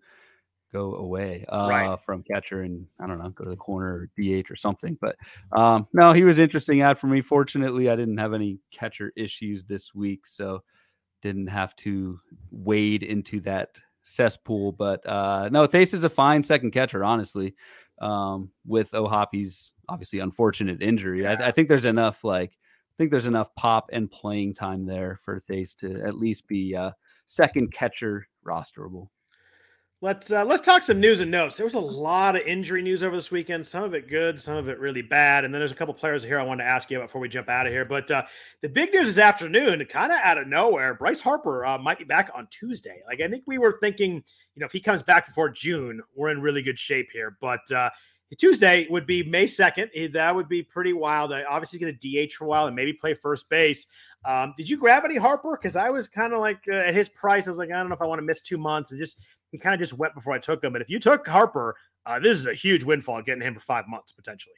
go 0.72 0.95
away 0.95 1.45
uh, 1.49 1.68
right. 1.70 1.99
from 2.01 2.24
catcher 2.24 2.63
and 2.63 2.86
I 2.99 3.07
don't 3.07 3.20
know, 3.20 3.30
go 3.30 3.45
to 3.45 3.49
the 3.49 3.55
corner 3.55 3.88
or 3.88 4.09
DH 4.18 4.51
or 4.51 4.55
something. 4.55 4.97
But 4.99 5.15
um, 5.57 5.88
no, 5.93 6.13
he 6.13 6.24
was 6.24 6.39
interesting 6.39 6.82
ad 6.82 6.99
for 6.99 7.07
me. 7.07 7.22
Fortunately, 7.22 7.89
I 7.89 7.95
didn't 7.95 8.18
have 8.18 8.34
any 8.34 8.59
catcher 8.72 9.11
issues 9.15 9.63
this 9.63 9.93
week, 9.95 10.28
so 10.28 10.63
didn't 11.22 11.47
have 11.47 11.76
to 11.78 12.20
wade 12.51 13.03
into 13.03 13.39
that 13.41 13.80
cesspool. 14.03 14.72
But 14.72 15.07
uh, 15.07 15.49
no, 15.51 15.68
Thaiss 15.68 15.93
is 15.93 16.03
a 16.03 16.09
fine 16.09 16.43
second 16.43 16.72
catcher, 16.72 17.03
honestly. 17.03 17.55
Um, 17.99 18.51
with 18.65 18.93
O'Hoppe's 18.93 19.74
obviously 19.89 20.20
unfortunate 20.20 20.84
injury, 20.84 21.24
yeah. 21.24 21.36
I, 21.39 21.47
I, 21.47 21.51
think 21.51 21.68
there's 21.68 21.86
enough 21.86 22.24
like 22.24 22.51
I 22.51 22.93
think 22.95 23.09
there's 23.09 23.26
enough 23.26 23.55
pop 23.55 23.89
and 23.91 24.11
playing 24.11 24.53
time 24.53 24.86
there 24.86 25.20
for 25.24 25.41
Thaiss 25.49 25.76
to 25.78 26.03
at 26.03 26.15
least 26.15 26.47
be 26.47 26.76
uh, 26.76 26.91
second 27.26 27.74
catcher 27.74 28.28
rosterable. 28.45 29.07
Let's 30.00 30.32
uh, 30.32 30.45
let's 30.45 30.62
talk 30.62 30.84
some 30.84 31.00
news 31.00 31.22
and 31.22 31.32
notes. 31.32 31.58
There 31.58 31.66
was 31.66 31.74
a 31.74 31.80
lot 31.80 32.36
of 32.36 32.43
injury 32.43 32.84
news 32.84 33.04
over 33.04 33.16
this 33.16 33.32
weekend. 33.32 33.66
Some 33.66 33.84
of 33.84 33.95
it 33.95 34.08
good, 34.08 34.39
some 34.39 34.56
of 34.56 34.70
it 34.70 34.80
really 34.80 35.02
bad. 35.02 35.43
And 35.43 35.52
then 35.52 35.60
there's 35.60 35.72
a 35.72 35.76
couple 35.76 35.91
players 35.95 36.22
here 36.22 36.39
I 36.39 36.43
wanted 36.43 36.66
to 36.66 36.70
ask 36.70 36.91
you 36.91 36.98
about 36.98 37.08
before 37.08 37.20
we 37.20 37.30
jump 37.30 37.50
out 37.50 37.66
of 37.66 37.74
here. 37.74 37.84
But 37.84 38.12
uh, 38.12 38.22
the 38.62 38.70
big 38.70 38.93
news 38.93 39.08
this 39.08 39.18
afternoon, 39.18 39.84
kind 39.86 40.12
of 40.12 40.20
out 40.22 40.38
of 40.38 40.48
nowhere, 40.48 40.93
Bryce 40.93 41.20
Harper 41.20 41.66
uh, 41.66 41.80
might 41.80 41.98
be 41.98 42.04
back 42.04 42.30
on 42.36 42.48
Tuesday. 42.52 43.02
Like 43.08 43.22
I 43.22 43.28
think 43.28 43.45
we 43.48 43.58
were 43.58 43.80
thinking, 43.82 44.24
you 44.54 44.60
know, 44.60 44.68
if 44.68 44.72
he 44.72 44.80
comes 44.80 45.02
back 45.02 45.26
before 45.26 45.50
June, 45.50 46.00
we're 46.14 46.30
in 46.30 46.41
really 46.41 46.62
good 46.62 46.78
shape 46.78 47.10
here. 47.12 47.36
But 47.41 47.72
uh, 47.72 47.89
Tuesday 48.38 48.86
would 48.89 49.08
be 49.08 49.24
May 49.24 49.45
2nd. 49.45 50.14
That 50.14 50.36
would 50.36 50.50
be 50.50 50.62
pretty 50.62 50.93
wild. 50.93 51.32
Obviously, 51.32 51.80
going 51.80 51.98
to 51.98 52.28
DH 52.28 52.34
for 52.34 52.45
a 52.45 52.48
while 52.48 52.68
and 52.68 52.76
maybe 52.76 52.91
play 52.91 53.14
first 53.14 53.50
base. 53.50 53.88
Um, 54.26 54.54
did 54.58 54.68
you 54.68 54.76
grab 54.76 55.06
any 55.06 55.16
Harper? 55.16 55.58
Because 55.60 55.78
I 55.78 55.89
was 55.89 56.10
kind 56.10 56.34
of 56.34 56.41
like 56.41 56.60
uh, 56.70 56.76
at 56.76 56.93
his 56.93 57.08
price, 57.08 57.48
I 57.48 57.50
was 57.50 57.58
like, 57.58 57.72
I 57.72 57.78
don't 57.78 57.88
know 57.88 57.95
if 57.95 58.02
I 58.02 58.06
want 58.06 58.20
to 58.20 58.26
miss 58.26 58.41
two 58.41 58.58
months. 58.58 58.91
And 58.91 59.00
just 59.00 59.20
he 59.52 59.58
kind 59.58 59.74
of 59.74 59.80
just 59.80 59.93
went 59.93 60.14
before 60.16 60.34
I 60.34 60.39
took 60.39 60.64
him. 60.64 60.74
But 60.74 60.82
if 60.82 60.89
you 60.89 61.00
took 61.00 61.28
Harper, 61.28 61.76
uh, 62.06 62.20
this 62.20 62.38
is 62.38 62.48
a 62.48 62.54
huge 62.54 62.84
windfall 62.84 63.22
getting 63.22 63.41
him 63.41 63.54
for 63.54 63.60
five 63.60 63.86
months 63.88 64.12
potentially. 64.12 64.56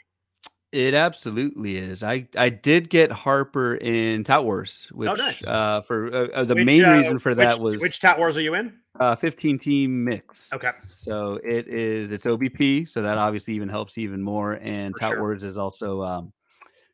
It 0.72 0.94
absolutely 0.94 1.78
is. 1.78 2.04
I 2.04 2.28
I 2.38 2.50
did 2.50 2.92
get 2.92 3.12
Harper 3.12 3.76
in 3.76 4.24
Tout 4.24 4.46
Wars, 4.46 4.88
oh, 4.92 4.98
which 4.98 5.10
oh, 5.10 5.16
nice. 5.16 5.48
uh, 5.48 5.82
for 5.82 6.32
uh, 6.36 6.44
the 6.44 6.54
which, 6.54 6.66
main 6.66 6.86
uh, 6.86 6.96
reason 6.96 7.18
for 7.18 7.34
that 7.34 7.60
which, 7.60 7.74
was 7.74 7.82
which 7.82 8.00
Tout 8.00 8.20
Wars 8.20 8.38
are 8.38 8.42
you 8.42 8.54
in? 8.54 8.74
Uh, 9.00 9.16
15 9.16 9.58
team 9.58 10.04
mix. 10.04 10.54
Okay. 10.54 10.72
So 10.84 11.40
it 11.44 11.68
is 11.68 12.12
it's 12.12 12.24
OBP, 12.24 12.88
so 12.88 13.02
that 13.02 13.18
obviously 13.18 13.56
even 13.56 13.68
helps 13.68 13.98
even 13.98 14.22
more. 14.22 14.54
And 14.62 14.94
for 14.94 15.00
Tout 15.00 15.12
sure. 15.14 15.20
Wars 15.22 15.44
is 15.44 15.58
also 15.58 16.04
um, 16.04 16.34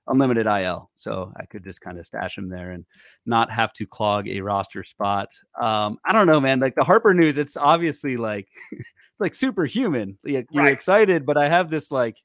unlimited 0.07 0.47
IL, 0.47 0.89
so 0.93 1.31
I 1.37 1.45
could 1.45 1.63
just 1.63 1.81
kind 1.81 1.97
of 1.97 2.05
stash 2.05 2.37
him 2.37 2.49
there 2.49 2.71
and 2.71 2.85
not 3.25 3.51
have 3.51 3.73
to 3.73 3.85
clog 3.85 4.27
a 4.27 4.41
roster 4.41 4.83
spot. 4.83 5.29
Um, 5.59 5.97
I 6.05 6.13
don't 6.13 6.27
know, 6.27 6.39
man. 6.39 6.59
Like 6.59 6.75
the 6.75 6.83
Harper 6.83 7.13
news, 7.13 7.37
it's 7.37 7.57
obviously 7.57 8.17
like 8.17 8.47
it's 8.71 9.21
like 9.21 9.33
superhuman. 9.33 10.17
You're 10.23 10.45
right. 10.53 10.73
excited, 10.73 11.25
but 11.25 11.37
I 11.37 11.49
have 11.49 11.69
this 11.69 11.91
like 11.91 12.17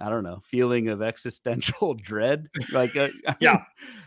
I 0.00 0.08
don't 0.08 0.24
know, 0.24 0.40
feeling 0.44 0.88
of 0.88 1.02
existential 1.02 1.94
dread. 2.02 2.48
Like, 2.72 2.96
uh, 2.96 3.08
yeah, 3.40 3.64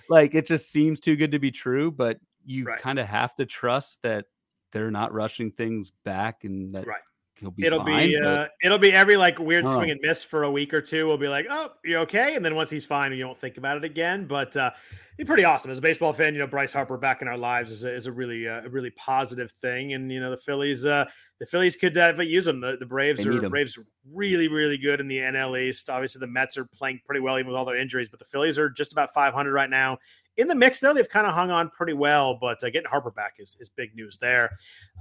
like 0.09 0.35
it 0.35 0.47
just 0.47 0.71
seems 0.71 0.99
too 0.99 1.15
good 1.15 1.31
to 1.31 1.39
be 1.39 1.51
true. 1.51 1.91
But 1.91 2.19
you 2.45 2.65
right. 2.65 2.79
kind 2.79 2.99
of 2.99 3.07
have 3.07 3.35
to 3.35 3.45
trust 3.45 3.99
that 4.03 4.25
they're 4.71 4.91
not 4.91 5.13
rushing 5.13 5.51
things 5.51 5.91
back 6.05 6.43
and 6.43 6.73
that 6.75 6.87
right. 6.87 7.01
He'll 7.41 7.51
be. 7.51 7.65
It'll 7.65 7.83
fine, 7.83 8.09
be 8.09 8.17
uh, 8.17 8.47
it'll 8.63 8.77
be 8.77 8.93
every 8.93 9.17
like 9.17 9.39
weird 9.39 9.67
swing 9.67 9.91
and 9.91 9.99
miss 10.01 10.23
for 10.23 10.43
a 10.43 10.51
week 10.51 10.73
or 10.73 10.81
two. 10.81 11.07
We'll 11.07 11.17
be 11.17 11.27
like, 11.27 11.47
oh, 11.49 11.71
you're 11.83 11.99
okay? 12.01 12.35
And 12.35 12.45
then 12.45 12.55
once 12.55 12.69
he's 12.69 12.85
fine, 12.85 13.11
you 13.11 13.19
don't 13.19 13.37
think 13.37 13.57
about 13.57 13.77
it 13.77 13.83
again. 13.83 14.25
But 14.25 14.55
uh, 14.55 14.71
he's 15.17 15.27
pretty 15.27 15.43
awesome 15.43 15.71
as 15.71 15.79
a 15.79 15.81
baseball 15.81 16.13
fan. 16.13 16.33
You 16.33 16.39
know, 16.39 16.47
Bryce 16.47 16.71
Harper 16.71 16.97
back 16.97 17.21
in 17.21 17.27
our 17.27 17.37
lives 17.37 17.71
is 17.71 17.83
a, 17.83 17.93
is 17.93 18.05
a 18.05 18.11
really 18.11 18.47
uh, 18.47 18.61
a 18.63 18.69
really 18.69 18.91
positive 18.91 19.51
thing. 19.51 19.93
And 19.93 20.11
you 20.11 20.21
know, 20.21 20.31
the 20.31 20.37
Phillies 20.37 20.85
uh, 20.85 21.05
the 21.39 21.45
Phillies 21.45 21.75
could 21.75 21.97
uh, 21.97 22.13
use 22.19 22.45
them. 22.45 22.61
The, 22.61 22.77
the 22.79 22.85
Braves 22.85 23.25
are 23.25 23.49
Braves 23.49 23.77
are 23.77 23.85
really 24.13 24.47
really 24.47 24.77
good 24.77 24.99
in 24.99 25.07
the 25.07 25.17
NL 25.17 25.59
East. 25.59 25.89
Obviously, 25.89 26.19
the 26.19 26.27
Mets 26.27 26.57
are 26.57 26.65
playing 26.65 27.01
pretty 27.05 27.21
well 27.21 27.37
even 27.37 27.47
with 27.47 27.57
all 27.57 27.65
their 27.65 27.79
injuries, 27.79 28.07
but 28.07 28.19
the 28.19 28.25
Phillies 28.25 28.57
are 28.57 28.69
just 28.69 28.91
about 28.91 29.13
500 29.13 29.51
right 29.51 29.69
now. 29.69 29.97
In 30.41 30.47
the 30.47 30.55
mix, 30.55 30.79
though, 30.79 30.93
they've 30.93 31.07
kind 31.07 31.27
of 31.27 31.33
hung 31.33 31.51
on 31.51 31.69
pretty 31.69 31.93
well, 31.93 32.33
but 32.33 32.63
uh, 32.63 32.71
getting 32.71 32.89
Harper 32.89 33.11
back 33.11 33.35
is, 33.37 33.55
is 33.59 33.69
big 33.69 33.95
news 33.95 34.17
there. 34.17 34.49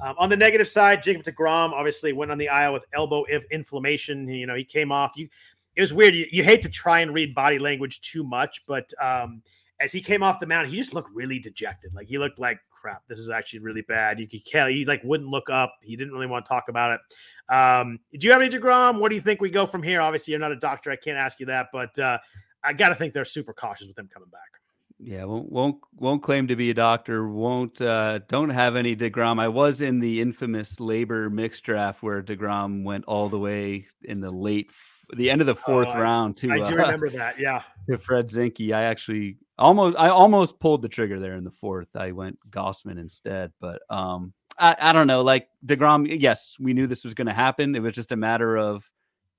Um, 0.02 0.14
on 0.18 0.28
the 0.28 0.36
negative 0.36 0.68
side, 0.68 1.02
Jacob 1.02 1.24
DeGrom 1.24 1.72
obviously 1.72 2.12
went 2.12 2.30
on 2.30 2.36
the 2.36 2.50
IL 2.52 2.74
with 2.74 2.84
elbow 2.92 3.24
inflammation. 3.50 4.28
You 4.28 4.46
know, 4.46 4.54
he 4.54 4.64
came 4.64 4.92
off. 4.92 5.12
You 5.16 5.28
it 5.76 5.80
was 5.80 5.94
weird. 5.94 6.14
You, 6.14 6.26
you, 6.30 6.44
hate 6.44 6.60
to 6.62 6.68
try 6.68 7.00
and 7.00 7.14
read 7.14 7.34
body 7.34 7.58
language 7.58 8.02
too 8.02 8.22
much, 8.22 8.64
but 8.66 8.92
um, 9.00 9.40
as 9.80 9.92
he 9.92 10.02
came 10.02 10.22
off 10.22 10.40
the 10.40 10.46
mound, 10.46 10.68
he 10.68 10.76
just 10.76 10.92
looked 10.92 11.10
really 11.14 11.38
dejected. 11.38 11.94
Like 11.94 12.06
he 12.06 12.18
looked 12.18 12.38
like 12.38 12.58
crap. 12.70 13.02
This 13.08 13.18
is 13.18 13.30
actually 13.30 13.60
really 13.60 13.82
bad. 13.82 14.20
You 14.20 14.28
could 14.28 14.44
tell 14.44 14.66
he 14.66 14.84
like 14.84 15.02
wouldn't 15.04 15.30
look 15.30 15.48
up. 15.48 15.74
He 15.80 15.96
didn't 15.96 16.12
really 16.12 16.26
want 16.26 16.44
to 16.44 16.48
talk 16.50 16.68
about 16.68 16.98
it. 16.98 17.54
Um, 17.54 17.98
do 18.12 18.26
you 18.26 18.32
have 18.32 18.42
any 18.42 18.50
Degrom? 18.50 19.00
What 19.00 19.08
do 19.08 19.14
you 19.14 19.22
think 19.22 19.40
we 19.40 19.48
go 19.48 19.64
from 19.64 19.82
here? 19.82 20.02
Obviously, 20.02 20.32
you're 20.32 20.40
not 20.40 20.52
a 20.52 20.56
doctor. 20.56 20.90
I 20.90 20.96
can't 20.96 21.16
ask 21.16 21.40
you 21.40 21.46
that, 21.46 21.68
but 21.72 21.98
uh, 21.98 22.18
I 22.62 22.74
got 22.74 22.90
to 22.90 22.94
think 22.94 23.14
they're 23.14 23.24
super 23.24 23.54
cautious 23.54 23.88
with 23.88 23.98
him 23.98 24.08
coming 24.12 24.28
back. 24.28 24.59
Yeah, 25.02 25.24
won't 25.24 25.50
won't 25.50 25.76
won't 25.96 26.22
claim 26.22 26.46
to 26.48 26.56
be 26.56 26.70
a 26.70 26.74
doctor. 26.74 27.26
Won't 27.26 27.80
uh, 27.80 28.18
don't 28.28 28.50
have 28.50 28.76
any 28.76 28.94
Degrom. 28.94 29.40
I 29.40 29.48
was 29.48 29.80
in 29.80 29.98
the 29.98 30.20
infamous 30.20 30.78
labor 30.78 31.30
mixed 31.30 31.64
draft 31.64 32.02
where 32.02 32.22
Degrom 32.22 32.84
went 32.84 33.06
all 33.06 33.30
the 33.30 33.38
way 33.38 33.86
in 34.02 34.20
the 34.20 34.32
late, 34.32 34.70
the 35.16 35.30
end 35.30 35.40
of 35.40 35.46
the 35.46 35.54
fourth 35.54 35.88
oh, 35.88 35.98
round. 35.98 36.36
To 36.38 36.52
I 36.52 36.58
do 36.58 36.74
uh, 36.74 36.82
remember 36.82 37.08
that. 37.10 37.38
Yeah, 37.38 37.62
to 37.86 37.96
Fred 37.96 38.28
Zinkie. 38.28 38.74
I 38.74 38.82
actually 38.82 39.38
almost 39.58 39.96
I 39.98 40.10
almost 40.10 40.60
pulled 40.60 40.82
the 40.82 40.88
trigger 40.88 41.18
there 41.18 41.36
in 41.36 41.44
the 41.44 41.50
fourth. 41.50 41.88
I 41.96 42.12
went 42.12 42.38
Gausman 42.50 42.98
instead, 42.98 43.52
but 43.58 43.80
um, 43.88 44.34
I 44.58 44.76
I 44.78 44.92
don't 44.92 45.06
know. 45.06 45.22
Like 45.22 45.48
Degrom, 45.64 46.20
yes, 46.20 46.56
we 46.60 46.74
knew 46.74 46.86
this 46.86 47.04
was 47.04 47.14
going 47.14 47.28
to 47.28 47.32
happen. 47.32 47.74
It 47.74 47.80
was 47.80 47.94
just 47.94 48.12
a 48.12 48.16
matter 48.16 48.58
of 48.58 48.90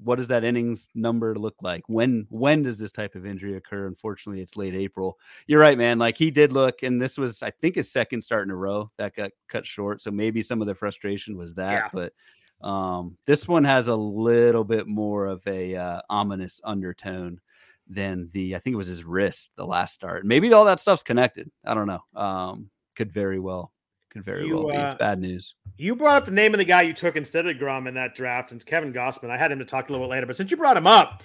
what 0.04 0.18
does 0.18 0.28
that 0.30 0.44
innings 0.44 0.90
number 0.96 1.36
look 1.36 1.56
like? 1.62 1.84
When 1.88 2.26
when 2.30 2.64
does 2.64 2.80
this 2.80 2.92
type 2.92 3.16
of 3.16 3.26
injury 3.26 3.56
occur? 3.56 3.88
Unfortunately, 3.88 4.42
it's 4.42 4.58
late 4.58 4.74
April. 4.74 5.18
You're 5.48 5.60
right, 5.60 5.78
man. 5.78 6.00
Like 6.00 6.18
he 6.18 6.32
did 6.32 6.52
look, 6.52 6.84
and 6.84 7.02
this 7.02 7.18
was 7.18 7.44
I 7.44 7.52
think 7.52 7.76
his 7.76 7.92
second 7.92 8.22
start 8.22 8.48
in 8.48 8.52
a 8.52 8.56
row 8.56 8.92
that 8.98 9.16
got 9.16 9.32
cut 9.48 9.66
short. 9.66 10.02
So 10.02 10.12
maybe 10.12 10.42
some 10.42 10.62
of 10.62 10.68
the 10.68 10.76
frustration 10.76 11.38
was 11.38 11.54
that, 11.56 11.72
yeah. 11.72 11.90
but 11.94 12.68
um, 12.68 13.18
this 13.26 13.48
one 13.48 13.64
has 13.64 13.88
a 13.88 13.96
little 13.96 14.64
bit 14.64 14.88
more 14.88 15.26
of 15.26 15.46
a 15.48 15.76
uh, 15.76 16.02
ominous 16.10 16.62
undertone 16.64 17.40
than 17.88 18.30
the 18.34 18.56
I 18.56 18.60
think 18.60 18.74
it 18.74 18.78
was 18.78 18.88
his 18.88 19.04
wrist 19.04 19.52
the 19.56 19.66
last 19.66 19.94
start. 19.94 20.26
Maybe 20.26 20.52
all 20.54 20.66
that 20.66 20.80
stuff's 20.80 21.04
connected. 21.04 21.52
I 21.66 21.74
don't 21.74 21.88
know. 21.88 22.02
Um, 22.16 22.70
could 22.96 23.12
very 23.12 23.40
well 23.40 23.72
could 24.12 24.24
very 24.24 24.46
you, 24.46 24.56
well 24.56 24.68
be. 24.68 24.74
It's 24.74 24.96
uh, 24.96 24.98
bad 24.98 25.20
news. 25.20 25.56
You 25.78 25.96
brought 25.96 26.18
up 26.18 26.26
the 26.26 26.32
name 26.32 26.54
of 26.54 26.58
the 26.58 26.66
guy 26.66 26.84
you 26.84 26.94
took 26.94 27.16
instead 27.16 27.48
of 27.48 27.58
Grom 27.58 27.88
in 27.88 27.94
that 27.96 28.16
draft, 28.16 28.52
and 28.52 28.58
it's 28.62 28.70
Kevin 28.70 28.94
Gausman. 28.94 29.30
I 29.30 29.38
had 29.38 29.52
him 29.52 29.60
to 29.60 29.66
talk 29.66 29.90
a 29.90 29.92
little 29.92 30.06
bit 30.06 30.12
later, 30.12 30.26
but 30.28 30.38
since 30.38 30.52
you 30.52 30.58
brought 30.58 30.78
him 30.78 30.88
up, 30.88 31.24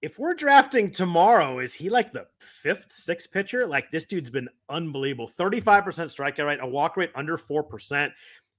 if 0.00 0.18
we're 0.18 0.34
drafting 0.34 0.90
tomorrow, 0.90 1.60
is 1.60 1.74
he 1.74 1.88
like 1.88 2.12
the 2.12 2.26
fifth, 2.40 2.92
sixth 2.92 3.30
pitcher? 3.30 3.66
Like 3.66 3.90
this 3.90 4.04
dude's 4.04 4.30
been 4.30 4.48
unbelievable. 4.68 5.30
35% 5.38 5.84
strikeout 5.84 6.46
rate, 6.46 6.58
a 6.60 6.66
walk 6.66 6.96
rate 6.96 7.10
under 7.14 7.38
4%, 7.38 8.10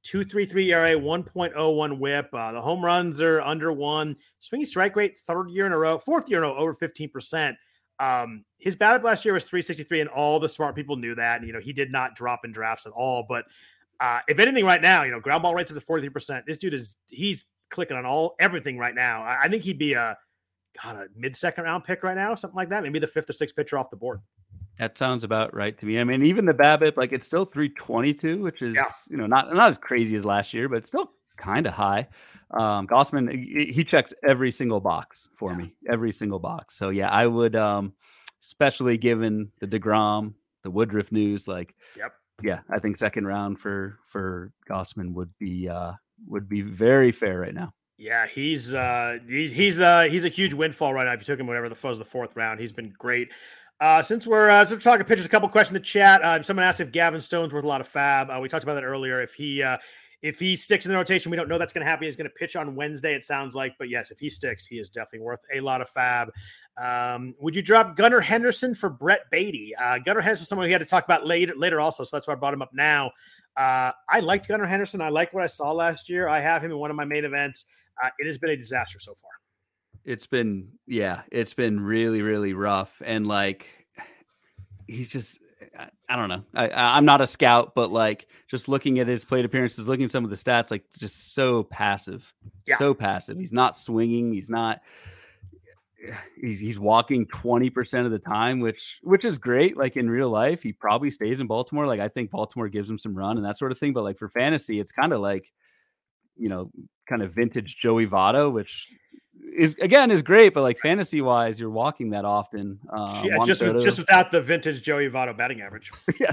233 0.04 0.72
ERA, 0.72 0.96
1.01 0.96 2.00
whip. 2.00 2.30
Uh, 2.32 2.52
the 2.54 2.62
home 2.62 2.84
runs 2.84 3.22
are 3.22 3.42
under 3.42 3.74
one. 3.74 4.16
Swinging 4.40 4.66
strike 4.66 4.96
rate, 4.96 5.18
third 5.18 5.50
year 5.50 5.66
in 5.66 5.74
a 5.74 5.78
row, 5.78 5.98
fourth 5.98 6.30
year 6.30 6.40
in 6.40 6.46
a 6.46 6.48
row, 6.48 6.56
over 6.56 6.74
15%. 6.76 7.56
Um, 8.04 8.44
his 8.58 8.76
BABIP 8.76 9.04
last 9.04 9.26
year 9.26 9.34
was 9.34 9.44
363, 9.46 10.02
and 10.02 10.10
all 10.10 10.40
the 10.40 10.50
smart 10.50 10.76
people 10.76 10.96
knew 10.96 11.16
that. 11.16 11.40
And, 11.40 11.48
you 11.48 11.54
know, 11.54 11.60
he 11.60 11.74
did 11.74 11.92
not 11.92 12.16
drop 12.16 12.46
in 12.46 12.52
drafts 12.52 12.86
at 12.86 12.92
all. 12.94 13.26
But 13.28 13.46
uh, 14.00 14.20
if 14.28 14.40
anything, 14.40 14.66
right 14.66 14.82
now, 14.82 15.04
you 15.04 15.12
know, 15.12 15.20
ground 15.20 15.44
ball 15.44 15.56
rates 15.56 15.72
at 15.72 15.76
the 15.76 15.82
43%. 15.82 16.46
This 16.46 16.58
dude 16.58 16.74
is, 16.74 16.96
he's 17.08 17.46
clicking 17.70 17.98
on 17.98 18.06
all 18.06 18.36
everything 18.40 18.78
right 18.78 18.96
now. 18.96 19.24
I, 19.24 19.44
I 19.44 19.48
think 19.48 19.64
he'd 19.64 19.78
be 19.78 19.94
a, 19.94 20.18
God, 20.82 20.96
a 20.96 21.08
mid 21.16 21.36
second 21.36 21.66
round 21.66 21.84
pick 21.84 22.04
right 22.04 22.16
now, 22.16 22.36
something 22.36 22.56
like 22.56 22.70
that. 22.70 22.84
Maybe 22.84 23.00
the 23.00 23.08
fifth 23.08 23.30
or 23.30 23.34
sixth 23.34 23.56
pitcher 23.56 23.78
off 23.78 23.90
the 23.90 23.98
board. 23.98 24.22
That 24.80 24.98
sounds 24.98 25.24
about 25.24 25.54
right 25.54 25.78
to 25.78 25.86
me. 25.86 26.00
I 26.00 26.04
mean, 26.04 26.26
even 26.26 26.46
the 26.46 26.54
BABIP, 26.54 26.98
like 26.98 27.12
it's 27.12 27.28
still 27.28 27.46
322, 27.46 28.42
which 28.42 28.62
is, 28.62 28.76
yeah. 28.76 28.86
you 29.08 29.18
know, 29.18 29.28
not, 29.28 29.54
not 29.54 29.70
as 29.70 29.78
crazy 29.78 30.16
as 30.16 30.26
last 30.26 30.54
year, 30.54 30.68
but 30.68 30.88
still 30.88 31.12
kind 31.38 31.66
of 31.68 31.74
high. 31.74 32.08
Um, 32.52 32.88
Gausman, 32.88 33.32
he 33.74 33.84
checks 33.84 34.14
every 34.28 34.52
single 34.52 34.80
box 34.80 35.28
for 35.38 35.52
yeah. 35.52 35.58
me, 35.58 35.76
every 35.90 36.14
single 36.14 36.40
box. 36.40 36.76
So 36.76 36.90
yeah, 36.90 37.10
I 37.10 37.26
would, 37.26 37.56
um, 37.56 37.94
especially 38.42 38.98
given 38.98 39.52
the 39.60 39.68
Degrom, 39.68 40.34
the 40.64 40.72
Woodruff 40.72 41.12
news, 41.12 41.48
like, 41.48 41.74
yep, 41.98 42.14
yeah, 42.42 42.60
I 42.70 42.80
think 42.80 42.98
second 42.98 43.26
round 43.26 43.60
for 43.60 44.00
for 44.08 44.52
Gausman 44.70 45.14
would 45.14 45.32
be 45.40 45.68
uh 45.70 45.94
would 46.28 46.48
be 46.48 46.62
very 46.62 47.12
fair 47.12 47.40
right 47.40 47.54
now. 47.54 47.74
Yeah, 47.98 48.28
he's 48.28 48.74
uh 48.74 49.18
he's 49.28 49.52
he's 49.52 49.80
uh 49.80 50.04
he's 50.04 50.26
a 50.26 50.30
huge 50.30 50.54
windfall 50.54 50.94
right 50.94 51.06
now. 51.06 51.14
If 51.14 51.22
you 51.22 51.26
took 51.26 51.40
him 51.40 51.48
whatever 51.48 51.70
the 51.70 51.88
was 51.88 52.00
the 52.00 52.06
fourth 52.06 52.36
round, 52.36 52.60
he's 52.60 52.72
been 52.72 52.94
great. 52.98 53.30
Uh, 53.80 54.02
since 54.02 54.26
we're 54.26 54.50
uh, 54.50 54.64
since 54.64 54.84
we're 54.84 54.92
talking 54.92 55.06
pitchers, 55.06 55.26
a 55.26 55.30
couple 55.30 55.50
questions 55.50 55.76
in 55.76 55.82
the 55.82 55.86
chat. 55.86 56.22
Uh, 56.24 56.42
someone 56.42 56.64
asked 56.64 56.80
if 56.80 56.92
Gavin 56.92 57.20
Stone's 57.20 57.54
worth 57.54 57.66
a 57.66 57.68
lot 57.68 57.82
of 57.82 57.92
FAAB. 57.92 58.36
Uh, 58.36 58.40
we 58.40 58.48
talked 58.48 58.64
about 58.64 58.76
that 58.76 58.84
earlier. 58.84 59.22
If 59.22 59.34
he 59.34 59.62
uh, 59.62 59.78
if 60.24 60.40
he 60.40 60.56
sticks 60.56 60.86
in 60.86 60.92
the 60.92 60.98
rotation, 60.98 61.30
we 61.30 61.36
don't 61.36 61.50
know 61.50 61.58
that's 61.58 61.74
going 61.74 61.86
to 61.86 61.90
happen. 61.90 62.06
He's 62.06 62.16
going 62.16 62.30
to 62.30 62.36
pitch 62.36 62.56
on 62.56 62.76
Wednesday, 62.76 63.14
it 63.14 63.26
sounds 63.26 63.56
like. 63.56 63.76
But 63.78 63.90
yes, 63.90 64.10
if 64.10 64.20
he 64.20 64.30
sticks, 64.30 64.66
he 64.66 64.80
is 64.80 64.90
definitely 64.90 65.20
worth 65.20 65.42
a 65.54 65.60
lot 65.60 65.82
of 65.82 65.92
FAAB. 65.94 66.30
Um, 66.82 67.36
would 67.40 67.54
you 67.54 67.62
drop 67.62 67.98
Gunnar 67.98 68.22
Henderson 68.22 68.74
for 68.74 68.90
Brett 68.90 69.30
Baty? 69.32 69.76
Uh, 69.76 70.00
Gunnar 70.00 70.22
Henderson, 70.22 70.48
someone 70.48 70.66
we 70.66 70.72
had 70.72 70.80
to 70.80 70.86
talk 70.86 71.04
about 71.04 71.28
later, 71.28 71.54
later 71.58 71.82
also, 71.82 72.06
so 72.06 72.16
that's 72.16 72.26
why 72.26 72.34
I 72.34 72.38
brought 72.38 72.54
him 72.54 72.62
up 72.62 72.72
now. 72.74 73.12
Uh, 73.58 73.92
I 74.10 74.22
liked 74.22 74.48
Gunnar 74.48 74.66
Henderson. 74.66 75.02
I 75.02 75.10
like 75.10 75.34
what 75.34 75.44
I 75.44 75.48
saw 75.48 75.74
last 75.74 76.08
year. 76.08 76.30
I 76.30 76.40
have 76.40 76.64
him 76.64 76.72
in 76.72 76.78
one 76.78 76.90
of 76.90 76.96
my 76.96 77.06
main 77.06 77.26
events. 77.26 77.66
Uh, 78.02 78.10
it 78.18 78.26
has 78.26 78.38
been 78.38 78.52
a 78.52 78.58
disaster 78.58 79.00
so 79.00 79.14
far. 79.16 79.32
It's 80.06 80.26
been, 80.26 80.70
yeah, 80.88 81.24
it's 81.34 81.54
been 81.54 81.82
really, 81.82 82.22
really 82.22 82.54
rough. 82.54 83.02
And 83.06 83.28
like, 83.28 83.68
he's 84.88 85.10
just 85.10 85.42
I 86.10 86.16
don't 86.16 86.30
know. 86.30 86.44
I, 86.54 86.98
am 86.98 87.06
not 87.06 87.22
a 87.22 87.28
scout, 87.28 87.74
but 87.76 87.92
like 87.92 88.28
just 88.48 88.68
looking 88.68 89.00
at 89.00 89.08
his 89.08 89.26
plate 89.26 89.46
appearances, 89.46 89.88
looking 89.88 90.06
at 90.06 90.12
some 90.12 90.24
of 90.24 90.30
the 90.30 90.36
stats, 90.36 90.72
like 90.72 90.84
just 91.00 91.34
so 91.34 91.64
passive, 91.64 92.32
yeah. 92.66 92.78
so 92.78 92.94
passive. 92.94 93.38
He's 93.38 93.54
not 93.54 93.78
swinging. 93.78 94.34
He's 94.34 94.50
not. 94.50 94.82
He's, 96.36 96.60
he's 96.60 96.80
walking 96.80 97.26
20% 97.28 98.06
of 98.06 98.12
the 98.12 98.20
time, 98.20 98.60
which 98.60 99.00
which 99.04 99.24
is 99.24 99.38
great. 99.38 99.78
Like 99.78 99.96
in 99.96 100.10
real 100.10 100.30
life, 100.30 100.62
he 100.62 100.74
probably 100.74 101.12
stays 101.12 101.40
in 101.40 101.48
Baltimore. 101.48 101.88
Like 101.88 102.02
I 102.02 102.10
think 102.10 102.30
Baltimore 102.30 102.68
gives 102.68 102.90
him 102.90 102.98
some 102.98 103.16
run 103.16 103.38
and 103.38 103.46
that 103.46 103.58
sort 103.58 103.72
of 103.72 103.80
thing. 103.80 103.94
But 103.94 104.04
like 104.04 104.18
for 104.18 104.30
fantasy, 104.30 104.80
it's 104.80 104.92
kind 104.92 105.14
of 105.14 105.22
like, 105.22 105.46
you 106.36 106.50
know, 106.50 106.72
kind 107.08 107.22
of 107.22 107.34
vintage 107.34 107.78
Joey 107.78 108.06
Votto, 108.06 108.52
which 108.52 108.90
is 109.56 109.76
again 109.82 110.12
is 110.12 110.22
great, 110.22 110.54
but 110.54 110.62
like 110.62 110.80
fantasy 110.80 111.22
wise, 111.22 111.60
you're 111.60 111.70
walking 111.70 112.10
that 112.12 112.26
often. 112.26 112.80
Uh, 112.90 113.22
yeah, 113.24 113.38
just 113.46 113.62
with, 113.62 113.82
just 113.82 113.98
without 113.98 114.32
the 114.32 114.42
vintage 114.42 114.82
Joey 114.82 115.10
Votto 115.10 115.36
batting 115.36 115.62
average. 115.62 115.92
yeah, 116.20 116.32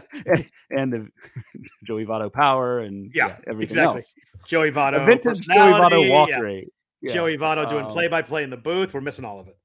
and, 0.70 0.92
the 0.92 1.08
Joey 1.84 2.06
Votto 2.06 2.32
power 2.32 2.80
and 2.80 3.10
yeah, 3.14 3.28
yeah 3.28 3.36
everything 3.46 3.76
exactly. 3.76 3.98
else. 3.98 4.14
Joey 4.46 4.70
Votto, 4.70 5.02
a 5.02 5.04
vintage 5.04 5.40
Joey 5.40 5.56
Votto 5.56 6.10
walk 6.10 6.28
yeah. 6.30 6.40
rate. 6.40 6.72
Yeah. 7.02 7.14
Joey 7.14 7.38
Votto 7.38 7.68
doing 7.68 7.86
play 7.86 8.08
by 8.08 8.22
play 8.22 8.42
in 8.42 8.50
the 8.50 8.56
booth. 8.56 8.92
We're 8.92 9.00
missing 9.00 9.24
all 9.24 9.40
of 9.40 9.48
it. 9.48 9.56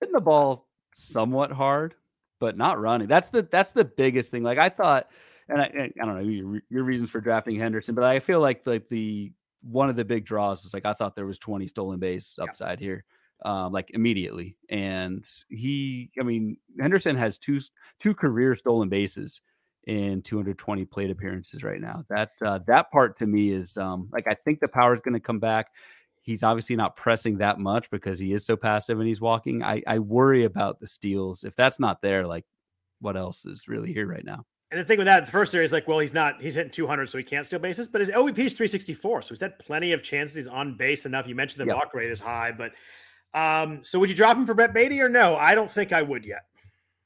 Hitting 0.00 0.14
the 0.14 0.20
ball 0.20 0.66
somewhat 0.92 1.52
hard, 1.52 1.94
but 2.38 2.56
not 2.56 2.80
running. 2.80 3.08
That's 3.08 3.28
the 3.28 3.42
that's 3.42 3.72
the 3.72 3.84
biggest 3.84 4.30
thing. 4.30 4.42
Like 4.42 4.58
I 4.58 4.68
thought, 4.68 5.08
and 5.48 5.60
I, 5.60 5.92
I 6.00 6.04
don't 6.04 6.14
know 6.14 6.20
your, 6.20 6.62
your 6.70 6.84
reasons 6.84 7.10
for 7.10 7.20
drafting 7.20 7.58
Henderson, 7.58 7.94
but 7.94 8.04
I 8.04 8.20
feel 8.20 8.40
like 8.40 8.62
like 8.66 8.88
the 8.88 9.32
one 9.62 9.90
of 9.90 9.96
the 9.96 10.04
big 10.04 10.24
draws 10.24 10.62
was 10.62 10.74
like 10.74 10.86
I 10.86 10.94
thought 10.94 11.16
there 11.16 11.26
was 11.26 11.38
20 11.38 11.66
stolen 11.66 11.98
base 11.98 12.38
upside 12.40 12.80
yeah. 12.80 12.86
here, 12.86 13.04
um, 13.44 13.72
like 13.72 13.90
immediately. 13.90 14.56
And 14.68 15.26
he, 15.48 16.10
I 16.18 16.22
mean, 16.22 16.56
Henderson 16.78 17.16
has 17.16 17.38
two 17.38 17.60
two 17.98 18.14
career 18.14 18.56
stolen 18.56 18.88
bases 18.88 19.40
in 19.86 20.22
220 20.22 20.84
plate 20.86 21.10
appearances 21.10 21.62
right 21.62 21.80
now. 21.80 22.04
That 22.08 22.30
uh, 22.44 22.60
that 22.66 22.90
part 22.90 23.16
to 23.16 23.26
me 23.26 23.50
is 23.50 23.76
um, 23.76 24.08
like 24.12 24.26
I 24.28 24.34
think 24.34 24.60
the 24.60 24.68
power 24.68 24.94
is 24.94 25.00
going 25.02 25.14
to 25.14 25.20
come 25.20 25.40
back. 25.40 25.68
He's 26.22 26.42
obviously 26.42 26.76
not 26.76 26.96
pressing 26.96 27.38
that 27.38 27.58
much 27.58 27.90
because 27.90 28.18
he 28.18 28.32
is 28.32 28.44
so 28.44 28.56
passive 28.56 28.98
and 28.98 29.08
he's 29.08 29.22
walking. 29.22 29.62
I, 29.62 29.82
I 29.86 29.98
worry 30.00 30.44
about 30.44 30.78
the 30.78 30.86
steals. 30.86 31.44
If 31.44 31.56
that's 31.56 31.80
not 31.80 32.02
there, 32.02 32.26
like 32.26 32.44
what 33.00 33.16
else 33.16 33.46
is 33.46 33.68
really 33.68 33.92
here 33.92 34.06
right 34.06 34.24
now? 34.24 34.44
And 34.70 34.78
the 34.78 34.84
thing 34.84 34.98
with 34.98 35.06
that, 35.06 35.26
the 35.26 35.32
first 35.32 35.52
area 35.54 35.64
is 35.64 35.72
like, 35.72 35.88
well, 35.88 35.98
he's 35.98 36.14
not, 36.14 36.40
he's 36.40 36.54
hitting 36.54 36.70
200, 36.70 37.10
so 37.10 37.18
he 37.18 37.24
can't 37.24 37.44
steal 37.44 37.58
bases, 37.58 37.88
but 37.88 38.00
his 38.00 38.10
OBP 38.10 38.38
is 38.38 38.52
364. 38.52 39.22
So 39.22 39.34
he's 39.34 39.40
had 39.40 39.58
plenty 39.58 39.92
of 39.92 40.02
chances. 40.02 40.36
He's 40.36 40.46
on 40.46 40.76
base 40.76 41.06
enough. 41.06 41.26
You 41.26 41.34
mentioned 41.34 41.62
the 41.62 41.66
yep. 41.66 41.76
walk 41.76 41.92
rate 41.92 42.10
is 42.10 42.20
high, 42.20 42.52
but 42.52 42.72
um, 43.34 43.82
so 43.82 43.98
would 43.98 44.08
you 44.08 44.14
drop 44.14 44.36
him 44.36 44.46
for 44.46 44.54
Brett 44.54 44.72
Baty 44.72 45.00
or 45.00 45.08
no? 45.08 45.34
I 45.36 45.56
don't 45.56 45.70
think 45.70 45.92
I 45.92 46.02
would 46.02 46.24
yet. 46.24 46.42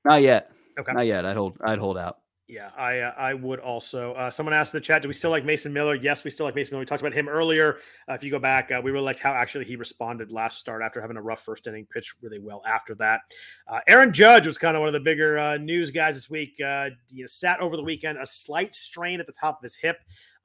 Not 0.04 0.20
yet. 0.22 0.50
Okay. 0.78 0.92
Not 0.92 1.06
yet. 1.06 1.24
I'd 1.24 1.36
hold, 1.36 1.56
I'd 1.64 1.78
hold 1.78 1.96
out. 1.96 2.18
Yeah, 2.55 2.70
I 2.76 3.00
uh, 3.00 3.12
I 3.18 3.34
would 3.34 3.59
also. 3.59 4.12
Uh, 4.12 4.30
someone 4.30 4.52
asked 4.52 4.72
in 4.72 4.78
the 4.78 4.84
chat, 4.84 5.02
do 5.02 5.09
we 5.09 5.14
still 5.14 5.30
like 5.32 5.44
Mason 5.44 5.72
Miller? 5.72 5.96
Yes, 5.96 6.22
we 6.22 6.30
still 6.30 6.46
like 6.46 6.55
Mason 6.55 6.72
Miller. 6.72 6.82
We 6.82 6.86
talked 6.86 7.02
about 7.02 7.12
him 7.12 7.28
earlier. 7.28 7.78
Uh, 8.09 8.12
if 8.12 8.22
you 8.22 8.30
go 8.30 8.38
back, 8.38 8.70
uh, 8.70 8.80
we 8.80 8.92
really 8.92 9.07
liked 9.07 9.18
how 9.18 9.32
actually 9.32 9.64
he 9.64 9.74
responded 9.74 10.30
last 10.30 10.57
start 10.57 10.80
after 10.80 11.00
having 11.00 11.16
a 11.16 11.20
rough 11.20 11.40
first 11.42 11.66
inning, 11.66 11.84
pitch 11.92 12.14
really 12.22 12.38
well 12.38 12.62
after 12.64 12.94
that. 12.94 13.22
Uh, 13.66 13.80
Aaron 13.88 14.12
Judge 14.12 14.46
was 14.46 14.57
kind 14.57 14.76
of 14.76 14.82
one 14.82 14.86
of 14.86 14.92
the 14.92 15.00
bigger 15.00 15.36
uh, 15.36 15.57
news 15.57 15.90
guys 15.90 16.14
this 16.14 16.30
week. 16.30 16.55
you 16.61 16.64
know, 16.64 17.26
sat 17.26 17.59
over 17.59 17.76
the 17.76 17.82
weekend, 17.82 18.18
a 18.18 18.26
slight 18.26 18.72
strain 18.72 19.18
at 19.18 19.26
the 19.26 19.32
top 19.32 19.59
of 19.59 19.62
his 19.64 19.74
hip. 19.74 19.96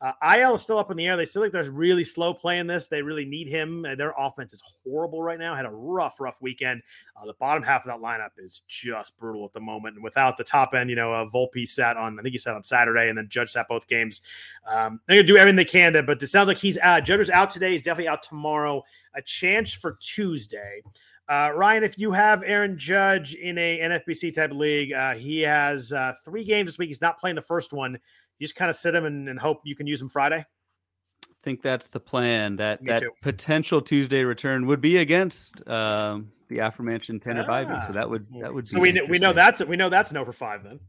Uh, 0.01 0.13
IL 0.37 0.55
is 0.55 0.61
still 0.61 0.77
up 0.77 0.91
in 0.91 0.97
the 0.97 1.05
air. 1.05 1.17
They 1.17 1.25
still 1.25 1.41
like 1.41 1.51
they're 1.51 1.69
really 1.69 2.05
slow 2.05 2.33
playing 2.33 2.67
this. 2.67 2.87
They 2.87 3.01
really 3.01 3.25
need 3.25 3.49
him. 3.49 3.81
Their 3.97 4.13
offense 4.17 4.53
is 4.53 4.63
horrible 4.83 5.21
right 5.21 5.37
now. 5.37 5.55
Had 5.55 5.65
a 5.65 5.71
rough, 5.71 6.21
rough 6.21 6.41
weekend. 6.41 6.81
Uh, 7.17 7.25
the 7.25 7.33
bottom 7.33 7.63
half 7.63 7.85
of 7.85 7.87
that 7.87 7.99
lineup 7.99 8.29
is 8.37 8.61
just 8.67 9.17
brutal 9.17 9.43
at 9.43 9.51
the 9.51 9.59
moment. 9.59 9.95
And 9.95 10.03
without 10.03 10.37
the 10.37 10.43
top 10.45 10.73
end, 10.73 10.89
you 10.89 10.95
know, 10.95 11.13
uh, 11.13 11.25
Volpe 11.25 11.67
sat 11.67 11.97
on, 11.97 12.17
I 12.17 12.21
think 12.21 12.31
he 12.31 12.37
sat 12.37 12.55
on 12.55 12.63
Saturday, 12.63 13.09
and 13.09 13.17
then 13.17 13.27
Judge 13.29 13.51
sat 13.51 13.67
both 13.67 13.87
games. 13.87 14.21
Um, 14.65 15.01
they're 15.05 15.17
gonna 15.17 15.27
do 15.27 15.37
everything 15.37 15.57
they 15.57 15.65
can 15.65 15.91
to, 15.93 16.03
but 16.03 16.23
it 16.23 16.27
sounds 16.27 16.47
like 16.47 16.57
he's 16.57 16.77
out. 16.77 17.03
Judge 17.03 17.29
out 17.29 17.49
today. 17.49 17.73
He's 17.73 17.81
definitely 17.81 18.07
out 18.07 18.23
tomorrow. 18.23 18.83
A 19.15 19.21
chance 19.21 19.73
for 19.73 19.97
Tuesday. 19.99 20.81
Uh, 21.27 21.51
Ryan, 21.53 21.83
if 21.83 21.99
you 21.99 22.11
have 22.11 22.41
Aaron 22.43 22.75
Judge 22.77 23.35
in 23.35 23.57
a 23.59 23.79
NFBC 23.79 24.33
type 24.33 24.51
league, 24.51 24.93
uh, 24.93 25.13
he 25.13 25.41
has 25.41 25.93
uh, 25.93 26.13
three 26.25 26.43
games 26.43 26.69
this 26.69 26.79
week. 26.79 26.87
He's 26.87 27.01
not 27.01 27.19
playing 27.19 27.35
the 27.35 27.41
first 27.41 27.71
one. 27.71 27.99
You 28.39 28.47
just 28.47 28.55
kind 28.55 28.69
of 28.69 28.75
sit 28.75 28.91
them 28.91 29.05
and, 29.05 29.27
and, 29.27 29.37
hope 29.39 29.61
you 29.65 29.75
can 29.75 29.85
use 29.85 29.99
them 29.99 30.09
Friday. 30.09 30.37
I 30.37 31.35
think 31.43 31.61
that's 31.61 31.87
the 31.87 31.99
plan. 31.99 32.55
That 32.55 32.81
Me 32.81 32.93
that 32.93 33.01
too. 33.01 33.11
potential 33.21 33.81
Tuesday 33.81 34.23
return 34.23 34.65
would 34.65 34.81
be 34.81 34.97
against 34.97 35.67
um, 35.69 36.31
the 36.47 36.59
aforementioned 36.59 37.21
Tanner 37.21 37.45
ah. 37.47 37.51
Bibee. 37.51 37.87
So 37.87 37.93
that 37.93 38.09
would 38.09 38.27
that 38.41 38.53
would. 38.53 38.67
So 38.67 38.79
we 38.79 38.91
know, 38.91 39.05
we 39.07 39.19
know 39.19 39.33
that's 39.33 39.63
we 39.63 39.77
know 39.77 39.89
that's 39.89 40.11
no 40.11 40.25
for 40.25 40.33
five 40.33 40.63
then. 40.63 40.79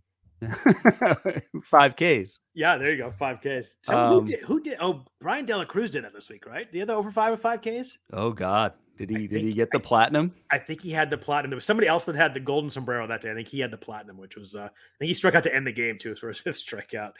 five 1.65 1.97
Ks. 1.97 2.39
Yeah, 2.55 2.79
there 2.79 2.91
you 2.91 2.97
go. 2.97 3.13
Five 3.19 3.41
Ks. 3.41 3.79
So 3.83 3.99
um, 3.99 4.13
who 4.13 4.25
did? 4.25 4.41
Who 4.45 4.61
did? 4.61 4.77
Oh, 4.81 5.05
Bryan 5.21 5.45
De 5.45 5.57
La 5.57 5.65
Cruz 5.65 5.91
did 5.91 6.05
it 6.05 6.13
this 6.15 6.31
week, 6.31 6.47
right? 6.47 6.71
The 6.73 6.83
other 6.83 6.95
over 6.95 7.11
five 7.11 7.33
with 7.33 7.41
five 7.41 7.61
Ks? 7.61 7.99
Oh 8.13 8.33
God, 8.33 8.73
did 9.01 9.11
he? 9.11 9.27
did 9.27 9.43
he 9.43 9.53
get 9.53 9.71
the 9.71 9.79
I, 9.79 9.83
platinum? 9.83 10.35
I 10.51 10.59
think 10.59 10.83
he 10.83 10.91
had 10.91 11.11
the 11.11 11.17
platinum. 11.17 11.51
There 11.51 11.57
was 11.57 11.65
somebody 11.65 11.89
else 11.89 12.05
that 12.05 12.17
had 12.17 12.35
the 12.35 12.41
golden 12.41 12.69
sombrero 12.69 13.07
that 13.07 13.23
day. 13.23 13.31
I 13.31 13.35
think 13.35 13.49
he 13.49 13.61
had 13.61 13.71
the 13.71 13.79
platinum, 13.79 14.19
which 14.19 14.37
was. 14.37 14.55
Uh, 14.55 14.65
I 14.65 14.99
think 14.99 15.09
he 15.09 15.15
struck 15.15 15.35
out 15.35 15.43
to 15.45 15.55
end 15.55 15.67
the 15.67 15.73
game 15.73 15.97
too 15.99 16.15
for 16.15 16.29
his 16.29 16.39
fifth 16.41 16.65
strikeout. 16.65 17.13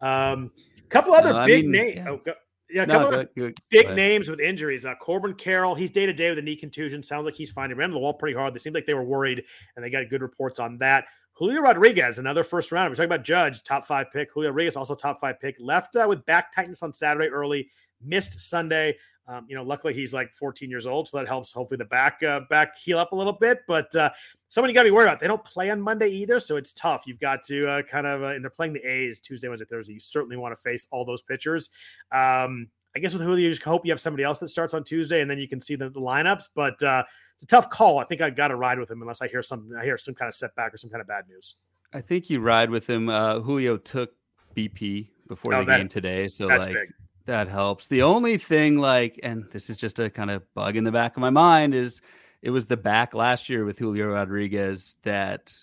Um, 0.00 0.52
couple 0.88 1.12
other 1.12 1.32
no, 1.32 1.46
big 1.46 1.66
names. 1.66 1.96
Yeah. 1.96 2.10
Oh, 2.10 2.20
go, 2.24 2.34
yeah, 2.70 2.82
a 2.82 2.86
couple 2.86 3.10
no, 3.10 3.24
go, 3.24 3.48
go, 3.48 3.52
big 3.68 3.90
names 3.94 4.30
with 4.30 4.40
injuries. 4.40 4.86
Uh, 4.86 4.94
Corbin 4.94 5.34
Carroll, 5.34 5.74
he's 5.74 5.90
day 5.90 6.06
to 6.06 6.12
day 6.12 6.30
with 6.30 6.38
a 6.38 6.42
knee 6.42 6.56
contusion. 6.56 7.02
Sounds 7.02 7.24
like 7.24 7.34
he's 7.34 7.50
fine. 7.50 7.70
He 7.70 7.74
ran 7.74 7.90
the 7.90 7.98
wall 7.98 8.14
pretty 8.14 8.36
hard. 8.36 8.54
They 8.54 8.58
seemed 8.58 8.74
like 8.74 8.86
they 8.86 8.94
were 8.94 9.04
worried, 9.04 9.42
and 9.76 9.84
they 9.84 9.90
got 9.90 10.08
good 10.08 10.22
reports 10.22 10.60
on 10.60 10.78
that. 10.78 11.06
Julio 11.32 11.60
Rodriguez, 11.62 12.18
another 12.18 12.44
first 12.44 12.70
round. 12.70 12.90
We're 12.90 12.94
talking 12.94 13.12
about 13.12 13.24
Judge, 13.24 13.64
top 13.64 13.84
five 13.84 14.06
pick. 14.12 14.32
Julio 14.32 14.50
Rodriguez, 14.50 14.76
also 14.76 14.94
top 14.94 15.20
five 15.20 15.40
pick. 15.40 15.56
Left 15.58 15.96
uh, 15.96 16.06
with 16.08 16.24
back 16.26 16.54
tightness 16.54 16.82
on 16.84 16.92
Saturday 16.92 17.26
early, 17.26 17.68
missed 18.00 18.38
Sunday. 18.38 18.96
Um, 19.26 19.46
you 19.48 19.56
know, 19.56 19.62
luckily 19.62 19.94
he's 19.94 20.12
like 20.12 20.32
14 20.34 20.68
years 20.68 20.86
old, 20.86 21.08
so 21.08 21.16
that 21.16 21.26
helps. 21.26 21.52
Hopefully 21.52 21.78
the 21.78 21.86
back 21.86 22.22
uh, 22.22 22.40
back 22.50 22.76
heal 22.76 22.98
up 22.98 23.12
a 23.12 23.16
little 23.16 23.32
bit. 23.32 23.60
But 23.66 23.94
uh, 23.96 24.10
someone 24.48 24.68
you 24.68 24.74
got 24.74 24.82
to 24.82 24.88
be 24.88 24.90
worried 24.90 25.06
about. 25.06 25.20
They 25.20 25.26
don't 25.26 25.44
play 25.44 25.70
on 25.70 25.80
Monday 25.80 26.08
either, 26.08 26.40
so 26.40 26.56
it's 26.56 26.72
tough. 26.72 27.04
You've 27.06 27.18
got 27.18 27.42
to 27.44 27.68
uh, 27.68 27.82
kind 27.82 28.06
of, 28.06 28.22
uh, 28.22 28.26
and 28.26 28.44
they're 28.44 28.50
playing 28.50 28.74
the 28.74 28.82
A's 28.86 29.20
Tuesday, 29.20 29.48
Wednesday, 29.48 29.66
Thursday. 29.66 29.94
You 29.94 30.00
certainly 30.00 30.36
want 30.36 30.56
to 30.56 30.62
face 30.62 30.86
all 30.90 31.04
those 31.04 31.22
pitchers. 31.22 31.70
Um, 32.12 32.68
I 32.96 33.00
guess 33.00 33.12
with 33.12 33.22
Julio, 33.22 33.44
you 33.44 33.50
just 33.50 33.62
hope 33.62 33.84
you 33.84 33.92
have 33.92 34.00
somebody 34.00 34.22
else 34.22 34.38
that 34.38 34.48
starts 34.48 34.74
on 34.74 34.84
Tuesday, 34.84 35.20
and 35.20 35.30
then 35.30 35.38
you 35.38 35.48
can 35.48 35.60
see 35.60 35.74
the, 35.74 35.88
the 35.88 36.00
lineups. 36.00 36.50
But 36.54 36.80
uh, 36.82 37.02
it's 37.36 37.44
a 37.44 37.46
tough 37.46 37.70
call. 37.70 37.98
I 37.98 38.04
think 38.04 38.20
I 38.20 38.30
got 38.30 38.48
to 38.48 38.56
ride 38.56 38.78
with 38.78 38.90
him 38.90 39.00
unless 39.00 39.22
I 39.22 39.28
hear 39.28 39.42
something. 39.42 39.74
I 39.76 39.84
hear 39.84 39.98
some 39.98 40.14
kind 40.14 40.28
of 40.28 40.34
setback 40.34 40.72
or 40.72 40.76
some 40.76 40.90
kind 40.90 41.00
of 41.00 41.08
bad 41.08 41.26
news. 41.28 41.56
I 41.92 42.00
think 42.00 42.28
you 42.28 42.40
ride 42.40 42.70
with 42.70 42.88
him. 42.88 43.08
Uh, 43.08 43.40
Julio 43.40 43.76
took 43.78 44.12
BP 44.54 45.08
before 45.28 45.54
oh, 45.54 45.60
the 45.60 45.64
that, 45.64 45.78
game 45.78 45.88
today, 45.88 46.28
so 46.28 46.46
like. 46.46 46.72
Big 46.72 46.92
that 47.26 47.48
helps. 47.48 47.86
The 47.86 48.02
only 48.02 48.38
thing, 48.38 48.78
like, 48.78 49.18
and 49.22 49.44
this 49.50 49.70
is 49.70 49.76
just 49.76 49.98
a 49.98 50.10
kind 50.10 50.30
of 50.30 50.42
bug 50.54 50.76
in 50.76 50.84
the 50.84 50.92
back 50.92 51.16
of 51.16 51.20
my 51.20 51.30
mind, 51.30 51.74
is 51.74 52.02
it 52.42 52.50
was 52.50 52.66
the 52.66 52.76
back 52.76 53.14
last 53.14 53.48
year 53.48 53.64
with 53.64 53.78
Julio 53.78 54.08
Rodriguez 54.08 54.96
that, 55.02 55.54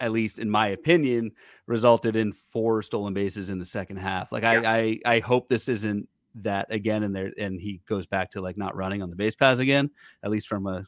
at 0.00 0.12
least 0.12 0.38
in 0.38 0.50
my 0.50 0.68
opinion, 0.68 1.32
resulted 1.66 2.16
in 2.16 2.32
four 2.32 2.82
stolen 2.82 3.12
bases 3.14 3.50
in 3.50 3.58
the 3.58 3.64
second 3.64 3.96
half. 3.98 4.32
Like, 4.32 4.42
yeah. 4.42 4.62
I, 4.64 4.76
I, 4.76 5.00
I 5.16 5.18
hope 5.20 5.48
this 5.48 5.68
isn't 5.68 6.08
that 6.36 6.72
again, 6.72 7.02
and 7.02 7.14
there, 7.14 7.32
and 7.38 7.60
he 7.60 7.80
goes 7.86 8.06
back 8.06 8.30
to 8.30 8.40
like 8.40 8.56
not 8.56 8.74
running 8.74 9.02
on 9.02 9.10
the 9.10 9.16
base 9.16 9.34
paths 9.34 9.60
again, 9.60 9.90
at 10.22 10.30
least 10.30 10.48
from 10.48 10.66
a 10.66 10.86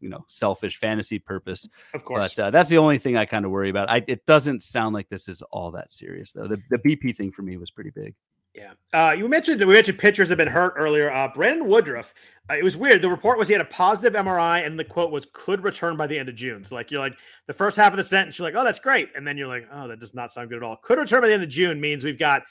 you 0.00 0.08
know 0.08 0.24
selfish 0.28 0.78
fantasy 0.78 1.18
purpose. 1.18 1.68
Of 1.94 2.04
course, 2.04 2.34
but 2.34 2.44
uh, 2.44 2.50
that's 2.50 2.70
the 2.70 2.78
only 2.78 2.98
thing 2.98 3.16
I 3.16 3.24
kind 3.24 3.44
of 3.44 3.50
worry 3.50 3.70
about. 3.70 3.90
I, 3.90 4.04
it 4.06 4.24
doesn't 4.26 4.62
sound 4.62 4.94
like 4.94 5.08
this 5.08 5.28
is 5.28 5.42
all 5.50 5.70
that 5.72 5.92
serious 5.92 6.32
though. 6.32 6.46
The 6.46 6.60
the 6.70 6.78
BP 6.78 7.16
thing 7.16 7.32
for 7.32 7.42
me 7.42 7.56
was 7.56 7.70
pretty 7.70 7.90
big. 7.90 8.14
Yeah. 8.56 8.72
Uh, 8.92 9.12
you 9.12 9.28
mentioned 9.28 9.60
we 9.60 9.74
mentioned 9.74 9.98
pitchers 9.98 10.28
have 10.28 10.38
been 10.38 10.48
hurt 10.48 10.74
earlier. 10.76 11.12
Uh, 11.12 11.28
Brandon 11.28 11.68
Woodruff. 11.68 12.14
Uh, 12.48 12.54
it 12.54 12.64
was 12.64 12.76
weird. 12.76 13.02
The 13.02 13.10
report 13.10 13.38
was 13.38 13.48
he 13.48 13.52
had 13.52 13.60
a 13.60 13.66
positive 13.66 14.14
MRI, 14.14 14.64
and 14.64 14.78
the 14.78 14.84
quote 14.84 15.10
was 15.10 15.26
could 15.32 15.62
return 15.62 15.96
by 15.96 16.06
the 16.06 16.18
end 16.18 16.28
of 16.28 16.36
June. 16.36 16.64
So 16.64 16.74
like 16.74 16.90
you're 16.90 17.00
like 17.00 17.16
the 17.46 17.52
first 17.52 17.76
half 17.76 17.92
of 17.92 17.98
the 17.98 18.04
sentence, 18.04 18.38
you're 18.38 18.48
like, 18.48 18.58
oh, 18.58 18.64
that's 18.64 18.78
great, 18.78 19.10
and 19.14 19.26
then 19.26 19.36
you're 19.36 19.48
like, 19.48 19.68
oh, 19.72 19.88
that 19.88 20.00
does 20.00 20.14
not 20.14 20.32
sound 20.32 20.48
good 20.48 20.56
at 20.56 20.62
all. 20.62 20.76
Could 20.76 20.98
return 20.98 21.20
by 21.20 21.28
the 21.28 21.34
end 21.34 21.42
of 21.42 21.48
June 21.48 21.80
means 21.80 22.02
we've 22.02 22.18
got 22.18 22.42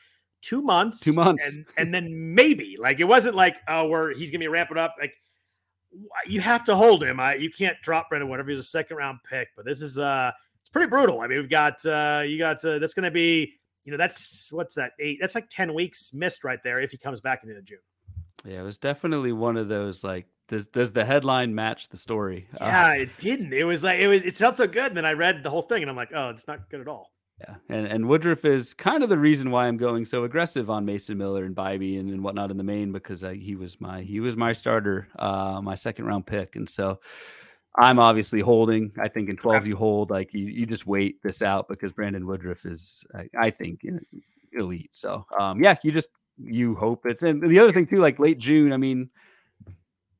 two 0.41 0.61
months, 0.61 0.99
two 0.99 1.13
months, 1.13 1.43
and, 1.45 1.65
and 1.77 1.93
then 1.93 2.35
maybe 2.35 2.77
like 2.79 2.99
it 2.99 3.05
wasn't 3.05 3.35
like 3.35 3.57
oh, 3.67 3.87
where 3.87 4.13
he's 4.13 4.29
gonna 4.29 4.39
be 4.39 4.47
ramping 4.47 4.77
up. 4.77 4.95
Like 4.99 5.13
you 6.27 6.41
have 6.41 6.63
to 6.65 6.75
hold 6.75 7.03
him. 7.03 7.19
I, 7.19 7.35
you 7.35 7.49
can't 7.49 7.77
drop 7.81 8.09
Brandon 8.09 8.29
Woodruff. 8.29 8.47
He's 8.47 8.59
a 8.59 8.63
second 8.63 8.97
round 8.97 9.19
pick, 9.27 9.47
but 9.55 9.65
this 9.65 9.81
is 9.81 9.97
uh, 9.97 10.31
it's 10.61 10.69
pretty 10.69 10.89
brutal. 10.89 11.21
I 11.21 11.27
mean, 11.27 11.39
we've 11.39 11.49
got 11.49 11.83
uh, 11.85 12.23
you 12.25 12.37
got 12.37 12.63
uh, 12.63 12.77
that's 12.79 12.93
gonna 12.93 13.09
be 13.09 13.53
you 13.85 13.91
know, 13.91 13.97
that's 13.97 14.51
what's 14.51 14.75
that 14.75 14.91
eight? 14.99 15.19
That's 15.21 15.35
like 15.35 15.47
10 15.49 15.73
weeks 15.73 16.11
missed 16.13 16.43
right 16.43 16.59
there 16.63 16.81
if 16.81 16.91
he 16.91 16.97
comes 16.97 17.21
back 17.21 17.43
into 17.43 17.61
June. 17.61 17.77
Yeah, 18.43 18.59
it 18.59 18.63
was 18.63 18.77
definitely 18.77 19.31
one 19.31 19.57
of 19.57 19.69
those 19.69 20.03
like 20.03 20.25
does 20.47 20.67
does 20.67 20.91
the 20.91 21.05
headline 21.05 21.55
match 21.55 21.89
the 21.89 21.97
story? 21.97 22.47
Uh, 22.61 22.65
yeah, 22.65 22.87
uh, 22.87 22.93
it 22.93 23.17
didn't. 23.17 23.53
It 23.53 23.63
was 23.63 23.83
like 23.83 23.99
it 23.99 24.07
was 24.07 24.23
it 24.23 24.33
felt 24.33 24.57
so 24.57 24.67
good. 24.67 24.87
And 24.87 24.97
then 24.97 25.05
I 25.05 25.13
read 25.13 25.43
the 25.43 25.49
whole 25.49 25.61
thing 25.61 25.81
and 25.81 25.89
I'm 25.89 25.95
like, 25.95 26.11
oh, 26.13 26.29
it's 26.29 26.47
not 26.47 26.69
good 26.69 26.81
at 26.81 26.87
all. 26.87 27.11
Yeah, 27.39 27.55
and 27.69 27.85
and 27.85 28.07
Woodruff 28.07 28.45
is 28.45 28.73
kind 28.73 29.03
of 29.03 29.09
the 29.09 29.17
reason 29.17 29.51
why 29.51 29.67
I'm 29.67 29.77
going 29.77 30.05
so 30.05 30.23
aggressive 30.23 30.69
on 30.69 30.85
Mason 30.85 31.17
Miller 31.17 31.43
and 31.43 31.55
Bibee 31.55 31.99
and, 31.99 32.09
and 32.09 32.23
whatnot 32.23 32.49
in 32.49 32.57
the 32.57 32.63
main 32.63 32.91
because 32.91 33.23
I, 33.23 33.35
he 33.35 33.55
was 33.55 33.81
my 33.81 34.01
he 34.01 34.19
was 34.19 34.37
my 34.37 34.53
starter, 34.53 35.09
uh, 35.19 35.59
my 35.61 35.75
second 35.75 36.05
round 36.05 36.25
pick, 36.25 36.55
and 36.55 36.69
so 36.69 36.99
I'm 37.77 37.99
obviously 37.99 38.39
holding. 38.41 38.91
I 38.99 39.07
think 39.07 39.29
in 39.29 39.37
12 39.37 39.67
you 39.67 39.75
hold. 39.75 40.09
Like 40.09 40.33
you, 40.33 40.45
you 40.45 40.65
just 40.65 40.87
wait 40.87 41.21
this 41.23 41.41
out 41.41 41.67
because 41.67 41.91
Brandon 41.91 42.25
Woodruff 42.25 42.65
is, 42.65 43.03
I, 43.13 43.29
I 43.39 43.49
think, 43.51 43.81
elite. 44.53 44.91
So 44.93 45.25
um, 45.39 45.61
yeah, 45.61 45.75
you 45.83 45.91
just 45.91 46.09
you 46.37 46.75
hope 46.75 47.05
it's. 47.05 47.23
And 47.23 47.41
the 47.41 47.59
other 47.59 47.71
thing 47.71 47.85
too, 47.85 47.99
like 47.99 48.19
late 48.19 48.37
June. 48.37 48.71
I 48.71 48.77
mean, 48.77 49.09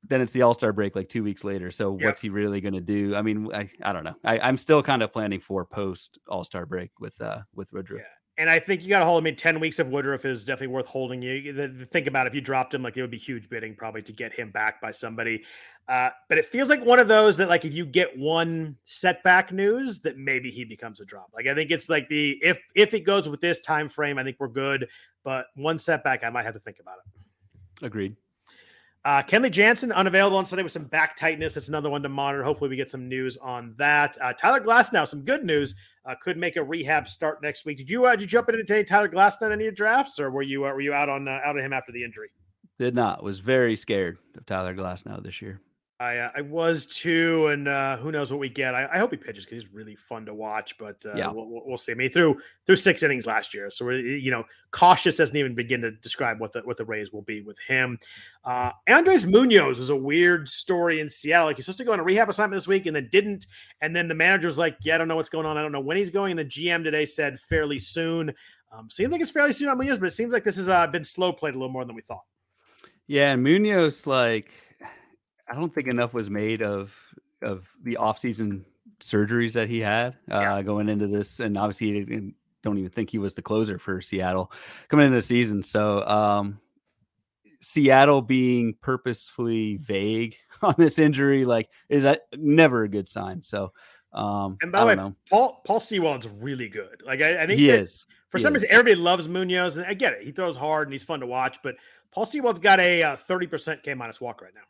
then 0.03 0.21
it's 0.21 0.31
the 0.31 0.41
All 0.41 0.53
Star 0.53 0.73
break 0.73 0.95
like 0.95 1.09
two 1.09 1.23
weeks 1.23 1.43
later. 1.43 1.71
So 1.71 1.97
yep. 1.97 2.05
what's 2.05 2.21
he 2.21 2.29
really 2.29 2.61
going 2.61 2.73
to 2.73 2.81
do? 2.81 3.15
I 3.15 3.21
mean, 3.21 3.49
I, 3.53 3.69
I 3.83 3.93
don't 3.93 4.03
know. 4.03 4.15
I, 4.23 4.39
I'm 4.39 4.57
still 4.57 4.83
kind 4.83 5.01
of 5.01 5.13
planning 5.13 5.39
for 5.39 5.65
post 5.65 6.19
All 6.27 6.43
Star 6.43 6.65
break 6.65 6.91
with 6.99 7.19
uh 7.21 7.39
with 7.53 7.71
Woodruff. 7.71 8.01
Yeah 8.01 8.14
and 8.37 8.49
I 8.49 8.59
think 8.59 8.83
you 8.83 8.89
got 8.89 8.99
to 8.99 9.05
hold 9.05 9.23
him 9.23 9.27
in 9.27 9.35
10 9.35 9.59
weeks 9.59 9.79
of 9.79 9.87
Woodruff 9.87 10.25
is 10.25 10.43
definitely 10.43 10.67
worth 10.67 10.87
holding 10.87 11.21
you. 11.21 11.53
The, 11.53 11.67
the, 11.69 11.85
think 11.85 12.07
about 12.07 12.27
it, 12.27 12.29
if 12.31 12.35
you 12.35 12.41
dropped 12.41 12.73
him, 12.73 12.83
like 12.83 12.97
it 12.97 13.01
would 13.01 13.11
be 13.11 13.17
huge 13.17 13.49
bidding 13.49 13.75
probably 13.75 14.01
to 14.03 14.11
get 14.11 14.33
him 14.33 14.51
back 14.51 14.81
by 14.81 14.91
somebody. 14.91 15.43
Uh, 15.87 16.09
but 16.27 16.37
it 16.37 16.45
feels 16.47 16.67
like 16.67 16.83
one 16.83 16.99
of 16.99 17.07
those 17.07 17.37
that, 17.37 17.47
like, 17.47 17.63
if 17.63 17.71
you 17.71 17.85
get 17.85 18.17
one 18.17 18.75
setback 18.85 19.51
news, 19.51 19.99
that 19.99 20.17
maybe 20.17 20.49
he 20.49 20.65
becomes 20.65 20.99
a 20.99 21.05
drop. 21.05 21.29
Like, 21.33 21.47
I 21.47 21.53
think 21.53 21.69
it's 21.69 21.89
like 21.89 22.09
the 22.09 22.39
if 22.41 22.59
if 22.73 22.93
it 22.93 23.01
goes 23.01 23.29
with 23.29 23.39
this 23.39 23.61
time 23.61 23.87
frame, 23.87 24.17
I 24.17 24.23
think 24.23 24.37
we're 24.39 24.47
good. 24.47 24.87
But 25.23 25.45
one 25.55 25.77
setback, 25.77 26.23
I 26.23 26.29
might 26.29 26.43
have 26.43 26.55
to 26.55 26.59
think 26.59 26.79
about 26.79 26.97
it. 27.05 27.85
Agreed. 27.85 28.15
Uh, 29.05 29.21
Kenley 29.21 29.51
Jansen 29.51 29.91
unavailable 29.91 30.35
on 30.35 30.47
Sunday 30.47 30.63
with 30.63 30.71
some 30.71 30.85
back 30.85 31.15
tightness. 31.15 31.53
That's 31.53 31.67
another 31.67 31.91
one 31.91 32.01
to 32.01 32.09
monitor. 32.09 32.43
Hopefully, 32.43 32.71
we 32.71 32.75
get 32.75 32.89
some 32.89 33.07
news 33.07 33.37
on 33.37 33.71
that. 33.77 34.17
Uh, 34.19 34.33
Tyler 34.33 34.59
Glasnow, 34.59 35.07
some 35.07 35.21
good 35.21 35.45
news. 35.45 35.75
Uh, 36.07 36.15
could 36.19 36.37
make 36.37 36.55
a 36.55 36.63
rehab 36.63 37.07
start 37.07 37.39
next 37.43 37.65
week. 37.65 37.77
Did 37.77 37.89
you 37.89 38.05
uh, 38.05 38.11
did 38.11 38.21
you 38.21 38.27
jump 38.27 38.49
into 38.49 38.63
today, 38.63 38.83
Tyler 38.83 39.07
Glasnow 39.07 39.43
on 39.43 39.51
any 39.51 39.67
of 39.67 39.75
drafts, 39.75 40.19
or 40.19 40.31
were 40.31 40.41
you 40.41 40.65
uh, 40.65 40.69
were 40.69 40.81
you 40.81 40.93
out 40.93 41.07
on 41.07 41.27
uh, 41.27 41.39
out 41.45 41.55
of 41.55 41.63
him 41.63 41.71
after 41.71 41.91
the 41.91 42.03
injury? 42.03 42.29
Did 42.79 42.95
not. 42.95 43.23
Was 43.23 43.37
very 43.37 43.75
scared 43.75 44.17
of 44.35 44.45
Tyler 44.47 44.75
Glasnow 44.75 45.23
this 45.23 45.39
year. 45.39 45.61
I 45.97 46.17
uh, 46.17 46.31
I 46.35 46.41
was 46.41 46.85
too, 46.85 47.47
and 47.47 47.69
uh, 47.69 47.95
who 47.97 48.11
knows 48.11 48.29
what 48.29 48.39
we 48.39 48.49
get. 48.49 48.75
I, 48.75 48.87
I 48.91 48.97
hope 48.97 49.11
he 49.11 49.17
pitches 49.17 49.45
because 49.45 49.63
he's 49.63 49.73
really 49.73 49.95
fun 49.95 50.25
to 50.25 50.33
watch. 50.33 50.77
But 50.77 50.97
uh, 51.05 51.15
yeah. 51.15 51.31
we'll, 51.31 51.47
we'll 51.65 51.77
see. 51.77 51.93
I 51.93 51.95
mean, 51.95 52.11
through 52.11 52.37
through 52.65 52.75
six 52.75 53.01
innings 53.01 53.25
last 53.25 53.53
year, 53.53 53.69
so 53.69 53.85
we're 53.85 53.99
you 53.99 54.29
know 54.29 54.43
cautious 54.71 55.15
doesn't 55.15 55.37
even 55.37 55.55
begin 55.55 55.79
to 55.81 55.91
describe 55.91 56.41
what 56.41 56.51
the 56.51 56.61
what 56.61 56.75
the 56.75 56.83
Rays 56.83 57.13
will 57.13 57.21
be 57.21 57.41
with 57.41 57.57
him. 57.59 57.97
Uh, 58.43 58.71
Andres 58.87 59.25
Munoz 59.25 59.79
is 59.79 59.89
a 59.89 59.95
weird 59.95 60.49
story 60.49 60.99
in 60.99 61.07
Seattle. 61.07 61.47
Like 61.47 61.55
he's 61.55 61.65
supposed 61.65 61.77
to 61.77 61.85
go 61.85 61.93
on 61.93 62.01
a 62.01 62.03
rehab 62.03 62.27
assignment 62.27 62.57
this 62.57 62.67
week 62.67 62.87
and 62.87 62.95
then 62.95 63.07
didn't, 63.09 63.47
and 63.79 63.95
then 63.95 64.09
the 64.09 64.15
manager's 64.15 64.57
like, 64.57 64.75
"Yeah, 64.83 64.95
I 64.95 64.97
don't 64.97 65.07
know 65.07 65.15
what's 65.15 65.29
going 65.29 65.45
on. 65.45 65.57
I 65.57 65.61
don't 65.61 65.71
know 65.71 65.79
when 65.79 65.95
he's 65.95 66.09
going." 66.09 66.31
And 66.31 66.39
the 66.39 66.45
GM 66.45 66.83
today 66.83 67.05
said 67.05 67.39
fairly 67.39 67.79
soon. 67.79 68.33
Um, 68.73 68.89
seems 68.89 69.13
like 69.13 69.21
it's 69.21 69.31
fairly 69.31 69.53
soon 69.53 69.69
on 69.69 69.77
Munoz, 69.77 69.99
but 69.99 70.07
it 70.07 70.11
seems 70.11 70.33
like 70.33 70.43
this 70.43 70.57
has 70.57 70.67
uh, 70.67 70.87
been 70.87 71.05
slow 71.05 71.31
played 71.31 71.55
a 71.55 71.57
little 71.57 71.71
more 71.71 71.85
than 71.85 71.95
we 71.95 72.01
thought. 72.01 72.25
Yeah, 73.07 73.31
and 73.31 73.43
Munoz 73.43 74.05
like 74.05 74.51
I 75.47 75.55
don't 75.55 75.73
think 75.73 75.87
enough 75.87 76.13
was 76.13 76.29
made 76.29 76.61
of 76.61 76.93
of 77.41 77.67
the 77.83 77.97
offseason 77.99 78.63
surgeries 78.99 79.53
that 79.53 79.69
he 79.69 79.79
had 79.79 80.15
uh, 80.31 80.39
yeah. 80.39 80.61
going 80.61 80.89
into 80.89 81.07
this, 81.07 81.39
and 81.39 81.57
obviously 81.57 82.05
he 82.05 82.33
don't 82.63 82.77
even 82.77 82.89
think 82.89 83.09
he 83.09 83.17
was 83.17 83.35
the 83.35 83.41
closer 83.41 83.77
for 83.77 84.01
Seattle 84.01 84.51
coming 84.87 85.05
into 85.05 85.17
the 85.17 85.21
season. 85.21 85.61
So 85.63 86.05
um, 86.07 86.59
Seattle 87.61 88.21
being 88.21 88.75
purposefully 88.81 89.77
vague 89.77 90.35
on 90.61 90.75
this 90.77 90.99
injury, 90.99 91.45
like, 91.45 91.69
is 91.89 92.03
that 92.03 92.21
never 92.35 92.83
a 92.83 92.89
good 92.89 93.07
sign. 93.07 93.41
So, 93.41 93.71
um, 94.13 94.57
and 94.61 94.71
by 94.71 94.81
the 94.81 94.85
way, 94.87 94.95
know. 94.95 95.15
Paul 95.29 95.61
Paul 95.65 95.79
Sewald's 95.79 96.27
really 96.27 96.69
good. 96.69 97.01
Like, 97.05 97.21
I, 97.21 97.43
I 97.43 97.47
think 97.47 97.59
he 97.59 97.69
is 97.69 98.05
For 98.29 98.39
some 98.39 98.53
reason, 98.53 98.69
everybody 98.71 98.95
loves 98.95 99.27
Munoz, 99.27 99.77
and 99.77 99.85
I 99.85 99.93
get 99.93 100.13
it. 100.13 100.23
He 100.23 100.31
throws 100.31 100.55
hard 100.55 100.87
and 100.87 100.93
he's 100.93 101.03
fun 101.03 101.19
to 101.19 101.27
watch, 101.27 101.57
but 101.63 101.75
Paul 102.11 102.25
Sewald's 102.25 102.59
got 102.59 102.79
a 102.79 103.03
uh, 103.03 103.15
30% 103.15 103.83
K 103.83 103.93
minus 103.93 104.21
walk 104.21 104.41
right 104.41 104.53
now. 104.53 104.61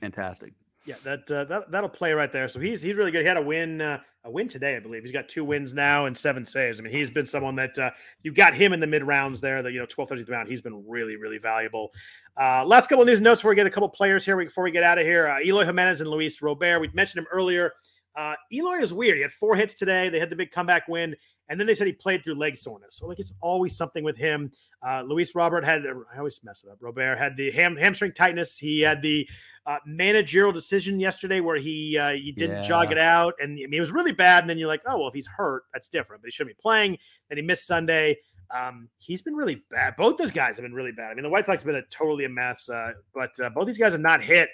Fantastic. 0.00 0.52
Yeah, 0.86 0.94
that, 1.02 1.30
uh, 1.30 1.44
that 1.44 1.70
that'll 1.72 1.90
play 1.90 2.12
right 2.12 2.30
there. 2.30 2.46
So 2.48 2.60
he's 2.60 2.80
he's 2.80 2.94
really 2.94 3.10
good. 3.10 3.22
He 3.22 3.26
had 3.26 3.36
a 3.36 3.42
win 3.42 3.80
uh, 3.80 3.98
a 4.24 4.30
win 4.30 4.46
today, 4.46 4.76
I 4.76 4.80
believe. 4.80 5.02
He's 5.02 5.10
got 5.10 5.28
two 5.28 5.44
wins 5.44 5.74
now 5.74 6.06
and 6.06 6.16
seven 6.16 6.46
saves. 6.46 6.78
I 6.78 6.84
mean, 6.84 6.92
he's 6.92 7.10
been 7.10 7.26
someone 7.26 7.56
that 7.56 7.76
uh, 7.76 7.90
you 8.22 8.32
got 8.32 8.54
him 8.54 8.72
in 8.72 8.78
the 8.78 8.86
mid 8.86 9.02
rounds 9.02 9.40
there. 9.40 9.62
The 9.64 9.72
you 9.72 9.80
know 9.80 9.86
12th, 9.86 10.10
13th 10.10 10.30
round. 10.30 10.48
He's 10.48 10.62
been 10.62 10.84
really 10.88 11.16
really 11.16 11.38
valuable. 11.38 11.92
Uh, 12.40 12.64
last 12.64 12.88
couple 12.88 13.02
of 13.02 13.08
news 13.08 13.20
notes 13.20 13.40
before 13.40 13.50
we 13.50 13.56
get 13.56 13.66
a 13.66 13.70
couple 13.70 13.88
players 13.88 14.24
here 14.24 14.36
before 14.36 14.62
we 14.62 14.70
get 14.70 14.84
out 14.84 14.98
of 14.98 15.04
here. 15.04 15.28
Uh, 15.28 15.40
Eloy 15.40 15.64
Jimenez 15.64 16.02
and 16.02 16.10
Luis 16.10 16.40
Robert. 16.40 16.78
We 16.78 16.88
mentioned 16.94 17.18
him 17.18 17.28
earlier. 17.32 17.72
Uh, 18.16 18.34
Eloy 18.52 18.80
is 18.80 18.94
weird. 18.94 19.16
He 19.16 19.22
had 19.22 19.32
four 19.32 19.56
hits 19.56 19.74
today. 19.74 20.08
They 20.08 20.18
had 20.18 20.30
the 20.30 20.36
big 20.36 20.50
comeback 20.50 20.88
win. 20.88 21.14
And 21.48 21.60
then 21.60 21.66
they 21.66 21.74
said 21.74 21.86
he 21.86 21.92
played 21.92 22.24
through 22.24 22.34
leg 22.34 22.56
soreness. 22.56 22.96
So 22.96 23.06
like 23.06 23.20
it's 23.20 23.32
always 23.40 23.76
something 23.76 24.02
with 24.02 24.16
him. 24.16 24.50
Uh, 24.84 25.02
Luis 25.06 25.34
Robert 25.34 25.64
had 25.64 25.84
I 25.86 26.18
always 26.18 26.42
mess 26.42 26.64
it 26.64 26.70
up. 26.70 26.78
Robert 26.80 27.16
had 27.16 27.36
the 27.36 27.52
ham, 27.52 27.76
hamstring 27.76 28.12
tightness. 28.12 28.58
He 28.58 28.80
had 28.80 29.00
the 29.00 29.28
uh, 29.64 29.78
managerial 29.86 30.50
decision 30.50 30.98
yesterday 30.98 31.40
where 31.40 31.56
he 31.56 31.98
uh, 31.98 32.12
he 32.12 32.32
didn't 32.32 32.56
yeah. 32.56 32.62
jog 32.62 32.90
it 32.90 32.98
out, 32.98 33.34
and 33.40 33.52
I 33.52 33.66
mean, 33.66 33.74
it 33.74 33.80
was 33.80 33.92
really 33.92 34.12
bad. 34.12 34.42
And 34.42 34.50
then 34.50 34.58
you're 34.58 34.68
like, 34.68 34.82
oh 34.86 34.98
well, 34.98 35.08
if 35.08 35.14
he's 35.14 35.28
hurt, 35.28 35.64
that's 35.72 35.88
different. 35.88 36.22
But 36.22 36.28
he 36.28 36.32
shouldn't 36.32 36.56
be 36.56 36.60
playing. 36.60 36.98
And 37.30 37.38
he 37.38 37.44
missed 37.44 37.66
Sunday. 37.66 38.18
Um, 38.54 38.88
he's 38.98 39.22
been 39.22 39.34
really 39.34 39.62
bad. 39.70 39.94
Both 39.96 40.16
those 40.16 40.30
guys 40.30 40.56
have 40.56 40.64
been 40.64 40.74
really 40.74 40.92
bad. 40.92 41.10
I 41.10 41.14
mean, 41.14 41.24
the 41.24 41.30
White 41.30 41.46
Sox 41.46 41.62
have 41.62 41.66
been 41.66 41.76
a 41.76 41.86
totally 41.90 42.24
a 42.24 42.28
mess. 42.28 42.68
Uh, 42.68 42.92
but 43.14 43.38
uh, 43.40 43.50
both 43.50 43.66
these 43.66 43.78
guys 43.78 43.92
have 43.92 44.00
not 44.00 44.22
hit. 44.22 44.48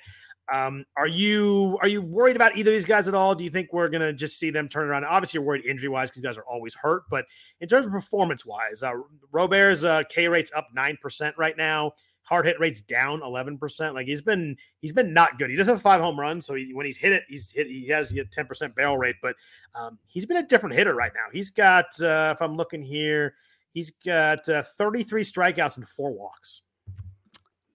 Um, 0.52 0.84
are 0.98 1.08
you 1.08 1.78
are 1.80 1.88
you 1.88 2.02
worried 2.02 2.36
about 2.36 2.56
either 2.58 2.70
of 2.70 2.74
these 2.74 2.84
guys 2.84 3.08
at 3.08 3.14
all? 3.14 3.34
Do 3.34 3.42
you 3.42 3.48
think 3.48 3.72
we're 3.72 3.88
gonna 3.88 4.12
just 4.12 4.38
see 4.38 4.50
them 4.50 4.68
turn 4.68 4.86
around? 4.86 5.04
Obviously, 5.06 5.38
you're 5.38 5.46
worried 5.46 5.64
injury 5.64 5.88
wise 5.88 6.10
because 6.10 6.22
guys 6.22 6.36
are 6.36 6.44
always 6.44 6.74
hurt, 6.74 7.04
but 7.08 7.24
in 7.60 7.68
terms 7.68 7.86
of 7.86 7.92
performance 7.92 8.44
wise, 8.44 8.82
uh, 8.82 8.92
Robert's 9.30 9.82
uh, 9.82 10.02
K 10.10 10.28
rate's 10.28 10.52
up 10.54 10.68
nine 10.74 10.98
percent 11.00 11.34
right 11.38 11.56
now. 11.56 11.92
Hard 12.24 12.44
hit 12.44 12.60
rate's 12.60 12.82
down 12.82 13.22
eleven 13.22 13.56
percent. 13.56 13.94
Like 13.94 14.06
he's 14.06 14.20
been 14.20 14.56
he's 14.82 14.92
been 14.92 15.14
not 15.14 15.38
good. 15.38 15.48
He 15.48 15.56
does 15.56 15.68
have 15.68 15.80
five 15.80 16.02
home 16.02 16.20
runs, 16.20 16.44
so 16.44 16.54
he, 16.54 16.74
when 16.74 16.84
he's 16.84 16.98
hit 16.98 17.12
it, 17.12 17.24
he's 17.30 17.50
hit. 17.50 17.66
He 17.66 17.88
has 17.88 18.12
a 18.12 18.24
ten 18.26 18.46
percent 18.46 18.74
barrel 18.74 18.98
rate, 18.98 19.16
but 19.22 19.36
um, 19.74 19.98
he's 20.06 20.26
been 20.26 20.36
a 20.36 20.46
different 20.46 20.76
hitter 20.76 20.94
right 20.94 21.12
now. 21.14 21.26
He's 21.32 21.48
got 21.48 21.86
uh, 22.02 22.34
if 22.36 22.42
I'm 22.42 22.56
looking 22.56 22.82
here, 22.82 23.36
he's 23.72 23.90
got 24.04 24.46
uh, 24.50 24.62
33 24.62 25.22
strikeouts 25.22 25.78
and 25.78 25.88
four 25.88 26.12
walks. 26.12 26.60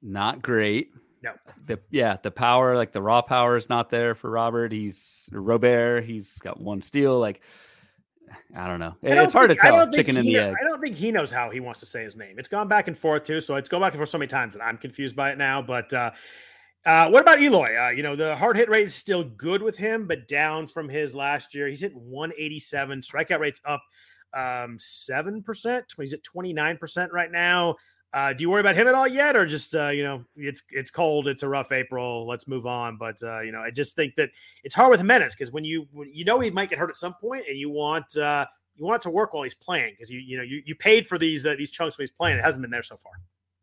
Not 0.04 0.44
great. 0.44 0.92
No. 1.24 1.34
The 1.66 1.80
yeah, 1.90 2.18
the 2.22 2.32
power, 2.32 2.76
like 2.76 2.92
the 2.92 3.02
raw 3.02 3.22
power 3.22 3.58
is 3.58 3.70
not 3.70 3.90
there 3.90 4.16
for 4.16 4.30
Robert. 4.30 4.72
He's 4.72 5.28
Robert, 5.32 6.04
he's 6.04 6.38
got 6.40 6.60
one 6.60 6.82
steal. 6.82 7.20
Like 7.20 7.42
I 8.56 8.68
don't 8.68 8.80
know. 8.80 8.96
Don't 9.04 9.18
it's 9.20 9.34
hard 9.34 9.50
think, 9.50 9.62
to 9.62 9.68
tell. 9.68 9.92
Chicken 9.92 10.18
and 10.18 10.28
the 10.28 10.38
egg. 10.38 10.56
I 10.60 10.64
don't 10.64 10.82
think 10.82 10.96
he 10.96 11.12
knows 11.12 11.32
how 11.32 11.50
he 11.50 11.60
wants 11.60 11.80
to 11.82 11.86
say 11.86 12.04
his 12.04 12.16
name. 12.16 12.38
It's 12.40 12.50
gone 12.50 12.68
back 12.68 12.88
and 12.88 12.98
forth 12.98 13.24
too. 13.24 13.40
So 13.40 13.56
it's 13.56 13.70
gone 13.70 13.82
back 13.82 13.94
and 13.94 14.00
forth 14.00 14.10
so 14.10 14.18
many 14.18 14.28
times 14.28 14.54
that 14.54 14.64
I'm 14.64 14.78
confused 14.78 15.16
by 15.16 15.32
it 15.32 15.38
now. 15.38 15.62
But 15.62 15.92
uh, 15.94 16.12
uh, 16.86 17.10
what 17.10 17.22
about 17.22 17.42
Eloy? 17.42 17.76
Uh, 17.76 17.90
you 17.90 18.04
know, 18.04 18.16
the 18.16 18.36
hard 18.36 18.56
hit 18.56 18.70
rate 18.70 18.86
is 18.86 18.96
still 18.96 19.24
good 19.24 19.62
with 19.62 19.78
him, 19.78 20.08
but 20.08 20.28
down 20.28 20.68
from 20.68 20.88
his 20.88 21.16
last 21.16 21.54
year. 21.54 21.68
He's 21.68 21.82
hit 21.82 21.96
187. 21.96 23.02
Strikeout 23.02 23.40
rate's 23.40 23.62
up 23.66 23.82
um, 24.34 24.78
7%. 24.78 25.84
He's 26.00 26.14
at 26.14 26.24
29% 26.24 27.12
right 27.12 27.32
now. 27.32 27.76
Uh, 28.14 28.34
do 28.34 28.42
you 28.42 28.50
worry 28.50 28.62
about 28.62 28.76
him 28.76 28.88
at 28.88 28.96
all 28.96 29.08
yet, 29.08 29.36
or 29.36 29.46
just 29.46 29.76
uh, 29.76 29.90
you 29.90 30.04
know 30.04 30.24
it's 30.38 30.64
it's 30.72 30.90
cold, 30.90 31.28
it's 31.28 31.44
a 31.44 31.50
rough 31.50 31.72
April, 31.72 32.26
let's 32.26 32.48
move 32.48 32.66
on? 32.66 32.98
But 32.98 33.22
uh, 33.22 33.42
you 33.42 33.52
know, 33.52 33.60
I 33.60 33.70
just 33.70 33.96
think 33.96 34.16
that 34.16 34.30
it's 34.64 34.74
hard 34.74 34.92
with 34.92 35.00
Jimenez 35.00 35.36
because 35.36 35.52
when 35.52 35.66
you 35.66 35.88
when 35.92 36.10
you 36.14 36.24
know 36.24 36.40
he 36.40 36.50
might 36.50 36.70
get 36.70 36.80
hurt 36.80 36.90
at 36.90 36.96
some 36.96 37.14
point, 37.14 37.46
and 37.48 37.58
you 37.58 37.70
want 37.70 38.16
uh, 38.16 38.46
you 38.76 38.86
want 38.86 39.02
to 39.02 39.10
work 39.10 39.34
while 39.34 39.44
he's 39.44 39.54
playing 39.54 39.94
because 39.94 40.10
you 40.10 40.20
you 40.20 40.38
know 40.38 40.44
you, 40.44 40.62
you 40.66 40.74
paid 40.74 41.06
for 41.06 41.18
these 41.18 41.46
uh, 41.46 41.56
these 41.58 41.70
chunks 41.70 41.98
when 41.98 42.04
he's 42.04 42.12
playing. 42.12 42.38
It 42.38 42.46
hasn't 42.46 42.62
been 42.62 42.72
there 42.72 42.84
so 42.84 42.96
far. 42.96 43.12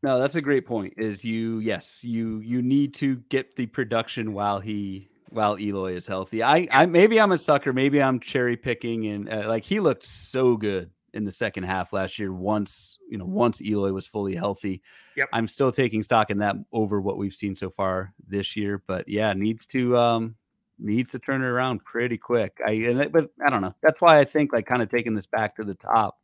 No, 0.03 0.19
that's 0.19 0.37
a 0.37 0.43
great 0.43 0.67
point. 0.67 0.93
Is 0.99 1.25
you 1.25 1.61
yes 1.61 2.05
you 2.05 2.41
you 2.41 2.61
need 2.61 2.93
to 2.95 3.17
get 3.31 3.57
the 3.57 3.67
production 3.67 4.35
while 4.35 4.61
he 4.61 5.09
while 5.31 5.59
Eloy 5.59 5.95
is 5.95 6.07
healthy. 6.07 6.43
I 6.43 6.69
I 6.71 6.85
maybe 6.85 7.19
I'm 7.19 7.33
a 7.33 7.39
sucker. 7.39 7.73
Maybe 7.73 8.03
I'm 8.03 8.21
cherry 8.21 8.57
picking 8.57 9.07
and 9.07 9.33
uh, 9.33 9.49
like 9.49 9.65
he 9.65 9.81
looked 9.81 10.05
so 10.05 10.57
good 10.57 10.91
in 11.15 11.25
the 11.25 11.31
second 11.31 11.63
half 11.63 11.93
last 11.93 12.19
year 12.19 12.33
once 12.33 12.99
you 13.09 13.17
know 13.17 13.25
once 13.25 13.63
Eloy 13.63 13.93
was 13.93 14.07
fully 14.07 14.35
healthy. 14.35 14.83
Yep. 15.17 15.29
I'm 15.33 15.47
still 15.47 15.73
taking 15.73 16.03
stock 16.03 16.31
in 16.31 16.39
that 16.39 16.57
over 16.73 17.01
what 17.01 17.17
we've 17.17 17.35
seen 17.35 17.55
so 17.55 17.71
far 17.71 18.13
this 18.27 18.57
year, 18.57 18.83
but 18.87 19.09
yeah, 19.09 19.33
needs 19.33 19.67
to 19.69 19.97
um 19.97 20.35
needs 20.79 21.11
to 21.13 21.19
turn 21.19 21.43
it 21.43 21.47
around 21.47 21.85
pretty 21.85 22.19
quick. 22.19 22.59
I 22.67 22.73
and 22.73 23.01
it, 23.01 23.13
but 23.13 23.31
I 23.45 23.51
don't 23.51 23.63
know. 23.63 23.75
That's 23.83 24.01
why 24.01 24.19
I 24.19 24.25
think 24.25 24.53
like 24.53 24.67
kind 24.67 24.83
of 24.83 24.89
taking 24.89 25.15
this 25.15 25.27
back 25.27 25.57
to 25.57 25.65
the 25.65 25.75
top 25.75 26.19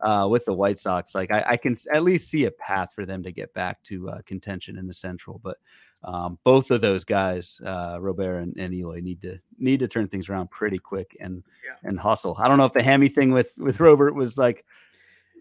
uh, 0.00 0.26
with 0.30 0.44
the 0.46 0.54
White 0.54 0.78
Sox, 0.78 1.14
like 1.14 1.30
I, 1.30 1.44
I, 1.46 1.56
can 1.56 1.74
at 1.92 2.02
least 2.02 2.30
see 2.30 2.46
a 2.46 2.50
path 2.50 2.92
for 2.94 3.04
them 3.04 3.22
to 3.22 3.32
get 3.32 3.52
back 3.52 3.82
to 3.84 4.08
uh, 4.08 4.22
contention 4.24 4.78
in 4.78 4.86
the 4.86 4.94
Central. 4.94 5.38
But 5.42 5.58
um, 6.02 6.38
both 6.44 6.70
of 6.70 6.80
those 6.80 7.04
guys, 7.04 7.60
uh, 7.64 7.98
Robert 8.00 8.38
and, 8.38 8.56
and, 8.56 8.72
Eloy, 8.72 9.00
need 9.00 9.20
to 9.22 9.38
need 9.58 9.80
to 9.80 9.88
turn 9.88 10.08
things 10.08 10.28
around 10.28 10.50
pretty 10.50 10.78
quick 10.78 11.16
and 11.20 11.42
yeah. 11.64 11.88
and 11.88 11.98
hustle. 11.98 12.36
I 12.38 12.48
don't 12.48 12.56
know 12.56 12.64
if 12.64 12.72
the 12.72 12.82
hammy 12.82 13.08
thing 13.08 13.32
with 13.32 13.52
with 13.58 13.80
Robert 13.80 14.14
was 14.14 14.38
like 14.38 14.64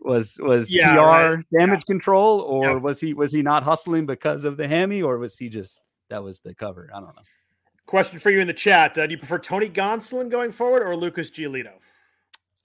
was 0.01 0.37
was 0.41 0.71
yeah, 0.71 0.93
PR 0.93 0.99
right. 0.99 1.45
damage 1.57 1.83
yeah. 1.87 1.93
control, 1.93 2.41
or 2.41 2.77
was 2.77 2.99
he 2.99 3.13
was 3.13 3.31
he 3.31 3.41
not 3.41 3.63
hustling 3.63 4.05
because 4.05 4.43
of 4.43 4.57
the 4.57 4.67
hammy, 4.67 5.01
or 5.01 5.17
was 5.17 5.37
he 5.37 5.47
just 5.47 5.79
that 6.09 6.23
was 6.23 6.39
the 6.41 6.53
cover? 6.53 6.89
I 6.93 6.99
don't 6.99 7.15
know. 7.15 7.21
Question 7.85 8.19
for 8.19 8.29
you 8.29 8.41
in 8.41 8.47
the 8.47 8.53
chat: 8.53 8.97
uh, 8.97 9.07
Do 9.07 9.11
you 9.11 9.17
prefer 9.17 9.39
Tony 9.39 9.69
Gonsolin 9.69 10.29
going 10.29 10.51
forward 10.51 10.83
or 10.83 10.95
Lucas 10.95 11.29
Giolito? 11.29 11.73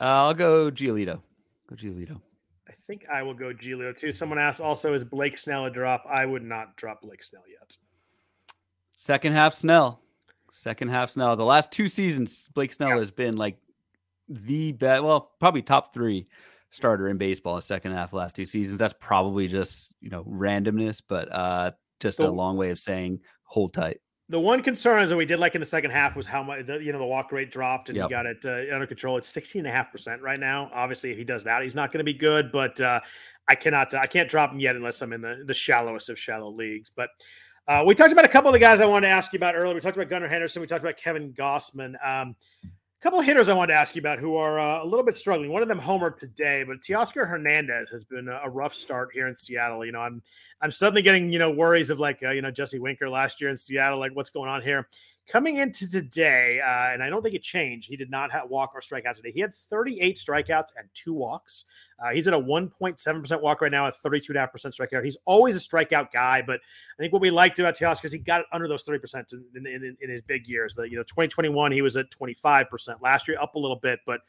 Uh, 0.01 0.05
I'll 0.05 0.35
go 0.35 0.71
Giolito. 0.71 1.21
Go 1.69 1.77
Giolito. 1.77 2.21
I 2.69 2.73
think 2.87 3.09
I 3.09 3.23
will 3.23 3.35
go 3.35 3.53
Giolito 3.55 3.97
too. 3.97 4.13
Someone 4.13 4.39
asked 4.39 4.61
also, 4.61 4.95
is 4.95 5.05
Blake 5.05 5.39
Snell 5.39 5.67
a 5.67 5.71
drop? 5.71 6.05
I 6.11 6.27
would 6.27 6.43
not 6.43 6.77
drop 6.77 7.03
Blake 7.03 7.23
Snell 7.23 7.45
yet. 7.49 7.77
Second 8.95 9.33
half 9.33 9.55
Snell. 9.55 10.01
Second 10.51 10.89
half 10.89 11.11
Snell. 11.11 11.37
The 11.37 11.45
last 11.45 11.71
two 11.71 11.89
seasons, 11.89 12.49
Blake 12.55 12.73
Snell 12.73 12.91
yeah. 12.91 12.99
has 12.99 13.11
been 13.11 13.37
like 13.37 13.57
the 14.29 14.73
best, 14.73 15.03
well, 15.03 15.33
probably 15.41 15.63
top 15.63 15.93
three 15.93 16.27
starter 16.71 17.09
in 17.09 17.19
baseball 17.19 17.57
in 17.57 17.63
second 17.63 17.93
half 17.93 18.13
last 18.13 18.35
two 18.35 18.47
seasons. 18.47 18.79
That's 18.79 18.95
probably 18.99 19.49
just, 19.49 19.95
you 20.01 20.11
know, 20.11 20.25
randomness, 20.25 21.03
but 21.07 21.33
uh 21.33 21.73
just 22.01 22.21
a 22.21 22.29
long 22.29 22.57
way 22.57 22.71
of 22.71 22.79
saying 22.79 23.21
hold 23.45 23.73
tight. 23.73 24.01
The 24.29 24.41
one 24.41 24.63
concern 24.63 25.03
is 25.03 25.11
that 25.11 25.17
we 25.17 25.27
did 25.27 25.39
like 25.39 25.55
in 25.55 25.61
the 25.61 25.67
second 25.67 25.91
half 25.91 26.17
was 26.17 26.27
how 26.27 26.43
much 26.43 26.67
the, 26.67 26.79
you 26.83 26.93
know 26.93 26.99
the 26.99 27.05
walk 27.05 27.31
rate 27.31 27.51
dropped 27.51 27.89
and 27.91 27.97
yep. 27.97 28.09
he 28.09 28.11
got 28.11 28.27
it 28.27 28.45
uh, 28.45 28.75
under 28.75 28.87
control. 28.87 29.19
It's 29.19 29.29
16 29.29 29.61
and 29.61 29.69
a 29.69 29.71
half 29.71 29.93
percent 29.93 30.23
right 30.23 30.41
now. 30.41 30.71
Obviously, 30.73 31.11
if 31.11 31.19
he 31.19 31.25
does 31.25 31.45
that, 31.45 31.63
he's 31.63 31.75
not 31.75 31.93
going 31.93 31.99
to 31.99 32.05
be 32.05 32.15
good. 32.15 32.51
But 32.51 32.81
uh, 32.81 33.01
I 33.49 33.55
cannot 33.55 33.95
I 33.95 34.07
can't 34.07 34.29
drop 34.29 34.53
him 34.53 34.61
yet 34.61 34.77
unless 34.77 35.03
I'm 35.03 35.13
in 35.13 35.21
the 35.21 35.43
the 35.47 35.55
shallowest 35.55 36.09
of 36.09 36.19
shallow 36.19 36.51
leagues. 36.51 36.91
But 36.91 37.11
uh, 37.67 37.83
we 37.87 37.95
talked 37.95 38.13
about 38.13 38.25
a 38.25 38.29
couple 38.29 38.49
of 38.49 38.53
the 38.53 38.59
guys 38.59 38.81
I 38.81 38.87
wanted 38.87 39.09
to 39.09 39.13
ask 39.13 39.33
you 39.33 39.39
about 39.39 39.55
earlier. 39.55 39.75
We 39.75 39.81
talked 39.81 39.97
about 39.97 40.11
Gunnar 40.11 40.29
Henderson. 40.29 40.61
We 40.61 40.67
talked 40.67 40.85
about 40.85 40.97
Kevin 40.99 41.33
Gausman. 41.33 41.95
Um, 42.07 42.37
a 42.65 43.03
couple 43.03 43.19
of 43.19 43.25
hitters 43.25 43.49
I 43.49 43.55
wanted 43.55 43.73
to 43.73 43.79
ask 43.79 43.95
you 43.95 44.01
about 44.01 44.19
who 44.19 44.37
are 44.37 44.59
uh, 44.59 44.83
a 44.83 44.85
little 44.85 45.05
bit 45.05 45.17
struggling. 45.17 45.51
One 45.51 45.63
of 45.63 45.69
them 45.69 45.81
homered 45.81 46.19
today, 46.19 46.63
but 46.63 46.81
Teoscar 46.81 47.27
Hernandez 47.27 47.89
has 47.91 48.05
been 48.05 48.29
a, 48.29 48.51
rough 48.51 48.75
start 48.75 49.11
here 49.15 49.29
in 49.29 49.35
Seattle. 49.35 49.85
You 49.85 49.93
know, 49.93 50.01
I'm 50.01 50.23
I'm 50.61 50.71
suddenly 50.71 51.03
getting 51.03 51.33
you 51.33 51.39
know 51.39 51.51
worries 51.51 51.89
of 51.89 51.99
like 51.99 52.23
uh, 52.23 52.31
you 52.31 52.43
know 52.43 52.51
Jesse 52.51 52.79
Winker 52.79 53.09
last 53.09 53.41
year 53.41 53.49
in 53.49 53.57
Seattle. 53.57 53.99
Like 53.99 54.13
what's 54.15 54.31
going 54.31 54.51
on 54.51 54.63
here? 54.63 54.89
Coming 55.27 55.57
into 55.57 55.89
today, 55.89 56.61
uh, 56.61 56.93
and 56.93 57.03
I 57.03 57.09
don't 57.09 57.23
think 57.23 57.35
it 57.35 57.43
changed. 57.43 57.89
He 57.89 57.97
did 57.97 58.11
not 58.11 58.31
have 58.33 58.51
walk 58.51 58.73
or 58.75 58.81
strikeout 58.81 59.17
today. 59.17 59.33
He 59.33 59.41
had 59.41 59.55
38 59.55 60.17
strikeouts 60.17 60.69
and 60.77 60.87
two 60.93 61.15
walks. 61.15 61.65
Uh, 61.99 62.11
he's 62.11 62.29
at 62.29 62.35
a 62.35 62.39
1.7% 62.39 63.41
walk 63.41 63.63
right 63.63 63.73
now 63.73 63.87
at 63.87 63.95
32.5% 63.95 64.51
strikeout. 64.51 65.03
He's 65.03 65.17
always 65.25 65.57
a 65.57 65.59
strikeout 65.59 66.13
guy, 66.13 66.43
but 66.43 66.61
I 66.61 67.03
think 67.03 67.15
what 67.15 67.23
we 67.23 67.31
liked 67.31 67.59
about 67.59 67.75
Teoscar 67.75 68.05
is 68.05 68.13
he 68.13 68.19
got 68.19 68.41
it 68.41 68.47
under 68.53 68.69
those 68.69 68.85
30% 68.85 69.33
in, 69.33 69.67
in, 69.67 69.67
in, 69.67 69.97
in 70.03 70.11
his 70.11 70.21
big 70.21 70.47
years. 70.47 70.75
The, 70.75 70.83
you 70.83 70.97
know, 70.97 71.05
2021, 71.05 71.73
he 71.73 71.81
was 71.81 71.97
at 71.97 72.11
25%. 72.11 73.01
Last 73.01 73.27
year, 73.27 73.39
up 73.41 73.55
a 73.55 73.59
little 73.59 73.77
bit, 73.77 74.01
but 74.05 74.21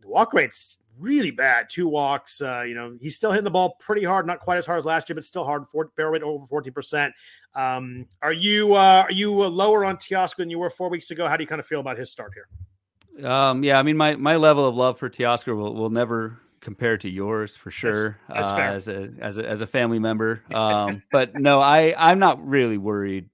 the 0.00 0.08
walk 0.08 0.32
rate's 0.32 0.78
really 0.98 1.30
bad. 1.30 1.68
Two 1.68 1.88
walks. 1.88 2.40
Uh, 2.40 2.62
you 2.62 2.74
know, 2.74 2.96
he's 3.00 3.16
still 3.16 3.30
hitting 3.30 3.44
the 3.44 3.50
ball 3.50 3.76
pretty 3.80 4.04
hard, 4.04 4.26
not 4.26 4.40
quite 4.40 4.58
as 4.58 4.66
hard 4.66 4.78
as 4.78 4.84
last 4.84 5.08
year, 5.08 5.14
but 5.14 5.24
still 5.24 5.44
hard. 5.44 5.66
For, 5.68 5.90
barrel 5.96 6.12
rate 6.12 6.22
over 6.22 6.46
forty 6.46 6.70
percent. 6.70 7.14
Um, 7.54 8.06
are 8.22 8.32
you 8.32 8.74
uh, 8.74 9.04
are 9.06 9.12
you 9.12 9.42
uh, 9.42 9.48
lower 9.48 9.84
on 9.84 9.96
Teoscar 9.96 10.36
than 10.36 10.50
you 10.50 10.58
were 10.58 10.70
four 10.70 10.88
weeks 10.88 11.10
ago? 11.10 11.26
How 11.26 11.36
do 11.36 11.42
you 11.42 11.48
kind 11.48 11.60
of 11.60 11.66
feel 11.66 11.80
about 11.80 11.98
his 11.98 12.10
start 12.10 12.32
here? 12.34 13.28
Um, 13.28 13.64
yeah, 13.64 13.78
I 13.78 13.82
mean, 13.82 13.96
my 13.96 14.16
my 14.16 14.36
level 14.36 14.66
of 14.66 14.76
love 14.76 14.98
for 14.98 15.10
Teoscar 15.10 15.56
will 15.56 15.74
will 15.74 15.90
never 15.90 16.38
compare 16.60 16.98
to 16.98 17.08
yours 17.08 17.56
for 17.56 17.70
sure. 17.70 18.18
That's, 18.28 18.48
that's 18.48 18.58
uh, 18.58 18.60
as 18.60 18.88
a 18.88 19.10
as 19.20 19.38
a 19.38 19.48
as 19.48 19.62
a 19.62 19.66
family 19.66 19.98
member. 19.98 20.42
Um, 20.54 21.02
but 21.10 21.34
no, 21.34 21.60
I 21.60 21.94
I'm 21.96 22.18
not 22.18 22.46
really 22.46 22.78
worried 22.78 23.28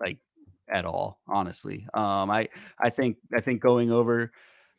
like 0.00 0.18
at 0.68 0.84
all, 0.84 1.20
honestly. 1.26 1.86
Um, 1.94 2.30
I 2.30 2.48
I 2.78 2.90
think 2.90 3.16
I 3.34 3.40
think 3.40 3.60
going 3.60 3.90
over 3.90 4.32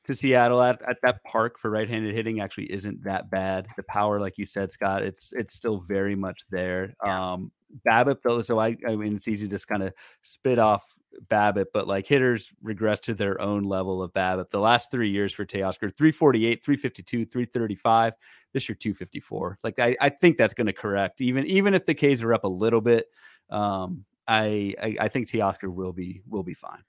to 0.04 0.16
Seattle 0.16 0.62
at, 0.62 0.82
at 0.88 0.98
that 1.04 1.24
park 1.24 1.60
for 1.60 1.70
right-handed 1.70 2.14
hitting 2.14 2.42
actually 2.42 2.72
isn't 2.72 3.04
that 3.04 3.30
bad. 3.30 3.68
The 3.78 3.84
power, 3.84 4.20
like 4.20 4.38
you 4.38 4.46
said, 4.46 4.72
Scott, 4.72 5.04
it's 5.04 5.32
it's 5.34 5.54
still 5.54 5.80
very 5.80 6.16
much 6.16 6.42
there. 6.50 6.96
Yeah. 7.06 7.34
Um, 7.34 7.52
BABIP 7.88 8.18
though, 8.24 8.42
so 8.42 8.60
I 8.60 8.76
I 8.88 8.96
mean 8.96 9.16
it's 9.16 9.28
easy 9.28 9.48
to 9.48 9.52
just 9.56 9.68
kind 9.68 9.84
of 9.84 9.94
spit 10.24 10.60
off 10.60 10.84
BABIP, 11.30 11.68
but 11.74 11.88
like 11.88 12.06
hitters 12.06 12.52
regress 12.62 13.00
to 13.02 13.14
their 13.14 13.40
own 13.42 13.64
level 13.64 14.02
of 14.02 14.14
BABIP. 14.14 14.50
The 14.50 14.60
last 14.60 14.92
three 14.92 15.10
years 15.10 15.34
for 15.34 15.46
Teoscar, 15.46 15.96
348, 15.96 16.64
352, 16.64 17.26
335. 17.26 18.14
This 18.54 18.68
year, 18.68 18.76
254. 18.76 19.60
Like 19.64 19.80
I, 19.80 19.96
I 20.02 20.10
think 20.10 20.38
that's 20.38 20.54
going 20.54 20.68
to 20.68 20.74
correct. 20.74 21.22
Even 21.22 21.46
even 21.46 21.74
if 21.74 21.86
the 21.86 21.94
K's 21.94 22.22
are 22.22 22.34
up 22.34 22.44
a 22.44 22.50
little 22.50 22.82
bit, 22.82 23.08
um, 23.50 24.04
I, 24.28 24.76
I, 24.82 24.98
I 25.02 25.08
think 25.08 25.28
Teoscar 25.28 25.74
will 25.74 25.94
be 25.94 26.22
will 26.28 26.44
be 26.44 26.54
fine. 26.54 26.84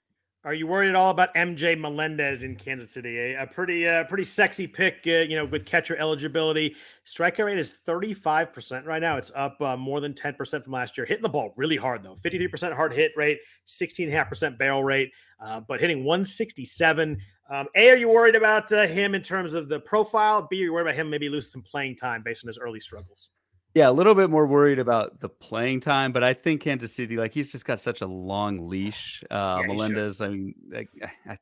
Are 0.45 0.53
you 0.53 0.67
worried 0.67 0.89
at 0.89 0.95
all 0.95 1.09
about 1.09 1.33
MJ 1.35 1.79
Melendez 1.79 2.43
in 2.43 2.57
Kansas 2.57 2.91
City? 2.91 3.17
A, 3.17 3.43
a 3.43 3.47
pretty, 3.47 3.87
uh, 3.87 4.03
pretty 4.03 4.25
sexy 4.25 4.67
pick, 4.67 4.99
uh, 5.07 5.11
you 5.11 5.37
know, 5.37 5.45
with 5.45 5.65
catcher 5.65 5.95
eligibility. 5.95 6.75
Strikeout 7.05 7.45
rate 7.45 7.57
is 7.57 7.73
35% 7.87 8.85
right 8.85 9.01
now. 9.01 9.15
It's 9.15 9.31
up 9.35 9.61
uh, 9.61 9.77
more 9.77 10.01
than 10.01 10.13
10% 10.13 10.61
from 10.61 10.73
last 10.73 10.97
year. 10.97 11.05
Hitting 11.05 11.23
the 11.23 11.29
ball 11.29 11.53
really 11.55 11.77
hard, 11.77 12.03
though. 12.03 12.15
53% 12.15 12.75
hard 12.75 12.91
hit 12.91 13.13
rate, 13.15 13.39
16.5% 13.67 14.57
barrel 14.57 14.83
rate, 14.83 15.13
uh, 15.39 15.61
but 15.61 15.79
hitting 15.79 16.03
167. 16.03 17.17
Um, 17.49 17.67
a, 17.77 17.89
are 17.91 17.97
you 17.97 18.09
worried 18.09 18.35
about 18.35 18.69
uh, 18.73 18.85
him 18.85 19.15
in 19.15 19.21
terms 19.21 19.53
of 19.53 19.69
the 19.69 19.79
profile? 19.79 20.45
B, 20.51 20.57
are 20.57 20.65
you 20.65 20.73
worried 20.73 20.87
about 20.87 20.95
him 20.95 21.09
maybe 21.09 21.29
losing 21.29 21.51
some 21.51 21.61
playing 21.61 21.95
time 21.95 22.21
based 22.21 22.43
on 22.43 22.49
his 22.49 22.57
early 22.57 22.81
struggles? 22.81 23.29
Yeah, 23.73 23.89
a 23.89 23.91
little 23.91 24.13
bit 24.13 24.29
more 24.29 24.45
worried 24.45 24.77
about 24.77 25.19
the 25.19 25.29
playing 25.29 25.79
time, 25.79 26.11
but 26.11 26.23
I 26.23 26.33
think 26.33 26.61
Kansas 26.61 26.93
City, 26.93 27.17
like 27.17 27.33
he's 27.33 27.51
just 27.51 27.65
got 27.65 27.79
such 27.79 28.01
a 28.01 28.05
long 28.05 28.69
leash. 28.69 29.23
Uh, 29.31 29.61
yeah, 29.61 29.67
Melendez, 29.67 30.21
I 30.21 30.29
mean, 30.29 30.53
like, 30.69 30.89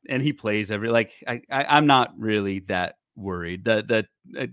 and 0.08 0.22
he 0.22 0.32
plays 0.32 0.70
every 0.70 0.88
like. 0.88 1.12
I, 1.26 1.42
I 1.50 1.76
am 1.76 1.86
not 1.86 2.14
really 2.18 2.60
that 2.60 2.96
worried. 3.16 3.64
That 3.66 3.88
that 3.88 4.06
uh, 4.38 4.46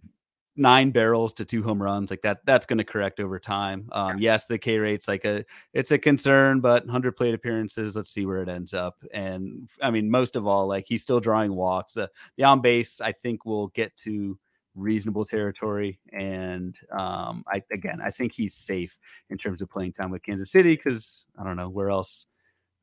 nine 0.59 0.91
barrels 0.91 1.33
to 1.33 1.45
two 1.45 1.63
home 1.63 1.81
runs 1.81 2.11
like 2.11 2.21
that 2.21 2.39
that's 2.45 2.65
going 2.65 2.77
to 2.77 2.83
correct 2.83 3.21
over 3.21 3.39
time. 3.39 3.87
Um, 3.93 4.17
yeah. 4.19 4.33
Yes, 4.33 4.45
the 4.45 4.57
K 4.57 4.77
rate's 4.77 5.07
like 5.07 5.23
a 5.23 5.45
it's 5.73 5.91
a 5.91 5.97
concern, 5.97 6.59
but 6.59 6.83
100 6.83 7.15
plate 7.15 7.33
appearances. 7.33 7.95
Let's 7.95 8.11
see 8.11 8.25
where 8.25 8.41
it 8.41 8.49
ends 8.49 8.73
up. 8.73 8.95
And 9.13 9.69
I 9.81 9.89
mean, 9.89 10.11
most 10.11 10.35
of 10.35 10.45
all, 10.45 10.67
like 10.67 10.85
he's 10.85 11.01
still 11.01 11.21
drawing 11.21 11.55
walks. 11.55 11.95
Uh, 11.95 12.07
the 12.35 12.43
on 12.43 12.61
base, 12.61 12.99
I 12.99 13.13
think, 13.13 13.45
will 13.45 13.67
get 13.69 13.95
to 13.97 14.37
reasonable 14.75 15.25
territory. 15.25 15.99
And 16.13 16.79
um, 16.97 17.43
I 17.47 17.63
again, 17.71 17.99
I 18.03 18.11
think 18.11 18.33
he's 18.33 18.55
safe 18.55 18.97
in 19.29 19.37
terms 19.37 19.61
of 19.61 19.69
playing 19.69 19.93
time 19.93 20.11
with 20.11 20.23
Kansas 20.23 20.51
City 20.51 20.75
because 20.75 21.25
I 21.37 21.43
don't 21.43 21.57
know 21.57 21.69
where 21.69 21.89
else 21.89 22.25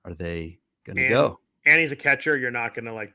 are 0.04 0.14
they 0.14 0.58
going 0.84 0.96
to 0.96 1.08
go. 1.08 1.40
And 1.64 1.80
he's 1.80 1.92
a 1.92 1.96
catcher. 1.96 2.36
You're 2.36 2.50
not 2.50 2.74
going 2.74 2.84
to 2.84 2.92
like 2.92 3.12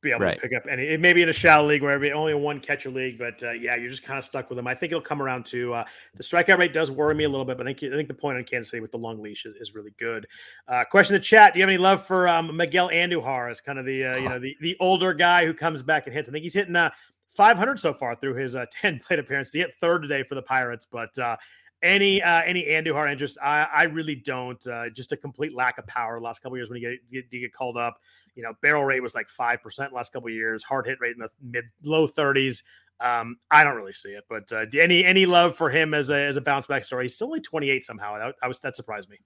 be 0.00 0.10
able 0.10 0.20
right. 0.20 0.36
to 0.36 0.40
pick 0.40 0.56
up 0.56 0.64
any. 0.70 0.84
It 0.84 1.00
may 1.00 1.12
be 1.12 1.22
in 1.22 1.28
a 1.28 1.32
shallow 1.32 1.66
league 1.66 1.82
where 1.82 2.14
only 2.14 2.32
a 2.32 2.38
one 2.38 2.60
catcher 2.60 2.90
league, 2.90 3.18
but 3.18 3.42
uh, 3.42 3.50
yeah, 3.52 3.74
you're 3.76 3.90
just 3.90 4.04
kind 4.04 4.18
of 4.18 4.24
stuck 4.24 4.48
with 4.48 4.58
him. 4.58 4.66
I 4.66 4.74
think 4.74 4.92
it'll 4.92 5.02
come 5.02 5.20
around 5.20 5.46
to 5.46 5.74
uh, 5.74 5.84
the 6.14 6.22
strikeout 6.22 6.58
rate 6.58 6.72
does 6.72 6.90
worry 6.90 7.14
me 7.14 7.24
a 7.24 7.28
little 7.28 7.44
bit, 7.44 7.58
but 7.58 7.66
I 7.66 7.74
think 7.74 7.92
I 7.92 7.96
think 7.96 8.08
the 8.08 8.14
point 8.14 8.38
on 8.38 8.44
Kansas 8.44 8.70
City 8.70 8.80
with 8.80 8.92
the 8.92 8.98
long 8.98 9.20
leash 9.20 9.46
is, 9.46 9.56
is 9.56 9.74
really 9.74 9.92
good. 9.98 10.26
Uh, 10.68 10.84
question 10.84 11.14
in 11.14 11.20
the 11.20 11.24
chat: 11.24 11.54
Do 11.54 11.58
you 11.58 11.62
have 11.64 11.70
any 11.70 11.78
love 11.78 12.06
for 12.06 12.28
um, 12.28 12.56
Miguel 12.56 12.88
Andujar 12.90 13.50
as 13.50 13.60
kind 13.60 13.78
of 13.78 13.84
the 13.84 14.04
uh, 14.04 14.16
you 14.16 14.28
know 14.28 14.38
the 14.38 14.56
the 14.60 14.76
older 14.80 15.12
guy 15.12 15.44
who 15.44 15.52
comes 15.52 15.82
back 15.82 16.06
and 16.06 16.14
hits? 16.14 16.28
I 16.28 16.32
think 16.32 16.44
he's 16.44 16.54
hitting 16.54 16.76
uh, 16.76 16.90
500 17.34 17.80
so 17.80 17.92
far 17.92 18.14
through 18.14 18.34
his 18.34 18.56
uh, 18.56 18.66
10 18.72 19.00
plate 19.00 19.18
appearances. 19.18 19.52
He 19.52 19.60
hit 19.60 19.74
third 19.74 20.02
today 20.02 20.22
for 20.22 20.34
the 20.34 20.42
Pirates, 20.42 20.86
but 20.90 21.16
uh, 21.18 21.36
any 21.82 22.22
uh, 22.22 22.42
any 22.42 22.64
Andujar 22.64 23.10
interest, 23.10 23.38
I, 23.42 23.68
I 23.72 23.84
really 23.84 24.14
don't. 24.14 24.64
Uh, 24.66 24.88
just 24.90 25.12
a 25.12 25.16
complete 25.16 25.54
lack 25.54 25.78
of 25.78 25.86
power. 25.86 26.20
Last 26.20 26.42
couple 26.42 26.56
years 26.56 26.70
when 26.70 26.80
you 26.80 26.90
get, 26.90 27.12
get, 27.12 27.24
you 27.30 27.40
get 27.40 27.52
called 27.52 27.76
up, 27.76 27.98
you 28.34 28.42
know, 28.42 28.52
barrel 28.62 28.84
rate 28.84 29.02
was 29.02 29.14
like 29.14 29.28
five 29.28 29.62
percent 29.62 29.92
last 29.92 30.12
couple 30.12 30.30
years. 30.30 30.64
Hard 30.64 30.86
hit 30.86 30.98
rate 31.00 31.14
in 31.14 31.18
the 31.18 31.28
mid 31.42 31.64
low 31.82 32.08
30s. 32.08 32.62
Um, 33.00 33.36
I 33.50 33.64
don't 33.64 33.76
really 33.76 33.92
see 33.92 34.10
it, 34.10 34.24
but 34.28 34.50
uh, 34.52 34.64
any 34.78 35.04
any 35.04 35.26
love 35.26 35.56
for 35.56 35.68
him 35.68 35.94
as 35.94 36.10
a 36.10 36.16
as 36.16 36.36
a 36.36 36.40
bounce 36.40 36.66
back 36.66 36.84
story? 36.84 37.04
He's 37.04 37.14
still 37.14 37.26
only 37.26 37.40
28 37.40 37.84
somehow. 37.84 38.18
That, 38.18 38.34
I 38.42 38.48
was 38.48 38.60
that 38.60 38.76
surprised 38.76 39.10
me. 39.10 39.18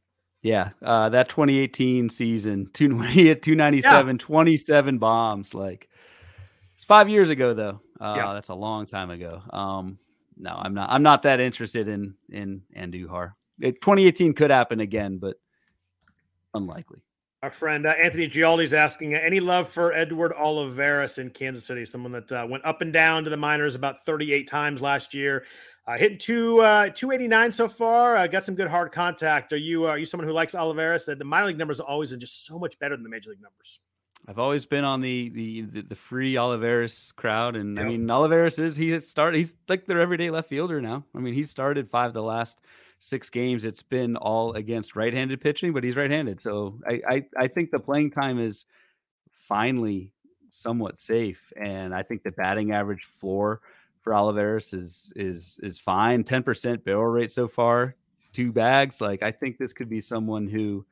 Yeah, 0.43 0.71
uh, 0.83 1.09
that 1.11 1.29
2018 1.29 2.11
season, 2.11 2.71
he 2.77 3.27
hit 3.27 3.43
297, 3.43 4.17
yeah. 4.17 4.19
27 4.19 4.99
bombs. 4.99 5.53
Like 5.53 5.89
five 6.89 7.09
years 7.09 7.31
ago, 7.31 7.55
though. 7.55 7.81
Uh, 8.01 8.15
yeah. 8.17 8.33
That's 8.35 8.49
a 8.49 8.55
long 8.55 8.87
time 8.87 9.11
ago. 9.11 9.43
Um, 9.51 9.99
no, 10.37 10.51
I'm 10.59 10.75
not. 10.75 10.91
I'm 10.91 11.03
not 11.03 11.23
that 11.23 11.41
interested 11.41 11.87
in 11.89 12.15
in 12.31 12.63
Andujar. 12.77 13.35
It, 13.61 13.81
2018 13.81 14.35
could 14.35 14.51
happen 14.51 14.81
again, 14.81 15.19
but 15.19 15.37
unlikely. 16.55 17.01
Our 17.43 17.51
friend 17.53 17.87
uh, 17.87 17.91
Anthony 17.91 18.29
Gialdi 18.29 18.65
is 18.65 18.75
asking 18.75 19.15
uh, 19.15 19.19
any 19.19 19.39
love 19.39 19.69
for 19.69 19.93
Edward 19.93 20.33
Olivares 20.37 21.19
in 21.19 21.31
Kansas 21.31 21.65
City, 21.65 21.85
someone 21.85 22.11
that 22.13 22.33
uh, 22.33 22.47
went 22.49 22.65
up 22.65 22.83
and 22.83 22.93
down 22.93 23.23
to 23.25 23.31
the 23.31 23.37
minors 23.37 23.77
about 23.77 24.05
38 24.05 24.49
times 24.49 24.83
last 24.83 25.15
year. 25.15 25.45
Uh, 25.87 25.97
hitting 25.97 26.19
two 26.19 26.61
uh, 26.61 26.89
289 26.91 27.53
so 27.53 27.69
far. 27.69 28.17
Uh, 28.17 28.27
got 28.27 28.45
some 28.45 28.55
good 28.55 28.69
hard 28.69 28.93
contact. 28.93 29.53
Are 29.53 29.57
you 29.57 29.87
uh, 29.87 29.91
are 29.91 29.99
you 29.99 30.05
someone 30.05 30.27
who 30.27 30.35
likes 30.35 30.55
Olivares? 30.55 31.05
The, 31.05 31.15
the 31.15 31.25
minor 31.25 31.47
league 31.47 31.59
numbers 31.59 31.81
are 31.81 31.89
always 31.89 32.15
just 32.17 32.45
so 32.45 32.59
much 32.59 32.79
better 32.79 32.97
than 32.97 33.03
the 33.03 33.09
major 33.09 33.31
league 33.31 33.41
numbers. 33.41 33.81
I've 34.27 34.39
always 34.39 34.67
been 34.67 34.85
on 34.85 35.01
the 35.01 35.29
the 35.31 35.61
the, 35.63 35.83
the 35.83 35.95
free 35.95 36.37
Olivares 36.37 37.13
crowd, 37.17 37.57
and 37.57 37.77
yep. 37.77 37.87
I 37.87 37.89
mean 37.89 38.11
Olivares 38.11 38.59
is 38.59 38.77
he 38.77 38.91
has 38.91 39.07
started. 39.07 39.39
He's 39.39 39.55
like 39.69 39.87
their 39.87 40.01
everyday 40.01 40.31
left 40.31 40.49
fielder 40.49 40.81
now. 40.81 41.05
I 41.15 41.19
mean 41.19 41.35
he's 41.35 41.51
started 41.51 41.89
five 41.89 42.09
of 42.09 42.15
the 42.15 42.23
last 42.23 42.61
six 42.99 43.31
games. 43.31 43.65
It's 43.65 43.83
been 43.83 44.17
all 44.17 44.55
against 44.55 44.97
right-handed 44.97 45.41
pitching, 45.41 45.73
but 45.73 45.85
he's 45.85 45.97
right-handed, 45.97 46.41
so 46.41 46.79
I 46.87 47.01
I, 47.09 47.25
I 47.39 47.49
think 47.49 47.71
the 47.71 47.79
playing 47.79 48.11
time 48.11 48.39
is 48.39 48.67
finally 49.33 50.13
somewhat 50.51 50.99
safe, 50.99 51.53
and 51.57 51.95
I 51.95 52.03
think 52.03 52.23
the 52.23 52.33
batting 52.33 52.73
average 52.73 53.05
floor 53.05 53.61
for 54.01 54.15
Olivares 54.15 54.75
is 54.75 55.13
is 55.17 55.61
is 55.63 55.79
fine. 55.79 56.25
Ten 56.25 56.43
percent 56.43 56.85
barrel 56.85 57.05
rate 57.05 57.31
so 57.31 57.49
far, 57.49 57.95
two 58.33 58.53
bags. 58.53 59.01
Like 59.01 59.23
I 59.23 59.31
think 59.31 59.59
this 59.59 59.73
could 59.73 59.89
be 59.89 60.01
someone 60.01 60.47
who 60.47 60.85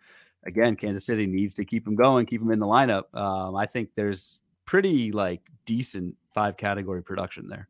again, 0.47 0.77
Kansas 0.77 1.05
City 1.05 1.27
needs 1.27 1.55
to 1.55 1.64
keep 1.64 1.86
him 1.86 1.94
going, 1.94 2.27
keep 2.27 2.40
him 2.40 2.51
in 2.51 2.59
the 2.59 2.66
lineup. 2.66 3.14
Um, 3.14 3.56
I 3.56 3.66
think 3.66 3.90
there's 3.94 4.43
pretty 4.64 5.12
like 5.12 5.40
decent 5.64 6.14
five 6.32 6.56
category 6.56 7.02
production 7.02 7.48
there. 7.48 7.68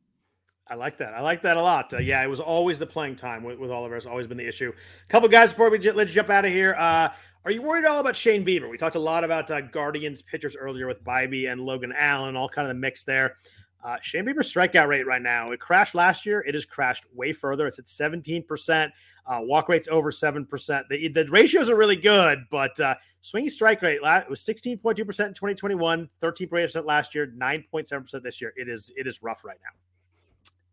I 0.69 0.75
like 0.75 0.99
that. 0.99 1.15
I 1.15 1.21
like 1.21 1.43
that 1.43 1.57
a 1.57 1.63
lot. 1.63 1.93
Uh, 1.93 1.99
yeah, 1.99 2.23
it 2.23 2.29
was 2.29 2.41
always 2.41 2.79
the 2.79 2.87
playing 2.87 3.15
time 3.15 3.45
with, 3.45 3.59
with 3.59 3.71
Oliver. 3.71 3.97
It's 3.97 4.07
always 4.07 4.27
been 4.27 4.37
the 4.37 4.47
issue. 4.47 4.73
A 5.05 5.09
couple 5.09 5.29
guys 5.29 5.53
before 5.53 5.71
we 5.71 5.79
j- 5.79 5.93
let's 5.93 6.13
jump 6.13 6.29
out 6.29 6.45
of 6.45 6.51
here. 6.51 6.75
Uh, 6.77 7.11
are 7.45 7.53
you 7.53 7.63
worried 7.63 7.85
at 7.85 7.91
all 7.93 8.01
about 8.01 8.17
Shane 8.17 8.45
Bieber? 8.45 8.69
We 8.69 8.77
talked 8.77 8.97
a 8.97 9.01
lot 9.01 9.23
about 9.23 9.49
uh, 9.53 9.61
Guardians 9.61 10.23
pitchers 10.23 10.57
earlier 10.57 10.89
with 10.89 11.05
Bibee 11.05 11.51
and 11.53 11.61
Logan 11.61 11.93
Allen, 11.97 12.35
all 12.37 12.49
kind 12.49 12.69
of 12.69 12.75
the 12.75 12.81
mix 12.81 13.05
there. 13.05 13.37
Uh, 13.85 13.97
Shane 14.03 14.25
Bieber's 14.25 14.53
strikeout 14.53 14.89
rate 14.89 15.07
right 15.07 15.23
now, 15.23 15.53
it 15.53 15.61
crashed 15.61 15.95
last 15.95 16.27
year. 16.27 16.41
It 16.41 16.55
has 16.55 16.65
crashed 16.65 17.05
way 17.15 17.33
further. 17.33 17.67
It's 17.67 17.79
at 17.79 17.85
17%. 17.87 18.91
Uh, 19.27 19.41
walk 19.43 19.69
rate's 19.69 19.89
over 19.89 20.11
7%. 20.11 20.83
The, 20.89 21.09
the 21.09 21.27
ratios 21.27 21.69
are 21.71 21.77
really 21.77 21.97
good, 21.97 22.45
but 22.51 22.79
uh, 22.81 22.95
swinging 23.21 23.51
strike 23.51 23.83
rate 23.83 24.01
it 24.03 24.31
was 24.31 24.45
16.2% 24.45 24.99
in 24.99 25.05
2021, 25.05 26.09
13.8% 26.21 26.85
last 26.85 27.15
year, 27.15 27.33
9.7% 27.39 28.23
this 28.23 28.41
year. 28.41 28.53
It 28.57 28.69
is 28.69 28.93
it 28.97 29.07
is 29.07 29.23
rough 29.23 29.45
right 29.45 29.59
now. 29.63 29.71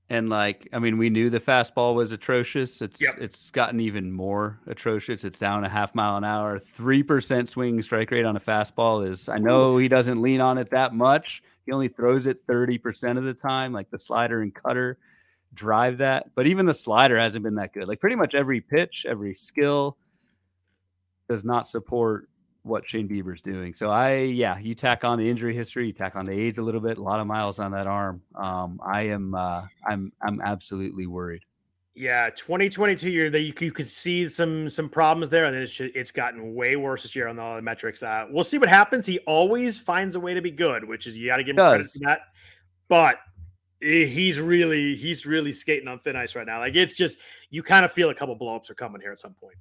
And 0.09 0.29
like, 0.29 0.67
I 0.73 0.79
mean, 0.79 0.97
we 0.97 1.09
knew 1.09 1.29
the 1.29 1.39
fastball 1.39 1.95
was 1.95 2.11
atrocious. 2.11 2.81
It's 2.81 3.01
yep. 3.01 3.15
it's 3.19 3.49
gotten 3.49 3.79
even 3.79 4.11
more 4.11 4.59
atrocious. 4.67 5.23
It's 5.23 5.39
down 5.39 5.63
a 5.63 5.69
half 5.69 5.95
mile 5.95 6.17
an 6.17 6.23
hour. 6.23 6.59
Three 6.59 7.01
percent 7.01 7.49
swinging 7.49 7.81
strike 7.81 8.11
rate 8.11 8.25
on 8.25 8.35
a 8.35 8.39
fastball 8.39 9.07
is. 9.07 9.29
I 9.29 9.37
know 9.39 9.77
he 9.77 9.87
doesn't 9.87 10.21
lean 10.21 10.41
on 10.41 10.57
it 10.57 10.69
that 10.71 10.93
much, 10.93 11.41
he 11.65 11.71
only 11.71 11.87
throws 11.87 12.27
it 12.27 12.45
30% 12.47 13.17
of 13.17 13.23
the 13.23 13.33
time. 13.33 13.73
Like 13.73 13.89
the 13.89 13.97
slider 13.97 14.41
and 14.41 14.53
cutter 14.53 14.97
drive 15.53 15.99
that. 15.99 16.27
But 16.35 16.47
even 16.47 16.65
the 16.65 16.73
slider 16.73 17.17
hasn't 17.17 17.43
been 17.43 17.55
that 17.55 17.73
good. 17.73 17.87
Like 17.87 17.99
pretty 17.99 18.15
much 18.15 18.35
every 18.35 18.61
pitch, 18.61 19.05
every 19.07 19.33
skill 19.33 19.97
does 21.29 21.45
not 21.45 21.67
support 21.67 22.29
what 22.63 22.87
Shane 22.87 23.09
Bieber's 23.09 23.41
doing. 23.41 23.73
So 23.73 23.89
I, 23.89 24.19
yeah, 24.19 24.57
you 24.57 24.73
tack 24.73 25.03
on 25.03 25.19
the 25.19 25.29
injury 25.29 25.55
history, 25.55 25.87
you 25.87 25.93
tack 25.93 26.15
on 26.15 26.25
the 26.25 26.31
age 26.31 26.57
a 26.57 26.63
little 26.63 26.81
bit, 26.81 26.97
a 26.97 27.01
lot 27.01 27.19
of 27.19 27.27
miles 27.27 27.59
on 27.59 27.71
that 27.71 27.87
arm. 27.87 28.21
Um, 28.35 28.79
I 28.85 29.03
am, 29.03 29.35
uh, 29.35 29.63
I'm, 29.85 30.13
I'm 30.21 30.41
absolutely 30.41 31.05
worried. 31.05 31.43
Yeah, 31.95 32.31
2022 32.31 33.11
year 33.11 33.29
that 33.29 33.41
you, 33.41 33.53
you 33.59 33.71
could 33.71 33.87
see 33.87 34.27
some 34.27 34.67
some 34.67 34.89
problems 34.89 35.29
there, 35.29 35.45
and 35.45 35.55
then 35.55 35.61
it's 35.61 35.71
just, 35.71 35.95
it's 35.95 36.09
gotten 36.09 36.55
way 36.55 36.75
worse 36.75 37.03
this 37.03 37.15
year 37.15 37.27
on 37.27 37.37
all 37.37 37.55
the 37.55 37.61
metrics. 37.61 38.01
Uh, 38.01 38.25
we'll 38.31 38.43
see 38.43 38.57
what 38.57 38.67
happens. 38.69 39.05
He 39.05 39.19
always 39.19 39.77
finds 39.77 40.15
a 40.15 40.19
way 40.19 40.33
to 40.33 40.41
be 40.41 40.49
good, 40.49 40.83
which 40.83 41.05
is 41.05 41.15
you 41.15 41.27
got 41.27 41.37
to 41.37 41.43
give 41.43 41.55
him 41.55 41.63
credit 41.63 41.85
for 41.85 41.99
that. 41.99 42.21
But 42.87 43.19
he's 43.83 44.39
really 44.39 44.95
he's 44.95 45.25
really 45.25 45.51
skating 45.51 45.87
on 45.87 45.99
thin 45.99 46.15
ice 46.15 46.35
right 46.35 46.47
now. 46.47 46.59
Like 46.59 46.75
it's 46.75 46.93
just 46.93 47.17
you 47.49 47.61
kind 47.61 47.85
of 47.85 47.91
feel 47.91 48.09
a 48.09 48.15
couple 48.15 48.37
blowups 48.37 48.69
are 48.69 48.75
coming 48.75 49.01
here 49.01 49.11
at 49.11 49.19
some 49.19 49.33
point. 49.33 49.55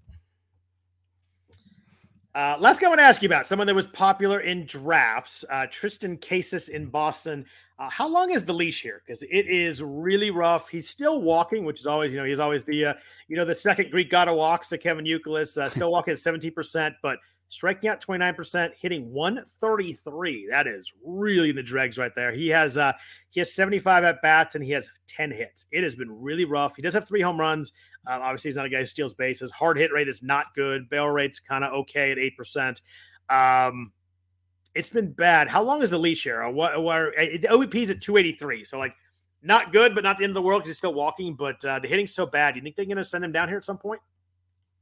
Uh, 2.34 2.56
last 2.58 2.80
guy 2.80 2.86
I 2.86 2.88
want 2.88 3.00
to 3.00 3.04
ask 3.04 3.20
you 3.20 3.28
about 3.28 3.46
someone 3.46 3.66
that 3.66 3.74
was 3.74 3.88
popular 3.88 4.40
in 4.40 4.64
drafts, 4.64 5.44
uh, 5.50 5.66
Triston 5.66 6.18
Casas 6.18 6.70
in 6.70 6.86
Boston. 6.86 7.44
Uh, 7.78 7.88
how 7.88 8.08
long 8.08 8.30
is 8.30 8.44
the 8.44 8.52
leash 8.52 8.82
here? 8.82 9.02
Because 9.04 9.22
it 9.22 9.46
is 9.48 9.82
really 9.82 10.30
rough. 10.30 10.68
He's 10.68 10.88
still 10.88 11.22
walking, 11.22 11.64
which 11.64 11.80
is 11.80 11.86
always, 11.86 12.12
you 12.12 12.18
know, 12.18 12.24
he's 12.24 12.38
always 12.38 12.64
the, 12.64 12.86
uh, 12.86 12.94
you 13.28 13.36
know, 13.36 13.44
the 13.44 13.54
second 13.54 13.90
Greek 13.90 14.10
god 14.10 14.28
of 14.28 14.36
walks 14.36 14.68
to 14.68 14.78
Kevin 14.78 15.04
Youkilis. 15.04 15.56
Uh, 15.56 15.68
still 15.68 15.90
walking 15.90 16.12
at 16.12 16.18
17%, 16.20 16.94
but 17.02 17.18
striking 17.52 17.90
out 17.90 18.00
29%, 18.00 18.70
hitting 18.80 19.12
133. 19.12 20.48
That 20.50 20.66
is 20.66 20.92
really 21.04 21.50
in 21.50 21.56
the 21.56 21.62
dregs 21.62 21.98
right 21.98 22.12
there. 22.14 22.32
He 22.32 22.48
has 22.48 22.78
uh 22.78 22.92
he 23.30 23.40
has 23.40 23.52
75 23.52 24.04
at 24.04 24.22
bats 24.22 24.54
and 24.54 24.64
he 24.64 24.70
has 24.72 24.88
10 25.06 25.30
hits. 25.30 25.66
It 25.70 25.82
has 25.82 25.94
been 25.94 26.10
really 26.10 26.44
rough. 26.44 26.74
He 26.76 26.82
does 26.82 26.94
have 26.94 27.06
three 27.06 27.20
home 27.20 27.38
runs. 27.38 27.72
Um, 28.06 28.22
obviously, 28.22 28.48
he's 28.48 28.56
not 28.56 28.66
a 28.66 28.70
guy 28.70 28.78
who 28.78 28.86
steals 28.86 29.14
bases. 29.14 29.52
Hard 29.52 29.76
hit 29.76 29.92
rate 29.92 30.08
is 30.08 30.22
not 30.22 30.46
good. 30.54 30.88
Bail 30.88 31.08
rate's 31.08 31.40
kind 31.40 31.62
of 31.62 31.72
okay 31.72 32.10
at 32.10 32.18
8%. 32.18 32.80
Um, 33.28 33.92
it's 34.74 34.90
been 34.90 35.12
bad. 35.12 35.48
How 35.48 35.62
long 35.62 35.82
is 35.82 35.90
the 35.90 35.98
leash 35.98 36.26
era? 36.26 36.50
What, 36.50 36.82
what 36.82 37.12
the 37.16 37.48
OBP 37.50 37.74
is 37.74 37.90
at 37.90 38.00
283. 38.00 38.64
So 38.64 38.78
like 38.78 38.94
not 39.42 39.72
good, 39.72 39.94
but 39.94 40.04
not 40.04 40.18
the 40.18 40.24
end 40.24 40.30
of 40.30 40.34
the 40.34 40.42
world 40.42 40.62
because 40.62 40.70
he's 40.70 40.78
still 40.78 40.94
walking. 40.94 41.34
But 41.34 41.64
uh, 41.64 41.78
the 41.78 41.88
hitting's 41.88 42.14
so 42.14 42.26
bad. 42.26 42.54
Do 42.54 42.58
you 42.58 42.62
think 42.62 42.76
they're 42.76 42.86
going 42.86 42.96
to 42.96 43.04
send 43.04 43.24
him 43.24 43.32
down 43.32 43.48
here 43.48 43.56
at 43.56 43.64
some 43.64 43.78
point? 43.78 44.00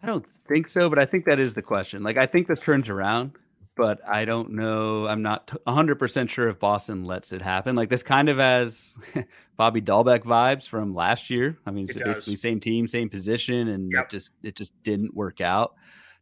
I 0.02 0.06
don't 0.06 0.24
think 0.48 0.68
so, 0.68 0.88
but 0.88 0.98
I 0.98 1.04
think 1.04 1.24
that 1.26 1.38
is 1.38 1.54
the 1.54 1.62
question. 1.62 2.02
Like 2.02 2.16
I 2.16 2.26
think 2.26 2.46
this 2.46 2.60
turns 2.60 2.88
around, 2.88 3.32
but 3.76 4.00
I 4.08 4.24
don't 4.24 4.52
know. 4.52 5.06
I'm 5.06 5.22
not 5.22 5.48
100% 5.66 6.28
sure 6.28 6.48
if 6.48 6.58
Boston 6.58 7.04
lets 7.04 7.32
it 7.32 7.42
happen. 7.42 7.76
Like 7.76 7.90
this 7.90 8.02
kind 8.02 8.28
of 8.28 8.38
has 8.38 8.96
Bobby 9.56 9.82
Dalbec 9.82 10.20
vibes 10.20 10.66
from 10.66 10.94
last 10.94 11.28
year. 11.28 11.58
I 11.66 11.70
mean, 11.70 11.84
it's 11.84 11.96
it 11.96 12.04
basically 12.04 12.36
same 12.36 12.60
team, 12.60 12.88
same 12.88 13.10
position 13.10 13.68
and 13.68 13.92
yep. 13.92 14.04
it 14.04 14.10
just 14.10 14.32
it 14.42 14.56
just 14.56 14.72
didn't 14.82 15.14
work 15.14 15.40
out. 15.40 15.74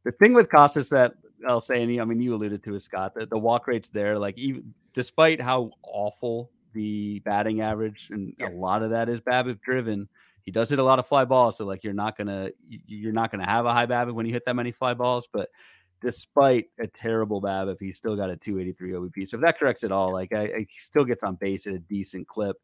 The 0.04 0.12
thing 0.12 0.34
with 0.34 0.48
Casas 0.48 0.88
that 0.88 1.14
I'll 1.47 1.60
say, 1.60 1.82
and 1.82 2.01
I 2.01 2.05
mean, 2.05 2.20
you 2.20 2.35
alluded 2.35 2.62
to 2.65 2.74
it, 2.74 2.82
Scott, 2.82 3.15
that 3.15 3.31
the 3.31 3.39
walk 3.39 3.66
rate's 3.66 3.89
there. 3.89 4.19
Like, 4.19 4.39
even 4.39 4.74
despite 4.94 5.40
how 5.40 5.70
awful 5.82 6.51
the 6.73 7.20
batting 7.20 7.60
average, 7.60 8.09
and 8.10 8.35
yeah. 8.39 8.48
a 8.48 8.51
lot 8.51 8.82
of 8.82 8.90
that 8.90 9.09
is 9.09 9.20
BABIP 9.20 9.60
driven, 9.60 10.09
he 10.44 10.51
does 10.51 10.70
hit 10.70 10.78
a 10.78 10.85
lot 10.85 10.98
of 10.98 11.06
fly 11.06 11.24
balls. 11.24 11.56
So, 11.56 11.65
like, 11.65 11.85
you're 11.85 11.93
not 11.93 12.16
gonna 12.16 12.51
you're 12.69 13.12
not 13.12 13.31
gonna 13.31 13.47
have 13.47 13.66
a 13.66 13.73
high 13.73 13.86
BABIP 13.86 14.15
when 14.15 14.27
you 14.27 14.32
hit 14.32 14.44
that 14.47 14.56
many 14.56 14.73
fly 14.73 14.94
balls. 14.94 15.28
But 15.32 15.48
despite 16.01 16.66
a 16.81 16.86
terrible 16.86 17.40
BABIP, 17.40 17.77
he's 17.81 17.97
still 17.97 18.16
got 18.16 18.31
a 18.31 18.36
283 18.36 18.93
OBP. 18.93 19.28
So 19.28 19.36
if 19.36 19.43
that 19.43 19.59
corrects 19.59 19.85
it 19.85 19.93
all, 19.93 20.12
like, 20.12 20.32
I, 20.32 20.43
I, 20.43 20.66
he 20.69 20.78
still 20.78 21.05
gets 21.05 21.23
on 21.23 21.36
base 21.36 21.66
at 21.66 21.74
a 21.74 21.78
decent 21.78 22.27
clip, 22.27 22.56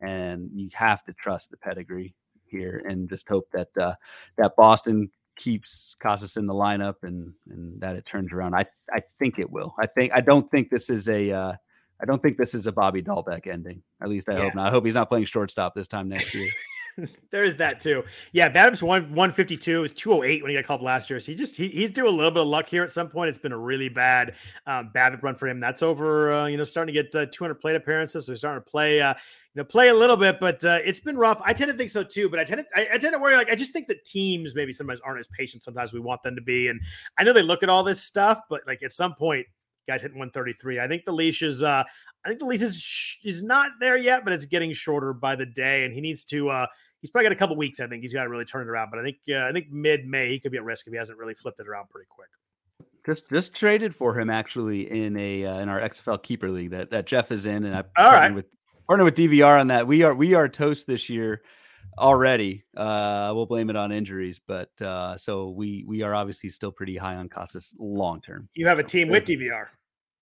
and 0.00 0.50
you 0.54 0.70
have 0.74 1.04
to 1.04 1.12
trust 1.14 1.50
the 1.50 1.56
pedigree 1.56 2.14
here 2.46 2.82
and 2.88 3.08
just 3.08 3.28
hope 3.28 3.48
that 3.52 3.76
uh, 3.78 3.94
that 4.36 4.54
Boston 4.56 5.10
keeps 5.36 5.96
Casas 6.00 6.36
in 6.36 6.46
the 6.46 6.54
lineup 6.54 6.96
and 7.02 7.32
and 7.50 7.80
that 7.80 7.96
it 7.96 8.06
turns 8.06 8.32
around. 8.32 8.54
I 8.54 8.66
I 8.92 9.00
think 9.18 9.38
it 9.38 9.50
will. 9.50 9.74
I 9.78 9.86
think 9.86 10.12
I 10.12 10.20
don't 10.20 10.50
think 10.50 10.70
this 10.70 10.90
is 10.90 11.08
a 11.08 11.30
uh, 11.30 11.52
I 12.00 12.04
don't 12.04 12.22
think 12.22 12.36
this 12.36 12.54
is 12.54 12.66
a 12.66 12.72
Bobby 12.72 13.02
Dalbec 13.02 13.46
ending. 13.46 13.82
At 14.02 14.08
least 14.08 14.28
I 14.28 14.32
yeah. 14.32 14.42
hope 14.44 14.54
not. 14.54 14.66
I 14.66 14.70
hope 14.70 14.84
he's 14.84 14.94
not 14.94 15.08
playing 15.08 15.24
shortstop 15.24 15.74
this 15.74 15.86
time 15.86 16.08
next 16.08 16.34
year. 16.34 16.48
there 17.30 17.44
is 17.44 17.56
that 17.56 17.80
too. 17.80 18.02
Yeah, 18.32 18.48
BABIP's 18.50 18.82
one 18.82 19.02
152. 19.04 19.84
is 19.84 19.92
208 19.92 20.42
when 20.42 20.50
he 20.50 20.56
got 20.56 20.64
called 20.64 20.82
last 20.82 21.08
year. 21.10 21.20
So 21.20 21.32
he 21.32 21.36
just 21.36 21.56
he, 21.56 21.68
he's 21.68 21.90
due 21.90 22.06
a 22.06 22.10
little 22.10 22.30
bit 22.30 22.42
of 22.42 22.48
luck 22.48 22.66
here 22.68 22.82
at 22.82 22.92
some 22.92 23.08
point. 23.08 23.28
It's 23.28 23.38
been 23.38 23.52
a 23.52 23.58
really 23.58 23.88
bad 23.88 24.34
um, 24.66 24.90
BABIP 24.94 25.22
run 25.22 25.34
for 25.34 25.48
him. 25.48 25.60
That's 25.60 25.82
over. 25.82 26.32
Uh, 26.32 26.46
you 26.46 26.56
know, 26.56 26.64
starting 26.64 26.94
to 26.94 27.02
get 27.02 27.14
uh, 27.14 27.26
200 27.30 27.54
plate 27.60 27.76
appearances. 27.76 28.26
So 28.26 28.32
he's 28.32 28.40
starting 28.40 28.62
to 28.62 28.70
play. 28.70 29.00
Uh, 29.00 29.14
you 29.54 29.60
know, 29.60 29.64
play 29.64 29.88
a 29.88 29.94
little 29.94 30.16
bit, 30.16 30.40
but 30.40 30.64
uh, 30.64 30.78
it's 30.82 31.00
been 31.00 31.16
rough. 31.16 31.38
I 31.44 31.52
tend 31.52 31.70
to 31.70 31.76
think 31.76 31.90
so 31.90 32.02
too. 32.02 32.28
But 32.30 32.38
I 32.38 32.44
tend 32.44 32.60
to 32.62 32.78
I, 32.78 32.94
I 32.94 32.98
tend 32.98 33.12
to 33.12 33.18
worry. 33.18 33.34
Like 33.34 33.50
I 33.50 33.54
just 33.54 33.72
think 33.72 33.86
that 33.88 34.04
teams 34.04 34.54
maybe 34.54 34.72
sometimes 34.72 35.00
aren't 35.00 35.18
as 35.20 35.28
patient. 35.28 35.62
Sometimes 35.62 35.92
we 35.92 36.00
want 36.00 36.22
them 36.22 36.34
to 36.36 36.42
be. 36.42 36.68
And 36.68 36.80
I 37.18 37.24
know 37.24 37.32
they 37.32 37.42
look 37.42 37.62
at 37.62 37.68
all 37.68 37.82
this 37.84 38.02
stuff, 38.02 38.40
but 38.48 38.62
like 38.66 38.82
at 38.82 38.92
some 38.92 39.14
point, 39.14 39.46
guys 39.86 40.02
hitting 40.02 40.18
133. 40.18 40.80
I 40.80 40.88
think 40.88 41.04
the 41.04 41.12
leash 41.12 41.42
is. 41.42 41.62
uh 41.62 41.84
I 42.24 42.28
think 42.28 42.38
the 42.38 42.46
leash 42.46 42.62
is 42.62 43.18
is 43.24 43.42
not 43.42 43.72
there 43.80 43.96
yet, 43.96 44.24
but 44.24 44.32
it's 44.32 44.46
getting 44.46 44.72
shorter 44.72 45.12
by 45.12 45.34
the 45.36 45.46
day, 45.46 45.84
and 45.84 45.92
he 45.92 46.00
needs 46.00 46.24
to. 46.26 46.48
uh 46.50 46.66
he's 47.02 47.10
probably 47.10 47.26
got 47.26 47.32
a 47.32 47.36
couple 47.36 47.56
weeks. 47.56 47.80
I 47.80 47.86
think 47.86 48.00
he's 48.00 48.14
got 48.14 48.22
to 48.22 48.30
really 48.30 48.46
turn 48.46 48.62
it 48.62 48.70
around. 48.70 48.90
But 48.90 49.00
I 49.00 49.02
think 49.02 49.18
uh, 49.28 49.46
I 49.46 49.52
think 49.52 49.70
mid 49.70 50.06
May 50.06 50.30
he 50.30 50.40
could 50.40 50.52
be 50.52 50.58
at 50.58 50.64
risk 50.64 50.86
if 50.86 50.92
he 50.92 50.96
hasn't 50.96 51.18
really 51.18 51.34
flipped 51.34 51.60
it 51.60 51.68
around 51.68 51.90
pretty 51.90 52.06
quick. 52.08 52.28
Just 53.04 53.28
just 53.28 53.54
traded 53.54 53.94
for 53.94 54.18
him 54.18 54.30
actually 54.30 54.90
in 54.90 55.16
a 55.16 55.44
uh, 55.44 55.58
in 55.58 55.68
our 55.68 55.80
XFL 55.80 56.22
keeper 56.22 56.50
league 56.50 56.70
that 56.70 56.90
that 56.90 57.06
Jeff 57.06 57.30
is 57.30 57.44
in, 57.44 57.64
and 57.64 57.76
I 57.76 57.84
all 57.96 58.12
right 58.12 58.34
with 58.34 58.46
partner 58.86 59.04
with 59.04 59.16
DVR 59.16 59.60
on 59.60 59.66
that. 59.68 59.86
We 59.86 60.04
are 60.04 60.14
we 60.14 60.34
are 60.34 60.48
toast 60.48 60.86
this 60.86 61.10
year 61.10 61.42
already. 61.98 62.64
Uh, 62.76 63.32
we'll 63.34 63.46
blame 63.46 63.70
it 63.70 63.76
on 63.76 63.92
injuries, 63.92 64.40
but 64.46 64.70
uh, 64.80 65.16
so 65.16 65.50
we 65.50 65.84
we 65.86 66.02
are 66.02 66.14
obviously 66.14 66.48
still 66.48 66.70
pretty 66.70 66.96
high 66.96 67.16
on 67.16 67.28
Casas 67.28 67.74
long 67.78 68.20
term. 68.20 68.48
You 68.54 68.68
have 68.68 68.78
a 68.78 68.84
team 68.84 69.08
with 69.08 69.24
DVR. 69.24 69.66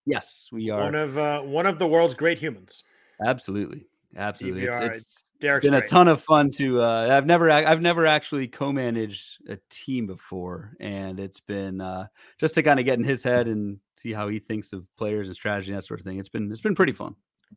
Yes, 0.06 0.48
we 0.50 0.70
are 0.70 0.80
one 0.82 0.94
of 0.94 1.18
uh, 1.18 1.40
one 1.42 1.66
of 1.66 1.78
the 1.78 1.86
world's 1.86 2.14
great 2.14 2.38
humans. 2.38 2.84
Absolutely, 3.24 3.86
absolutely. 4.16 4.62
DVR, 4.62 4.94
it's, 4.94 4.98
it's 4.98 5.24
been 5.40 5.72
great. 5.72 5.84
a 5.84 5.86
ton 5.86 6.08
of 6.08 6.22
fun 6.22 6.50
to. 6.52 6.82
Uh, 6.82 7.08
I've 7.10 7.26
never 7.26 7.50
I've 7.50 7.80
never 7.80 8.06
actually 8.06 8.48
co-managed 8.48 9.48
a 9.48 9.58
team 9.68 10.06
before, 10.06 10.72
and 10.80 11.18
it's 11.18 11.40
been 11.40 11.80
uh, 11.80 12.06
just 12.38 12.54
to 12.54 12.62
kind 12.62 12.78
of 12.78 12.86
get 12.86 12.98
in 12.98 13.04
his 13.04 13.22
head 13.22 13.48
and 13.48 13.78
see 13.96 14.12
how 14.12 14.28
he 14.28 14.38
thinks 14.38 14.72
of 14.72 14.84
players 14.96 15.28
and 15.28 15.36
strategy 15.36 15.70
and 15.70 15.78
that 15.78 15.84
sort 15.84 16.00
of 16.00 16.06
thing. 16.06 16.18
It's 16.18 16.28
been 16.28 16.50
it's 16.50 16.60
been 16.60 16.74
pretty 16.74 16.92
fun. 16.92 17.14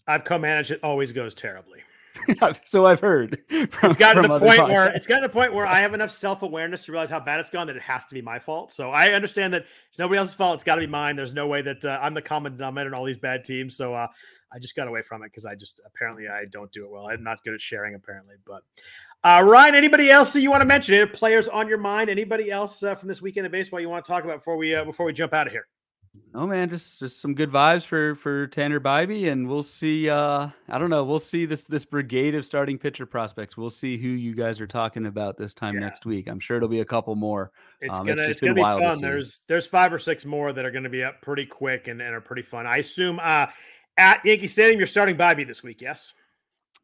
I've 0.07 0.23
co-managed 0.23 0.71
it 0.71 0.79
always 0.83 1.11
goes 1.11 1.33
terribly. 1.33 1.81
so 2.65 2.85
I've 2.85 2.99
heard. 2.99 3.39
From, 3.71 3.91
it's 3.91 3.95
gotten 3.95 4.23
to 4.23 4.27
the 4.27 4.39
point 4.39 4.59
podcasts. 4.59 4.69
where 4.69 4.91
it's 4.91 5.07
gotten 5.07 5.23
to 5.23 5.27
the 5.27 5.33
point 5.33 5.53
where 5.53 5.65
I 5.65 5.79
have 5.79 5.93
enough 5.93 6.11
self-awareness 6.11 6.85
to 6.85 6.91
realize 6.91 7.09
how 7.09 7.19
bad 7.19 7.39
it's 7.39 7.49
gone 7.49 7.67
that 7.67 7.75
it 7.75 7.81
has 7.81 8.05
to 8.05 8.13
be 8.13 8.21
my 8.21 8.39
fault. 8.39 8.71
So 8.71 8.91
I 8.91 9.13
understand 9.13 9.53
that 9.53 9.65
it's 9.89 9.99
nobody 9.99 10.19
else's 10.19 10.35
fault. 10.35 10.55
It's 10.55 10.63
got 10.63 10.75
to 10.75 10.81
be 10.81 10.87
mine. 10.87 11.15
There's 11.15 11.33
no 11.33 11.47
way 11.47 11.61
that 11.61 11.83
uh, 11.83 11.99
I'm 12.01 12.13
the 12.13 12.21
common 12.21 12.55
denominator 12.55 12.89
in 12.89 12.93
all 12.93 13.05
these 13.05 13.17
bad 13.17 13.43
teams. 13.43 13.75
So 13.75 13.93
uh, 13.93 14.07
I 14.53 14.59
just 14.59 14.75
got 14.75 14.87
away 14.87 15.01
from 15.01 15.23
it 15.23 15.27
because 15.27 15.45
I 15.45 15.55
just 15.55 15.81
apparently 15.85 16.27
I 16.27 16.45
don't 16.45 16.71
do 16.71 16.85
it 16.85 16.91
well. 16.91 17.07
I'm 17.07 17.23
not 17.23 17.43
good 17.43 17.53
at 17.53 17.61
sharing 17.61 17.95
apparently. 17.95 18.35
But 18.45 18.63
uh, 19.23 19.43
Ryan, 19.45 19.75
anybody 19.75 20.11
else 20.11 20.33
that 20.33 20.41
you 20.41 20.51
want 20.51 20.61
to 20.61 20.65
mention? 20.65 20.95
Any 20.95 21.05
players 21.07 21.47
on 21.47 21.67
your 21.67 21.77
mind? 21.79 22.09
Anybody 22.09 22.51
else 22.51 22.83
uh, 22.83 22.95
from 22.95 23.07
this 23.07 23.21
weekend 23.21 23.45
of 23.45 23.51
baseball 23.51 23.79
you 23.79 23.89
want 23.89 24.05
to 24.05 24.11
talk 24.11 24.23
about 24.23 24.39
before 24.39 24.57
we 24.57 24.75
uh, 24.75 24.83
before 24.83 25.05
we 25.05 25.13
jump 25.13 25.33
out 25.33 25.47
of 25.47 25.53
here? 25.53 25.67
Oh 26.35 26.45
man, 26.45 26.69
just 26.69 26.99
just 26.99 27.21
some 27.21 27.33
good 27.33 27.51
vibes 27.51 27.83
for 27.83 28.13
for 28.15 28.45
Tanner 28.47 28.79
Bibee, 28.79 29.31
and 29.31 29.47
we'll 29.47 29.63
see. 29.63 30.09
uh 30.09 30.49
I 30.69 30.77
don't 30.77 30.91
know. 30.91 31.03
We'll 31.03 31.19
see 31.19 31.45
this 31.45 31.63
this 31.65 31.85
brigade 31.85 32.35
of 32.35 32.45
starting 32.45 32.77
pitcher 32.77 33.07
prospects. 33.07 33.57
We'll 33.57 33.71
see 33.71 33.97
who 33.97 34.09
you 34.09 34.35
guys 34.35 34.61
are 34.61 34.67
talking 34.67 35.07
about 35.07 35.37
this 35.37 35.55
time 35.55 35.75
yeah. 35.75 35.81
next 35.81 36.05
week. 36.05 36.27
I'm 36.27 36.39
sure 36.39 36.57
it'll 36.57 36.69
be 36.69 36.81
a 36.81 36.85
couple 36.85 37.15
more. 37.15 37.51
It's 37.81 37.97
um, 37.97 38.05
gonna 38.05 38.21
it's, 38.23 38.31
it's 38.33 38.41
gonna 38.41 38.53
be 38.53 38.61
fun. 38.61 38.99
There's 38.99 39.41
there's 39.47 39.65
five 39.65 39.91
or 39.91 39.99
six 39.99 40.23
more 40.23 40.53
that 40.53 40.65
are 40.65 40.71
gonna 40.71 40.89
be 40.89 41.03
up 41.03 41.21
pretty 41.21 41.47
quick 41.47 41.87
and, 41.87 41.99
and 41.99 42.13
are 42.13 42.21
pretty 42.21 42.43
fun. 42.43 42.67
I 42.67 42.77
assume 42.77 43.19
uh 43.21 43.47
at 43.97 44.25
Yankee 44.25 44.47
Stadium, 44.47 44.79
you're 44.79 44.87
starting 44.87 45.15
Bibee 45.15 45.47
this 45.47 45.63
week. 45.63 45.81
Yes. 45.81 46.13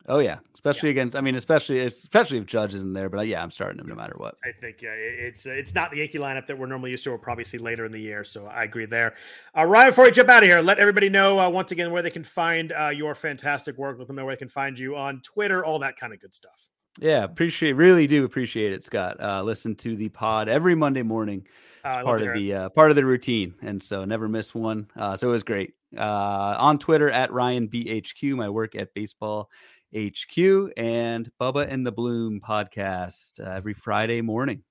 Oh 0.08 0.20
yeah, 0.20 0.40
especially 0.54 0.90
yeah. 0.90 0.92
against. 0.92 1.16
I 1.16 1.22
mean, 1.22 1.36
especially 1.36 1.80
especially 1.82 2.38
if 2.38 2.46
Judge 2.46 2.74
isn't 2.74 2.94
there. 2.94 3.10
But 3.10 3.28
yeah, 3.28 3.44
I'm 3.44 3.52
starting 3.52 3.80
him 3.80 3.88
no 3.88 3.96
matter 3.96 4.16
what. 4.18 4.36
I 4.44 4.52
think 4.60 4.82
yeah, 4.82 4.92
it's 4.92 5.46
uh, 5.46 5.52
it's 5.52 5.76
not 5.76 5.92
the 5.92 5.98
Yankee 5.98 6.18
lineup 6.18 6.48
that 6.48 6.58
we're 6.58 6.68
normally 6.68 6.92
used 6.92 7.04
to. 7.04 7.12
We'll 7.12 7.20
probably 7.20 7.44
see 7.44 7.58
later 7.58 7.86
in 7.86 7.92
the 7.92 8.00
year. 8.00 8.24
So 8.24 8.48
I 8.48 8.64
agree 8.64 8.86
there. 8.86 9.16
Uh, 9.58 9.66
Ryan, 9.66 9.92
before 9.92 10.06
we 10.06 10.12
jump 10.12 10.30
out 10.30 10.42
of 10.42 10.50
here, 10.50 10.62
let 10.62 10.80
everybody 10.80 11.10
know 11.10 11.40
uh, 11.40 11.50
once 11.50 11.72
again 11.72 11.92
where 11.92 12.02
they 12.02 12.10
can 12.10 12.24
find 12.24 12.72
uh, 12.72 12.90
your 12.90 13.14
fantastic 13.14 13.78
work. 13.78 13.98
Let 14.00 14.08
them 14.08 14.16
know 14.16 14.26
where 14.26 14.36
they 14.36 14.40
can 14.40 14.50
find 14.50 14.80
you 14.80 14.96
on 14.96 15.22
Twitter, 15.22 15.66
all 15.66 15.80
that 15.80 16.00
kind 16.00 16.14
of 16.14 16.22
good 16.22 16.34
stuff. 16.34 16.70
Yeah, 17.00 17.24
appreciate, 17.24 17.74
really 17.74 18.08
do 18.08 18.26
appreciate 18.26 18.74
it, 18.74 18.84
Scott. 18.84 19.22
Uh, 19.22 19.44
listen 19.44 19.76
to 19.76 19.96
the 19.96 20.10
pod 20.10 20.50
every 20.50 20.76
Monday 20.76 21.04
morning. 21.04 21.46
Uh, 21.84 22.04
part 22.04 22.22
of 22.22 22.34
the 22.34 22.54
uh, 22.54 22.70
part 22.70 22.90
of 22.90 22.96
the 22.96 23.06
routine, 23.06 23.54
and 23.62 23.82
so 23.82 24.04
never 24.06 24.28
miss 24.28 24.54
one. 24.54 24.90
Uh, 24.98 25.16
so 25.16 25.30
it 25.30 25.32
was 25.32 25.44
great. 25.44 25.74
Uh, 25.98 26.56
on 26.60 26.80
Twitter 26.80 27.10
at 27.10 27.32
Ryan 27.32 27.68
BHQ, 27.68 28.36
my 28.36 28.50
work 28.50 28.76
at 28.76 28.94
Baseball 28.94 29.50
HQ 29.96 30.72
and 30.78 31.32
Bubba 31.42 31.68
and 31.72 31.86
the 31.86 31.92
Bloom 31.92 32.42
podcast 32.42 33.40
uh, 33.40 33.50
every 33.50 33.74
Friday 33.74 34.22
morning. 34.22 34.64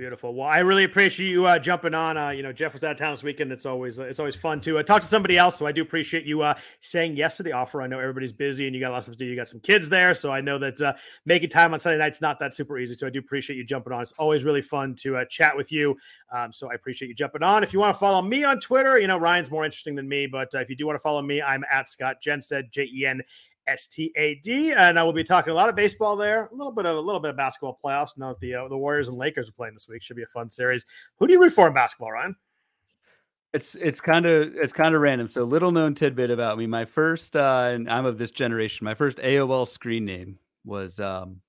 Beautiful. 0.00 0.34
Well, 0.34 0.48
I 0.48 0.60
really 0.60 0.84
appreciate 0.84 1.28
you 1.28 1.44
uh, 1.44 1.58
jumping 1.58 1.92
on. 1.92 2.16
Uh, 2.16 2.30
you 2.30 2.42
know, 2.42 2.54
Jeff 2.54 2.72
was 2.72 2.82
out 2.82 2.92
of 2.92 2.96
town 2.96 3.12
this 3.12 3.22
weekend. 3.22 3.52
It's 3.52 3.66
always 3.66 4.00
uh, 4.00 4.04
it's 4.04 4.18
always 4.18 4.34
fun 4.34 4.58
to 4.62 4.78
uh, 4.78 4.82
talk 4.82 5.02
to 5.02 5.06
somebody 5.06 5.36
else. 5.36 5.58
So 5.58 5.66
I 5.66 5.72
do 5.72 5.82
appreciate 5.82 6.24
you 6.24 6.40
uh, 6.40 6.54
saying 6.80 7.16
yes 7.16 7.36
to 7.36 7.42
the 7.42 7.52
offer. 7.52 7.82
I 7.82 7.86
know 7.86 7.98
everybody's 7.98 8.32
busy 8.32 8.66
and 8.66 8.74
you 8.74 8.80
got 8.80 8.92
lots 8.92 9.08
of 9.08 9.12
to 9.12 9.18
do. 9.18 9.26
You 9.26 9.36
got 9.36 9.48
some 9.48 9.60
kids 9.60 9.90
there, 9.90 10.14
so 10.14 10.32
I 10.32 10.40
know 10.40 10.56
that 10.56 10.80
uh, 10.80 10.94
making 11.26 11.50
time 11.50 11.74
on 11.74 11.80
Sunday 11.80 11.98
nights 11.98 12.22
not 12.22 12.38
that 12.40 12.54
super 12.54 12.78
easy. 12.78 12.94
So 12.94 13.08
I 13.08 13.10
do 13.10 13.18
appreciate 13.18 13.56
you 13.56 13.64
jumping 13.64 13.92
on. 13.92 14.00
It's 14.00 14.12
always 14.12 14.42
really 14.42 14.62
fun 14.62 14.94
to 15.00 15.22
chat 15.28 15.54
with 15.54 15.70
you. 15.70 15.94
Um, 16.34 16.50
so 16.50 16.70
I 16.70 16.76
appreciate 16.76 17.08
you 17.08 17.14
jumping 17.14 17.42
on. 17.42 17.62
If 17.62 17.74
you 17.74 17.80
want 17.80 17.94
to 17.94 18.00
follow 18.00 18.22
me 18.22 18.42
on 18.42 18.58
Twitter, 18.58 18.98
you 18.98 19.06
know 19.06 19.18
Ryan's 19.18 19.50
more 19.50 19.66
interesting 19.66 19.96
than 19.96 20.08
me, 20.08 20.26
but 20.26 20.48
if 20.54 20.70
you 20.70 20.76
do 20.76 20.86
want 20.86 20.96
to 20.96 21.02
follow 21.02 21.20
me, 21.20 21.42
I'm 21.42 21.62
at 21.70 21.90
Scott 21.90 22.22
Jenstad, 22.26 22.70
J 22.70 22.88
E 22.90 23.04
N 23.04 23.20
S 23.70 23.86
T 23.86 24.12
A 24.16 24.34
D, 24.36 24.72
and 24.72 24.98
I 24.98 25.02
will 25.02 25.12
be 25.12 25.24
talking 25.24 25.52
a 25.52 25.54
lot 25.54 25.68
of 25.68 25.76
baseball 25.76 26.16
there, 26.16 26.48
a 26.52 26.54
little 26.54 26.72
bit 26.72 26.86
of 26.86 26.96
a 26.96 27.00
little 27.00 27.20
bit 27.20 27.30
of 27.30 27.36
basketball 27.36 27.78
playoffs. 27.82 28.16
Now 28.16 28.28
that 28.30 28.40
the 28.40 28.54
uh, 28.54 28.68
the 28.68 28.76
Warriors 28.76 29.08
and 29.08 29.16
Lakers 29.16 29.48
are 29.48 29.52
playing 29.52 29.74
this 29.74 29.88
week, 29.88 30.02
should 30.02 30.16
be 30.16 30.22
a 30.22 30.26
fun 30.26 30.50
series. 30.50 30.84
Who 31.16 31.26
do 31.26 31.32
you 31.32 31.40
root 31.40 31.52
for 31.52 31.66
in 31.66 31.74
basketball, 31.74 32.12
Ryan? 32.12 32.36
It's 33.52 33.74
it's 33.76 34.00
kind 34.00 34.26
of 34.26 34.54
it's 34.54 34.72
kind 34.72 34.94
of 34.94 35.00
random. 35.00 35.28
So 35.28 35.44
little 35.44 35.72
known 35.72 35.94
tidbit 35.94 36.30
about 36.30 36.58
me. 36.58 36.66
My 36.66 36.84
first, 36.84 37.36
uh, 37.36 37.70
and 37.72 37.90
I'm 37.90 38.06
of 38.06 38.18
this 38.18 38.30
generation. 38.30 38.84
My 38.84 38.94
first 38.94 39.18
AOL 39.18 39.66
screen 39.66 40.04
name 40.04 40.38
was 40.64 41.00
um, 41.00 41.40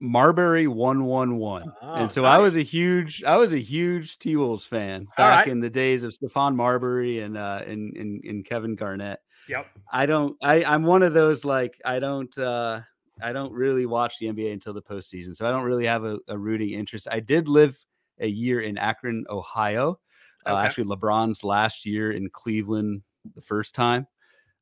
Marbury 0.00 0.66
one 0.66 1.04
one 1.04 1.36
one, 1.36 1.72
and 1.82 2.10
so 2.10 2.22
nice. 2.22 2.36
I 2.36 2.38
was 2.38 2.56
a 2.56 2.62
huge 2.62 3.24
I 3.24 3.36
was 3.36 3.54
a 3.54 3.58
huge 3.58 4.18
T 4.18 4.36
Wolves 4.36 4.64
fan 4.64 5.06
back 5.16 5.46
right. 5.46 5.48
in 5.48 5.60
the 5.60 5.70
days 5.70 6.04
of 6.04 6.12
Stephon 6.12 6.54
Marbury 6.54 7.20
and 7.20 7.36
uh, 7.36 7.62
and, 7.66 7.96
and 7.96 8.24
and 8.24 8.44
Kevin 8.44 8.74
Garnett. 8.74 9.20
Yep. 9.48 9.66
I 9.92 10.06
don't. 10.06 10.36
I 10.42 10.64
I'm 10.64 10.82
one 10.84 11.02
of 11.02 11.14
those 11.14 11.44
like 11.44 11.80
I 11.84 11.98
don't. 11.98 12.36
uh 12.38 12.80
I 13.22 13.32
don't 13.32 13.52
really 13.52 13.86
watch 13.86 14.18
the 14.18 14.26
NBA 14.26 14.52
until 14.52 14.74
the 14.74 14.82
postseason, 14.82 15.34
so 15.34 15.46
I 15.46 15.50
don't 15.50 15.62
really 15.62 15.86
have 15.86 16.04
a, 16.04 16.18
a 16.28 16.36
rooting 16.36 16.72
interest. 16.72 17.08
I 17.10 17.20
did 17.20 17.48
live 17.48 17.78
a 18.20 18.26
year 18.26 18.60
in 18.60 18.76
Akron, 18.76 19.24
Ohio. 19.30 19.98
Uh, 20.44 20.50
okay. 20.50 20.58
Uh, 20.58 20.62
actually, 20.62 20.84
LeBron's 20.84 21.42
last 21.42 21.86
year 21.86 22.12
in 22.12 22.28
Cleveland, 22.30 23.02
the 23.34 23.40
first 23.40 23.74
time. 23.74 24.06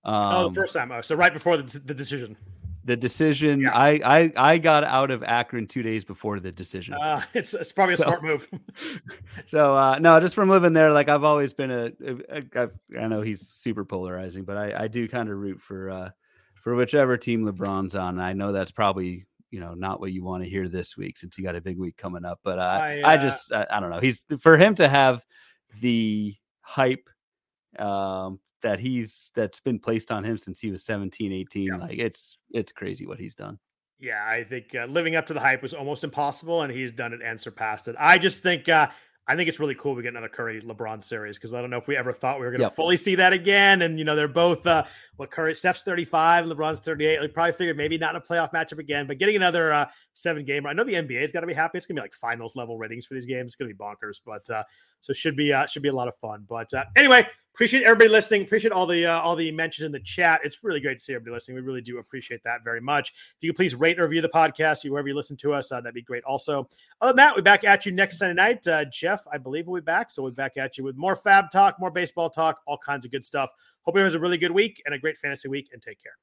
Um, 0.05 0.27
oh, 0.27 0.49
the 0.49 0.55
first 0.55 0.75
time. 0.75 0.93
Oh, 0.93 1.01
so 1.01 1.17
right 1.17 1.33
before 1.33 1.57
the, 1.57 1.81
the 1.85 1.95
decision. 1.95 2.37
The 2.87 2.97
decision. 2.97 3.61
Yeah. 3.61 3.75
I, 3.75 4.01
I 4.05 4.33
I 4.37 4.59
got 4.59 4.85
out 4.85 5.11
of 5.11 5.23
Akron 5.23 5.67
two 5.67 5.83
days 5.83 6.05
before 6.05 6.39
the 6.39 6.53
decision. 6.53 6.95
Uh, 6.95 7.23
it's 7.33 7.55
it's 7.55 7.73
probably 7.73 7.95
a 7.95 7.97
so, 7.97 8.05
smart 8.05 8.23
move. 8.23 8.49
so 9.47 9.75
uh, 9.75 9.99
no, 9.99 10.21
just 10.21 10.35
from 10.35 10.51
living 10.51 10.75
there, 10.75 10.93
like 10.93 11.09
I've 11.09 11.25
always 11.25 11.55
been 11.55 11.71
a, 11.71 11.91
a, 12.07 12.43
a 12.55 12.71
I 13.01 13.09
know 13.09 13.23
he's 13.23 13.49
super 13.49 13.85
polarizing, 13.87 14.45
but 14.45 14.59
I 14.59 14.85
I 14.85 14.89
do 14.89 15.09
kind 15.09 15.31
of 15.31 15.39
root 15.39 15.63
for 15.63 15.91
uh 15.91 16.11
for 16.63 16.75
whichever 16.75 17.17
team 17.17 17.45
LeBron's 17.45 17.97
on. 17.97 18.19
I 18.19 18.33
know 18.33 18.53
that's 18.53 18.73
probably 18.73 19.27
you 19.51 19.61
know 19.61 19.75
not 19.75 20.01
what 20.01 20.13
you 20.13 20.25
want 20.25 20.43
to 20.43 20.51
hear 20.51 20.69
this 20.69 20.97
week 20.97 21.17
since 21.17 21.39
you 21.39 21.45
got 21.45 21.55
a 21.55 21.61
big 21.61 21.79
week 21.79 21.97
coming 21.97 22.25
up. 22.25 22.41
But 22.43 22.59
uh, 22.59 22.63
I, 22.63 23.01
uh, 23.03 23.09
I 23.09 23.17
just 23.19 23.53
I, 23.53 23.67
I, 23.71 23.81
don't 23.81 23.91
know. 23.91 24.01
He's 24.01 24.25
for 24.41 24.57
him 24.57 24.75
to 24.77 24.89
have 24.89 25.25
the 25.81 26.35
hype 26.61 27.09
um, 27.79 28.41
that 28.65 28.81
he's 28.81 29.31
that's 29.37 29.61
been 29.61 29.79
placed 29.79 30.11
on 30.11 30.25
him 30.25 30.37
since 30.37 30.59
he 30.59 30.71
was 30.71 30.83
17, 30.85 31.33
18. 31.33 31.63
Yeah. 31.63 31.77
Like 31.77 31.99
it's 31.99 32.39
it's 32.51 32.73
crazy 32.73 33.07
what 33.07 33.21
he's 33.21 33.37
done. 33.37 33.59
Yeah, 34.01 34.25
I 34.27 34.43
think 34.43 34.75
uh, 34.75 34.87
living 34.87 35.15
up 35.15 35.27
to 35.29 35.35
the 35.35 35.41
hype 35.41 35.63
was 35.63 35.73
almost 35.73 36.03
impossible, 36.03 36.63
and 36.63 36.73
he's 36.73 36.91
done 36.91 37.13
it 37.13 37.21
and 37.25 37.41
surpassed 37.41 37.87
it. 37.87 37.95
I 37.99 38.19
just 38.19 38.43
think 38.43 38.69
uh, 38.69 38.89
I 39.27 39.37
think 39.37 39.49
it's 39.49 39.59
really 39.59 39.75
cool 39.75 39.95
we 39.95 40.03
get 40.03 40.11
another 40.11 40.29
Curry 40.29 40.61
LeBron 40.61 41.03
series 41.03 41.39
because 41.39 41.55
I 41.55 41.61
don't 41.61 41.71
know 41.71 41.79
if 41.79 41.87
we 41.87 41.97
ever 41.97 42.13
thought 42.13 42.39
we 42.39 42.45
were 42.45 42.51
going 42.51 42.61
to 42.61 42.67
yep. 42.67 42.77
fully 42.77 42.97
see 42.97 43.15
that 43.15 43.33
again. 43.33 43.83
And 43.83 43.99
you 43.99 44.05
know, 44.05 44.15
they're 44.15 44.29
both 44.29 44.67
uh, 44.67 44.85
what 45.17 45.31
Curry 45.31 45.55
Steph's 45.55 45.83
35, 45.83 46.47
LeBron's 46.47 46.81
38. 46.81 47.21
We 47.21 47.29
probably 47.29 47.53
figured 47.53 47.77
maybe 47.77 47.97
not 47.97 48.11
in 48.11 48.17
a 48.17 48.21
playoff 48.21 48.53
matchup 48.53 48.79
again, 48.79 49.07
but 49.07 49.19
getting 49.19 49.37
another 49.37 49.73
uh, 49.73 49.87
seven 50.15 50.45
game. 50.45 50.67
I 50.67 50.73
know 50.73 50.85
the 50.85 50.95
NBA's 50.95 51.33
got 51.33 51.41
to 51.41 51.47
be 51.47 51.55
happy. 51.55 51.79
It's 51.79 51.87
gonna 51.87 52.01
be 52.01 52.03
like 52.03 52.15
finals 52.15 52.57
level 52.57 52.79
ratings 52.79 53.07
for 53.07 53.15
these 53.15 53.27
games. 53.27 53.49
It's 53.49 53.57
gonna 53.57 53.73
be 53.73 53.77
bonkers, 53.77 54.21
but 54.25 54.49
uh, 54.51 54.63
so 55.01 55.13
should 55.13 55.37
be 55.37 55.53
uh, 55.53 55.67
should 55.67 55.83
be 55.83 55.89
a 55.89 55.95
lot 55.95 56.09
of 56.09 56.17
fun. 56.17 56.45
But 56.49 56.73
uh, 56.73 56.85
anyway, 56.97 57.27
appreciate 57.55 57.85
everybody 57.85 58.11
listening. 58.11 58.43
Appreciate 58.43 58.73
all 58.73 58.87
the 58.87 59.07
uh, 59.07 59.21
all 59.21 59.37
the 59.37 59.51
mentions 59.53 59.85
in 59.85 59.93
the 59.93 60.01
chat. 60.01 60.41
It's 60.45 60.63
really 60.65 60.81
great 60.81 60.99
to 60.99 61.05
see 61.05 61.15
everybody 61.15 61.35
listening. 61.35 61.57
We 61.57 61.63
really 61.63 61.83
do 61.83 61.99
appreciate 61.99 62.43
that 62.45 62.65
very 62.65 62.81
much. 62.81 63.11
If 63.11 63.37
you 63.41 63.51
could 63.53 63.57
please 63.57 63.75
rate 63.75 63.97
and 63.97 64.03
review 64.03 64.23
the 64.23 64.29
podcast, 64.29 64.89
wherever 64.89 65.09
you 65.09 65.15
listen 65.15 65.37
to 65.39 65.53
us, 65.53 65.71
uh, 65.71 65.81
that'd 65.81 65.95
be 65.95 66.03
great. 66.03 66.25
Also, 66.25 66.69
other 67.01 67.13
than 67.13 67.17
that, 67.17 67.37
we're 67.37 67.43
back 67.43 67.65
at 67.65 67.87
you 67.87 67.93
next 67.93 68.19
Sunday 68.19 68.35
night. 68.35 68.67
Uh, 68.67 68.85
Jeff, 68.87 69.23
I 69.33 69.39
believe, 69.39 69.67
we'll 69.67 69.81
be 69.81 69.85
back, 69.85 70.11
so 70.11 70.23
we'll 70.23 70.33
be 70.33 70.37
back 70.37 70.57
at 70.57 70.77
you 70.79 70.85
with 70.85 70.97
more 70.97 71.17
FAAB 71.17 71.51
talk, 71.51 71.79
more 71.79 71.91
baseball 71.91 72.31
talk, 72.31 72.61
all 72.67 72.79
kinds 72.79 73.05
of 73.05 73.13
good 73.13 73.25
stuff. 73.25 73.51
Hope 73.83 73.95
everyone 73.95 74.07
has 74.07 74.15
a 74.15 74.21
really 74.21 74.39
good 74.39 74.53
week 74.53 74.83
and 74.87 74.95
a 74.95 74.99
great 74.99 75.19
fantasy 75.19 75.49
week, 75.49 75.71
and 75.73 75.83
take 75.83 76.03
care. 76.03 76.15